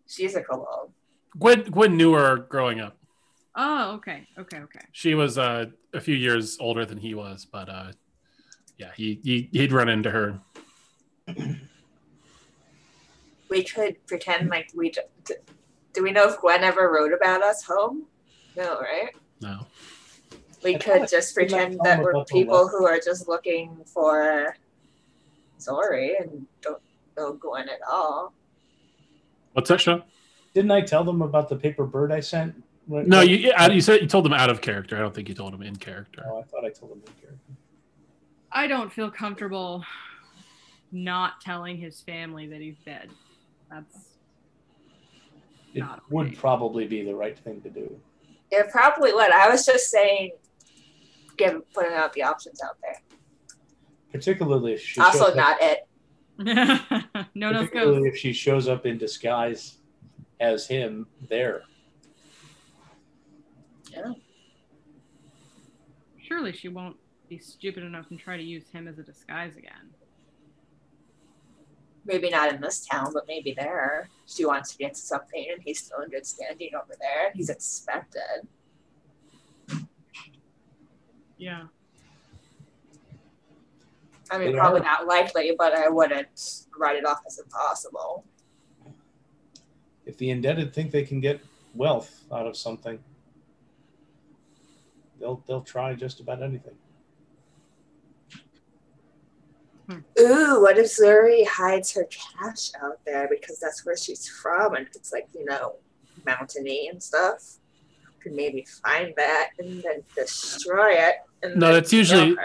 She's 0.05 0.35
a 0.35 0.41
kobold. 0.41 0.91
Gwen 1.39 1.63
Gwen 1.63 1.95
knew 1.95 2.13
her 2.13 2.37
growing 2.37 2.81
up. 2.81 2.97
Oh, 3.55 3.93
okay, 3.95 4.27
okay, 4.37 4.59
okay. 4.59 4.85
She 4.91 5.15
was 5.15 5.37
uh, 5.37 5.67
a 5.93 6.01
few 6.01 6.15
years 6.15 6.57
older 6.59 6.85
than 6.85 6.97
he 6.97 7.13
was, 7.13 7.45
but 7.45 7.69
uh, 7.69 7.91
yeah, 8.77 8.91
he, 8.95 9.19
he 9.23 9.49
he'd 9.51 9.71
run 9.71 9.89
into 9.89 10.11
her. 10.11 10.41
We 13.49 13.63
could 13.63 14.05
pretend 14.07 14.49
like 14.49 14.69
we. 14.75 14.89
d- 14.91 15.01
d- 15.25 15.35
Do 15.93 16.03
we 16.03 16.11
know 16.11 16.27
if 16.27 16.39
Gwen 16.39 16.63
ever 16.63 16.91
wrote 16.91 17.13
about 17.13 17.41
us 17.43 17.63
home? 17.63 18.03
No, 18.55 18.79
right? 18.79 19.09
No, 19.41 19.67
We 20.63 20.75
I 20.75 20.79
could 20.79 21.07
just 21.07 21.33
pretend 21.35 21.73
tell 21.75 21.83
that 21.83 22.01
we're 22.01 22.23
people 22.25 22.63
left. 22.63 22.71
who 22.71 22.85
are 22.87 22.99
just 22.99 23.27
looking 23.27 23.77
for 23.85 24.55
Zori 25.59 26.15
and 26.19 26.45
don't 26.61 26.81
know 27.15 27.33
Gwen 27.33 27.69
at 27.69 27.79
all. 27.89 28.33
what's 29.53 29.69
that, 29.69 29.79
Sean? 29.81 30.03
Didn't 30.53 30.71
I 30.71 30.81
tell 30.81 31.03
them 31.03 31.21
about 31.21 31.49
the 31.49 31.55
paper 31.55 31.85
bird 31.85 32.11
I 32.11 32.19
sent? 32.19 32.63
When- 32.87 33.07
No, 33.07 33.21
you 33.21 33.51
you 33.71 33.81
said 33.81 34.01
you 34.01 34.07
told 34.07 34.25
them 34.25 34.33
out 34.33 34.49
of 34.49 34.61
character. 34.61 34.97
I 34.97 34.99
don't 35.01 35.13
think 35.13 35.29
you 35.29 35.35
told 35.35 35.53
them 35.53 35.61
in 35.61 35.75
character. 35.75 36.23
Oh, 36.27 36.39
I 36.39 36.43
thought 36.43 36.65
I 36.65 36.69
told 36.69 36.91
them 36.93 37.01
in 37.05 37.13
character. 37.21 37.53
I 38.51 38.65
don't 38.67 38.91
feel 38.91 39.11
comfortable 39.11 39.83
not 40.91 41.41
telling 41.41 41.77
his 41.77 42.01
family 42.01 42.47
that 42.47 42.61
he's 42.61 42.77
dead. 42.85 43.09
That's 43.69 44.07
It 45.73 45.79
Not 45.79 46.01
would 46.09 46.27
okay. 46.27 46.35
probably 46.35 46.87
be 46.87 47.03
the 47.03 47.15
right 47.15 47.37
thing 47.37 47.61
to 47.61 47.69
do. 47.69 47.99
It 48.51 48.69
probably 48.71 49.13
would. 49.13 49.31
I 49.31 49.49
was 49.49 49.65
just 49.65 49.89
saying, 49.89 50.31
give 51.37 51.61
putting 51.73 51.93
out 51.93 52.13
the 52.13 52.23
options 52.23 52.61
out 52.63 52.77
there. 52.81 53.01
Particularly 54.11 54.73
if 54.73 54.81
she 54.81 55.01
shows 55.01 55.05
Also, 55.05 55.25
up, 55.25 55.35
not 55.35 55.57
it. 55.61 55.87
no 57.35 57.51
no 57.51 57.65
particularly 57.65 58.07
if 58.07 58.15
she 58.15 58.31
shows 58.31 58.67
up 58.67 58.85
in 58.85 58.97
disguise 58.97 59.77
as 60.39 60.67
him 60.67 61.07
there. 61.29 61.63
Yeah. 63.91 64.13
Surely 66.21 66.53
she 66.53 66.67
won't 66.69 66.95
be 67.27 67.37
stupid 67.39 67.83
enough 67.83 68.05
and 68.11 68.19
try 68.19 68.37
to 68.37 68.43
use 68.43 68.69
him 68.69 68.87
as 68.87 68.99
a 68.99 69.03
disguise 69.03 69.57
again. 69.57 69.89
Maybe 72.07 72.29
not 72.29 72.53
in 72.53 72.61
this 72.61 72.85
town, 72.85 73.11
but 73.13 73.25
maybe 73.27 73.53
there. 73.53 74.07
She 74.25 74.45
wants 74.45 74.71
to 74.71 74.77
get 74.77 74.93
to 74.95 74.99
something 75.01 75.45
and 75.51 75.61
he's 75.61 75.83
still 75.83 75.99
in 75.99 76.09
good 76.09 76.25
standing 76.25 76.69
over 76.73 76.93
there. 76.99 77.31
He's 77.35 77.49
expected. 77.49 78.47
Yeah. 81.37 81.63
I 84.31 84.37
mean, 84.37 84.53
They 84.53 84.57
probably 84.57 84.79
are. 84.79 84.83
not 84.83 85.05
likely, 85.05 85.53
but 85.57 85.73
I 85.73 85.89
wouldn't 85.89 86.65
write 86.77 86.95
it 86.95 87.05
off 87.05 87.21
as 87.27 87.39
impossible. 87.39 88.23
If 90.05 90.17
the 90.17 90.29
indebted 90.29 90.73
think 90.73 90.91
they 90.91 91.03
can 91.03 91.19
get 91.19 91.41
wealth 91.75 92.23
out 92.31 92.47
of 92.47 92.55
something, 92.55 92.99
they'll 95.19 95.43
they'll 95.45 95.61
try 95.61 95.93
just 95.93 96.21
about 96.21 96.41
anything. 96.41 96.75
Ooh, 99.89 100.61
what 100.61 100.77
if 100.77 100.87
Zori 100.91 101.43
hides 101.45 101.93
her 101.93 102.05
cash 102.05 102.71
out 102.83 102.99
there 103.05 103.27
because 103.29 103.59
that's 103.59 103.85
where 103.85 103.95
she's 103.95 104.27
from 104.27 104.75
and 104.75 104.87
it's 104.93 105.11
like, 105.13 105.27
you 105.33 105.45
know, 105.45 105.75
mountainy 106.25 106.89
and 106.89 107.01
stuff? 107.01 107.57
Could 108.21 108.33
maybe 108.33 108.65
find 108.83 109.13
that 109.15 109.51
and 109.59 109.81
then 109.83 110.03
destroy 110.15 110.93
it. 110.93 111.15
And 111.43 111.55
No, 111.55 111.71
that's 111.73 111.93
usually- 111.93 112.35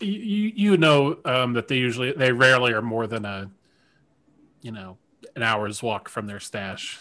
You 0.00 0.10
you 0.12 0.52
you 0.54 0.76
know 0.76 1.18
um, 1.24 1.52
that 1.54 1.66
they 1.68 1.76
usually 1.76 2.12
they 2.12 2.30
rarely 2.32 2.72
are 2.72 2.82
more 2.82 3.06
than 3.06 3.24
a 3.24 3.48
you 4.60 4.70
know 4.72 4.98
an 5.36 5.42
hour's 5.42 5.82
walk 5.82 6.08
from 6.08 6.26
their 6.26 6.40
stash. 6.40 6.98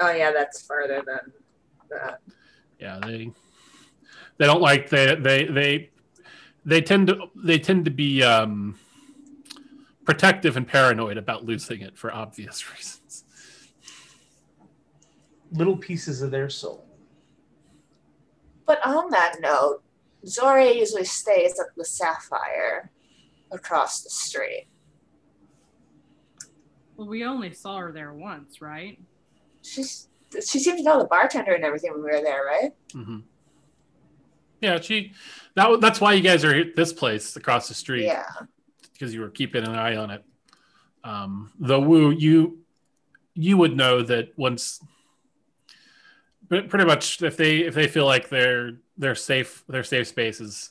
Oh, 0.00 0.12
yeah, 0.12 0.30
that's 0.30 0.62
farther 0.62 1.02
than 1.04 1.32
that. 1.90 2.20
Yeah, 2.78 3.00
they 3.04 3.32
they 4.36 4.46
don't 4.46 4.60
like 4.60 4.88
they 4.90 5.14
they 5.16 5.44
they 5.46 5.90
they 6.68 6.82
tend 6.82 7.06
to 7.06 7.28
they 7.34 7.58
tend 7.58 7.86
to 7.86 7.90
be 7.90 8.22
um, 8.22 8.78
protective 10.04 10.56
and 10.56 10.68
paranoid 10.68 11.16
about 11.16 11.44
losing 11.44 11.80
it 11.80 11.96
for 11.96 12.12
obvious 12.12 12.70
reasons. 12.74 13.24
Little 15.50 15.76
pieces 15.76 16.20
of 16.20 16.30
their 16.30 16.50
soul. 16.50 16.84
But 18.66 18.86
on 18.86 19.08
that 19.10 19.36
note, 19.40 19.80
Zori 20.26 20.78
usually 20.78 21.04
stays 21.04 21.58
at 21.58 21.74
the 21.74 21.86
Sapphire 21.86 22.90
across 23.50 24.02
the 24.02 24.10
street. 24.10 24.68
Well, 26.98 27.08
we 27.08 27.24
only 27.24 27.54
saw 27.54 27.78
her 27.78 27.92
there 27.92 28.12
once, 28.12 28.60
right? 28.60 29.00
She's 29.62 30.08
she 30.46 30.58
seemed 30.58 30.76
to 30.78 30.84
know 30.84 30.98
the 30.98 31.06
bartender 31.06 31.54
and 31.54 31.64
everything 31.64 31.92
when 31.92 32.04
we 32.04 32.10
were 32.10 32.22
there, 32.22 32.44
right? 32.44 32.72
hmm 32.92 33.20
Yeah, 34.60 34.80
she 34.80 35.12
that 35.54 35.80
that's 35.80 36.00
why 36.00 36.12
you 36.14 36.22
guys 36.22 36.44
are 36.44 36.54
at 36.54 36.76
this 36.76 36.92
place 36.92 37.36
across 37.36 37.68
the 37.68 37.74
street. 37.74 38.04
Yeah. 38.06 38.24
because 38.92 39.14
you 39.14 39.20
were 39.20 39.30
keeping 39.30 39.64
an 39.64 39.74
eye 39.74 39.96
on 39.96 40.10
it. 40.10 40.24
Um, 41.04 41.52
though 41.58 41.80
Wu, 41.80 42.10
you 42.10 42.58
you 43.34 43.56
would 43.56 43.76
know 43.76 44.02
that 44.02 44.36
once, 44.36 44.80
but 46.48 46.68
pretty 46.68 46.84
much 46.84 47.22
if 47.22 47.36
they 47.36 47.58
if 47.58 47.74
they 47.74 47.86
feel 47.86 48.04
like 48.04 48.28
their 48.28 48.72
their 48.96 49.14
safe 49.14 49.64
their 49.68 49.84
safe 49.84 50.08
space 50.08 50.40
is 50.40 50.70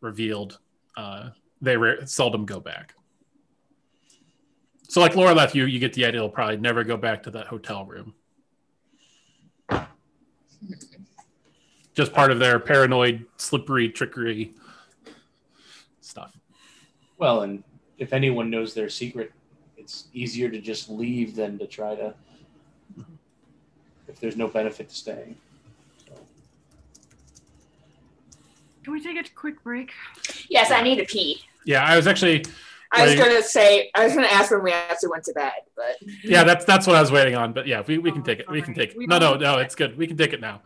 revealed, 0.00 0.58
uh, 0.96 1.30
they 1.62 1.76
re- 1.76 2.04
seldom 2.04 2.44
go 2.44 2.60
back. 2.60 2.94
So 4.88 5.00
like 5.00 5.14
Loreleth 5.14 5.54
you, 5.54 5.64
you 5.64 5.78
get 5.78 5.94
the 5.94 6.04
idea 6.04 6.20
they'll 6.20 6.28
probably 6.28 6.58
never 6.58 6.84
go 6.84 6.98
back 6.98 7.22
to 7.22 7.30
that 7.30 7.46
hotel 7.46 7.86
room. 7.86 8.12
Just 11.94 12.12
part 12.12 12.30
of 12.30 12.38
their 12.38 12.58
paranoid, 12.58 13.26
slippery 13.36 13.88
trickery 13.90 14.52
stuff. 16.00 16.32
Well, 17.18 17.42
and 17.42 17.62
if 17.98 18.12
anyone 18.12 18.48
knows 18.50 18.72
their 18.72 18.88
secret, 18.88 19.32
it's 19.76 20.06
easier 20.14 20.48
to 20.48 20.60
just 20.60 20.88
leave 20.88 21.36
than 21.36 21.58
to 21.58 21.66
try 21.66 21.94
to. 21.94 22.14
If 24.08 24.20
there's 24.20 24.36
no 24.36 24.48
benefit 24.48 24.88
to 24.88 24.94
staying. 24.94 25.36
Can 28.84 28.92
we 28.92 29.00
take 29.02 29.16
a 29.16 29.30
quick 29.34 29.62
break? 29.62 29.92
Yes, 30.48 30.70
I 30.70 30.82
need 30.82 30.96
to 30.96 31.04
pee. 31.04 31.40
Yeah, 31.64 31.84
I 31.84 31.96
was 31.96 32.06
actually 32.06 32.44
I 32.90 33.04
was 33.04 33.14
Right. 33.14 33.24
gonna 33.26 33.42
say 33.42 33.90
I 33.94 34.04
was 34.04 34.14
gonna 34.14 34.26
ask 34.26 34.50
when 34.50 34.62
we 34.62 34.72
actually 34.72 35.10
went 35.10 35.24
to 35.24 35.32
bed, 35.34 35.52
but 35.76 35.96
Yeah, 36.24 36.42
that's 36.44 36.64
that's 36.64 36.86
what 36.86 36.96
I 36.96 37.00
was 37.00 37.12
waiting 37.12 37.34
on. 37.34 37.52
But 37.52 37.66
yeah, 37.66 37.82
we, 37.86 37.98
we 37.98 38.10
can 38.10 38.22
Oh, 38.22 38.24
take 38.24 38.40
it. 38.40 38.50
We 38.50 38.60
can 38.60 38.74
take 38.74 38.90
it. 38.90 38.96
No, 39.08 39.18
no, 39.18 39.34
no. 39.36 39.58
It's 39.58 39.74
good. 39.74 39.96
We 39.96 40.06
can 40.06 40.16
take 40.16 40.32
it 40.32 40.40
now. 40.40 40.62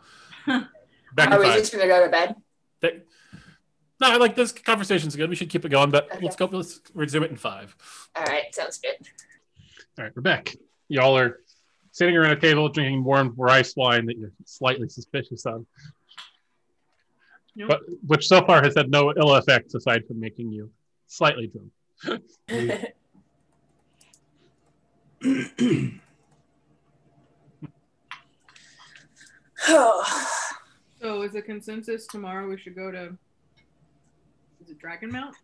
Back 1.16 1.30
are 1.30 1.34
in 1.36 1.40
we 1.40 1.46
five. 1.46 1.58
just 1.58 1.72
gonna 1.72 1.86
go 1.88 2.04
to 2.04 2.10
bed? 2.10 2.34
Take- 2.82 3.06
No, 4.00 4.08
I 4.10 4.16
like 4.16 4.36
this 4.36 4.52
conversation's 4.52 5.16
good. 5.16 5.30
We 5.30 5.36
should 5.36 5.48
keep 5.48 5.64
it 5.64 5.70
going, 5.70 5.90
but 5.90 6.12
Okay. 6.12 6.24
let's 6.24 6.36
go. 6.36 6.44
Let's 6.44 6.80
resume 6.92 7.22
it 7.24 7.30
in 7.30 7.36
five. 7.38 7.74
All 8.14 8.22
right, 8.24 8.54
sounds 8.54 8.78
good. 8.78 8.96
All 9.98 10.04
right, 10.04 10.12
we're 10.14 10.20
back. 10.20 10.54
Y'all 10.88 11.16
are 11.16 11.40
sitting 11.92 12.14
around 12.14 12.32
a 12.32 12.40
table 12.40 12.68
drinking 12.68 13.02
warm 13.02 13.32
rice 13.38 13.74
wine 13.74 14.04
that 14.06 14.18
you're 14.18 14.32
slightly 14.44 14.86
suspicious 14.90 15.46
of, 15.46 15.64
Nope. 17.54 17.68
but 17.70 17.80
which 18.06 18.28
so 18.28 18.44
far 18.44 18.62
has 18.62 18.74
had 18.76 18.90
no 18.90 19.14
ill 19.16 19.34
effects 19.36 19.74
aside 19.74 20.06
from 20.06 20.20
making 20.20 20.52
you 20.52 20.70
slightly 21.06 21.46
drunk. 21.46 22.22
oh, 29.68 30.04
So 31.06 31.22
is 31.22 31.34
the 31.34 31.40
consensus 31.40 32.04
tomorrow 32.08 32.48
we 32.48 32.58
should 32.58 32.74
go 32.74 32.90
to 32.90 33.16
is 34.60 34.70
it 34.70 34.78
Dragon 34.80 35.12
Mount? 35.12 35.36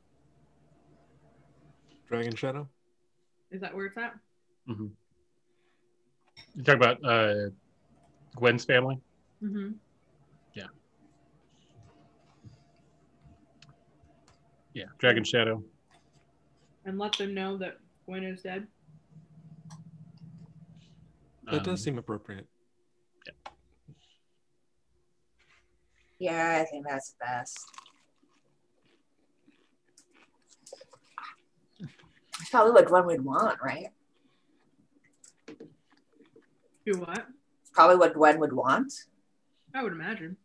Dragon 2.09 2.35
Shadow. 2.35 2.69
Is 3.53 3.61
that 3.61 3.73
where 3.73 3.87
it's 3.87 3.97
at? 3.97 4.15
Mm-hmm. 4.69 4.87
You 6.57 6.65
talk 6.65 6.75
about 6.75 7.05
uh, 7.05 7.51
Gwen's 8.35 8.65
family. 8.65 8.99
Mm-hmm. 9.41 9.75
Yeah. 10.55 10.65
Yeah, 14.75 14.87
Dragon 14.99 15.23
Shadow. 15.23 15.63
And 16.87 16.99
let 16.99 17.13
them 17.13 17.35
know 17.35 17.57
that 17.59 17.77
Gwen 18.07 18.25
is 18.25 18.43
dead. 18.43 18.67
That 21.45 21.59
Um, 21.59 21.63
does 21.63 21.85
seem 21.85 21.99
appropriate. 21.99 22.49
Yeah, 26.23 26.61
I 26.61 26.65
think 26.65 26.87
that's 26.87 27.11
the 27.11 27.17
best. 27.19 27.59
It's 32.41 32.49
Probably 32.49 32.71
what 32.73 32.87
Gwen 32.87 33.07
would 33.07 33.25
want, 33.25 33.59
right? 33.61 33.89
Do 36.87 37.01
what? 37.01 37.27
It's 37.63 37.71
Probably 37.73 37.97
what 37.97 38.15
Gwen 38.15 38.39
would 38.39 38.53
want. 38.53 38.93
I 39.75 39.83
would 39.83 39.93
imagine. 39.93 40.37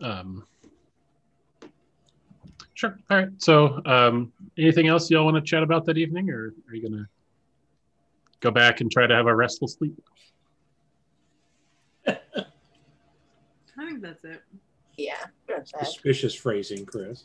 Um, 0.00 0.46
sure. 2.74 2.96
All 3.10 3.16
right. 3.18 3.28
So, 3.38 3.82
um, 3.86 4.32
anything 4.56 4.86
else 4.86 5.10
y'all 5.10 5.24
want 5.24 5.34
to 5.34 5.42
chat 5.42 5.64
about 5.64 5.84
that 5.86 5.98
evening, 5.98 6.30
or 6.30 6.54
are 6.68 6.74
you 6.74 6.88
gonna 6.88 7.08
go 8.40 8.50
back 8.50 8.80
and 8.80 8.90
try 8.90 9.06
to 9.06 9.14
have 9.14 9.26
a 9.26 9.34
restful 9.34 9.68
sleep? 9.68 9.94
I 12.06 12.16
think 13.76 14.02
that's 14.02 14.24
it. 14.24 14.42
Yeah, 14.96 15.14
go 15.48 15.54
to 15.54 15.60
bed. 15.60 15.86
Suspicious 15.86 16.34
phrasing, 16.34 16.84
Chris. 16.84 17.24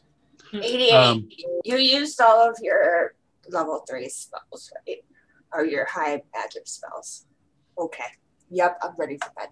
88. 0.54 0.92
Um, 0.92 1.30
you 1.64 1.78
used 1.78 2.22
all 2.22 2.50
of 2.50 2.58
your 2.62 3.16
level 3.50 3.84
three 3.90 4.10
spells, 4.10 4.72
right? 4.88 5.04
Or 5.54 5.66
your 5.66 5.86
high 5.86 6.22
magic 6.34 6.68
spells. 6.68 7.26
Okay. 7.78 8.06
Yep, 8.52 8.80
I'm 8.82 8.94
ready 8.98 9.18
for 9.18 9.32
bed. 9.38 9.50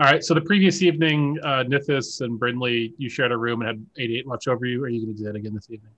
All 0.00 0.06
right. 0.06 0.24
So 0.24 0.34
the 0.34 0.40
previous 0.40 0.82
evening, 0.82 1.38
uh, 1.44 1.64
Nithis 1.64 2.20
and 2.20 2.38
Brindley, 2.38 2.94
you 2.98 3.08
shared 3.08 3.32
a 3.32 3.36
room 3.36 3.62
and 3.62 3.68
had 3.68 3.86
88 3.96 4.26
watch 4.26 4.48
over 4.48 4.64
you. 4.64 4.82
Are 4.82 4.88
you 4.88 5.04
going 5.04 5.14
to 5.14 5.18
do 5.18 5.24
that 5.24 5.36
again 5.36 5.54
this 5.54 5.70
evening? 5.70 5.92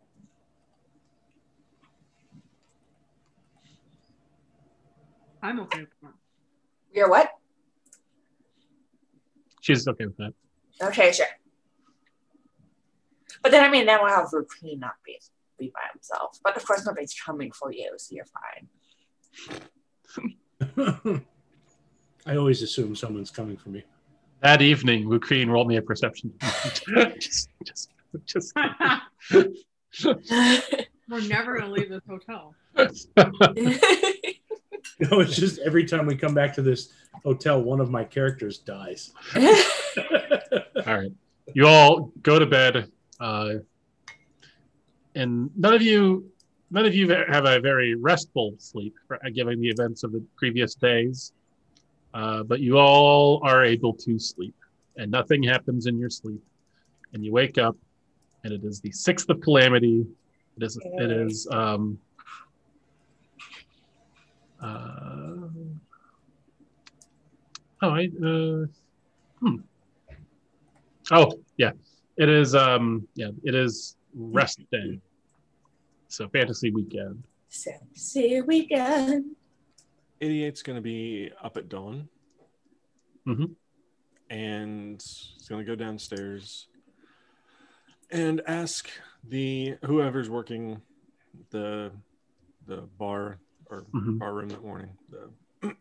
I'm 5.47 5.61
okay 5.61 5.81
with 5.81 5.91
that. 6.03 6.13
You're 6.93 7.09
what? 7.09 7.31
She's 9.61 9.87
okay 9.87 10.07
with 10.07 10.17
that. 10.17 10.33
Okay, 10.83 11.13
sure. 11.13 11.27
But 13.43 13.53
then 13.53 13.63
I 13.63 13.71
mean 13.71 13.87
then 13.87 14.01
we'll 14.03 14.13
have 14.13 14.33
Rupine 14.33 14.81
not 14.81 14.95
be 15.05 15.21
be 15.57 15.71
by 15.73 15.83
himself. 15.93 16.41
But 16.43 16.57
of 16.57 16.67
course 16.67 16.85
nobody's 16.85 17.15
coming 17.15 17.53
for 17.53 17.73
you, 17.73 17.93
so 17.97 18.17
you're 18.17 18.25
fine. 20.75 21.23
I 22.27 22.37
always 22.37 22.63
assume 22.63 22.97
someone's 22.97 23.31
coming 23.31 23.57
for 23.57 23.69
me. 23.69 23.85
That 24.41 24.63
evening, 24.63 25.05
Lucreen 25.05 25.49
rolled 25.49 25.69
me 25.69 25.77
a 25.77 25.83
perception. 25.83 26.33
just, 27.21 27.51
just, 27.65 27.91
just. 28.25 28.53
We're 31.09 31.21
never 31.29 31.57
gonna 31.61 31.71
leave 31.71 31.89
this 31.89 32.03
hotel. 32.09 32.57
No, 35.11 35.21
it's 35.21 35.37
just 35.37 35.59
every 35.59 35.85
time 35.85 36.07
we 36.07 36.17
come 36.17 36.33
back 36.33 36.55
to 36.55 36.63
this 36.63 36.91
hotel, 37.23 37.63
one 37.63 37.81
of 37.81 37.91
my 37.91 38.03
characters 38.03 38.59
dies. 38.59 39.13
All 39.37 39.43
right. 40.87 41.13
You 41.53 41.67
all 41.67 42.13
go 42.23 42.39
to 42.39 42.47
bed, 42.47 42.91
uh, 43.21 43.55
and 45.15 45.51
none 45.57 45.75
of 45.75 45.83
you, 45.83 46.31
none 46.71 46.87
of 46.87 46.95
you 46.95 47.09
have 47.11 47.45
a 47.45 47.61
very 47.61 47.95
restful 47.95 48.55
sleep, 48.59 48.95
uh, 49.11 49.17
given 49.33 49.61
the 49.61 49.69
events 49.69 50.03
of 50.03 50.13
the 50.13 50.25
previous 50.37 50.75
days. 50.75 51.33
Uh, 52.13 52.43
but 52.43 52.61
you 52.61 52.79
all 52.79 53.41
are 53.45 53.65
able 53.65 53.93
to 53.93 54.19
sleep, 54.19 54.55
and 54.97 55.11
nothing 55.11 55.43
happens 55.43 55.87
in 55.87 55.99
your 55.99 56.11
sleep. 56.11 56.43
And 57.13 57.25
you 57.25 57.33
wake 57.33 57.59
up, 57.59 57.77
and 58.43 58.53
it 58.53 58.65
is 58.65 58.81
the 58.81 58.91
sixth 58.91 59.29
of 59.29 59.41
calamity. 59.41 60.07
It 60.57 60.63
is. 60.63 60.79
It 60.83 61.11
is. 61.11 61.47
Um, 61.51 61.99
uh, 64.63 65.49
oh, 67.83 67.91
I. 67.91 68.09
Uh, 68.25 68.67
hmm. 69.41 69.57
Oh, 71.11 71.33
yeah. 71.57 71.73
It 72.17 72.29
is. 72.29 72.55
Um, 72.55 73.07
yeah. 73.15 73.31
It 73.45 73.55
is 73.55 73.97
rest 74.15 74.61
day. 74.71 75.01
So 76.09 76.29
fantasy 76.29 76.71
weekend. 76.71 77.23
Fantasy 77.51 78.41
weekend. 78.43 79.37
88's 80.21 80.63
going 80.63 80.77
to 80.77 80.83
be 80.83 81.31
up 81.43 81.57
at 81.57 81.69
dawn. 81.69 82.09
Mhm. 83.27 83.55
And 84.31 85.01
he's 85.03 85.49
going 85.49 85.65
to 85.65 85.71
go 85.71 85.77
downstairs 85.77 86.69
and 88.11 88.41
ask 88.47 88.89
the 89.29 89.77
whoever's 89.85 90.31
working 90.31 90.81
the 91.51 91.93
the 92.67 92.83
bar 92.99 93.39
or 93.71 93.87
Mhm. 93.93 94.19
bar 94.19 94.35
room 94.35 94.49
that 94.49 94.63
morning 94.63 94.97
the, 95.09 95.31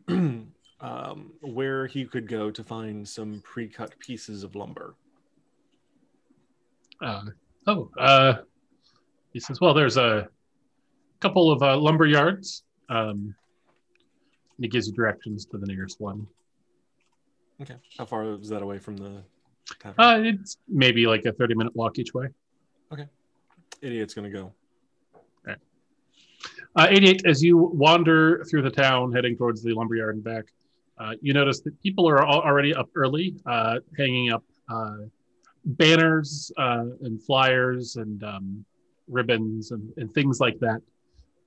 um, 0.80 1.34
where 1.42 1.88
he 1.88 2.06
could 2.06 2.28
go 2.28 2.52
to 2.52 2.64
find 2.64 3.08
some 3.08 3.42
pre-cut 3.44 3.98
pieces 4.00 4.44
of 4.44 4.56
lumber. 4.56 4.96
Uh, 7.02 7.26
oh, 7.68 7.90
uh, 7.98 8.36
he 9.34 9.40
says, 9.40 9.60
well, 9.60 9.74
there's 9.74 9.98
a 9.98 10.28
couple 11.20 11.52
of 11.52 11.62
uh, 11.62 11.78
lumber 11.78 12.06
yards. 12.06 12.64
Um, 12.90 13.36
and 14.58 14.64
he 14.64 14.70
gives 14.70 14.88
you 14.88 14.94
directions 14.94 15.46
to 15.48 15.58
the 15.58 15.66
nearest 15.66 16.00
one. 16.00 16.26
Okay. 17.62 17.76
How 17.98 18.06
far 18.06 18.24
is 18.36 18.50
that 18.50 18.62
away 18.62 18.80
from 18.80 18.96
the 18.98 19.24
tavern? 19.80 20.06
Uh, 20.06 20.20
it's 20.24 20.58
maybe 20.68 21.08
like 21.08 21.26
a 21.26 21.34
30 21.34 21.56
minute 21.56 21.76
walk 21.76 22.00
each 22.00 22.14
way. 22.14 22.28
Okay. 22.92 23.08
Idiot's 23.82 24.14
going 24.14 24.32
to 24.32 24.38
go. 24.38 24.54
Uh, 26.78 26.88
88, 26.90 27.26
as 27.26 27.42
you 27.42 27.58
wander 27.58 28.44
through 28.44 28.62
the 28.62 28.70
town 28.70 29.14
heading 29.14 29.38
towards 29.38 29.64
the 29.64 29.74
lumberyard 29.74 30.16
and 30.16 30.24
back, 30.24 30.46
uh, 30.98 31.14
you 31.22 31.34
notice 31.34 31.62
that 31.62 31.82
people 31.82 32.08
are 32.08 32.26
already 32.26 32.74
up 32.76 32.90
early, 32.96 33.36
uh, 33.46 33.80
hanging 33.98 34.32
up 34.32 34.44
uh, 34.70 34.98
banners 35.64 36.52
uh, 36.58 36.86
and 37.02 37.22
flyers 37.24 37.96
and 37.96 38.24
um, 38.26 38.66
ribbons 39.08 39.72
and, 39.72 39.90
and 39.96 40.14
things 40.14 40.42
like 40.42 40.60
that. 40.60 40.82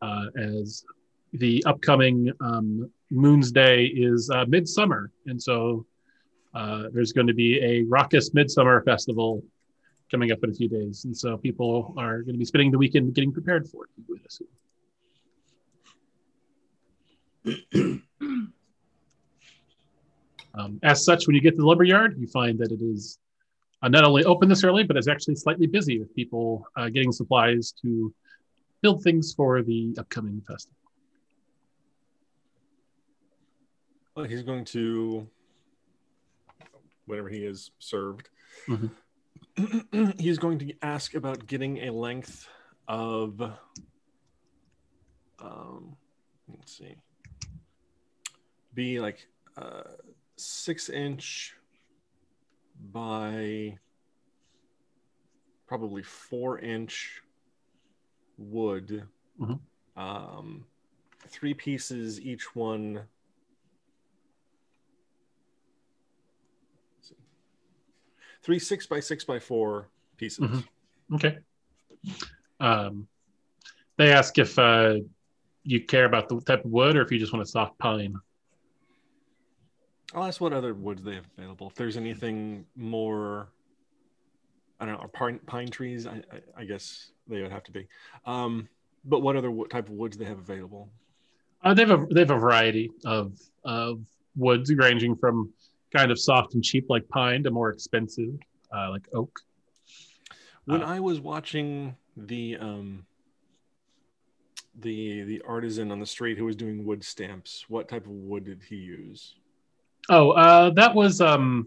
Uh, 0.01 0.27
as 0.37 0.85
the 1.33 1.63
upcoming 1.67 2.33
um, 2.41 2.91
Moon's 3.11 3.53
Day 3.53 3.87
is 3.87 4.31
midsummer. 4.47 5.11
And 5.27 5.43
so 5.43 5.85
there's 6.93 7.13
going 7.13 7.27
to 7.27 7.35
be 7.35 7.61
a 7.63 7.83
raucous 7.83 8.33
midsummer 8.33 8.83
festival 8.83 9.43
coming 10.11 10.33
up 10.33 10.39
in 10.43 10.51
a 10.51 10.55
few 10.55 10.69
days. 10.69 11.05
And 11.05 11.15
so 11.15 11.37
people 11.37 11.95
are 11.99 12.23
going 12.23 12.35
to 12.35 12.39
be 12.39 12.47
spending 12.47 12.71
the 12.71 12.79
weekend 12.79 13.15
getting 13.15 13.33
prepared 13.33 13.69
for 13.69 13.85
it. 13.85 13.91
You 17.44 17.56
would 17.73 18.02
assume. 18.20 18.52
Um, 20.55 20.81
as 20.82 21.05
such, 21.05 21.27
when 21.27 21.36
you 21.36 21.43
get 21.43 21.52
to 21.52 21.59
the 21.59 21.66
lumberyard, 21.66 22.19
you 22.19 22.27
find 22.27 22.59
that 22.59 22.73
it 22.73 22.81
is 22.82 23.19
uh, 23.82 23.89
not 23.89 24.05
only 24.05 24.24
open 24.24 24.48
this 24.48 24.65
early, 24.65 24.82
but 24.82 24.97
it's 24.97 25.06
actually 25.06 25.36
slightly 25.36 25.66
busy 25.66 25.98
with 25.98 26.12
people 26.16 26.66
uh, 26.77 26.89
getting 26.89 27.12
supplies 27.12 27.73
to 27.82 28.12
build 28.81 29.02
things 29.02 29.35
for 29.35 29.62
the 29.62 29.94
upcoming 29.98 30.40
festival. 30.48 30.77
Well, 34.16 34.27
he's 34.27 34.43
going 34.43 34.65
to, 34.66 35.28
whenever 37.06 37.28
he 37.28 37.44
is 37.44 37.70
served, 37.78 38.31
Mhm. 38.66 38.90
he's 40.19 40.39
going 40.39 40.59
to 40.59 40.73
ask 40.82 41.15
about 41.15 41.47
getting 41.47 41.78
a 41.89 41.93
length 41.93 42.48
of, 42.89 43.40
um, 45.40 45.97
let's 46.48 46.77
see, 46.77 46.97
be 48.74 49.01
like 49.01 49.27
uh, 49.57 49.82
six 50.36 50.89
inch 50.89 51.55
by 52.93 53.78
probably 55.66 56.03
four 56.03 56.59
inch 56.59 57.23
wood. 58.36 59.07
Mhm. 59.40 59.61
Um, 59.97 60.65
three 61.28 61.55
pieces, 61.55 62.20
each 62.20 62.55
one 62.55 63.03
three 68.43 68.59
six 68.59 68.86
by 68.86 69.01
six 69.01 69.24
by 69.24 69.39
four 69.39 69.89
pieces. 70.16 70.49
Mhm. 70.49 70.65
Okay. 71.15 71.39
Um, 72.61 73.09
they 73.97 74.12
ask 74.12 74.39
if 74.39 74.59
uh, 74.59 74.97
you 75.65 75.85
care 75.85 76.05
about 76.05 76.28
the 76.28 76.40
type 76.40 76.65
of 76.65 76.70
wood 76.70 76.97
or 76.97 77.03
if 77.03 77.11
you 77.11 77.19
just 77.19 77.32
want 77.32 77.43
a 77.43 77.47
soft 77.47 77.78
pine. 77.78 78.15
I'll 80.15 80.25
ask 80.25 80.41
what 80.41 80.53
other 80.53 80.75
woods 80.75 81.03
they 81.03 81.15
have 81.15 81.27
available. 81.37 81.67
If 81.69 81.75
there's 81.75 81.97
anything 81.97 82.65
more, 82.77 83.49
I 84.81 84.87
don't 84.87 85.01
know, 85.01 85.09
pine, 85.13 85.39
pine 85.47 85.69
trees. 85.69 86.07
I, 86.07 86.23
I, 86.33 86.41
I 86.63 86.65
guess 86.65 87.11
they 87.27 87.43
would 87.43 87.53
have 87.53 87.65
to 87.65 87.73
be. 87.73 87.87
Um, 88.25 88.69
but 89.05 89.21
what 89.21 89.37
other 89.37 89.53
type 89.71 89.89
of 89.89 89.95
woods 89.95 90.17
they 90.17 90.25
have 90.25 90.39
available? 90.39 90.89
Uh, 91.63 91.75
they 91.75 91.85
have 91.85 92.03
a 92.03 92.07
they 92.07 92.21
have 92.21 92.31
a 92.31 92.39
variety 92.39 92.91
of 93.05 93.39
of 93.65 94.01
woods 94.37 94.73
ranging 94.75 95.17
from 95.17 95.53
kind 95.95 96.11
of 96.11 96.19
soft 96.19 96.55
and 96.55 96.63
cheap 96.63 96.87
like 96.89 97.09
pine 97.09 97.43
to 97.43 97.51
more 97.51 97.71
expensive 97.71 98.31
uh, 98.75 98.91
like 98.91 99.07
oak. 99.13 99.41
When 100.67 100.83
Uh, 100.83 100.87
I 100.87 101.01
was 101.01 101.21
watching 101.21 101.97
the 102.17 102.57
um, 102.59 103.07
the 104.79 105.23
the 105.25 105.43
artisan 105.47 105.91
on 105.91 105.99
the 105.99 106.07
street 106.07 106.39
who 106.39 106.45
was 106.45 106.57
doing 106.57 106.85
wood 106.85 107.03
stamps, 107.03 107.65
what 107.69 107.89
type 107.89 108.07
of 108.07 108.13
wood 108.13 108.45
did 108.45 108.63
he 108.63 108.77
use? 108.77 109.35
Oh, 110.11 110.31
uh, 110.31 110.71
that 110.71 110.95
was 110.95 111.21
um. 111.21 111.67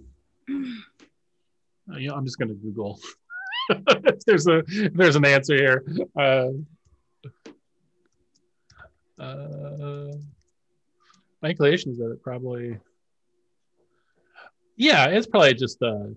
uh, 0.49 1.97
yeah, 1.97 2.13
I'm 2.13 2.25
just 2.25 2.39
gonna 2.39 2.53
Google. 2.53 2.99
There's 4.25 4.47
a 4.47 4.63
there's 4.93 5.15
an 5.15 5.25
answer 5.25 5.55
here. 5.55 5.83
Uh, 6.17 6.49
uh, 9.21 10.11
my 11.41 11.49
inclination 11.49 11.91
is 11.91 11.99
that 11.99 12.11
it 12.11 12.23
probably. 12.23 12.77
Yeah, 14.75 15.05
it's 15.07 15.27
probably 15.27 15.53
just 15.53 15.81
a 15.83 16.13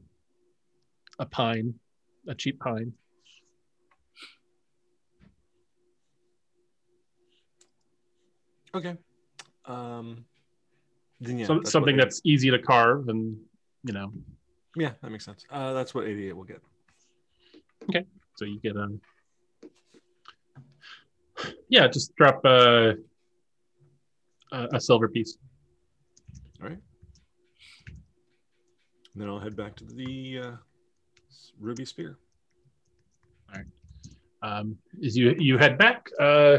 a 1.19 1.27
pine, 1.27 1.75
a 2.27 2.35
cheap 2.35 2.59
pine. 2.59 2.95
Okay. 8.75 8.97
Um, 9.67 10.25
yeah, 11.20 11.47
Some, 11.47 11.65
something 11.65 11.97
that's 11.97 12.20
easy 12.24 12.51
to 12.51 12.59
carve 12.59 13.09
and 13.09 13.36
you 13.85 13.93
know 13.93 14.12
yeah, 14.77 14.91
that 15.03 15.11
makes 15.11 15.24
sense. 15.24 15.45
Uh, 15.51 15.73
that's 15.73 15.95
what 15.95 16.05
88 16.07 16.36
will 16.36 16.45
get. 16.45 16.61
Okay, 17.89 18.05
so 18.36 18.45
you 18.45 18.59
get 18.61 18.77
a 18.77 18.99
yeah 21.69 21.86
just 21.89 22.15
drop 22.16 22.45
a 22.45 22.95
a, 24.53 24.69
a 24.74 24.81
silver 24.81 25.09
piece 25.09 25.36
All 26.62 26.69
right. 26.69 26.78
And 27.86 29.23
then 29.23 29.28
I'll 29.28 29.41
head 29.41 29.57
back 29.57 29.77
to 29.77 29.85
the 29.85 30.41
uh, 30.43 30.53
ruby 31.61 31.85
spear. 31.85 32.19
All 33.53 33.61
right. 33.61 33.66
Um, 34.43 34.77
as 35.05 35.16
you 35.16 35.35
you 35.39 35.57
head 35.59 35.78
back 35.78 36.09
uh, 36.20 36.59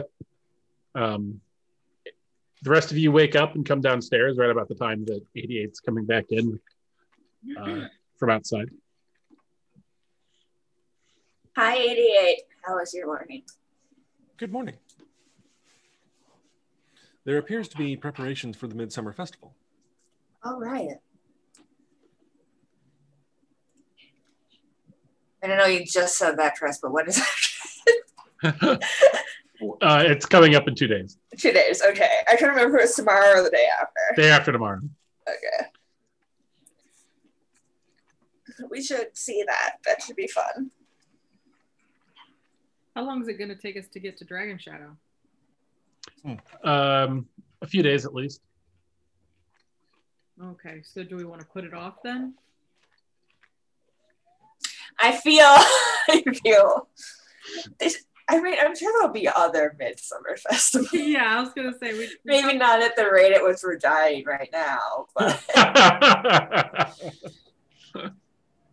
um, 0.95 1.41
the 2.63 2.69
rest 2.69 2.91
of 2.91 2.97
you 2.97 3.11
wake 3.11 3.35
up 3.35 3.55
and 3.55 3.65
come 3.65 3.81
downstairs 3.81 4.37
right 4.37 4.49
about 4.49 4.67
the 4.67 4.75
time 4.75 5.05
that 5.05 5.21
88's 5.35 5.79
coming 5.79 6.05
back 6.05 6.25
in 6.29 6.59
uh, 7.59 7.87
from 8.17 8.29
outside 8.29 8.69
Hi, 11.57 11.77
88. 11.77 12.41
How 12.65 12.75
was 12.75 12.93
your 12.93 13.07
morning? 13.07 13.43
Good 14.35 14.51
morning. 14.51 14.75
There 17.23 17.37
appears 17.37 17.69
to 17.69 17.77
be 17.77 17.95
preparations 17.95 18.57
for 18.57 18.67
the 18.67 18.75
Midsummer 18.75 19.13
Festival. 19.13 19.55
All 20.43 20.59
right. 20.59 20.97
I 25.41 25.47
don't 25.47 25.57
know 25.57 25.65
you 25.65 25.85
just 25.85 26.17
said 26.17 26.37
that, 26.39 26.55
Chris, 26.57 26.79
but 26.81 26.91
what 26.91 27.07
is 27.07 27.21
that? 28.43 28.83
uh, 29.81 30.03
it's 30.05 30.25
coming 30.25 30.55
up 30.55 30.67
in 30.67 30.75
two 30.75 30.87
days 30.87 31.17
Two 31.37 31.51
days. 31.51 31.81
Okay. 31.81 32.09
I 32.27 32.35
can't 32.35 32.51
remember 32.51 32.77
if 32.77 32.81
it 32.81 32.83
was 32.85 32.95
tomorrow 32.95 33.39
or 33.39 33.43
the 33.43 33.49
day 33.49 33.65
after. 33.81 34.21
day 34.21 34.29
after 34.29 34.51
tomorrow 34.51 34.79
Okay. 35.27 35.67
we 38.69 38.81
should 38.81 39.07
see 39.17 39.43
that. 39.47 39.77
That 39.85 40.01
should 40.01 40.15
be 40.15 40.27
fun. 40.27 40.71
How 42.95 43.03
long 43.03 43.21
is 43.21 43.27
it 43.27 43.33
going 43.33 43.49
to 43.49 43.55
take 43.55 43.75
us 43.77 43.87
to 43.89 43.99
get 43.99 44.17
to 44.17 44.25
Dragon 44.25 44.57
Shadow? 44.57 44.95
Um, 46.63 47.27
a 47.61 47.67
few 47.67 47.83
days 47.83 48.05
at 48.05 48.13
least. 48.13 48.41
Okay, 50.41 50.81
so 50.83 51.03
do 51.03 51.15
we 51.15 51.25
want 51.25 51.41
to 51.41 51.47
put 51.47 51.63
it 51.65 51.73
off 51.73 51.95
then? 52.03 52.33
I 54.99 55.11
feel, 55.17 55.43
I 55.45 56.23
feel. 56.43 56.87
This, 57.79 58.05
I 58.27 58.41
mean, 58.41 58.55
I'm 58.59 58.75
sure 58.75 58.91
there'll 58.93 59.13
be 59.13 59.27
other 59.27 59.75
midsummer 59.77 60.35
festivals. 60.49 60.93
yeah, 60.93 61.37
I 61.37 61.41
was 61.41 61.53
going 61.53 61.71
to 61.71 61.77
say 61.77 61.93
we 61.93 62.09
Maybe 62.23 62.57
not 62.57 62.81
at 62.81 62.95
the 62.95 63.09
rate 63.09 63.33
at 63.33 63.43
which 63.43 63.59
we're 63.63 63.77
dying 63.77 64.25
right 64.25 64.49
now, 64.51 65.05
but 65.15 65.41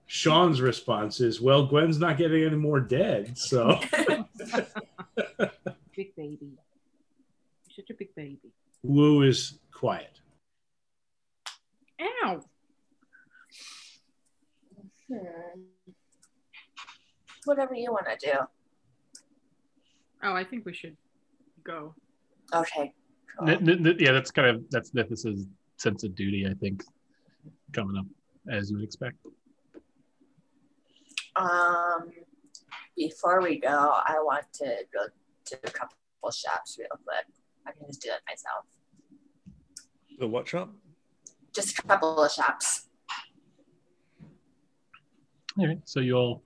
Sean's 0.06 0.60
response 0.60 1.20
is, 1.20 1.40
"Well, 1.40 1.66
Gwen's 1.66 1.98
not 1.98 2.18
getting 2.18 2.44
any 2.44 2.56
more 2.56 2.80
dead, 2.80 3.36
so 3.36 3.78
big 5.96 6.14
baby. 6.16 6.38
You're 6.40 7.76
such 7.76 7.90
a 7.90 7.94
big 7.94 8.14
baby. 8.14 8.52
Wu 8.82 9.22
is 9.22 9.58
quiet." 9.72 10.20
Ow. 12.24 12.42
hmm. 15.08 15.16
whatever 17.44 17.74
you 17.74 17.92
want 17.92 18.06
to 18.06 18.16
do. 18.26 18.38
Oh, 20.22 20.34
I 20.34 20.44
think 20.44 20.64
we 20.64 20.72
should 20.72 20.96
go. 21.64 21.94
Okay. 22.54 22.92
cool. 23.38 23.48
N- 23.50 23.68
n- 23.68 23.86
n- 23.86 23.96
yeah, 23.98 24.12
that's 24.12 24.30
kind 24.30 24.48
of 24.48 24.64
that's 24.70 24.90
Nithus's 24.92 25.46
sense 25.76 26.04
of 26.04 26.14
duty, 26.14 26.46
I 26.48 26.54
think, 26.54 26.84
coming 27.72 27.96
up 27.96 28.06
as 28.50 28.70
you 28.70 28.76
would 28.76 28.84
expect. 28.84 29.16
Um, 31.36 32.10
before 32.96 33.40
we 33.42 33.58
go, 33.58 33.68
I 33.68 34.16
want 34.18 34.44
to 34.54 34.76
go 34.92 35.06
to 35.46 35.58
a 35.64 35.70
couple 35.70 35.96
shops 36.30 36.76
real 36.78 36.88
quick. 37.04 37.26
I 37.66 37.72
can 37.72 37.86
just 37.86 38.02
do 38.02 38.10
it 38.10 38.20
myself. 38.28 38.66
The 40.18 40.26
what 40.28 40.46
shop? 40.46 40.70
Just 41.54 41.78
a 41.78 41.82
couple 41.82 42.22
of 42.22 42.30
shops. 42.30 42.88
All 45.58 45.66
right, 45.66 45.80
so 45.84 46.00
you'll 46.00 46.42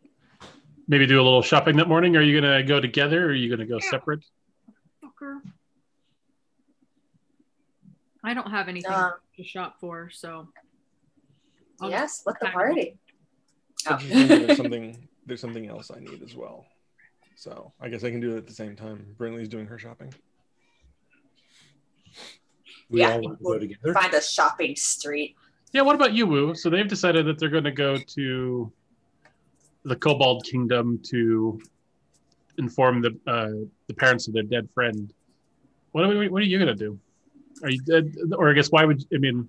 maybe 0.88 1.06
do 1.06 1.20
a 1.20 1.22
little 1.24 1.42
shopping 1.42 1.76
that 1.76 1.88
morning. 1.88 2.16
Are 2.16 2.22
you 2.22 2.40
gonna 2.40 2.62
go 2.62 2.80
together, 2.80 3.24
or 3.24 3.28
are 3.28 3.34
you 3.34 3.48
gonna 3.50 3.66
go 3.66 3.78
Yeah. 3.82 3.90
separate? 3.90 4.24
Fucker. 5.02 5.40
I 8.24 8.34
don't 8.34 8.50
have 8.50 8.68
anything 8.68 8.92
Um, 8.92 9.12
to 9.36 9.44
shop 9.44 9.78
for, 9.80 10.10
so. 10.10 10.48
I'll 11.80 11.90
yes, 11.90 12.22
let 12.26 12.40
the 12.40 12.46
party. 12.46 12.98
Oh. 13.88 13.98
there's 14.02 14.56
something 14.56 15.08
there's 15.26 15.40
something 15.40 15.66
else 15.66 15.90
I 15.90 15.98
need 16.00 16.22
as 16.22 16.34
well. 16.34 16.66
So 17.36 17.72
I 17.80 17.88
guess 17.88 18.02
I 18.04 18.10
can 18.10 18.20
do 18.20 18.34
it 18.34 18.38
at 18.38 18.46
the 18.46 18.52
same 18.54 18.74
time. 18.76 19.14
Brindley's 19.18 19.48
doing 19.48 19.66
her 19.66 19.78
shopping. 19.78 20.12
We 22.88 23.00
Yeah, 23.00 23.12
all 23.14 23.20
want 23.20 23.38
to 23.38 23.44
go 23.44 23.58
together. 23.58 23.92
Find 23.92 24.14
a 24.14 24.22
shopping 24.22 24.74
street. 24.76 25.36
Yeah. 25.72 25.82
What 25.82 25.94
about 25.96 26.14
you, 26.14 26.26
Wu? 26.26 26.54
So 26.54 26.70
they've 26.70 26.86
decided 26.88 27.26
that 27.26 27.38
they're 27.38 27.50
going 27.50 27.64
to 27.64 27.72
go 27.72 27.96
to 27.98 28.72
the 29.86 29.96
Kobold 29.96 30.44
Kingdom 30.44 31.00
to 31.10 31.60
inform 32.58 33.02
the 33.02 33.10
uh, 33.26 33.66
the 33.86 33.94
parents 33.94 34.28
of 34.28 34.34
their 34.34 34.42
dead 34.42 34.68
friend. 34.74 35.12
What 35.92 36.04
are 36.04 36.08
we, 36.08 36.28
What 36.28 36.42
are 36.42 36.46
you 36.46 36.58
going 36.58 36.76
to 36.76 36.84
do? 36.86 36.98
Are 37.62 37.70
you 37.70 37.80
dead? 37.82 38.14
Or 38.36 38.50
I 38.50 38.52
guess 38.52 38.68
why 38.70 38.84
would 38.84 39.02
I 39.14 39.18
mean? 39.18 39.48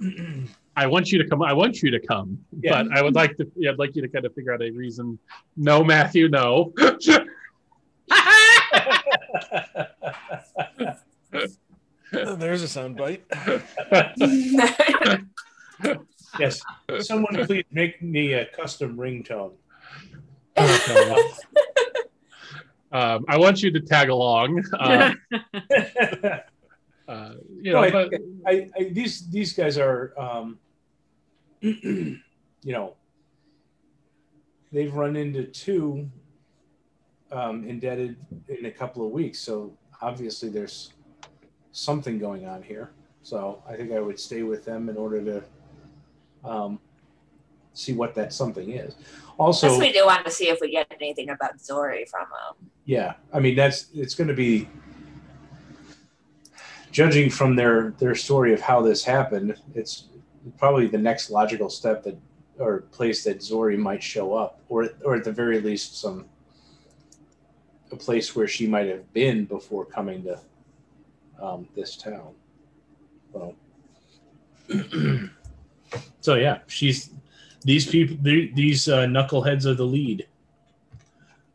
I 0.76 0.86
want 0.88 1.12
you 1.12 1.22
to 1.22 1.28
come. 1.28 1.40
I 1.42 1.52
want 1.52 1.82
you 1.82 1.90
to 1.92 2.00
come, 2.00 2.38
Yeah. 2.60 2.82
but 2.82 2.92
I 2.96 3.02
would 3.02 3.14
like 3.14 3.36
to. 3.38 3.50
Yeah, 3.56 3.70
I'd 3.70 3.78
like 3.78 3.94
you 3.96 4.02
to 4.02 4.08
kind 4.08 4.24
of 4.26 4.34
figure 4.34 4.52
out 4.52 4.60
a 4.62 4.70
reason. 4.70 5.18
No, 5.56 5.82
Matthew, 5.84 6.28
no. 6.28 6.72
There's 12.12 12.62
a 12.62 12.68
sound 12.68 12.96
bite. 12.96 13.24
yes. 16.38 16.60
Someone 17.00 17.34
please 17.46 17.64
make 17.70 18.02
me 18.02 18.32
a 18.34 18.46
custom 18.46 18.96
ringtone. 18.96 19.52
um, 22.92 23.24
I 23.28 23.36
want 23.38 23.62
you 23.62 23.70
to 23.72 23.80
tag 23.80 24.08
along. 24.08 24.64
Uh, 24.78 25.12
uh, 27.08 27.34
you 27.60 27.72
know, 27.72 27.80
No, 27.80 27.82
I- 27.82 27.90
but 27.90 28.14
I, 28.46 28.70
I 28.78 28.84
these 28.84 29.28
these 29.30 29.52
guys 29.52 29.78
are 29.78 30.12
um 30.18 30.58
you 31.60 32.20
know 32.64 32.94
they've 34.72 34.94
run 34.94 35.16
into 35.16 35.44
two 35.44 36.08
um 37.32 37.64
indebted 37.64 38.16
in 38.48 38.66
a 38.66 38.70
couple 38.70 39.04
of 39.06 39.12
weeks 39.12 39.38
so 39.40 39.72
obviously 40.02 40.48
there's 40.50 40.92
something 41.72 42.18
going 42.18 42.46
on 42.46 42.62
here 42.62 42.90
so 43.22 43.62
i 43.68 43.74
think 43.74 43.92
i 43.92 44.00
would 44.00 44.18
stay 44.20 44.42
with 44.42 44.64
them 44.64 44.88
in 44.88 44.96
order 44.96 45.24
to 45.24 45.42
um 46.44 46.78
see 47.72 47.92
what 47.92 48.14
that 48.14 48.32
something 48.32 48.70
is 48.70 48.94
also 49.38 49.68
Plus, 49.68 49.80
we 49.80 49.92
do 49.92 50.06
want 50.06 50.24
to 50.24 50.30
see 50.30 50.48
if 50.48 50.60
we 50.60 50.70
get 50.70 50.86
anything 51.00 51.30
about 51.30 51.60
Zori 51.60 52.04
from 52.04 52.22
him. 52.22 52.70
yeah 52.84 53.14
i 53.32 53.40
mean 53.40 53.56
that's 53.56 53.88
it's 53.94 54.14
going 54.14 54.28
to 54.28 54.34
be 54.34 54.68
judging 56.92 57.28
from 57.28 57.56
their 57.56 57.90
their 57.98 58.14
story 58.14 58.54
of 58.54 58.60
how 58.60 58.80
this 58.80 59.02
happened 59.04 59.56
it's 59.74 60.08
probably 60.58 60.86
the 60.86 60.98
next 60.98 61.30
logical 61.30 61.68
step 61.68 62.04
that 62.04 62.16
or 62.58 62.82
place 62.92 63.24
that 63.24 63.42
zori 63.42 63.76
might 63.76 64.00
show 64.02 64.32
up 64.34 64.60
or 64.68 64.90
or 65.04 65.16
at 65.16 65.24
the 65.24 65.32
very 65.32 65.60
least 65.60 66.00
some 66.00 66.26
a 67.90 67.96
place 67.96 68.36
where 68.36 68.46
she 68.46 68.66
might 68.66 68.86
have 68.86 69.12
been 69.12 69.44
before 69.44 69.84
coming 69.84 70.22
to 70.22 70.38
um, 71.42 71.66
this 71.74 71.96
town 71.96 72.32
so 73.32 73.54
so 76.20 76.34
yeah 76.34 76.58
she's 76.66 77.10
these 77.62 77.86
people 77.86 78.16
these 78.22 78.88
uh, 78.88 79.04
knuckleheads 79.06 79.64
are 79.66 79.74
the 79.74 79.84
lead 79.84 80.26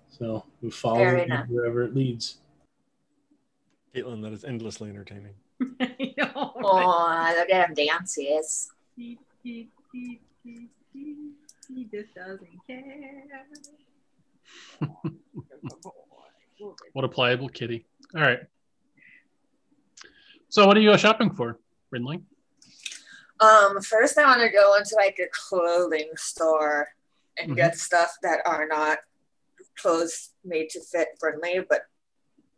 so 0.10 0.44
we 0.62 0.70
follow 0.70 0.98
Very 0.98 1.22
it 1.22 1.50
wherever 1.50 1.84
it 1.84 1.96
leads 1.96 2.40
Caitlin, 3.96 4.22
that 4.22 4.34
is 4.34 4.44
endlessly 4.44 4.90
entertaining. 4.90 5.34
I 5.80 6.14
know. 6.18 6.54
Oh, 6.64 7.34
look 7.38 7.50
at 7.50 7.70
him 7.70 7.76
dances. 7.76 8.72
He, 8.96 9.18
he, 9.44 9.70
he, 9.92 10.20
he, 10.44 10.68
he, 10.94 11.16
he 11.68 11.84
just 11.86 12.14
doesn't 12.14 12.48
care. 12.68 13.24
what 16.94 17.06
a 17.06 17.10
pliable 17.10 17.50
kitty. 17.50 17.86
All 18.16 18.22
right. 18.22 18.40
So, 20.50 20.66
what 20.66 20.74
do 20.74 20.82
you 20.82 20.92
go 20.92 20.98
shopping 20.98 21.32
for, 21.32 21.60
Brindley? 21.90 22.22
Um, 23.40 23.82
first 23.82 24.18
I 24.18 24.26
want 24.26 24.42
to 24.42 24.50
go 24.50 24.76
into 24.76 24.96
like 24.96 25.20
a 25.20 25.28
clothing 25.32 26.10
store 26.16 26.90
and 27.38 27.52
Mhm. 27.52 27.56
get 27.56 27.78
stuff 27.78 28.18
that 28.22 28.42
are 28.46 28.68
not 28.68 29.00
clothes 29.78 30.32
made 30.44 30.70
to 30.72 30.82
fit 30.82 31.10
Brindley, 31.20 31.60
but 31.68 31.84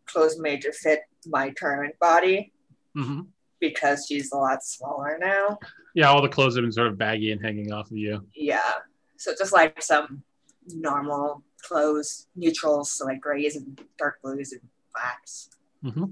clothes 0.05 0.39
made 0.39 0.61
to 0.61 0.71
fit 0.71 1.03
my 1.27 1.51
current 1.51 1.97
body 1.99 2.51
hmm 2.95 3.21
because 3.59 4.07
she's 4.07 4.31
a 4.31 4.35
lot 4.37 4.63
smaller 4.63 5.17
now. 5.19 5.59
Yeah, 5.93 6.07
all 6.07 6.21
the 6.23 6.27
clothes 6.29 6.55
have 6.55 6.63
been 6.63 6.71
sort 6.71 6.87
of 6.87 6.97
baggy 6.97 7.31
and 7.31 7.39
hanging 7.39 7.71
off 7.71 7.91
of 7.91 7.97
you. 7.97 8.27
Yeah. 8.33 8.73
So 9.17 9.35
just 9.37 9.53
like 9.53 9.83
some 9.83 10.23
normal 10.65 11.43
clothes, 11.61 12.27
neutrals, 12.35 12.91
so 12.91 13.05
like 13.05 13.21
grays 13.21 13.55
and 13.55 13.79
dark 13.99 14.19
blues 14.23 14.51
and 14.51 14.61
blacks. 14.93 15.49
hmm 15.83 16.05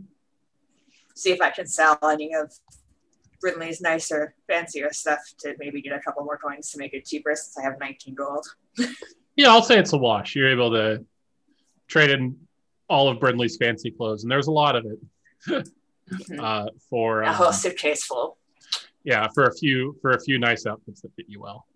See 1.16 1.32
if 1.32 1.42
I 1.42 1.50
can 1.50 1.66
sell 1.66 1.98
any 2.04 2.34
of 2.36 2.54
Brindley's 3.42 3.80
nicer, 3.82 4.34
fancier 4.48 4.92
stuff 4.92 5.20
to 5.40 5.56
maybe 5.60 5.82
get 5.82 5.94
a 5.94 6.00
couple 6.00 6.24
more 6.24 6.38
coins 6.38 6.72
to 6.72 6.78
make 6.78 6.94
it 6.94 7.06
cheaper 7.06 7.36
since 7.36 7.58
I 7.58 7.62
have 7.64 7.80
19 7.80 8.16
gold. 8.16 8.46
Yeah, 9.36 9.52
I'll 9.52 9.64
say 9.64 9.80
it's 9.80 9.94
a 9.94 9.98
wash. 9.98 10.36
You're 10.36 10.50
able 10.50 10.70
to 10.72 11.06
trade 11.88 12.10
in 12.10 12.36
all 12.90 13.08
of 13.08 13.22
Brindley's 13.22 13.56
fancy 13.56 13.90
clothes, 13.90 14.24
and 14.24 14.32
there's 14.32 14.48
a 14.48 14.52
lot 14.52 14.76
of 14.76 14.86
it 14.86 15.00
Mhm. 16.12 16.40
uh, 16.44 16.70
for 16.90 17.22
a 17.22 17.32
whole 17.32 17.48
um, 17.48 17.54
suitcase 17.54 18.04
full. 18.04 18.38
yeah 19.06 19.28
for 19.34 19.46
a 19.46 19.54
few 19.56 19.96
for 20.02 20.12
a 20.12 20.20
few 20.20 20.40
nice 20.40 20.66
outfits 20.66 21.00
that 21.02 21.14
fit 21.16 21.28
you 21.30 21.40
well. 21.40 21.68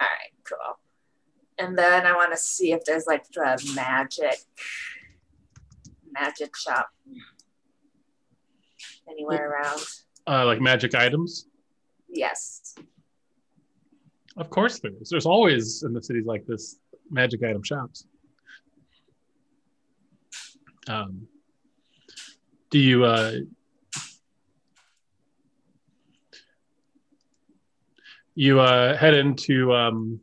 All 0.00 0.06
right, 0.06 0.30
cool. 0.44 0.78
And 1.58 1.76
then 1.76 2.06
I 2.06 2.12
want 2.14 2.30
to 2.32 2.38
see 2.38 2.70
if 2.72 2.84
there's 2.84 3.06
like 3.08 3.24
a 3.36 3.58
magic 3.74 4.36
magic 6.12 6.54
shop 6.56 6.88
anywhere 9.10 9.50
around. 9.50 9.80
Uh, 10.26 10.46
like 10.46 10.60
magic 10.60 10.94
items. 10.94 11.46
Yes. 12.08 12.74
Of 14.36 14.50
course, 14.50 14.80
there 14.80 14.92
is. 15.00 15.10
There's 15.10 15.26
always 15.26 15.82
in 15.82 15.92
the 15.92 16.02
cities 16.02 16.24
like 16.26 16.46
this 16.46 16.76
magic 17.10 17.42
item 17.42 17.62
shops. 17.62 18.06
Um, 20.88 21.26
do 22.70 22.78
you? 22.78 23.04
Uh, 23.04 23.32
you 28.34 28.60
uh, 28.60 28.96
head 28.96 29.14
into 29.14 29.72
um, 29.72 30.20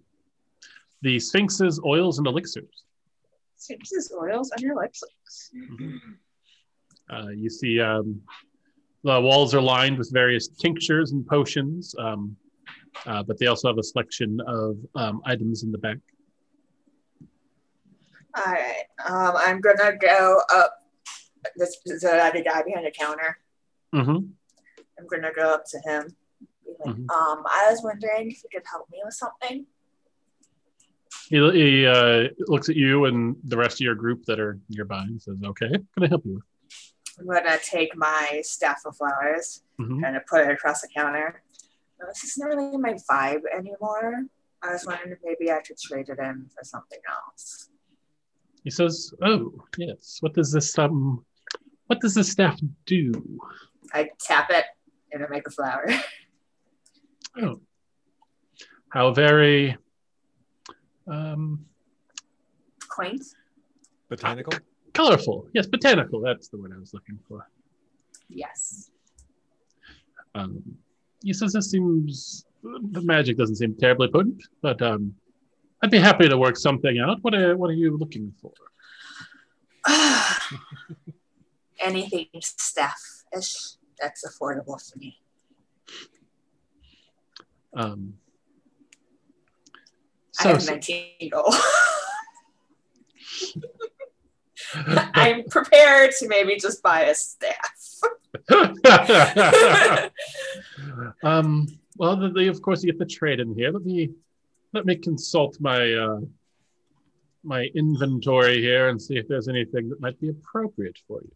the 1.01 1.19
Sphinx's 1.19 1.79
oils 1.85 2.17
and 2.17 2.27
elixirs. 2.27 2.83
Sphinx's 3.57 4.11
oils 4.19 4.51
and 4.57 4.71
elixirs. 4.71 5.51
Uh, 7.09 7.27
you 7.29 7.49
see 7.49 7.79
um, 7.79 8.21
the 9.03 9.19
walls 9.19 9.53
are 9.53 9.61
lined 9.61 9.97
with 9.97 10.11
various 10.11 10.47
tinctures 10.47 11.11
and 11.11 11.25
potions, 11.25 11.95
um, 11.99 12.35
uh, 13.05 13.23
but 13.23 13.39
they 13.39 13.47
also 13.47 13.67
have 13.67 13.77
a 13.77 13.83
selection 13.83 14.39
of 14.47 14.77
um, 14.95 15.21
items 15.25 15.63
in 15.63 15.71
the 15.71 15.77
back. 15.77 15.97
All 18.35 18.53
right. 18.53 18.83
Um, 19.05 19.33
I'm 19.37 19.59
gonna 19.59 19.97
go 19.97 20.41
up. 20.53 20.77
This 21.57 21.77
is 21.85 22.01
the 22.01 22.41
guy 22.45 22.61
behind 22.63 22.85
the 22.85 22.91
counter. 22.91 23.39
Mm-hmm. 23.93 24.17
I'm 24.99 25.07
gonna 25.09 25.33
go 25.35 25.53
up 25.53 25.65
to 25.65 25.79
him. 25.79 26.15
Like, 26.85 26.95
Mhm. 26.95 27.11
Um, 27.11 27.43
I 27.45 27.67
was 27.69 27.81
wondering 27.83 28.31
if 28.31 28.43
you 28.43 28.49
could 28.51 28.63
help 28.69 28.89
me 28.89 29.01
with 29.03 29.13
something. 29.13 29.65
He, 31.27 31.51
he 31.51 31.85
uh, 31.85 32.29
looks 32.47 32.69
at 32.69 32.75
you 32.75 33.05
and 33.05 33.35
the 33.43 33.57
rest 33.57 33.75
of 33.75 33.81
your 33.81 33.95
group 33.95 34.25
that 34.25 34.39
are 34.39 34.59
nearby 34.69 35.01
and 35.03 35.21
says, 35.21 35.37
"Okay, 35.43 35.69
can 35.69 36.03
I 36.03 36.07
help 36.07 36.25
you?" 36.25 36.41
I'm 37.21 37.27
gonna 37.27 37.57
take 37.63 37.95
my 37.95 38.41
staff 38.43 38.81
of 38.85 38.95
flowers 38.97 39.63
Mm-hmm. 39.79 40.03
and 40.03 40.19
put 40.29 40.41
it 40.41 40.51
across 40.51 40.81
the 40.81 40.87
counter. 40.95 41.41
Uh, 41.99 42.05
This 42.07 42.23
isn't 42.23 42.45
really 42.47 42.77
my 42.77 42.93
vibe 43.09 43.41
anymore. 43.51 44.25
I 44.61 44.73
was 44.73 44.85
wondering 44.85 45.11
if 45.13 45.17
maybe 45.23 45.51
I 45.51 45.59
could 45.61 45.79
trade 45.79 46.07
it 46.09 46.19
in 46.19 46.47
for 46.55 46.63
something 46.63 46.99
else. 47.09 47.69
He 48.63 48.69
says, 48.69 49.11
"Oh, 49.23 49.53
yes. 49.77 50.17
What 50.19 50.35
does 50.35 50.51
this 50.51 50.77
um, 50.77 51.25
what 51.87 51.99
does 51.99 52.13
this 52.13 52.29
staff 52.31 52.59
do?" 52.85 53.11
I 53.91 54.11
tap 54.19 54.51
it 54.51 54.65
and 55.11 55.23
I 55.25 55.27
make 55.29 55.47
a 55.47 55.51
flower. 55.51 55.87
Oh, 57.41 57.61
how 58.89 59.13
very 59.13 59.77
um, 61.07 61.65
Quaint. 62.89 63.23
Botanical. 64.09 64.53
Colorful. 64.93 65.47
Yes, 65.53 65.67
botanical. 65.67 66.21
That's 66.21 66.49
the 66.49 66.57
word 66.57 66.73
I 66.75 66.79
was 66.79 66.93
looking 66.93 67.19
for. 67.27 67.47
Yes. 68.29 68.91
Um, 70.33 70.63
he 71.23 71.33
says 71.33 71.53
this 71.53 71.71
seems 71.71 72.45
the 72.63 73.01
magic 73.01 73.37
doesn't 73.37 73.57
seem 73.57 73.75
terribly 73.75 74.07
potent, 74.07 74.41
but 74.61 74.81
um, 74.81 75.13
I'd 75.83 75.91
be 75.91 75.97
happy 75.97 76.29
to 76.29 76.37
work 76.37 76.57
something 76.57 76.99
out. 76.99 77.17
What 77.21 77.33
are 77.33 77.57
what 77.57 77.69
are 77.69 77.73
you 77.73 77.97
looking 77.97 78.33
for? 78.41 78.53
Anything 81.79 82.27
staff-ish 82.39 83.77
that's 83.99 84.23
affordable 84.27 84.79
for 84.79 84.99
me. 84.99 85.17
Um, 87.73 88.13
I 90.39 90.49
have 90.49 90.65
19 90.65 91.29
gold. 91.31 91.55
I'm 95.13 95.43
prepared 95.45 96.11
to 96.19 96.27
maybe 96.27 96.55
just 96.57 96.81
buy 96.83 97.03
a 97.03 97.15
staff. 97.15 97.55
um, 101.23 101.67
well, 101.97 102.15
the, 102.15 102.29
the, 102.29 102.47
of 102.47 102.61
course, 102.61 102.83
you 102.83 102.91
get 102.91 102.99
the 102.99 103.05
trade 103.05 103.39
in 103.39 103.53
here. 103.53 103.71
Let 103.71 103.85
me 103.85 104.11
let 104.73 104.85
me 104.85 104.95
consult 104.95 105.59
my 105.59 105.93
uh, 105.93 106.21
my 107.43 107.69
inventory 107.75 108.61
here 108.61 108.89
and 108.89 109.01
see 109.01 109.17
if 109.17 109.27
there's 109.27 109.47
anything 109.47 109.89
that 109.89 109.99
might 109.99 110.19
be 110.19 110.29
appropriate 110.29 110.97
for 111.07 111.21
you. 111.21 111.31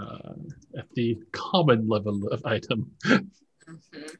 Uh, 0.00 0.34
at 0.78 0.86
the 0.94 1.18
common 1.32 1.88
level 1.88 2.28
of 2.28 2.44
item. 2.46 2.90
Mhm. 3.04 4.16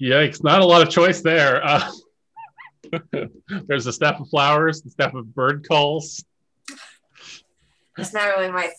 Yikes! 0.00 0.42
Not 0.42 0.60
a 0.60 0.66
lot 0.66 0.82
of 0.82 0.90
choice 0.90 1.20
there. 1.20 1.64
Uh, 1.64 1.90
there's 3.66 3.84
the 3.84 3.92
staff 3.92 4.20
of 4.20 4.28
flowers, 4.28 4.82
the 4.82 4.90
staff 4.90 5.14
of 5.14 5.34
bird 5.34 5.66
calls. 5.66 6.24
It's 7.98 8.12
not 8.12 8.24
really 8.36 8.50
my. 8.50 8.70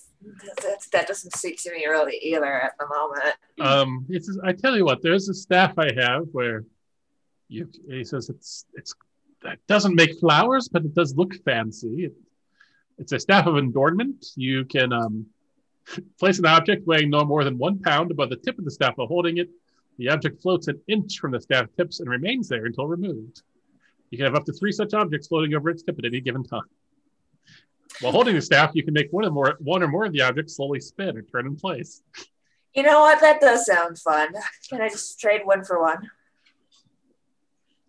That, 0.64 0.80
that 0.92 1.08
doesn't 1.08 1.36
suit 1.36 1.60
to 1.60 1.72
me 1.72 1.86
really 1.86 2.18
either 2.18 2.62
at 2.62 2.74
the 2.80 2.88
moment. 2.88 3.36
Um, 3.62 4.06
it's 4.10 4.38
I 4.44 4.54
tell 4.54 4.76
you 4.76 4.84
what, 4.84 5.04
there's 5.04 5.30
a 5.30 5.34
staff 5.34 5.78
I 5.78 5.94
have 5.96 6.24
where 6.32 6.64
you 7.48 7.70
he 7.88 8.04
says 8.04 8.30
it's 8.30 8.66
it's 8.74 8.96
it 9.44 9.60
doesn't 9.68 9.96
make 9.96 10.20
flowers, 10.20 10.68
but 10.68 10.84
it 10.84 10.96
does 10.96 11.16
look 11.16 11.36
fancy. 11.44 12.06
It, 12.06 12.14
it's 12.98 13.12
a 13.12 13.20
staff 13.20 13.46
of 13.46 13.56
adornment. 13.56 14.26
You 14.36 14.66
can 14.66 14.92
um, 14.94 15.28
place 16.20 16.40
an 16.40 16.46
object 16.46 16.88
weighing 16.88 17.10
no 17.10 17.24
more 17.24 17.44
than 17.44 17.58
one 17.58 17.80
pound 17.80 18.12
above 18.12 18.30
the 18.30 18.38
tip 18.38 18.58
of 18.58 18.66
the 18.66 18.72
staff 18.72 18.94
while 18.96 19.08
holding 19.08 19.38
it. 19.38 19.50
The 19.98 20.10
object 20.10 20.42
floats 20.42 20.68
an 20.68 20.82
inch 20.88 21.20
from 21.20 21.32
the 21.32 21.40
staff 21.42 21.68
tips 21.78 22.00
and 22.00 22.10
remains 22.10 22.50
there 22.50 22.66
until 22.66 22.88
removed. 22.88 23.42
You 24.12 24.18
can 24.18 24.26
have 24.26 24.36
up 24.36 24.46
to 24.46 24.54
three 24.54 24.72
such 24.72 24.94
objects 24.94 25.28
floating 25.28 25.54
over 25.56 25.70
its 25.70 25.84
tip 25.84 25.98
at 26.00 26.06
any 26.06 26.22
given 26.22 26.44
time. 26.44 26.70
While 28.02 28.12
holding 28.12 28.36
the 28.36 28.42
staff, 28.42 28.72
you 28.74 28.84
can 28.84 28.94
make 28.94 29.12
one 29.12 29.26
or 29.26 29.32
more 29.32 29.56
one 29.60 29.82
or 29.82 29.88
more 29.88 30.06
of 30.06 30.12
the 30.12 30.22
objects 30.22 30.58
slowly 30.58 30.82
spin 30.82 31.18
or 31.18 31.22
turn 31.22 31.48
in 31.48 31.56
place. 31.56 32.02
You 32.74 32.84
know 32.84 33.00
what? 33.02 33.22
That 33.22 33.40
does 33.40 33.66
sound 33.66 33.98
fun. 34.00 34.34
Can 34.70 34.82
I 34.82 34.90
just 34.90 35.20
trade 35.20 35.42
one 35.46 35.64
for 35.64 35.82
one? 35.82 36.10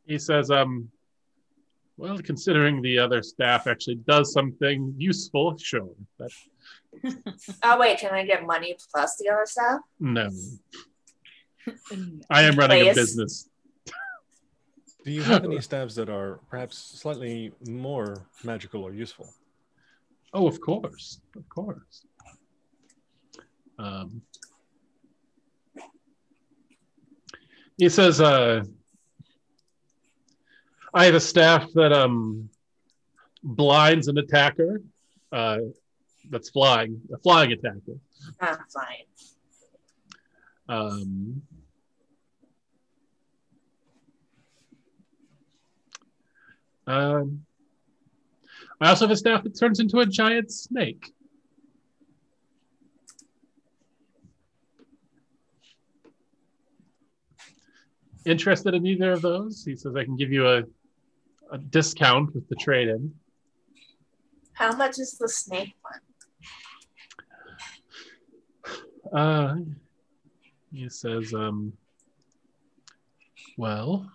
he 0.07 0.19
says, 0.19 0.53
um, 0.53 0.89
well, 1.97 2.19
considering 2.19 2.81
the 2.81 2.99
other 2.99 3.23
staff 3.23 3.67
actually 3.67 3.97
does 3.97 4.33
something 4.33 4.95
useful, 4.97 5.59
sure. 5.59 5.91
But 6.19 6.31
Oh 7.65 7.79
wait, 7.79 7.99
can 7.99 8.13
I 8.13 8.25
get 8.25 8.47
money 8.47 8.77
plus 8.93 9.17
the 9.17 9.29
other 9.29 9.47
stuff? 9.47 9.81
no, 9.99 10.31
I 12.31 12.43
am 12.43 12.57
running 12.57 12.89
a 12.89 12.95
business. 12.95 13.49
Do 15.05 15.13
you 15.13 15.23
have 15.23 15.45
any 15.45 15.61
staves 15.61 15.95
that 15.95 16.09
are 16.09 16.41
perhaps 16.51 16.77
slightly 16.77 17.53
more 17.69 18.27
magical 18.43 18.83
or 18.83 18.93
useful? 18.93 19.33
Oh, 20.33 20.49
of 20.49 20.61
course, 20.61 21.21
of 21.37 21.49
course. 21.49 22.05
Um, 23.79 24.23
he 27.77 27.89
says, 27.89 28.21
uh, 28.21 28.65
I 30.93 31.05
have 31.05 31.15
a 31.15 31.21
staff 31.21 31.71
that 31.75 31.93
um, 31.93 32.49
blinds 33.43 34.09
an 34.09 34.19
attacker 34.19 34.83
uh, 35.31 35.59
that's 36.31 36.51
flying, 36.51 37.01
a 37.15 37.19
flying 37.19 37.53
attacker. 37.53 37.99
Ah, 38.41 38.59
fine. 38.73 39.07
Um, 40.69 41.43
um, 46.87 47.45
I 48.81 48.89
also 48.91 49.07
have 49.07 49.13
a 49.13 49.17
staff 49.17 49.43
that 49.45 49.59
turns 49.59 49.81
into 49.81 50.01
a 50.01 50.07
giant 50.07 50.51
snake. 50.53 51.13
Interested 58.25 58.75
in 58.75 58.87
either 58.87 59.13
of 59.13 59.23
those? 59.23 59.65
He 59.65 59.77
says 59.77 59.95
I 59.97 60.05
can 60.05 60.17
give 60.17 60.33
you 60.33 60.49
a, 60.49 60.65
a 61.53 61.59
discount 61.59 62.35
with 62.35 62.49
the 62.49 62.57
trade 62.57 62.89
in. 62.89 63.15
How 64.53 64.75
much 64.75 64.99
is 64.99 65.17
the 65.19 65.29
snake 65.29 65.75
one? 65.83 66.01
Uh, 69.13 69.57
he 70.73 70.89
says, 70.89 71.33
um, 71.33 71.73
well, 73.57 74.11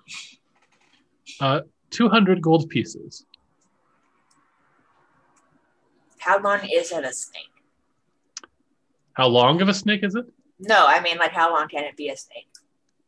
uh, 1.39 1.61
200 1.91 2.41
gold 2.41 2.69
pieces. 2.69 3.25
How 6.19 6.39
long 6.39 6.59
is 6.71 6.91
it 6.91 7.03
a 7.03 7.13
snake? 7.13 7.49
How 9.13 9.27
long 9.27 9.61
of 9.61 9.69
a 9.69 9.73
snake 9.73 10.03
is 10.03 10.15
it? 10.15 10.25
No, 10.59 10.85
I 10.87 11.01
mean 11.01 11.17
like 11.17 11.31
how 11.31 11.51
long 11.51 11.67
can 11.67 11.83
it 11.83 11.97
be 11.97 12.09
a 12.09 12.17
snake? 12.17 12.47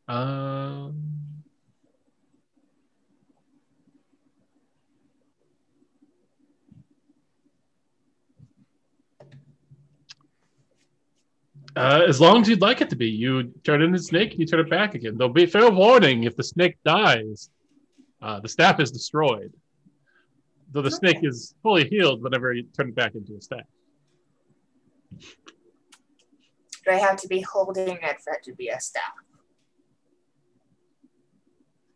Um, 0.08 1.00
uh, 11.76 12.02
as 12.08 12.20
long 12.20 12.42
as 12.42 12.50
you'd 12.50 12.62
like 12.62 12.82
it 12.82 12.90
to 12.90 12.96
be, 12.96 13.10
you 13.10 13.54
turn 13.64 13.82
it 13.82 13.86
into 13.86 13.98
a 13.98 14.02
snake 14.02 14.38
you 14.38 14.46
turn 14.46 14.60
it 14.60 14.70
back 14.70 14.96
again. 14.96 15.18
There'll 15.18 15.32
be 15.32 15.46
fair 15.46 15.70
warning 15.70 16.24
if 16.24 16.36
the 16.36 16.44
snake 16.44 16.78
dies, 16.84 17.50
uh, 18.24 18.40
the 18.40 18.48
staff 18.48 18.80
is 18.80 18.90
destroyed. 18.90 19.54
Though 20.72 20.82
the 20.82 20.90
snake 20.90 21.20
is 21.22 21.54
fully 21.62 21.88
healed 21.88 22.24
whenever 22.24 22.54
you 22.54 22.64
turn 22.64 22.90
it 22.90 22.96
back 22.96 23.16
into 23.16 23.36
a 23.36 23.42
staff. 23.42 23.66
Do 25.20 26.92
I 26.92 26.96
have 26.96 27.18
to 27.18 27.28
be 27.28 27.42
holding 27.42 27.90
it 27.90 28.22
for 28.24 28.34
it 28.34 28.44
to 28.44 28.56
be 28.56 28.70
a 28.70 28.80
staff? 28.80 29.14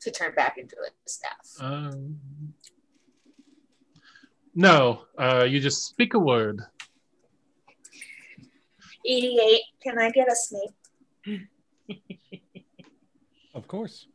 To 0.01 0.11
turn 0.11 0.35
back 0.35 0.57
into 0.57 0.75
a 0.75 0.89
staff. 1.09 1.47
Um, 1.59 2.19
No, 4.53 5.03
uh, 5.17 5.45
you 5.47 5.59
just 5.59 5.85
speak 5.85 6.13
a 6.13 6.19
word. 6.19 6.61
88. 9.05 9.61
Can 9.81 9.97
I 9.97 10.11
get 10.11 10.31
a 10.31 10.35
snake? 10.35 11.41
Of 13.53 13.67
course. 13.67 14.07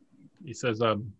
He 0.45 0.53
says, 0.53 0.81
um, 0.81 1.13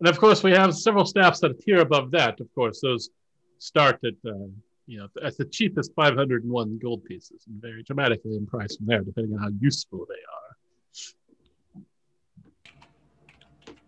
and 0.00 0.08
of 0.08 0.18
course, 0.18 0.42
we 0.42 0.52
have 0.52 0.74
several 0.74 1.04
staffs 1.04 1.40
that 1.40 1.50
appear 1.50 1.80
above 1.80 2.10
that. 2.12 2.40
Of 2.40 2.52
course, 2.54 2.80
those 2.80 3.10
start 3.58 4.00
at, 4.02 4.14
uh, 4.26 4.46
you 4.86 4.98
know, 4.98 5.08
at 5.22 5.36
the 5.36 5.44
cheapest 5.44 5.94
501 5.94 6.78
gold 6.78 7.04
pieces 7.04 7.44
and 7.46 7.60
vary 7.60 7.82
dramatically 7.82 8.34
in 8.34 8.46
price 8.46 8.76
from 8.76 8.86
there, 8.86 9.02
depending 9.02 9.34
on 9.34 9.40
how 9.40 9.50
useful 9.60 10.06
they 10.08 10.14
are. 10.14 11.82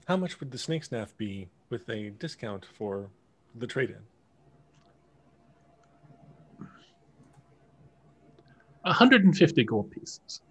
How 0.06 0.16
much 0.18 0.38
would 0.40 0.50
the 0.50 0.58
snake 0.58 0.84
staff 0.84 1.16
be 1.16 1.48
with 1.70 1.88
a 1.88 2.10
discount 2.10 2.66
for 2.76 3.08
the 3.54 3.66
trade-in? 3.66 4.02
150 8.82 9.64
gold 9.64 9.90
pieces. 9.90 10.42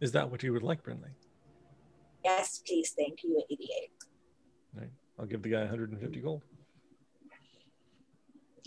Is 0.00 0.12
that 0.12 0.30
what 0.30 0.42
you 0.42 0.52
would 0.52 0.62
like, 0.62 0.82
Brindley? 0.82 1.10
Yes, 2.24 2.62
please. 2.66 2.92
Thank 2.96 3.22
you, 3.22 3.42
88. 3.50 3.68
Right. 4.74 4.90
I'll 5.18 5.26
give 5.26 5.42
the 5.42 5.48
guy 5.48 5.60
150 5.60 6.20
gold. 6.20 6.42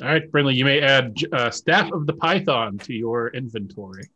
All 0.02 0.08
right, 0.08 0.32
Brindley, 0.32 0.56
you 0.56 0.66
may 0.66 0.82
add 0.82 1.16
uh, 1.32 1.52
Staff 1.52 1.92
of 1.92 2.08
the 2.08 2.14
Python 2.14 2.80
to 2.80 2.94
your 2.94 3.28
inventory. 3.30 4.10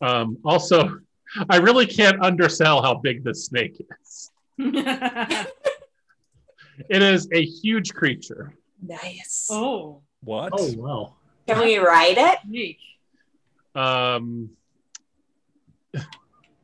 Um, 0.00 0.38
also, 0.44 0.98
I 1.48 1.58
really 1.58 1.86
can't 1.86 2.20
undersell 2.20 2.82
how 2.82 2.94
big 2.94 3.22
this 3.22 3.46
snake 3.46 3.80
is. 4.02 4.30
It 6.88 7.02
is 7.02 7.28
a 7.32 7.44
huge 7.44 7.94
creature. 7.94 8.54
Nice. 8.82 9.48
oh, 9.50 10.02
What? 10.24 10.52
Oh 10.56 10.72
wow. 10.76 11.14
Can 11.46 11.60
we 11.60 11.78
ride 11.78 12.16
it? 12.18 12.76
Um, 13.74 14.50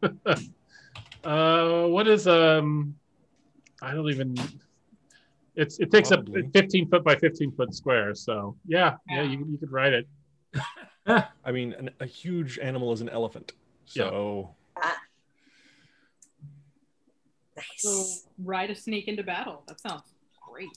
uh, 1.24 1.86
what 1.86 2.08
is 2.08 2.26
um? 2.26 2.94
I 3.82 3.94
don't 3.94 4.08
even. 4.10 4.34
It's 5.56 5.78
it 5.80 5.90
takes 5.90 6.08
Probably. 6.10 6.44
up 6.44 6.52
15 6.52 6.88
foot 6.88 7.04
by 7.04 7.16
15 7.16 7.52
foot 7.52 7.74
square. 7.74 8.14
So 8.14 8.56
yeah, 8.66 8.94
yeah, 9.08 9.22
Yeah. 9.22 9.30
you, 9.30 9.46
you 9.50 9.58
could 9.58 9.72
ride 9.72 9.92
it. 9.92 10.08
I 11.44 11.52
mean, 11.52 11.72
an, 11.74 11.90
a 12.00 12.06
huge 12.06 12.58
animal 12.58 12.92
is 12.92 13.00
an 13.00 13.08
elephant. 13.08 13.52
So 13.86 14.54
So 17.76 17.90
Nice. 17.96 18.26
ride 18.44 18.70
a 18.70 18.74
snake 18.76 19.08
into 19.08 19.24
battle. 19.24 19.64
That 19.66 19.80
sounds 19.80 20.02
great. 20.48 20.68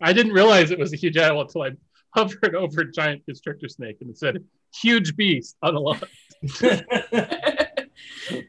I 0.00 0.12
didn't 0.12 0.32
realize 0.32 0.70
it 0.70 0.78
was 0.78 0.92
a 0.92 0.96
huge 0.96 1.16
animal 1.16 1.42
until 1.42 1.62
I 1.62 1.70
hovered 2.14 2.54
over 2.54 2.82
a 2.82 2.92
giant 2.92 3.24
constrictor 3.24 3.68
snake 3.68 3.96
and 4.00 4.10
it 4.10 4.18
said 4.18 4.44
"huge 4.80 5.16
beast" 5.16 5.56
on 5.62 5.74
the 5.74 5.80
line. 5.80 6.00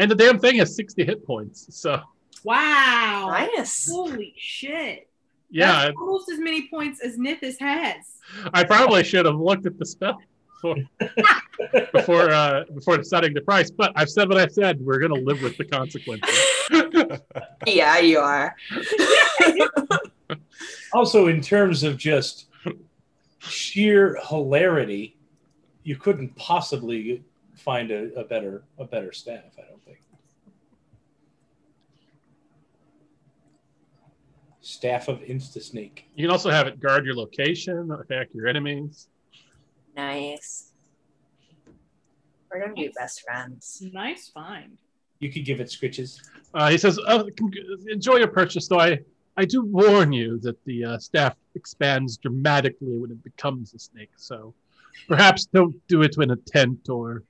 And 0.00 0.08
the 0.08 0.14
damn 0.14 0.38
thing 0.38 0.58
has 0.58 0.76
60 0.76 1.04
hit 1.04 1.26
points. 1.26 1.66
So 1.70 2.00
Wow. 2.44 3.30
nice. 3.32 3.88
Holy 3.90 4.32
shit. 4.38 5.08
yeah, 5.50 5.86
That's 5.86 5.96
almost 5.98 6.30
as 6.30 6.38
many 6.38 6.68
points 6.68 7.00
as 7.04 7.16
Nithis 7.18 7.58
has. 7.58 7.96
I 8.54 8.62
probably 8.62 9.02
should 9.02 9.26
have 9.26 9.34
looked 9.40 9.66
at 9.66 9.76
the 9.76 9.84
spell 9.84 10.20
before 10.62 10.76
before 11.92 12.30
uh, 12.30 12.62
before 12.74 12.96
deciding 12.96 13.34
the 13.34 13.40
price. 13.40 13.72
But 13.72 13.92
I've 13.96 14.08
said 14.08 14.28
what 14.28 14.38
I 14.38 14.46
said. 14.46 14.80
We're 14.80 15.00
gonna 15.00 15.14
live 15.20 15.42
with 15.42 15.56
the 15.56 15.64
consequences. 15.64 16.38
Yeah, 17.66 17.98
you 17.98 18.18
are. 18.20 18.54
Also, 20.92 21.26
in 21.26 21.40
terms 21.40 21.82
of 21.82 21.96
just 21.96 22.46
sheer 23.40 24.16
hilarity, 24.28 25.16
you 25.88 25.96
couldn't 25.96 26.36
possibly 26.36 27.24
find 27.54 27.90
a, 27.90 28.12
a 28.14 28.22
better 28.22 28.62
a 28.78 28.84
better 28.84 29.10
staff. 29.10 29.54
I 29.58 29.62
don't 29.70 29.82
think. 29.86 29.98
Staff 34.60 35.08
of 35.08 35.20
Insta 35.20 35.62
Snake. 35.62 36.04
You 36.14 36.26
can 36.26 36.30
also 36.30 36.50
have 36.50 36.66
it 36.66 36.78
guard 36.78 37.06
your 37.06 37.14
location, 37.14 37.90
attack 37.90 38.28
your 38.34 38.46
enemies. 38.46 39.08
Nice. 39.96 40.72
We're 42.50 42.60
gonna 42.60 42.74
be 42.74 42.92
best 42.94 43.22
friends. 43.22 43.82
Nice 43.90 44.28
find. 44.28 44.76
You 45.20 45.32
could 45.32 45.46
give 45.46 45.58
it 45.58 45.68
scritches. 45.68 46.20
Uh, 46.52 46.68
he 46.68 46.76
says, 46.76 46.98
oh, 47.08 47.30
"Enjoy 47.88 48.16
your 48.16 48.28
purchase, 48.28 48.68
though 48.68 48.80
I 48.80 48.98
I 49.38 49.46
do 49.46 49.62
warn 49.62 50.12
you 50.12 50.38
that 50.40 50.62
the 50.66 50.84
uh, 50.84 50.98
staff 50.98 51.34
expands 51.54 52.18
dramatically 52.18 52.98
when 52.98 53.10
it 53.10 53.24
becomes 53.24 53.72
a 53.72 53.78
snake. 53.78 54.10
So 54.16 54.52
perhaps 55.08 55.46
don't 55.46 55.74
do 55.88 56.02
it 56.02 56.16
in 56.18 56.30
a 56.30 56.36
tent 56.36 56.88
or 56.88 57.22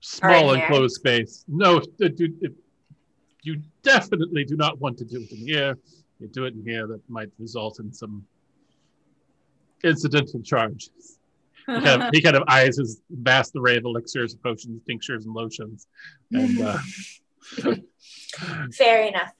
small 0.00 0.54
here. 0.54 0.64
enclosed 0.64 0.96
space. 0.96 1.44
No, 1.48 1.82
you 3.42 3.62
definitely 3.82 4.44
do 4.44 4.56
not 4.56 4.80
want 4.80 4.98
to 4.98 5.04
do 5.04 5.20
it 5.20 5.32
in 5.32 5.46
here. 5.46 5.78
You 6.20 6.28
do 6.28 6.44
it 6.44 6.54
in 6.54 6.64
here, 6.64 6.86
that 6.86 7.00
might 7.08 7.30
result 7.38 7.78
in 7.78 7.92
some 7.92 8.24
incidental 9.84 10.42
charges. 10.42 10.90
He 11.68 11.80
kind 11.82 12.02
of, 12.02 12.10
he 12.14 12.22
kind 12.22 12.34
of 12.34 12.44
eyes 12.48 12.78
his 12.78 13.02
vast 13.10 13.54
array 13.54 13.76
of 13.76 13.84
elixirs, 13.84 14.34
potions, 14.34 14.80
tinctures, 14.86 15.26
and 15.26 15.34
lotions, 15.34 15.86
and 16.32 16.62
uh, 16.62 16.78
Fair 18.74 19.02
enough. 19.02 19.32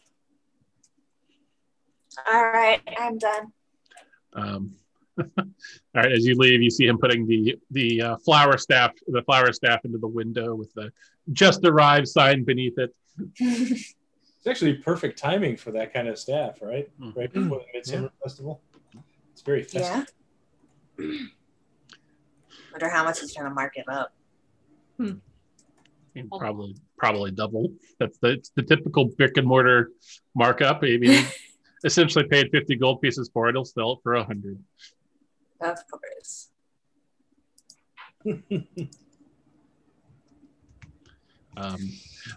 All 2.31 2.51
right, 2.51 2.81
I'm 2.99 3.19
done. 3.19 3.53
Um, 4.33 4.73
all 5.39 5.45
right, 5.95 6.13
as 6.13 6.27
you 6.27 6.37
leave, 6.37 6.63
you 6.63 6.71
see 6.71 6.87
him 6.87 6.99
putting 6.99 7.27
the 7.27 7.57
the 7.71 8.03
uh, 8.03 8.17
flower 8.19 8.57
staff 8.59 8.93
the 9.07 9.23
flower 9.23 9.53
staff 9.53 9.85
into 9.85 9.99
the 9.99 10.07
window 10.09 10.55
with 10.55 10.73
the 10.75 10.91
just 11.33 11.65
arrived 11.65 12.09
sign 12.09 12.45
beneath 12.45 12.79
it. 12.79 12.95
It's 13.41 14.47
actually 14.47 14.75
perfect 14.75 15.19
timing 15.19 15.57
for 15.57 15.73
that 15.73 15.93
kind 15.93 16.09
of 16.09 16.19
staff, 16.19 16.63
right? 16.63 16.89
Mhm. 17.01 17.17
Right 17.17 17.33
before 17.33 17.59
the 17.59 17.67
Midsummer 17.75 18.11
Festival. 18.23 18.63
It's 19.33 19.43
very 19.43 19.63
festive. 19.63 20.13
Yeah. 20.99 21.07
Wonder 22.73 22.89
how 22.89 23.05
much 23.05 23.21
he's 23.21 23.35
trying 23.35 23.49
to 23.49 23.55
mark 23.55 23.77
it 23.77 23.89
up. 23.89 24.13
I 25.01 25.15
mean, 26.15 26.29
probably 26.29 26.75
probably 26.97 27.31
double. 27.31 27.73
That's 27.99 28.19
the 28.19 28.29
it's 28.31 28.51
the 28.51 28.63
typical 28.63 29.07
brick 29.07 29.37
and 29.37 29.47
mortar 29.47 29.91
markup. 30.35 30.83
I 30.83 30.97
mean, 30.99 31.25
essentially 31.85 32.25
paid 32.27 32.51
fifty 32.51 32.77
gold 32.77 33.01
pieces 33.01 33.31
for 33.33 33.49
it. 33.49 33.55
He'll 33.55 33.65
sell 33.65 33.93
it 33.93 33.99
for 34.03 34.15
a 34.15 34.25
hundred. 34.25 34.59
Of 35.61 35.79
course. 35.91 36.49
Um, 41.59 41.91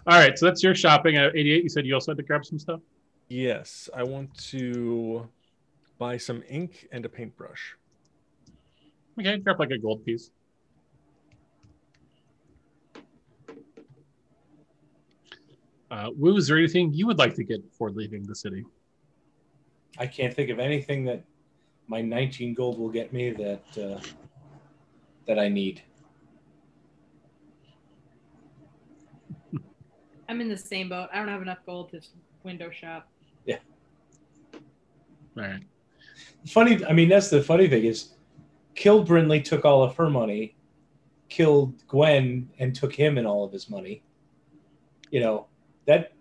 all 0.08 0.18
right, 0.18 0.36
so 0.36 0.46
that's 0.46 0.64
your 0.64 0.74
shopping. 0.74 1.16
At 1.16 1.36
eighty-eight, 1.36 1.62
you 1.62 1.68
said 1.68 1.86
you 1.86 1.94
also 1.94 2.10
had 2.10 2.16
to 2.16 2.24
grab 2.24 2.44
some 2.44 2.58
stuff. 2.58 2.80
yes, 3.28 3.88
I 3.94 4.02
want 4.02 4.36
to 4.50 5.28
buy 5.98 6.16
some 6.16 6.42
ink 6.48 6.88
and 6.90 7.04
a 7.04 7.08
paintbrush. 7.08 7.76
Okay, 9.20 9.36
grab 9.38 9.60
like 9.60 9.70
a 9.70 9.78
gold 9.78 10.04
piece. 10.04 10.30
Uh, 15.88 16.10
Wu, 16.16 16.36
is 16.36 16.48
there 16.48 16.58
anything 16.58 16.92
you 16.92 17.06
would 17.06 17.18
like 17.18 17.34
to 17.34 17.44
get 17.44 17.62
before 17.62 17.90
leaving 17.90 18.24
the 18.24 18.34
city? 18.34 18.64
I 19.98 20.06
can't 20.06 20.34
think 20.34 20.50
of 20.50 20.58
anything 20.58 21.04
that 21.04 21.22
my 21.92 22.00
19 22.00 22.54
gold 22.54 22.78
will 22.78 22.88
get 22.88 23.12
me 23.12 23.32
that 23.32 23.62
uh, 23.76 24.00
that 25.26 25.38
I 25.38 25.48
need. 25.50 25.82
I'm 30.26 30.40
in 30.40 30.48
the 30.48 30.56
same 30.56 30.88
boat. 30.88 31.10
I 31.12 31.18
don't 31.18 31.28
have 31.28 31.42
enough 31.42 31.58
gold 31.66 31.90
to 31.90 32.00
window 32.44 32.70
shop. 32.70 33.06
Yeah. 33.44 33.58
All 34.54 34.60
right. 35.36 35.62
Funny, 36.46 36.82
I 36.86 36.94
mean, 36.94 37.10
that's 37.10 37.28
the 37.28 37.42
funny 37.42 37.68
thing 37.68 37.84
is, 37.84 38.14
killed 38.74 39.06
Brindley, 39.06 39.42
took 39.42 39.66
all 39.66 39.82
of 39.82 39.94
her 39.96 40.08
money, 40.08 40.56
killed 41.28 41.86
Gwen, 41.88 42.48
and 42.58 42.74
took 42.74 42.94
him 42.94 43.18
and 43.18 43.26
all 43.26 43.44
of 43.44 43.52
his 43.52 43.68
money. 43.68 44.02
You 45.10 45.20
know 45.20 45.46
that 45.84 46.14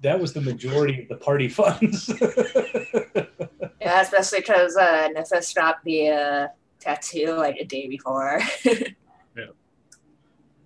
that 0.00 0.18
was 0.18 0.32
the 0.32 0.40
majority 0.40 1.02
of 1.02 1.08
the 1.08 1.16
party 1.16 1.48
funds. 1.48 2.10
Yeah, 3.80 4.00
especially 4.02 4.40
because 4.40 4.76
uh, 4.76 5.08
Nithis 5.16 5.52
dropped 5.54 5.84
the 5.84 6.08
uh, 6.10 6.48
tattoo 6.78 7.34
like 7.34 7.56
a 7.58 7.64
day 7.64 7.88
before. 7.88 8.40
yeah. 8.64 8.74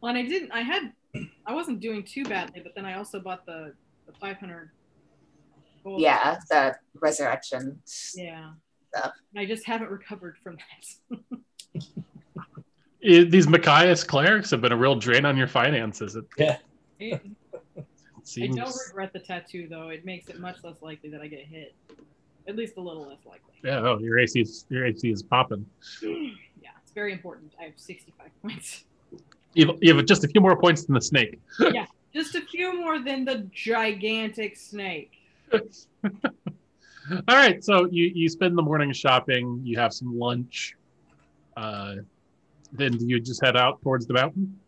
Well, 0.00 0.14
and 0.14 0.18
I 0.18 0.22
didn't. 0.28 0.52
I 0.52 0.60
had. 0.60 0.92
I 1.46 1.54
wasn't 1.54 1.80
doing 1.80 2.02
too 2.02 2.24
badly, 2.24 2.60
but 2.60 2.74
then 2.74 2.84
I 2.84 2.98
also 2.98 3.20
bought 3.20 3.46
the 3.46 3.72
the 4.06 4.12
500 4.20 4.70
gold. 5.82 5.98
yeah, 6.02 6.36
the 6.50 6.74
resurrection. 7.00 7.80
Yeah. 8.14 8.50
Stuff. 8.94 9.12
And 9.34 9.40
I 9.40 9.46
just 9.46 9.64
haven't 9.64 9.88
recovered 9.90 10.36
from 10.42 10.58
that. 10.58 11.18
I- 13.02 13.24
these 13.24 13.46
Machias 13.46 14.04
clerics 14.06 14.50
have 14.50 14.60
been 14.60 14.72
a 14.72 14.76
real 14.76 14.94
drain 14.94 15.24
on 15.24 15.38
your 15.38 15.48
finances. 15.48 16.16
It- 16.16 16.60
It- 16.98 17.22
I 17.78 17.82
Seems 18.24 18.56
don't 18.56 18.74
regret 18.88 19.12
the 19.14 19.20
tattoo 19.20 19.68
though. 19.70 19.88
It 19.88 20.04
makes 20.04 20.28
it 20.28 20.38
much 20.38 20.56
less 20.64 20.82
likely 20.82 21.08
that 21.10 21.20
I 21.22 21.28
get 21.28 21.46
hit. 21.46 21.74
At 22.46 22.56
least 22.56 22.76
a 22.76 22.80
little 22.80 23.08
less 23.08 23.24
likely. 23.24 23.54
yeah. 23.64 23.80
Oh, 23.80 23.98
your 23.98 24.18
AC 24.18 24.40
is 24.40 24.66
your 24.68 24.86
AC 24.86 25.10
is 25.10 25.22
popping. 25.22 25.66
Yeah, 26.62 26.70
it's 26.82 26.92
very 26.92 27.12
important. 27.12 27.52
I 27.60 27.64
have 27.64 27.74
65 27.76 28.26
points. 28.42 28.84
You 29.52 29.66
have, 29.66 29.76
you 29.82 29.94
have 29.96 30.04
just 30.06 30.24
a 30.24 30.28
few 30.28 30.40
more 30.40 30.58
points 30.58 30.84
than 30.86 30.94
the 30.94 31.00
snake. 31.00 31.40
Yeah, 31.60 31.86
just 32.14 32.34
a 32.34 32.40
few 32.40 32.78
more 32.80 32.98
than 33.02 33.24
the 33.26 33.48
gigantic 33.52 34.56
snake. 34.56 35.12
All 35.52 35.60
right, 37.28 37.62
so 37.62 37.86
you 37.90 38.10
you 38.14 38.28
spend 38.30 38.56
the 38.56 38.62
morning 38.62 38.92
shopping. 38.92 39.60
You 39.62 39.78
have 39.78 39.92
some 39.92 40.18
lunch. 40.18 40.74
Uh, 41.56 41.96
then 42.72 42.92
do 42.92 43.06
you 43.06 43.20
just 43.20 43.44
head 43.44 43.56
out 43.56 43.80
towards 43.82 44.06
the 44.06 44.14
mountain? 44.14 44.58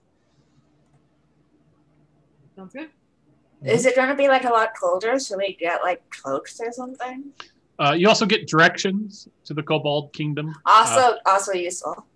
Sounds 2.55 2.73
good. 2.73 2.91
Is 3.65 3.87
it 3.87 3.97
going 3.97 4.09
to 4.11 4.15
be 4.15 4.29
like 4.29 4.45
a 4.45 4.51
lot 4.51 4.71
colder? 4.79 5.19
Should 5.19 5.39
we 5.39 5.57
get 5.57 5.83
like 5.83 6.09
cloaks 6.11 6.61
or 6.61 6.71
something? 6.73 7.33
Uh, 7.79 7.93
you 7.97 8.09
also 8.09 8.25
get 8.27 8.47
directions 8.49 9.29
to 9.45 9.53
the 9.55 9.63
Kobold 9.63 10.13
Kingdom 10.13 10.55
Also, 10.65 11.19
also 11.27 11.53
useful. 11.53 12.07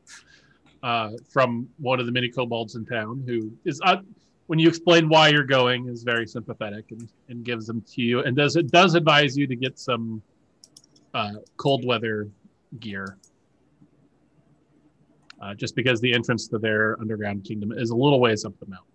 uh, 0.83 1.11
from 1.29 1.69
one 1.79 2.01
of 2.01 2.07
the 2.07 2.13
many 2.13 2.29
kobolds 2.31 2.77
in 2.77 2.87
town, 2.87 3.23
who 3.27 3.53
is 3.65 3.81
uh, 3.85 3.99
when 4.47 4.59
you 4.59 4.69
explain 4.69 5.09
why 5.09 5.29
you're 5.29 5.45
going, 5.45 5.87
is 5.89 6.03
very 6.03 6.27
sympathetic 6.27 6.87
and, 6.91 7.09
and 7.29 7.45
gives 7.45 7.67
them 7.67 7.83
to 7.83 8.03
you, 8.03 8.21
and 8.25 8.37
does 8.37 8.57
it 8.57 8.71
does 8.71 8.95
advise 8.95 9.37
you 9.37 9.47
to 9.47 9.55
get 9.55 9.79
some 9.79 10.23
uh, 11.15 11.35
cold 11.57 11.85
weather 11.85 12.29
gear. 12.79 13.17
Uh, 15.43 15.55
just 15.55 15.75
because 15.75 16.01
the 16.03 16.13
entrance 16.13 16.49
to 16.49 16.59
their 16.59 17.01
underground 17.01 17.45
kingdom 17.45 17.73
is 17.73 17.91
a 17.91 17.97
little 17.97 18.21
ways 18.21 18.45
up 18.45 18.53
the 18.61 18.67
mountain. 18.67 18.87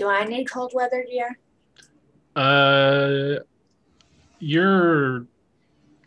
Do 0.00 0.08
I 0.08 0.24
need 0.24 0.50
cold 0.50 0.72
weather 0.74 1.04
gear? 1.06 1.38
Uh, 2.34 3.40
you're 4.38 5.26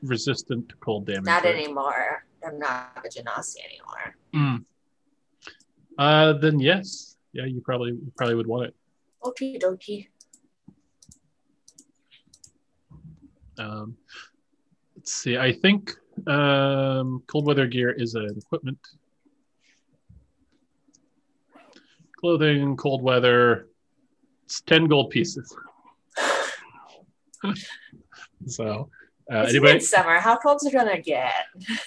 resistant 0.02 0.68
to 0.70 0.76
cold 0.78 1.06
damage. 1.06 1.26
Not 1.26 1.44
right? 1.44 1.54
anymore. 1.54 2.26
I'm 2.44 2.58
not 2.58 3.06
a 3.06 3.08
genasi 3.08 3.58
anymore. 3.64 4.16
Mm. 4.34 4.66
Uh, 6.00 6.34
then 6.40 6.60
yes, 6.60 7.18
yeah, 7.34 7.46
you 7.46 7.62
probably 7.62 7.92
you 7.92 8.12
probably 8.18 8.34
would 8.34 8.48
want 8.48 8.66
it. 8.66 8.76
Okie 9.22 9.62
dokie. 9.62 10.08
Um, 13.60 13.96
let's 14.98 15.14
see. 15.14 15.38
I 15.38 15.52
think 15.52 15.92
um, 16.26 17.22
cold 17.28 17.46
weather 17.46 17.68
gear 17.68 17.92
is 17.92 18.16
an 18.16 18.36
equipment. 18.40 18.80
Clothing, 22.20 22.76
cold 22.76 23.04
weather. 23.04 23.68
It's 24.46 24.62
ten 24.62 24.86
gold 24.86 25.10
pieces. 25.10 25.56
so, 28.48 28.90
uh, 29.32 29.40
It's 29.42 29.50
anybody? 29.52 29.74
midsummer. 29.74 30.20
How 30.20 30.38
cold's 30.38 30.66
it 30.66 30.74
gonna 30.74 31.00
get? 31.02 31.34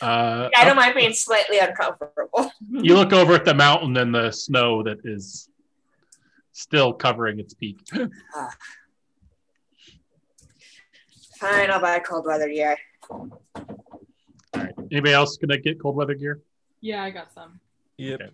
Uh, 0.01 0.49
I 0.57 0.65
don't 0.65 0.77
mind 0.77 0.95
being 0.95 1.13
slightly 1.13 1.59
uncomfortable. 1.59 2.51
you 2.71 2.95
look 2.95 3.13
over 3.13 3.35
at 3.35 3.45
the 3.45 3.55
mountain 3.55 3.97
and 3.97 4.15
the 4.15 4.31
snow 4.31 4.83
that 4.83 4.99
is 5.05 5.49
still 6.53 6.93
covering 6.93 7.39
its 7.39 7.55
peak. 7.55 7.79
Fine, 11.39 11.71
I'll 11.71 11.81
buy 11.81 11.99
cold 11.99 12.25
weather 12.27 12.49
gear. 12.49 12.77
All 13.11 13.31
right. 14.55 14.73
Anybody 14.91 15.13
else 15.13 15.37
gonna 15.37 15.59
get 15.59 15.79
cold 15.81 15.97
weather 15.97 16.15
gear? 16.15 16.41
Yeah, 16.81 17.03
I 17.03 17.11
got 17.11 17.33
some. 17.35 17.61
Yep. 17.99 18.21
Okay. 18.21 18.31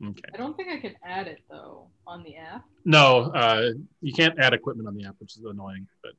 I 0.00 0.36
don't 0.36 0.56
think 0.56 0.68
I 0.68 0.78
can 0.78 0.94
add 1.04 1.26
it 1.26 1.40
though 1.50 1.88
on 2.06 2.22
the 2.22 2.36
app. 2.36 2.64
No, 2.84 3.32
uh, 3.34 3.70
you 4.00 4.12
can't 4.12 4.38
add 4.38 4.54
equipment 4.54 4.86
on 4.86 4.94
the 4.94 5.04
app, 5.04 5.16
which 5.18 5.36
is 5.36 5.44
annoying. 5.44 5.88
But 6.02 6.12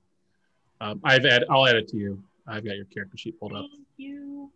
um, 0.81 0.99
I've 1.03 1.26
add, 1.26 1.45
I'll 1.49 1.65
add 1.65 1.77
it 1.77 1.88
to 1.89 1.97
you. 1.97 2.22
I've 2.45 2.65
got 2.65 2.76
your 2.76 2.85
character 2.85 3.18
sheet 3.18 3.39
pulled 3.39 3.53
up. 3.53 3.65
Thank 3.72 3.88
you. 3.97 4.51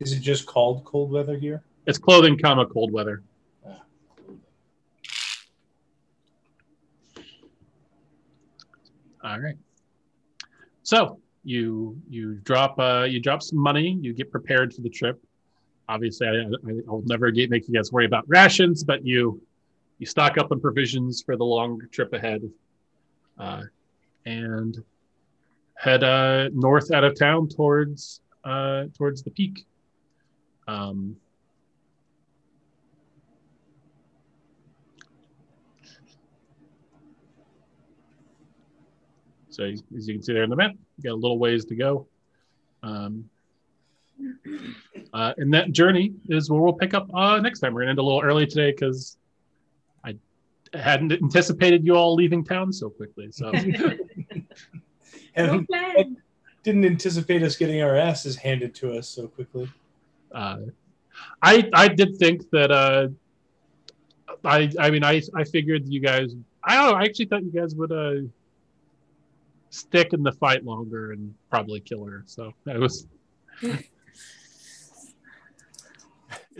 Is 0.00 0.12
it 0.12 0.20
just 0.20 0.46
called 0.46 0.84
cold 0.84 1.10
weather 1.10 1.36
gear? 1.36 1.62
It's 1.86 1.98
clothing, 1.98 2.38
comma 2.38 2.66
cold 2.66 2.92
weather. 2.92 3.22
All 9.22 9.38
right. 9.38 9.56
So 10.82 11.20
you 11.44 12.00
you 12.08 12.36
drop 12.36 12.78
uh, 12.78 13.06
you 13.08 13.20
drop 13.20 13.42
some 13.42 13.58
money. 13.58 13.98
You 14.00 14.14
get 14.14 14.30
prepared 14.30 14.72
for 14.74 14.80
the 14.80 14.88
trip. 14.88 15.22
Obviously, 15.90 16.28
I, 16.28 16.32
I, 16.32 16.72
I'll 16.88 17.02
never 17.06 17.32
get, 17.32 17.50
make 17.50 17.66
you 17.66 17.74
guys 17.74 17.90
worry 17.90 18.04
about 18.06 18.24
rations, 18.28 18.84
but 18.84 19.04
you 19.04 19.42
you 19.98 20.06
stock 20.06 20.38
up 20.38 20.52
on 20.52 20.60
provisions 20.60 21.20
for 21.20 21.36
the 21.36 21.44
long 21.44 21.80
trip 21.90 22.12
ahead, 22.12 22.48
uh, 23.40 23.62
and 24.24 24.76
head 25.74 26.04
uh, 26.04 26.48
north 26.52 26.92
out 26.92 27.02
of 27.02 27.18
town 27.18 27.48
towards 27.48 28.20
uh, 28.44 28.84
towards 28.96 29.24
the 29.24 29.30
peak. 29.32 29.66
Um, 30.68 31.16
so 39.48 39.64
as 39.64 39.82
as 39.96 40.06
you 40.06 40.14
can 40.14 40.22
see 40.22 40.34
there 40.34 40.44
in 40.44 40.50
the 40.50 40.56
map, 40.56 40.70
you 40.98 41.02
got 41.10 41.14
a 41.14 41.14
little 41.14 41.40
ways 41.40 41.64
to 41.64 41.74
go. 41.74 42.06
Um, 42.84 43.28
uh, 45.12 45.32
and 45.36 45.52
that 45.54 45.72
journey 45.72 46.12
is 46.28 46.50
where 46.50 46.60
we'll 46.60 46.72
pick 46.72 46.94
up 46.94 47.08
uh, 47.14 47.38
next 47.40 47.60
time. 47.60 47.74
We're 47.74 47.82
gonna 47.82 47.90
end 47.90 47.98
a 47.98 48.02
little 48.02 48.22
early 48.22 48.46
today 48.46 48.70
because 48.72 49.16
I 50.04 50.16
hadn't 50.74 51.12
anticipated 51.12 51.84
you 51.84 51.94
all 51.96 52.14
leaving 52.14 52.44
town 52.44 52.72
so 52.72 52.90
quickly. 52.90 53.28
So 53.30 53.52
And 55.34 55.66
plan. 55.66 56.16
didn't 56.62 56.84
anticipate 56.84 57.42
us 57.42 57.56
getting 57.56 57.82
our 57.82 57.96
asses 57.96 58.36
handed 58.36 58.74
to 58.76 58.92
us 58.92 59.08
so 59.08 59.28
quickly. 59.28 59.68
uh, 60.32 60.58
I 61.42 61.68
I 61.74 61.88
did 61.88 62.16
think 62.18 62.48
that 62.50 62.70
uh, 62.70 63.08
I 64.44 64.70
I 64.78 64.90
mean 64.90 65.04
I 65.04 65.22
I 65.34 65.44
figured 65.44 65.88
you 65.88 66.00
guys 66.00 66.34
I 66.62 66.76
don't 66.76 66.92
know 66.92 66.98
I 66.98 67.04
actually 67.04 67.26
thought 67.26 67.42
you 67.42 67.50
guys 67.52 67.74
would 67.74 67.92
uh 67.92 68.26
stick 69.70 70.12
in 70.12 70.22
the 70.22 70.32
fight 70.32 70.64
longer 70.64 71.12
and 71.12 71.34
probably 71.48 71.80
kill 71.80 72.04
her. 72.04 72.22
So 72.26 72.52
that 72.64 72.78
was 72.78 73.06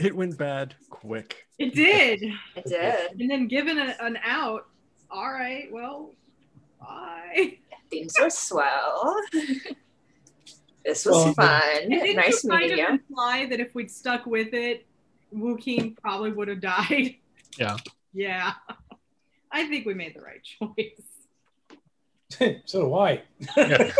It 0.00 0.14
went 0.16 0.38
bad 0.38 0.74
quick. 0.88 1.46
It 1.58 1.74
did. 1.74 2.22
It 2.56 2.64
did. 2.64 3.20
And 3.20 3.30
then 3.30 3.48
given 3.48 3.78
a, 3.78 3.94
an 4.00 4.18
out, 4.24 4.66
all 5.10 5.30
right, 5.32 5.68
well, 5.70 6.12
bye. 6.80 7.58
Things 7.90 8.14
were 8.20 8.30
swell. 8.30 9.14
this 10.84 11.04
was 11.04 11.06
Well, 11.06 11.34
fun. 11.34 11.62
And 11.82 11.90
didn't 11.90 12.16
Nice 12.16 12.42
you 12.44 12.50
kind 12.50 12.62
meeting 12.62 12.84
of 12.84 12.88
you. 12.90 12.94
imply 12.94 13.46
that 13.50 13.60
if 13.60 13.74
we'd 13.74 13.90
stuck 13.90 14.26
with 14.26 14.54
it, 14.54 14.86
Wu 15.32 15.56
King 15.58 15.96
probably 16.00 16.32
would 16.32 16.48
have 16.48 16.60
died? 16.60 17.16
Yeah. 17.58 17.76
Yeah. 18.12 18.52
I 19.52 19.66
think 19.66 19.84
we 19.86 19.94
made 19.94 20.14
the 20.14 20.20
right 20.22 20.42
choice. 20.42 21.02
so 22.64 22.82
do 22.82 22.94
I. 22.94 23.22
Yeah. 23.56 23.90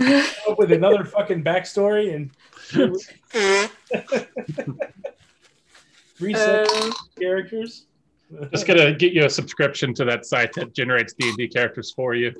Up 0.48 0.58
with 0.58 0.72
another 0.72 1.04
fucking 1.04 1.42
backstory 1.44 2.14
and 2.14 2.30
reset 6.20 6.68
Um, 6.70 6.92
characters. 7.18 7.86
just 8.52 8.66
gonna 8.66 8.94
get 8.94 9.12
you 9.12 9.24
a 9.24 9.30
subscription 9.30 9.94
to 9.94 10.04
that 10.04 10.26
site 10.26 10.52
that 10.54 10.74
generates 10.74 11.14
D 11.14 11.28
and 11.28 11.36
D 11.36 11.48
characters 11.48 11.92
for 11.92 12.14
you. 12.14 12.34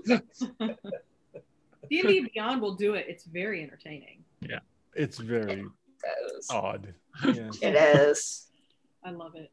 D&D 1.91 2.29
Beyond 2.35 2.61
will 2.61 2.75
do 2.75 2.95
it. 2.95 3.07
It's 3.09 3.25
very 3.25 3.63
entertaining. 3.63 4.23
Yeah, 4.41 4.59
it's 4.95 5.17
very 5.19 5.63
those. 5.65 6.47
odd. 6.51 6.93
Yeah. 7.25 7.51
It 7.63 7.75
is. 7.75 8.47
I 9.05 9.11
love 9.11 9.35
it. 9.37 9.51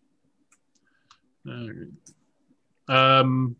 Um, 2.90 3.56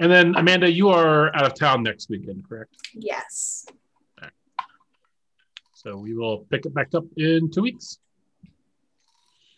and 0.00 0.10
then 0.12 0.34
Amanda, 0.36 0.70
you 0.70 0.90
are 0.90 1.34
out 1.34 1.46
of 1.46 1.54
town 1.54 1.82
next 1.82 2.10
weekend, 2.10 2.46
correct? 2.46 2.74
Yes. 2.92 3.64
So 5.84 5.98
we 5.98 6.14
will 6.14 6.46
pick 6.50 6.64
it 6.64 6.72
back 6.72 6.94
up 6.94 7.04
in 7.18 7.50
two 7.50 7.60
weeks. 7.62 7.98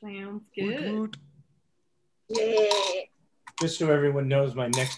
Sounds 0.02 0.42
Woot 0.58 0.76
good. 0.76 0.92
woot. 0.92 1.16
Yay. 2.30 3.10
Just 3.60 3.78
so 3.78 3.90
everyone 3.92 4.26
knows, 4.26 4.54
my 4.56 4.66
next 4.68 4.94